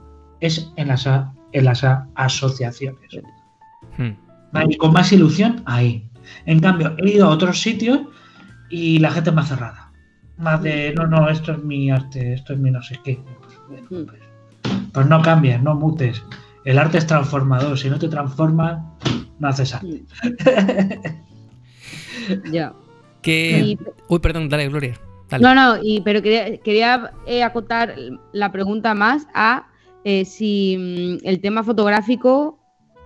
es 0.41 0.73
en 0.75 0.89
las, 0.89 1.07
a- 1.07 1.33
en 1.53 1.67
las 1.67 1.85
asociaciones. 2.17 3.11
Mm. 3.97 4.11
¿vale? 4.53 4.75
Y 4.75 4.77
con 4.77 4.93
más 4.93 5.13
ilusión, 5.13 5.63
ahí. 5.67 6.11
En 6.47 6.59
cambio, 6.59 6.97
he 6.99 7.11
ido 7.11 7.27
a 7.27 7.31
otros 7.31 7.61
sitios 7.63 8.01
y 8.71 8.99
la 8.99 9.13
gente 9.13 9.31
es 9.31 9.37
más 9.37 9.49
cerrada. 9.49 9.88
Más 10.39 10.63
de, 10.63 10.95
no, 10.95 11.07
no, 11.07 11.29
esto 11.29 11.53
es 11.53 11.63
mi 11.63 11.91
arte, 11.91 12.33
esto 12.35 12.53
es 12.53 12.59
mi 12.59 12.71
no 12.71 12.83
sé 12.83 12.99
qué. 13.05 13.19
Pues, 13.69 13.83
bueno, 13.89 14.07
pues, 14.07 14.23
pues 14.93 15.07
no 15.07 15.21
cambies, 15.21 15.63
no 15.63 15.75
mutes. 15.75 16.23
El 16.65 16.79
arte 16.79 16.99
es 16.99 17.07
transformador. 17.07 17.79
Si 17.79 17.89
no 17.91 17.99
te 17.99 18.09
transformas, 18.09 18.83
no 19.39 19.49
haces 19.49 19.75
arte. 19.75 20.03
Ya. 22.53 22.75
Que... 23.23 23.61
Y- 23.61 23.79
Uy, 24.09 24.19
perdón, 24.19 24.49
dale, 24.49 24.69
Gloria. 24.69 24.99
Dale. 25.31 25.43
No, 25.43 25.55
no, 25.55 25.83
y, 25.83 26.01
pero 26.03 26.23
quería, 26.23 26.57
quería 26.59 27.13
eh, 27.27 27.43
acotar 27.43 27.95
la 28.33 28.51
pregunta 28.53 28.95
más 28.95 29.27
a 29.35 29.67
eh, 30.05 30.25
si 30.25 30.77
mm, 30.79 31.27
el 31.27 31.41
tema 31.41 31.63
fotográfico 31.63 32.59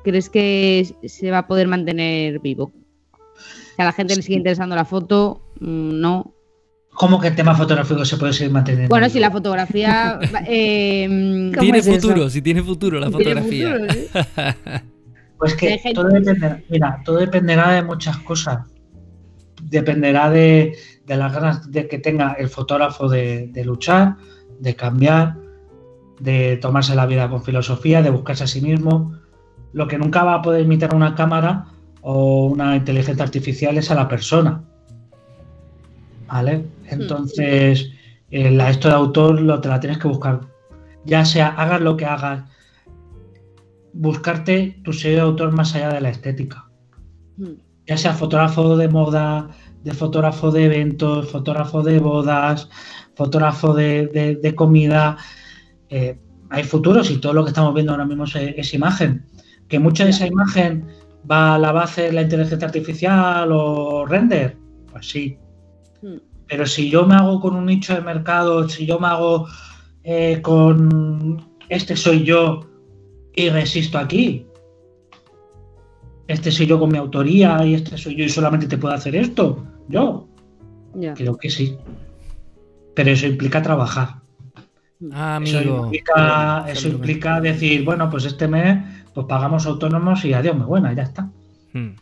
crees 0.05 0.29
que 0.29 0.95
se 1.05 1.31
va 1.31 1.39
a 1.39 1.47
poder 1.47 1.69
mantener 1.69 2.39
vivo. 2.41 2.73
Que 3.77 3.83
a 3.83 3.87
la 3.87 3.93
gente 3.93 4.15
le 4.17 4.23
sigue 4.23 4.39
interesando 4.39 4.75
la 4.77 4.85
foto, 4.85 5.43
mm, 5.61 6.01
no. 6.01 6.35
¿Cómo 6.95 7.19
que 7.21 7.29
el 7.29 7.35
tema 7.35 7.55
fotográfico 7.55 8.05
se 8.05 8.17
puede 8.17 8.33
seguir 8.33 8.53
manteniendo? 8.53 8.89
Bueno, 8.91 9.09
si 9.09 9.19
la 9.19 9.31
fotografía. 9.31 10.19
eh, 10.47 11.09
mm, 11.09 11.51
¿Cómo 11.55 11.61
Tiene 11.63 11.79
es 11.79 11.87
eso? 11.87 12.01
futuro, 12.09 12.31
si 12.31 12.43
tiene 12.43 12.63
futuro 12.63 13.01
la 13.01 13.11
fotografía. 13.11 13.73
futuro. 13.79 14.83
Pues 15.39 15.55
que 15.57 15.77
todo 15.93 16.07
dependerá, 16.07 16.61
mira, 16.69 17.03
todo 17.05 17.17
dependerá 17.17 17.73
de 17.73 17.83
muchas 17.83 18.17
cosas. 18.19 18.61
Dependerá 19.61 20.31
de, 20.31 20.77
de 21.05 21.17
las 21.17 21.33
ganas 21.33 21.69
de 21.73 21.89
que 21.89 21.99
tenga 21.99 22.35
el 22.35 22.49
fotógrafo 22.49 23.09
de, 23.09 23.49
de 23.49 23.65
luchar, 23.65 24.19
de 24.61 24.77
cambiar, 24.77 25.35
de 26.21 26.59
tomarse 26.59 26.95
la 26.95 27.07
vida 27.07 27.29
con 27.29 27.43
filosofía, 27.43 28.03
de 28.03 28.11
buscarse 28.11 28.45
a 28.45 28.47
sí 28.47 28.61
mismo. 28.61 29.15
Lo 29.73 29.89
que 29.89 29.99
nunca 29.99 30.23
va 30.23 30.35
a 30.35 30.43
poder 30.43 30.61
imitar 30.63 30.95
una 30.95 31.17
cámara 31.17 31.65
o 32.03 32.47
una 32.47 32.77
inteligencia 32.77 33.25
artificial 33.25 33.77
es 33.79 33.91
a 33.91 33.97
la 33.97 34.07
persona. 34.07 34.63
¿Vale? 36.33 36.65
Entonces, 36.89 37.91
eh, 38.31 38.51
la, 38.51 38.71
esto 38.71 38.89
de 38.89 38.95
autor 38.95 39.41
lo, 39.41 39.61
te 39.61 39.69
la 39.69 39.79
tienes 39.81 39.99
que 39.99 40.09
buscar. 40.09 40.41
Ya 41.05 41.25
sea, 41.25 41.49
hagas 41.49 41.81
lo 41.83 41.97
que 41.97 42.07
hagas, 42.07 42.45
buscarte 43.93 44.81
tu 44.85 44.93
sello 44.93 45.17
de 45.17 45.21
autor 45.23 45.53
más 45.53 45.75
allá 45.75 45.91
de 45.91 46.01
la 46.01 46.09
estética. 46.11 46.69
Mm, 47.37 47.53
Ya 47.87 47.97
sea 47.97 48.13
fotógrafo 48.15 48.77
de 48.77 48.89
moda, 48.89 49.49
de 49.85 49.93
fotógrafo 49.93 50.51
de 50.51 50.65
eventos, 50.67 51.29
fotógrafo 51.31 51.83
de 51.83 51.99
bodas, 51.99 52.69
fotógrafo 53.17 53.75
de, 53.75 54.07
de- 54.07 54.37
de 54.37 54.55
comida. 54.55 55.17
Eh, 55.91 56.17
hay 56.51 56.63
futuros 56.65 57.11
y 57.11 57.19
todo 57.19 57.33
lo 57.33 57.45
que 57.45 57.49
estamos 57.51 57.75
viendo 57.75 57.93
ahora 57.93 58.05
mismo 58.07 58.25
es, 58.25 58.35
es 58.37 58.73
imagen. 58.75 59.27
Que 59.69 59.79
mucha 59.79 60.05
de 60.05 60.11
esa 60.11 60.27
imagen 60.27 60.87
va 61.31 61.57
a 61.57 61.59
la 61.59 61.73
base 61.73 62.03
de 62.03 62.13
la 62.13 62.23
inteligencia 62.23 62.67
artificial 62.67 63.51
o 63.53 64.07
render, 64.07 64.57
pues 64.91 65.09
sí. 65.11 65.37
Mm, 66.03 66.17
Pero 66.49 66.67
si 66.67 66.91
yo 66.91 67.07
me 67.07 67.15
hago 67.15 67.41
con 67.41 67.55
un 67.57 67.67
nicho 67.67 67.95
de 67.95 68.01
mercado, 68.01 68.69
si 68.69 68.87
yo 68.87 68.99
me 68.99 69.07
hago 69.09 69.47
eh, 70.05 70.41
con 70.43 71.43
este 71.69 71.97
soy 71.97 72.25
yo 72.25 72.67
y 73.35 73.49
resisto 73.49 73.99
aquí, 73.99 74.47
este 76.29 76.51
soy 76.51 76.67
yo 76.67 76.79
con 76.79 76.91
mi 76.91 76.99
autoría 76.99 77.65
y 77.65 77.75
este 77.75 77.97
soy 77.97 78.17
yo 78.17 78.25
y 78.25 78.29
solamente 78.29 78.67
te 78.67 78.79
puedo 78.79 78.95
hacer 78.95 79.17
esto, 79.17 79.65
yo 79.89 80.29
creo 81.15 81.37
que 81.37 81.51
sí. 81.51 81.77
Pero 82.95 83.11
eso 83.11 83.27
implica 83.27 83.63
trabajar. 83.63 84.23
Ah, 85.13 85.41
Eso 85.43 85.61
implica, 85.63 86.65
eso 86.69 86.83
Saludo. 86.83 86.99
implica 86.99 87.41
decir, 87.41 87.85
bueno, 87.85 88.09
pues 88.09 88.25
este 88.25 88.47
mes 88.47 88.85
pues 89.15 89.27
pagamos 89.27 89.67
autónomos 89.67 90.25
y 90.25 90.33
adiós, 90.33 90.57
muy 90.57 90.67
buena, 90.67 90.93
ya 90.93 91.03
está. 91.03 91.29
Mm. 91.73 91.95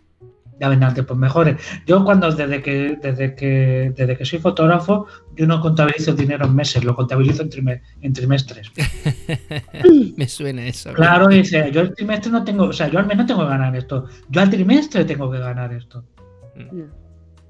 Ya 0.61 0.69
vendrán 0.69 0.93
tiempos 0.95 1.17
mejores. 1.17 1.57
Yo 1.87 2.05
cuando 2.05 2.31
desde 2.31 2.63
que 2.63 2.99
desde 3.03 3.35
que 3.35 3.93
desde 3.97 4.17
que 4.17 4.25
soy 4.25 4.39
fotógrafo, 4.39 5.07
yo 5.35 5.47
no 5.47 5.61
contabilizo 5.61 6.13
dinero 6.13 6.45
en 6.47 6.55
meses, 6.55 6.85
lo 6.85 6.95
contabilizo 6.95 7.43
en, 7.43 7.49
trime- 7.51 7.81
en 8.03 8.13
trimestres. 8.13 8.71
Me 10.17 10.29
suena 10.29 10.67
eso. 10.67 10.93
Claro, 10.93 11.29
dice, 11.29 11.71
yo 11.73 11.81
el 11.81 11.95
trimestre 11.95 12.31
no 12.31 12.45
tengo, 12.45 12.65
o 12.65 12.73
sea, 12.73 12.89
yo 12.89 12.99
al 12.99 13.07
mes 13.07 13.17
no 13.17 13.27
tengo 13.27 13.41
que 13.43 13.49
ganar 13.49 13.75
esto, 13.75 14.07
yo 14.29 14.41
al 14.41 14.51
trimestre 14.51 15.05
tengo 15.05 15.31
que 15.31 15.39
ganar 15.39 15.73
esto. 15.73 16.05
ya. 16.57 16.85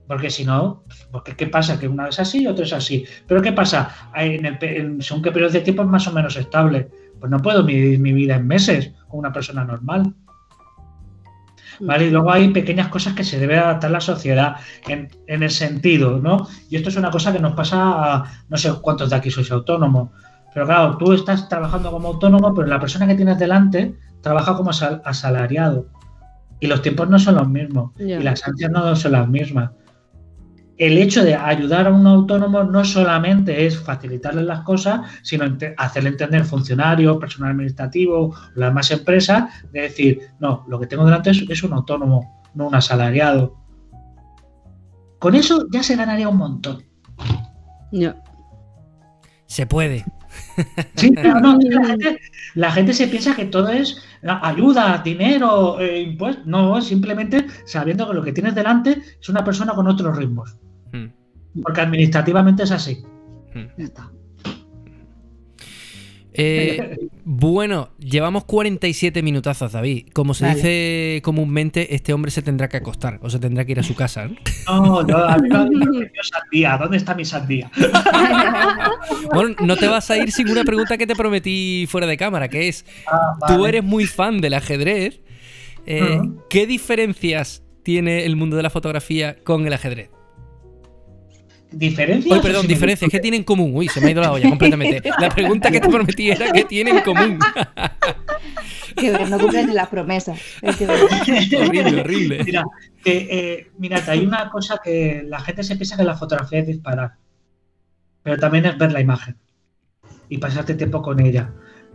Porque 0.06 0.28
si 0.28 0.44
no, 0.44 0.82
porque 1.12 1.36
¿qué 1.36 1.46
pasa? 1.46 1.78
Que 1.78 1.86
una 1.86 2.06
vez 2.06 2.18
así 2.18 2.42
y 2.42 2.46
otra 2.48 2.64
es 2.64 2.72
así. 2.72 3.04
Pero 3.28 3.40
¿qué 3.42 3.52
pasa? 3.52 4.10
En 4.16 4.44
el, 4.44 4.58
pe- 4.58 4.78
en- 4.80 5.00
según 5.00 5.22
qué 5.22 5.30
periodo 5.30 5.52
de 5.52 5.60
tiempo 5.60 5.82
es 5.82 5.88
más 5.88 6.04
o 6.08 6.12
menos 6.12 6.36
estable. 6.36 6.88
Pues 7.20 7.30
no 7.30 7.38
puedo 7.38 7.62
medir 7.62 8.00
mi 8.00 8.12
vida 8.12 8.34
en 8.34 8.46
meses 8.46 8.90
con 9.08 9.20
una 9.20 9.32
persona 9.32 9.62
normal. 9.64 10.12
¿Vale? 11.80 12.06
Y 12.06 12.10
luego 12.10 12.30
hay 12.30 12.48
pequeñas 12.48 12.88
cosas 12.88 13.14
que 13.14 13.24
se 13.24 13.38
debe 13.38 13.58
adaptar 13.58 13.90
la 13.90 14.00
sociedad 14.00 14.56
en, 14.86 15.08
en 15.26 15.42
el 15.42 15.50
sentido, 15.50 16.18
¿no? 16.18 16.46
Y 16.68 16.76
esto 16.76 16.88
es 16.90 16.96
una 16.96 17.10
cosa 17.10 17.32
que 17.32 17.38
nos 17.38 17.54
pasa 17.54 17.78
a 18.14 18.24
no 18.48 18.56
sé 18.56 18.70
cuántos 18.82 19.08
de 19.10 19.16
aquí 19.16 19.30
sois 19.30 19.50
autónomos. 19.50 20.10
Pero 20.52 20.66
claro, 20.66 20.96
tú 20.98 21.12
estás 21.12 21.48
trabajando 21.48 21.90
como 21.90 22.08
autónomo, 22.08 22.52
pero 22.54 22.66
la 22.66 22.80
persona 22.80 23.06
que 23.06 23.14
tienes 23.14 23.38
delante 23.38 23.94
trabaja 24.20 24.54
como 24.56 24.70
asal- 24.70 25.00
asalariado. 25.04 25.86
Y 26.60 26.66
los 26.66 26.82
tiempos 26.82 27.08
no 27.08 27.18
son 27.18 27.36
los 27.36 27.48
mismos. 27.48 27.92
Y 28.20 28.22
las 28.24 28.46
ansias 28.46 28.70
no 28.70 28.94
son 28.94 29.12
las 29.12 29.26
mismas 29.28 29.70
el 30.80 30.96
hecho 30.96 31.22
de 31.22 31.34
ayudar 31.34 31.86
a 31.86 31.92
un 31.92 32.06
autónomo 32.06 32.64
no 32.64 32.86
solamente 32.86 33.66
es 33.66 33.78
facilitarle 33.78 34.42
las 34.42 34.60
cosas, 34.60 35.02
sino 35.22 35.44
ente- 35.44 35.74
hacerle 35.76 36.08
entender 36.08 36.42
funcionarios, 36.42 37.18
personal 37.18 37.50
administrativo, 37.50 38.34
las 38.54 38.70
demás 38.70 38.90
empresas, 38.90 39.44
de 39.72 39.82
decir, 39.82 40.20
no, 40.38 40.64
lo 40.68 40.80
que 40.80 40.86
tengo 40.86 41.04
delante 41.04 41.30
es, 41.30 41.44
es 41.50 41.62
un 41.62 41.74
autónomo, 41.74 42.42
no 42.54 42.68
un 42.68 42.74
asalariado. 42.74 43.58
Con 45.18 45.34
eso 45.34 45.66
ya 45.70 45.82
se 45.82 45.96
ganaría 45.96 46.30
un 46.30 46.38
montón. 46.38 46.82
Ya. 47.92 48.16
Se 49.44 49.66
puede. 49.66 50.06
Sí, 50.94 51.12
pero 51.14 51.40
no, 51.40 51.58
la, 51.60 51.84
gente, 51.88 52.20
la 52.54 52.72
gente 52.72 52.94
se 52.94 53.08
piensa 53.08 53.36
que 53.36 53.44
todo 53.44 53.68
es 53.68 54.02
ah, 54.26 54.40
ayuda, 54.48 55.02
dinero, 55.04 55.78
eh, 55.78 56.00
impuestos. 56.00 56.46
No, 56.46 56.78
es 56.78 56.86
simplemente 56.86 57.46
sabiendo 57.66 58.08
que 58.08 58.14
lo 58.14 58.22
que 58.22 58.32
tienes 58.32 58.54
delante 58.54 59.02
es 59.20 59.28
una 59.28 59.44
persona 59.44 59.74
con 59.74 59.86
otros 59.86 60.16
ritmos. 60.16 60.56
Porque 61.62 61.80
administrativamente 61.80 62.62
es 62.62 62.70
así. 62.70 63.02
Hmm. 63.54 63.66
Ya 63.76 63.84
está. 63.84 64.10
Eh, 66.32 67.08
bueno, 67.24 67.90
llevamos 67.98 68.44
47 68.44 69.20
minutazos, 69.22 69.72
David. 69.72 70.06
Como 70.12 70.32
se 70.32 70.44
Vale. 70.44 70.56
dice 70.56 71.20
comúnmente, 71.24 71.94
este 71.96 72.12
hombre 72.12 72.30
se 72.30 72.40
tendrá 72.40 72.68
que 72.68 72.76
acostar 72.76 73.18
o 73.20 73.28
se 73.28 73.40
tendrá 73.40 73.64
que 73.64 73.72
ir 73.72 73.80
a 73.80 73.82
su 73.82 73.96
casa. 73.96 74.28
¿no? 74.68 75.02
No, 75.02 75.02
me 75.02 75.12
han 75.56 75.68
prometido 75.68 76.22
sandía. 76.22 76.78
¿Dónde 76.78 76.96
está 76.98 77.14
mi 77.14 77.24
sandía? 77.24 77.70
Bueno, 79.34 79.54
no 79.64 79.76
te 79.76 79.86
vas 79.88 80.10
a 80.10 80.16
ir 80.18 80.30
sin 80.32 80.48
una 80.50 80.64
pregunta 80.64 80.96
que 80.98 81.06
te 81.06 81.14
prometí 81.14 81.86
fuera 81.88 82.06
de 82.06 82.16
cámara, 82.16 82.48
que 82.48 82.68
es, 82.68 82.84
Ah, 83.06 83.36
tú 83.46 83.66
eres 83.66 83.82
muy 83.84 84.06
fan 84.06 84.40
del 84.40 84.54
ajedrez. 84.54 85.20
eh. 85.86 86.20
¿Qué 86.48 86.66
diferencias 86.66 87.62
tiene 87.82 88.24
el 88.24 88.36
mundo 88.36 88.56
de 88.56 88.62
la 88.62 88.70
fotografía 88.70 89.36
con 89.42 89.66
el 89.66 89.72
ajedrez? 89.72 90.10
¿Diferencias? 91.72 92.32
Uy, 92.32 92.38
o 92.38 92.42
perdón, 92.42 92.66
diferencias. 92.66 93.10
¿Qué 93.10 93.20
tiene 93.20 93.36
en 93.36 93.44
común? 93.44 93.72
Uy, 93.74 93.88
se 93.88 94.00
me 94.00 94.08
ha 94.08 94.10
ido 94.10 94.22
la 94.22 94.32
olla 94.32 94.48
completamente. 94.48 95.08
La 95.20 95.28
pregunta 95.28 95.70
que 95.70 95.80
te 95.80 95.88
prometí 95.88 96.30
era 96.30 96.50
¿qué 96.52 96.64
tiene 96.64 96.90
en 96.90 97.00
común? 97.00 97.38
Que 98.96 99.12
no 99.12 99.38
cumplen 99.38 99.68
ni 99.68 99.72
las 99.72 99.88
promesas. 99.88 100.38
Horrible, 100.62 102.00
horrible. 102.00 102.44
Mira, 102.44 102.64
que, 103.02 103.28
eh, 103.30 103.70
mira, 103.78 104.04
que 104.04 104.10
hay 104.10 104.26
una 104.26 104.50
cosa 104.50 104.80
que 104.82 105.22
la 105.26 105.40
gente 105.40 105.62
se 105.62 105.76
piensa 105.76 105.96
que 105.96 106.02
la 106.02 106.16
fotografía 106.16 106.58
es 106.58 106.66
disparar, 106.66 107.12
pero 108.22 108.36
también 108.36 108.66
es 108.66 108.76
ver 108.76 108.92
la 108.92 109.00
imagen 109.00 109.36
y 110.28 110.38
pasarte 110.38 110.74
tiempo 110.74 111.02
con 111.02 111.20
ella. 111.20 111.52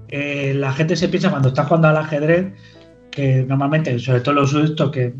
Eh, 0.07 0.53
la 0.55 0.71
gente 0.73 0.95
se 0.95 1.09
piensa 1.09 1.29
cuando 1.29 1.49
está 1.49 1.65
jugando 1.65 1.89
al 1.89 1.97
ajedrez 1.97 2.53
que 3.11 3.43
normalmente, 3.43 3.99
sobre 3.99 4.21
todo 4.21 4.35
los 4.35 4.53
estos 4.53 4.91
que, 4.91 5.15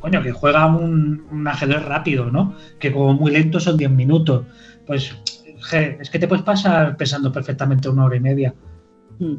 coño, 0.00 0.22
que 0.22 0.32
juegan 0.32 0.74
un, 0.74 1.26
un 1.30 1.46
ajedrez 1.46 1.84
rápido, 1.84 2.30
¿no? 2.30 2.54
Que 2.78 2.92
como 2.92 3.14
muy 3.14 3.30
lento 3.30 3.60
son 3.60 3.76
10 3.76 3.90
minutos. 3.90 4.46
Pues 4.86 5.14
je, 5.70 5.98
es 6.00 6.10
que 6.10 6.18
te 6.18 6.26
puedes 6.26 6.44
pasar 6.44 6.96
pensando 6.96 7.30
perfectamente 7.32 7.88
una 7.88 8.04
hora 8.04 8.16
y 8.16 8.20
media. 8.20 8.54
Mm. 9.18 9.34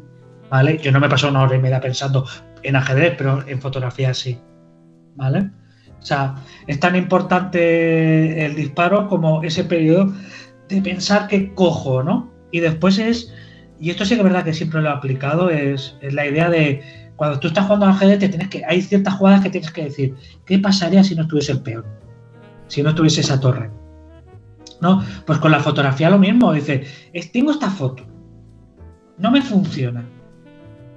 ¿Vale? 0.50 0.78
Yo 0.78 0.92
no 0.92 1.00
me 1.00 1.08
paso 1.08 1.28
una 1.28 1.42
hora 1.42 1.56
y 1.56 1.60
media 1.60 1.80
pensando 1.80 2.26
en 2.62 2.76
ajedrez, 2.76 3.14
pero 3.16 3.46
en 3.46 3.60
fotografía 3.60 4.14
sí. 4.14 4.38
¿Vale? 5.16 5.50
O 6.00 6.04
sea, 6.04 6.34
es 6.66 6.80
tan 6.80 6.96
importante 6.96 8.44
el 8.44 8.54
disparo 8.54 9.08
como 9.08 9.42
ese 9.42 9.64
periodo 9.64 10.12
de 10.68 10.82
pensar 10.82 11.28
que 11.28 11.54
cojo, 11.54 12.02
¿no? 12.02 12.32
Y 12.50 12.60
después 12.60 12.98
es, 12.98 13.32
y 13.78 13.90
esto 13.90 14.04
sí 14.04 14.14
que 14.14 14.20
es 14.20 14.24
verdad 14.24 14.44
que 14.44 14.52
siempre 14.52 14.82
lo 14.82 14.88
he 14.88 14.92
aplicado, 14.92 15.48
es, 15.50 15.96
es 16.00 16.12
la 16.12 16.26
idea 16.26 16.50
de 16.50 16.82
cuando 17.16 17.38
tú 17.38 17.48
estás 17.48 17.64
jugando 17.64 17.86
al 17.86 17.92
ajedrez, 17.92 18.18
te 18.18 18.28
tienes 18.28 18.48
que, 18.48 18.64
hay 18.64 18.82
ciertas 18.82 19.14
jugadas 19.14 19.42
que 19.42 19.50
tienes 19.50 19.70
que 19.70 19.84
decir, 19.84 20.14
¿qué 20.44 20.58
pasaría 20.58 21.04
si 21.04 21.14
no 21.14 21.22
estuviese 21.22 21.52
el 21.52 21.60
peón? 21.60 21.84
Si 22.68 22.82
no 22.82 22.90
estuviese 22.90 23.20
esa 23.20 23.38
torre. 23.38 23.70
¿No? 24.80 25.04
Pues 25.26 25.38
con 25.38 25.52
la 25.52 25.60
fotografía 25.60 26.10
lo 26.10 26.18
mismo, 26.18 26.52
dice, 26.52 26.84
tengo 27.32 27.52
esta 27.52 27.70
foto, 27.70 28.04
no 29.18 29.30
me 29.30 29.40
funciona, 29.40 30.04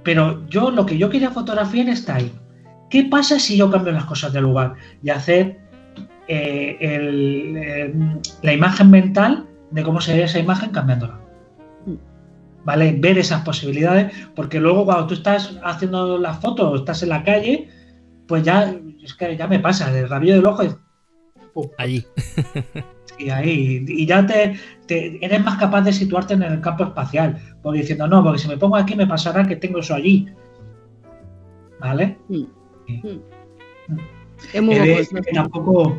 pero 0.02 0.44
yo 0.48 0.70
lo 0.72 0.84
que 0.86 0.98
yo 0.98 1.08
quería 1.08 1.30
fotografiar 1.30 1.88
está 1.88 2.16
ahí. 2.16 2.32
¿Qué 2.90 3.04
pasa 3.04 3.38
si 3.38 3.56
yo 3.56 3.70
cambio 3.70 3.92
las 3.92 4.04
cosas 4.04 4.32
de 4.32 4.40
lugar 4.40 4.74
y 5.02 5.10
hacer 5.10 5.60
eh, 6.28 6.76
eh, 6.80 7.94
la 8.42 8.52
imagen 8.52 8.90
mental 8.90 9.46
de 9.70 9.82
cómo 9.82 10.00
sería 10.00 10.24
esa 10.24 10.40
imagen 10.40 10.70
cambiándola? 10.70 11.20
¿Vale? 12.66 12.96
Ver 12.98 13.16
esas 13.16 13.42
posibilidades, 13.42 14.12
porque 14.34 14.58
luego 14.58 14.84
cuando 14.84 15.06
tú 15.06 15.14
estás 15.14 15.56
haciendo 15.62 16.18
las 16.18 16.40
fotos 16.40 16.68
o 16.68 16.74
estás 16.74 17.00
en 17.04 17.10
la 17.10 17.22
calle, 17.22 17.68
pues 18.26 18.42
ya, 18.42 18.74
es 19.04 19.14
que 19.14 19.36
ya 19.36 19.46
me 19.46 19.60
pasa, 19.60 19.96
el 19.96 20.08
rabillo 20.08 20.34
del 20.34 20.46
ojo 20.46 20.64
pum, 21.54 21.68
Allí. 21.78 22.04
y 23.20 23.30
ahí, 23.30 23.84
y 23.86 24.04
ya 24.04 24.26
te, 24.26 24.58
te- 24.88 25.24
eres 25.24 25.44
más 25.44 25.58
capaz 25.58 25.82
de 25.82 25.92
situarte 25.92 26.34
en 26.34 26.42
el 26.42 26.60
campo 26.60 26.82
espacial, 26.82 27.38
porque 27.62 27.82
diciendo, 27.82 28.08
no, 28.08 28.24
porque 28.24 28.40
si 28.40 28.48
me 28.48 28.56
pongo 28.58 28.74
aquí 28.74 28.96
me 28.96 29.06
pasará 29.06 29.46
que 29.46 29.54
tengo 29.54 29.78
eso 29.78 29.94
allí. 29.94 30.26
¿Vale? 31.78 32.18
Es 34.52 34.60
muy 34.60 34.74
de 34.74 34.80
guapo 34.80 34.98
decir 34.98 35.18
eso. 35.18 35.24
que 35.24 35.32
tampoco, 35.32 35.96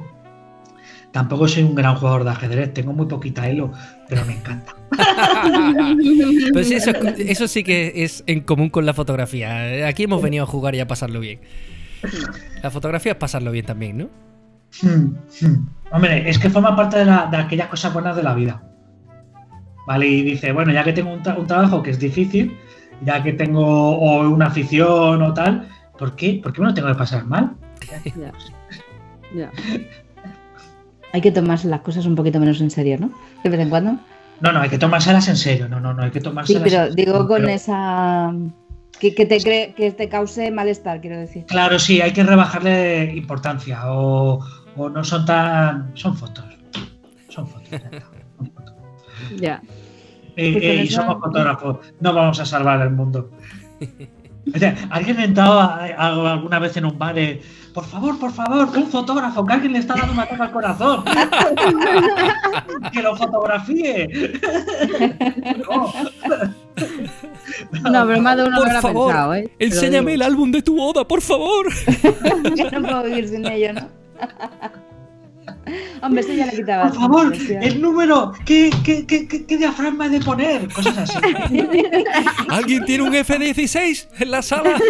tampoco 1.11 1.47
soy 1.47 1.63
un 1.63 1.75
gran 1.75 1.95
jugador 1.95 2.23
de 2.23 2.29
ajedrez, 2.31 2.73
tengo 2.73 2.93
muy 2.93 3.05
poquita 3.07 3.47
elo, 3.49 3.71
pero 4.09 4.25
me 4.25 4.33
encanta. 4.33 4.73
Pues 6.53 6.71
eso, 6.71 6.91
eso 7.17 7.47
sí 7.47 7.63
que 7.63 7.91
es 8.03 8.23
en 8.27 8.41
común 8.41 8.69
con 8.69 8.85
la 8.85 8.93
fotografía. 8.93 9.87
Aquí 9.87 10.03
hemos 10.03 10.21
venido 10.21 10.43
a 10.43 10.47
jugar 10.47 10.75
y 10.75 10.79
a 10.79 10.87
pasarlo 10.87 11.19
bien. 11.19 11.39
La 12.63 12.71
fotografía 12.71 13.13
es 13.13 13.17
pasarlo 13.17 13.51
bien 13.51 13.65
también, 13.65 13.97
¿no? 13.97 14.09
Hmm, 14.81 15.15
hmm. 15.41 15.67
Hombre, 15.91 16.29
es 16.29 16.37
que 16.39 16.49
forma 16.49 16.75
parte 16.75 16.97
de, 16.99 17.05
la- 17.05 17.27
de 17.27 17.37
aquellas 17.37 17.67
cosas 17.67 17.93
buenas 17.93 18.15
de 18.15 18.23
la 18.23 18.33
vida. 18.33 18.61
Vale, 19.87 20.07
y 20.07 20.21
dice, 20.23 20.51
bueno, 20.51 20.71
ya 20.73 20.83
que 20.83 20.93
tengo 20.93 21.11
un, 21.13 21.23
tra- 21.23 21.37
un 21.37 21.47
trabajo 21.47 21.81
que 21.81 21.91
es 21.91 21.99
difícil, 21.99 22.57
ya 23.03 23.23
que 23.23 23.33
tengo 23.33 23.63
o 23.97 24.29
una 24.29 24.47
afición 24.47 25.21
o 25.21 25.33
tal, 25.33 25.67
¿por 25.97 26.15
qué? 26.15 26.39
¿Por 26.43 26.53
qué 26.53 26.61
me 26.61 26.67
lo 26.67 26.73
tengo 26.73 26.87
que 26.89 26.95
pasar 26.95 27.25
mal? 27.25 27.55
Ya. 28.15 28.31
Ya. 29.35 29.51
Hay 31.13 31.21
que 31.21 31.31
tomarse 31.31 31.67
las 31.67 31.81
cosas 31.81 32.05
un 32.05 32.15
poquito 32.15 32.39
menos 32.39 32.59
en 32.61 32.69
serio, 32.69 32.97
¿no? 32.99 33.11
De 33.43 33.49
vez 33.49 33.59
en 33.59 33.69
cuando. 33.69 33.97
No, 34.41 34.51
no, 34.51 34.59
hay 34.61 34.69
que 34.69 34.77
tomárselas 34.77 35.27
en 35.29 35.37
serio, 35.37 35.67
no, 35.67 35.79
no, 35.79 35.93
no, 35.93 36.03
hay 36.03 36.11
que 36.11 36.19
Sí, 36.19 36.23
tomárselas 36.25 36.63
pero 36.63 36.83
en 36.85 36.95
digo 36.95 37.11
serio, 37.13 37.27
con 37.27 37.41
pero- 37.41 37.49
esa. 37.53 38.33
Que, 38.99 39.13
que 39.13 39.25
te 39.27 39.39
cree, 39.39 39.73
que 39.75 39.91
te 39.91 40.09
cause 40.09 40.49
malestar, 40.51 41.01
quiero 41.01 41.17
decir. 41.19 41.45
Claro, 41.45 41.77
sí, 41.77 42.01
hay 42.01 42.13
que 42.13 42.23
rebajarle 42.23 43.13
importancia 43.15 43.91
o, 43.91 44.39
o 44.75 44.89
no 44.89 45.03
son 45.03 45.23
tan... 45.23 45.91
Son 45.93 46.15
fotos. 46.17 46.43
Son 47.29 47.45
fotos. 47.47 47.69
ya 47.69 47.77
está, 47.77 48.01
son 48.37 48.51
fotos. 48.51 48.73
Ya. 49.39 49.61
Eh, 50.35 50.51
Pues 50.53 50.63
eh, 50.63 50.75
y 50.83 50.87
esa- 50.87 51.01
somos 51.03 51.19
fotógrafos, 51.19 51.77
no 51.99 52.13
vamos 52.13 52.39
a 52.39 52.45
salvar 52.45 52.81
el 52.81 52.89
mundo. 52.91 53.31
O 54.55 54.57
sea, 54.57 54.75
¿Alguien 54.91 55.17
ha 55.19 55.25
entrado 55.25 55.59
a- 55.59 55.75
a- 55.97 56.31
alguna 56.33 56.57
vez 56.59 56.77
en 56.77 56.85
un 56.85 56.97
bar? 56.97 57.19
eh, 57.19 57.41
por 57.77 57.85
favor, 57.85 58.17
por 58.17 58.31
favor, 58.31 58.75
un 58.75 58.87
fotógrafo, 58.87 59.45
que 59.45 59.53
alguien 59.53 59.73
le 59.73 59.77
está 59.77 59.93
dando 59.93 60.13
un 60.13 60.19
ataque 60.19 60.41
al 60.41 60.51
corazón. 60.51 61.03
que 62.91 63.01
lo 63.03 63.15
fotografíe. 63.15 64.39
no. 65.59 65.93
No, 67.91 68.07
pero 68.07 68.21
más 68.23 68.37
de 68.37 68.43
uno 68.45 68.57
Por 68.57 68.65
me 68.65 68.73
lo 68.73 68.79
ha 68.79 68.81
favor, 68.81 69.07
pensado, 69.09 69.35
¿eh? 69.35 69.51
Enséñame 69.59 70.15
el 70.15 70.23
álbum 70.23 70.51
de 70.51 70.63
tu 70.63 70.75
boda, 70.75 71.07
por 71.07 71.21
favor. 71.21 71.67
Yo 72.55 72.71
no 72.71 72.81
puedo 72.81 73.03
vivir 73.03 73.29
sin 73.29 73.45
ello, 73.45 73.73
¿no? 73.73 73.87
Hombre, 76.01 76.21
eso 76.21 76.33
ya 76.33 76.45
le 76.45 76.51
quitaba. 76.53 76.87
Por 76.89 76.95
favor, 76.95 77.33
el 77.61 77.81
número, 77.81 78.31
¿qué, 78.45 78.69
qué, 78.83 79.05
qué, 79.05 79.27
qué- 79.27 79.45
qué 79.45 79.57
diafragma 79.57 80.05
he 80.07 80.09
de 80.09 80.19
poner? 80.21 80.71
Cosas 80.73 80.97
así. 80.97 81.17
¿Alguien 82.49 82.85
tiene 82.85 83.03
un 83.03 83.15
F-16 83.15 84.07
en 84.19 84.31
la 84.31 84.41
sala? 84.41 84.77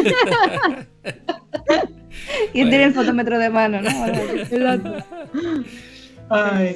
¿Quién 2.53 2.69
tiene 2.69 2.83
el 2.85 2.93
fotómetro 2.93 3.37
de 3.39 3.49
mano, 3.49 3.81
no? 3.81 3.89
Ay. 6.29 6.75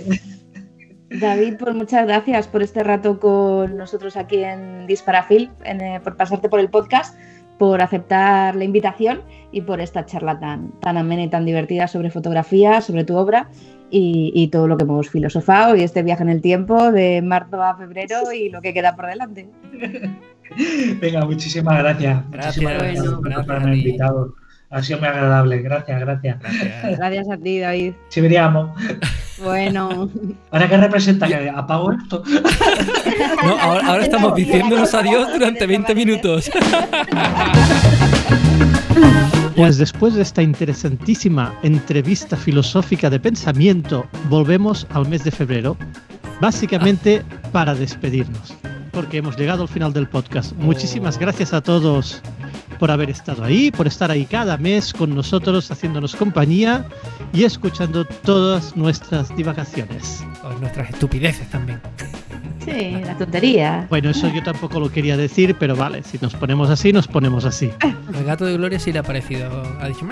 David, 1.09 1.55
pues 1.59 1.75
muchas 1.75 2.05
gracias 2.07 2.47
por 2.47 2.63
este 2.63 2.83
rato 2.83 3.19
con 3.19 3.75
nosotros 3.75 4.15
aquí 4.15 4.43
en 4.43 4.87
Disparafil, 4.87 5.51
en, 5.65 5.81
eh, 5.81 5.99
por 6.01 6.15
pasarte 6.15 6.47
por 6.47 6.61
el 6.61 6.69
podcast, 6.69 7.17
por 7.61 7.83
aceptar 7.83 8.55
la 8.55 8.63
invitación 8.63 9.21
y 9.51 9.61
por 9.61 9.81
esta 9.81 10.03
charla 10.03 10.39
tan, 10.39 10.71
tan 10.79 10.97
amena 10.97 11.25
y 11.25 11.29
tan 11.29 11.45
divertida 11.45 11.87
sobre 11.87 12.09
fotografía, 12.09 12.81
sobre 12.81 13.03
tu 13.03 13.15
obra 13.15 13.51
y, 13.91 14.31
y 14.33 14.47
todo 14.47 14.67
lo 14.67 14.77
que 14.77 14.83
hemos 14.83 15.11
filosofado 15.11 15.75
y 15.75 15.83
este 15.83 16.01
viaje 16.01 16.23
en 16.23 16.29
el 16.29 16.41
tiempo 16.41 16.91
de 16.91 17.21
marzo 17.21 17.61
a 17.61 17.77
febrero 17.77 18.33
y 18.33 18.49
lo 18.49 18.61
que 18.63 18.73
queda 18.73 18.95
por 18.95 19.05
delante. 19.05 19.47
Venga, 20.99 21.23
muchísimas 21.23 21.77
gracias. 21.77 22.23
Gracias, 22.31 22.57
muchísimas 22.57 22.77
gracias, 22.81 23.19
bueno, 23.19 23.45
por 23.45 23.55
haberme 23.55 23.77
invitado. 23.77 24.33
Ha 24.71 24.81
sido 24.81 24.99
muy 24.99 25.09
agradable. 25.09 25.61
Gracias, 25.61 25.99
gracias. 25.99 26.37
Gracias 26.97 27.29
a 27.29 27.37
ti, 27.37 27.59
David. 27.59 27.93
Si 28.07 28.21
veríamos. 28.21 28.71
Bueno, 29.43 30.09
¿Ahora 30.51 30.69
qué 30.69 30.77
representa? 30.77 31.27
¿Que 31.27 31.49
apago 31.49 31.91
esto? 31.91 32.23
No, 33.43 33.59
ahora, 33.59 33.87
ahora 33.87 34.03
estamos 34.03 34.35
diciéndonos 34.35 34.93
adiós 34.93 35.33
durante 35.33 35.65
20 35.65 35.95
minutos. 35.95 36.49
Pues 39.55 39.77
después 39.77 40.13
de 40.13 40.21
esta 40.21 40.41
interesantísima 40.41 41.53
entrevista 41.63 42.37
filosófica 42.37 43.09
de 43.09 43.19
pensamiento, 43.19 44.05
volvemos 44.29 44.87
al 44.91 45.07
mes 45.07 45.23
de 45.23 45.31
febrero, 45.31 45.75
básicamente 46.39 47.23
para 47.51 47.75
despedirnos, 47.75 48.53
porque 48.91 49.17
hemos 49.17 49.37
llegado 49.37 49.63
al 49.63 49.69
final 49.69 49.91
del 49.91 50.07
podcast. 50.07 50.53
Muchísimas 50.53 51.17
gracias 51.17 51.53
a 51.53 51.61
todos 51.61 52.21
por 52.81 52.89
haber 52.89 53.11
estado 53.11 53.43
ahí, 53.43 53.69
por 53.69 53.85
estar 53.85 54.09
ahí 54.09 54.25
cada 54.25 54.57
mes 54.57 54.91
con 54.91 55.13
nosotros, 55.13 55.69
haciéndonos 55.69 56.15
compañía 56.15 56.83
y 57.31 57.43
escuchando 57.43 58.05
todas 58.05 58.75
nuestras 58.75 59.33
divagaciones. 59.35 60.25
O 60.43 60.59
nuestras 60.59 60.89
estupideces 60.89 61.47
también. 61.51 61.79
Sí, 62.65 62.99
la 63.05 63.15
tontería. 63.15 63.85
Bueno, 63.87 64.09
eso 64.09 64.27
yo 64.33 64.41
tampoco 64.41 64.79
lo 64.79 64.91
quería 64.91 65.15
decir, 65.15 65.55
pero 65.59 65.75
vale, 65.75 66.01
si 66.01 66.17
nos 66.23 66.33
ponemos 66.33 66.71
así, 66.71 66.91
nos 66.91 67.07
ponemos 67.07 67.45
así. 67.45 67.69
El 68.15 68.23
gato 68.25 68.45
de 68.45 68.57
Gloria 68.57 68.79
sí 68.79 68.91
le 68.91 68.97
ha 68.97 69.03
parecido. 69.03 69.61
Ha 69.79 69.87
dicho. 69.87 70.07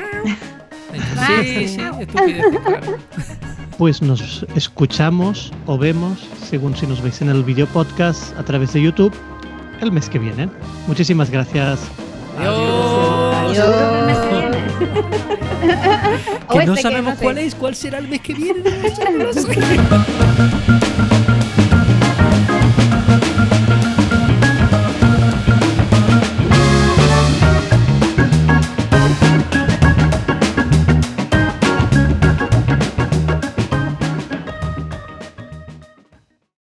Ah, 1.18 1.40
sí, 1.42 1.70
sí, 1.70 1.82
estupidez. 2.00 2.46
Pues 3.80 4.00
nos 4.04 4.46
escuchamos 4.54 5.52
o 5.66 5.76
vemos, 5.76 6.20
según 6.48 6.76
si 6.76 6.86
nos 6.86 7.02
veis 7.02 7.20
en 7.24 7.30
el 7.30 7.44
video 7.44 7.66
podcast 7.66 8.38
a 8.38 8.44
través 8.44 8.74
de 8.74 8.84
YouTube, 8.84 9.14
el 9.82 9.92
mes 9.92 10.08
que 10.08 10.20
viene. 10.20 10.48
Muchísimas 10.86 11.32
gracias. 11.32 11.80
Adiós. 12.40 13.50
Adiós. 13.50 14.08
Adiós. 14.08 14.56
que 16.50 16.66
no 16.66 16.76
sabemos 16.78 17.20
cuál 17.20 17.38
es, 17.38 17.54
cuál 17.56 17.76
será 17.76 17.98
el 18.00 18.08
mes 18.08 18.22
que 18.22 18.34
viene. 18.34 18.64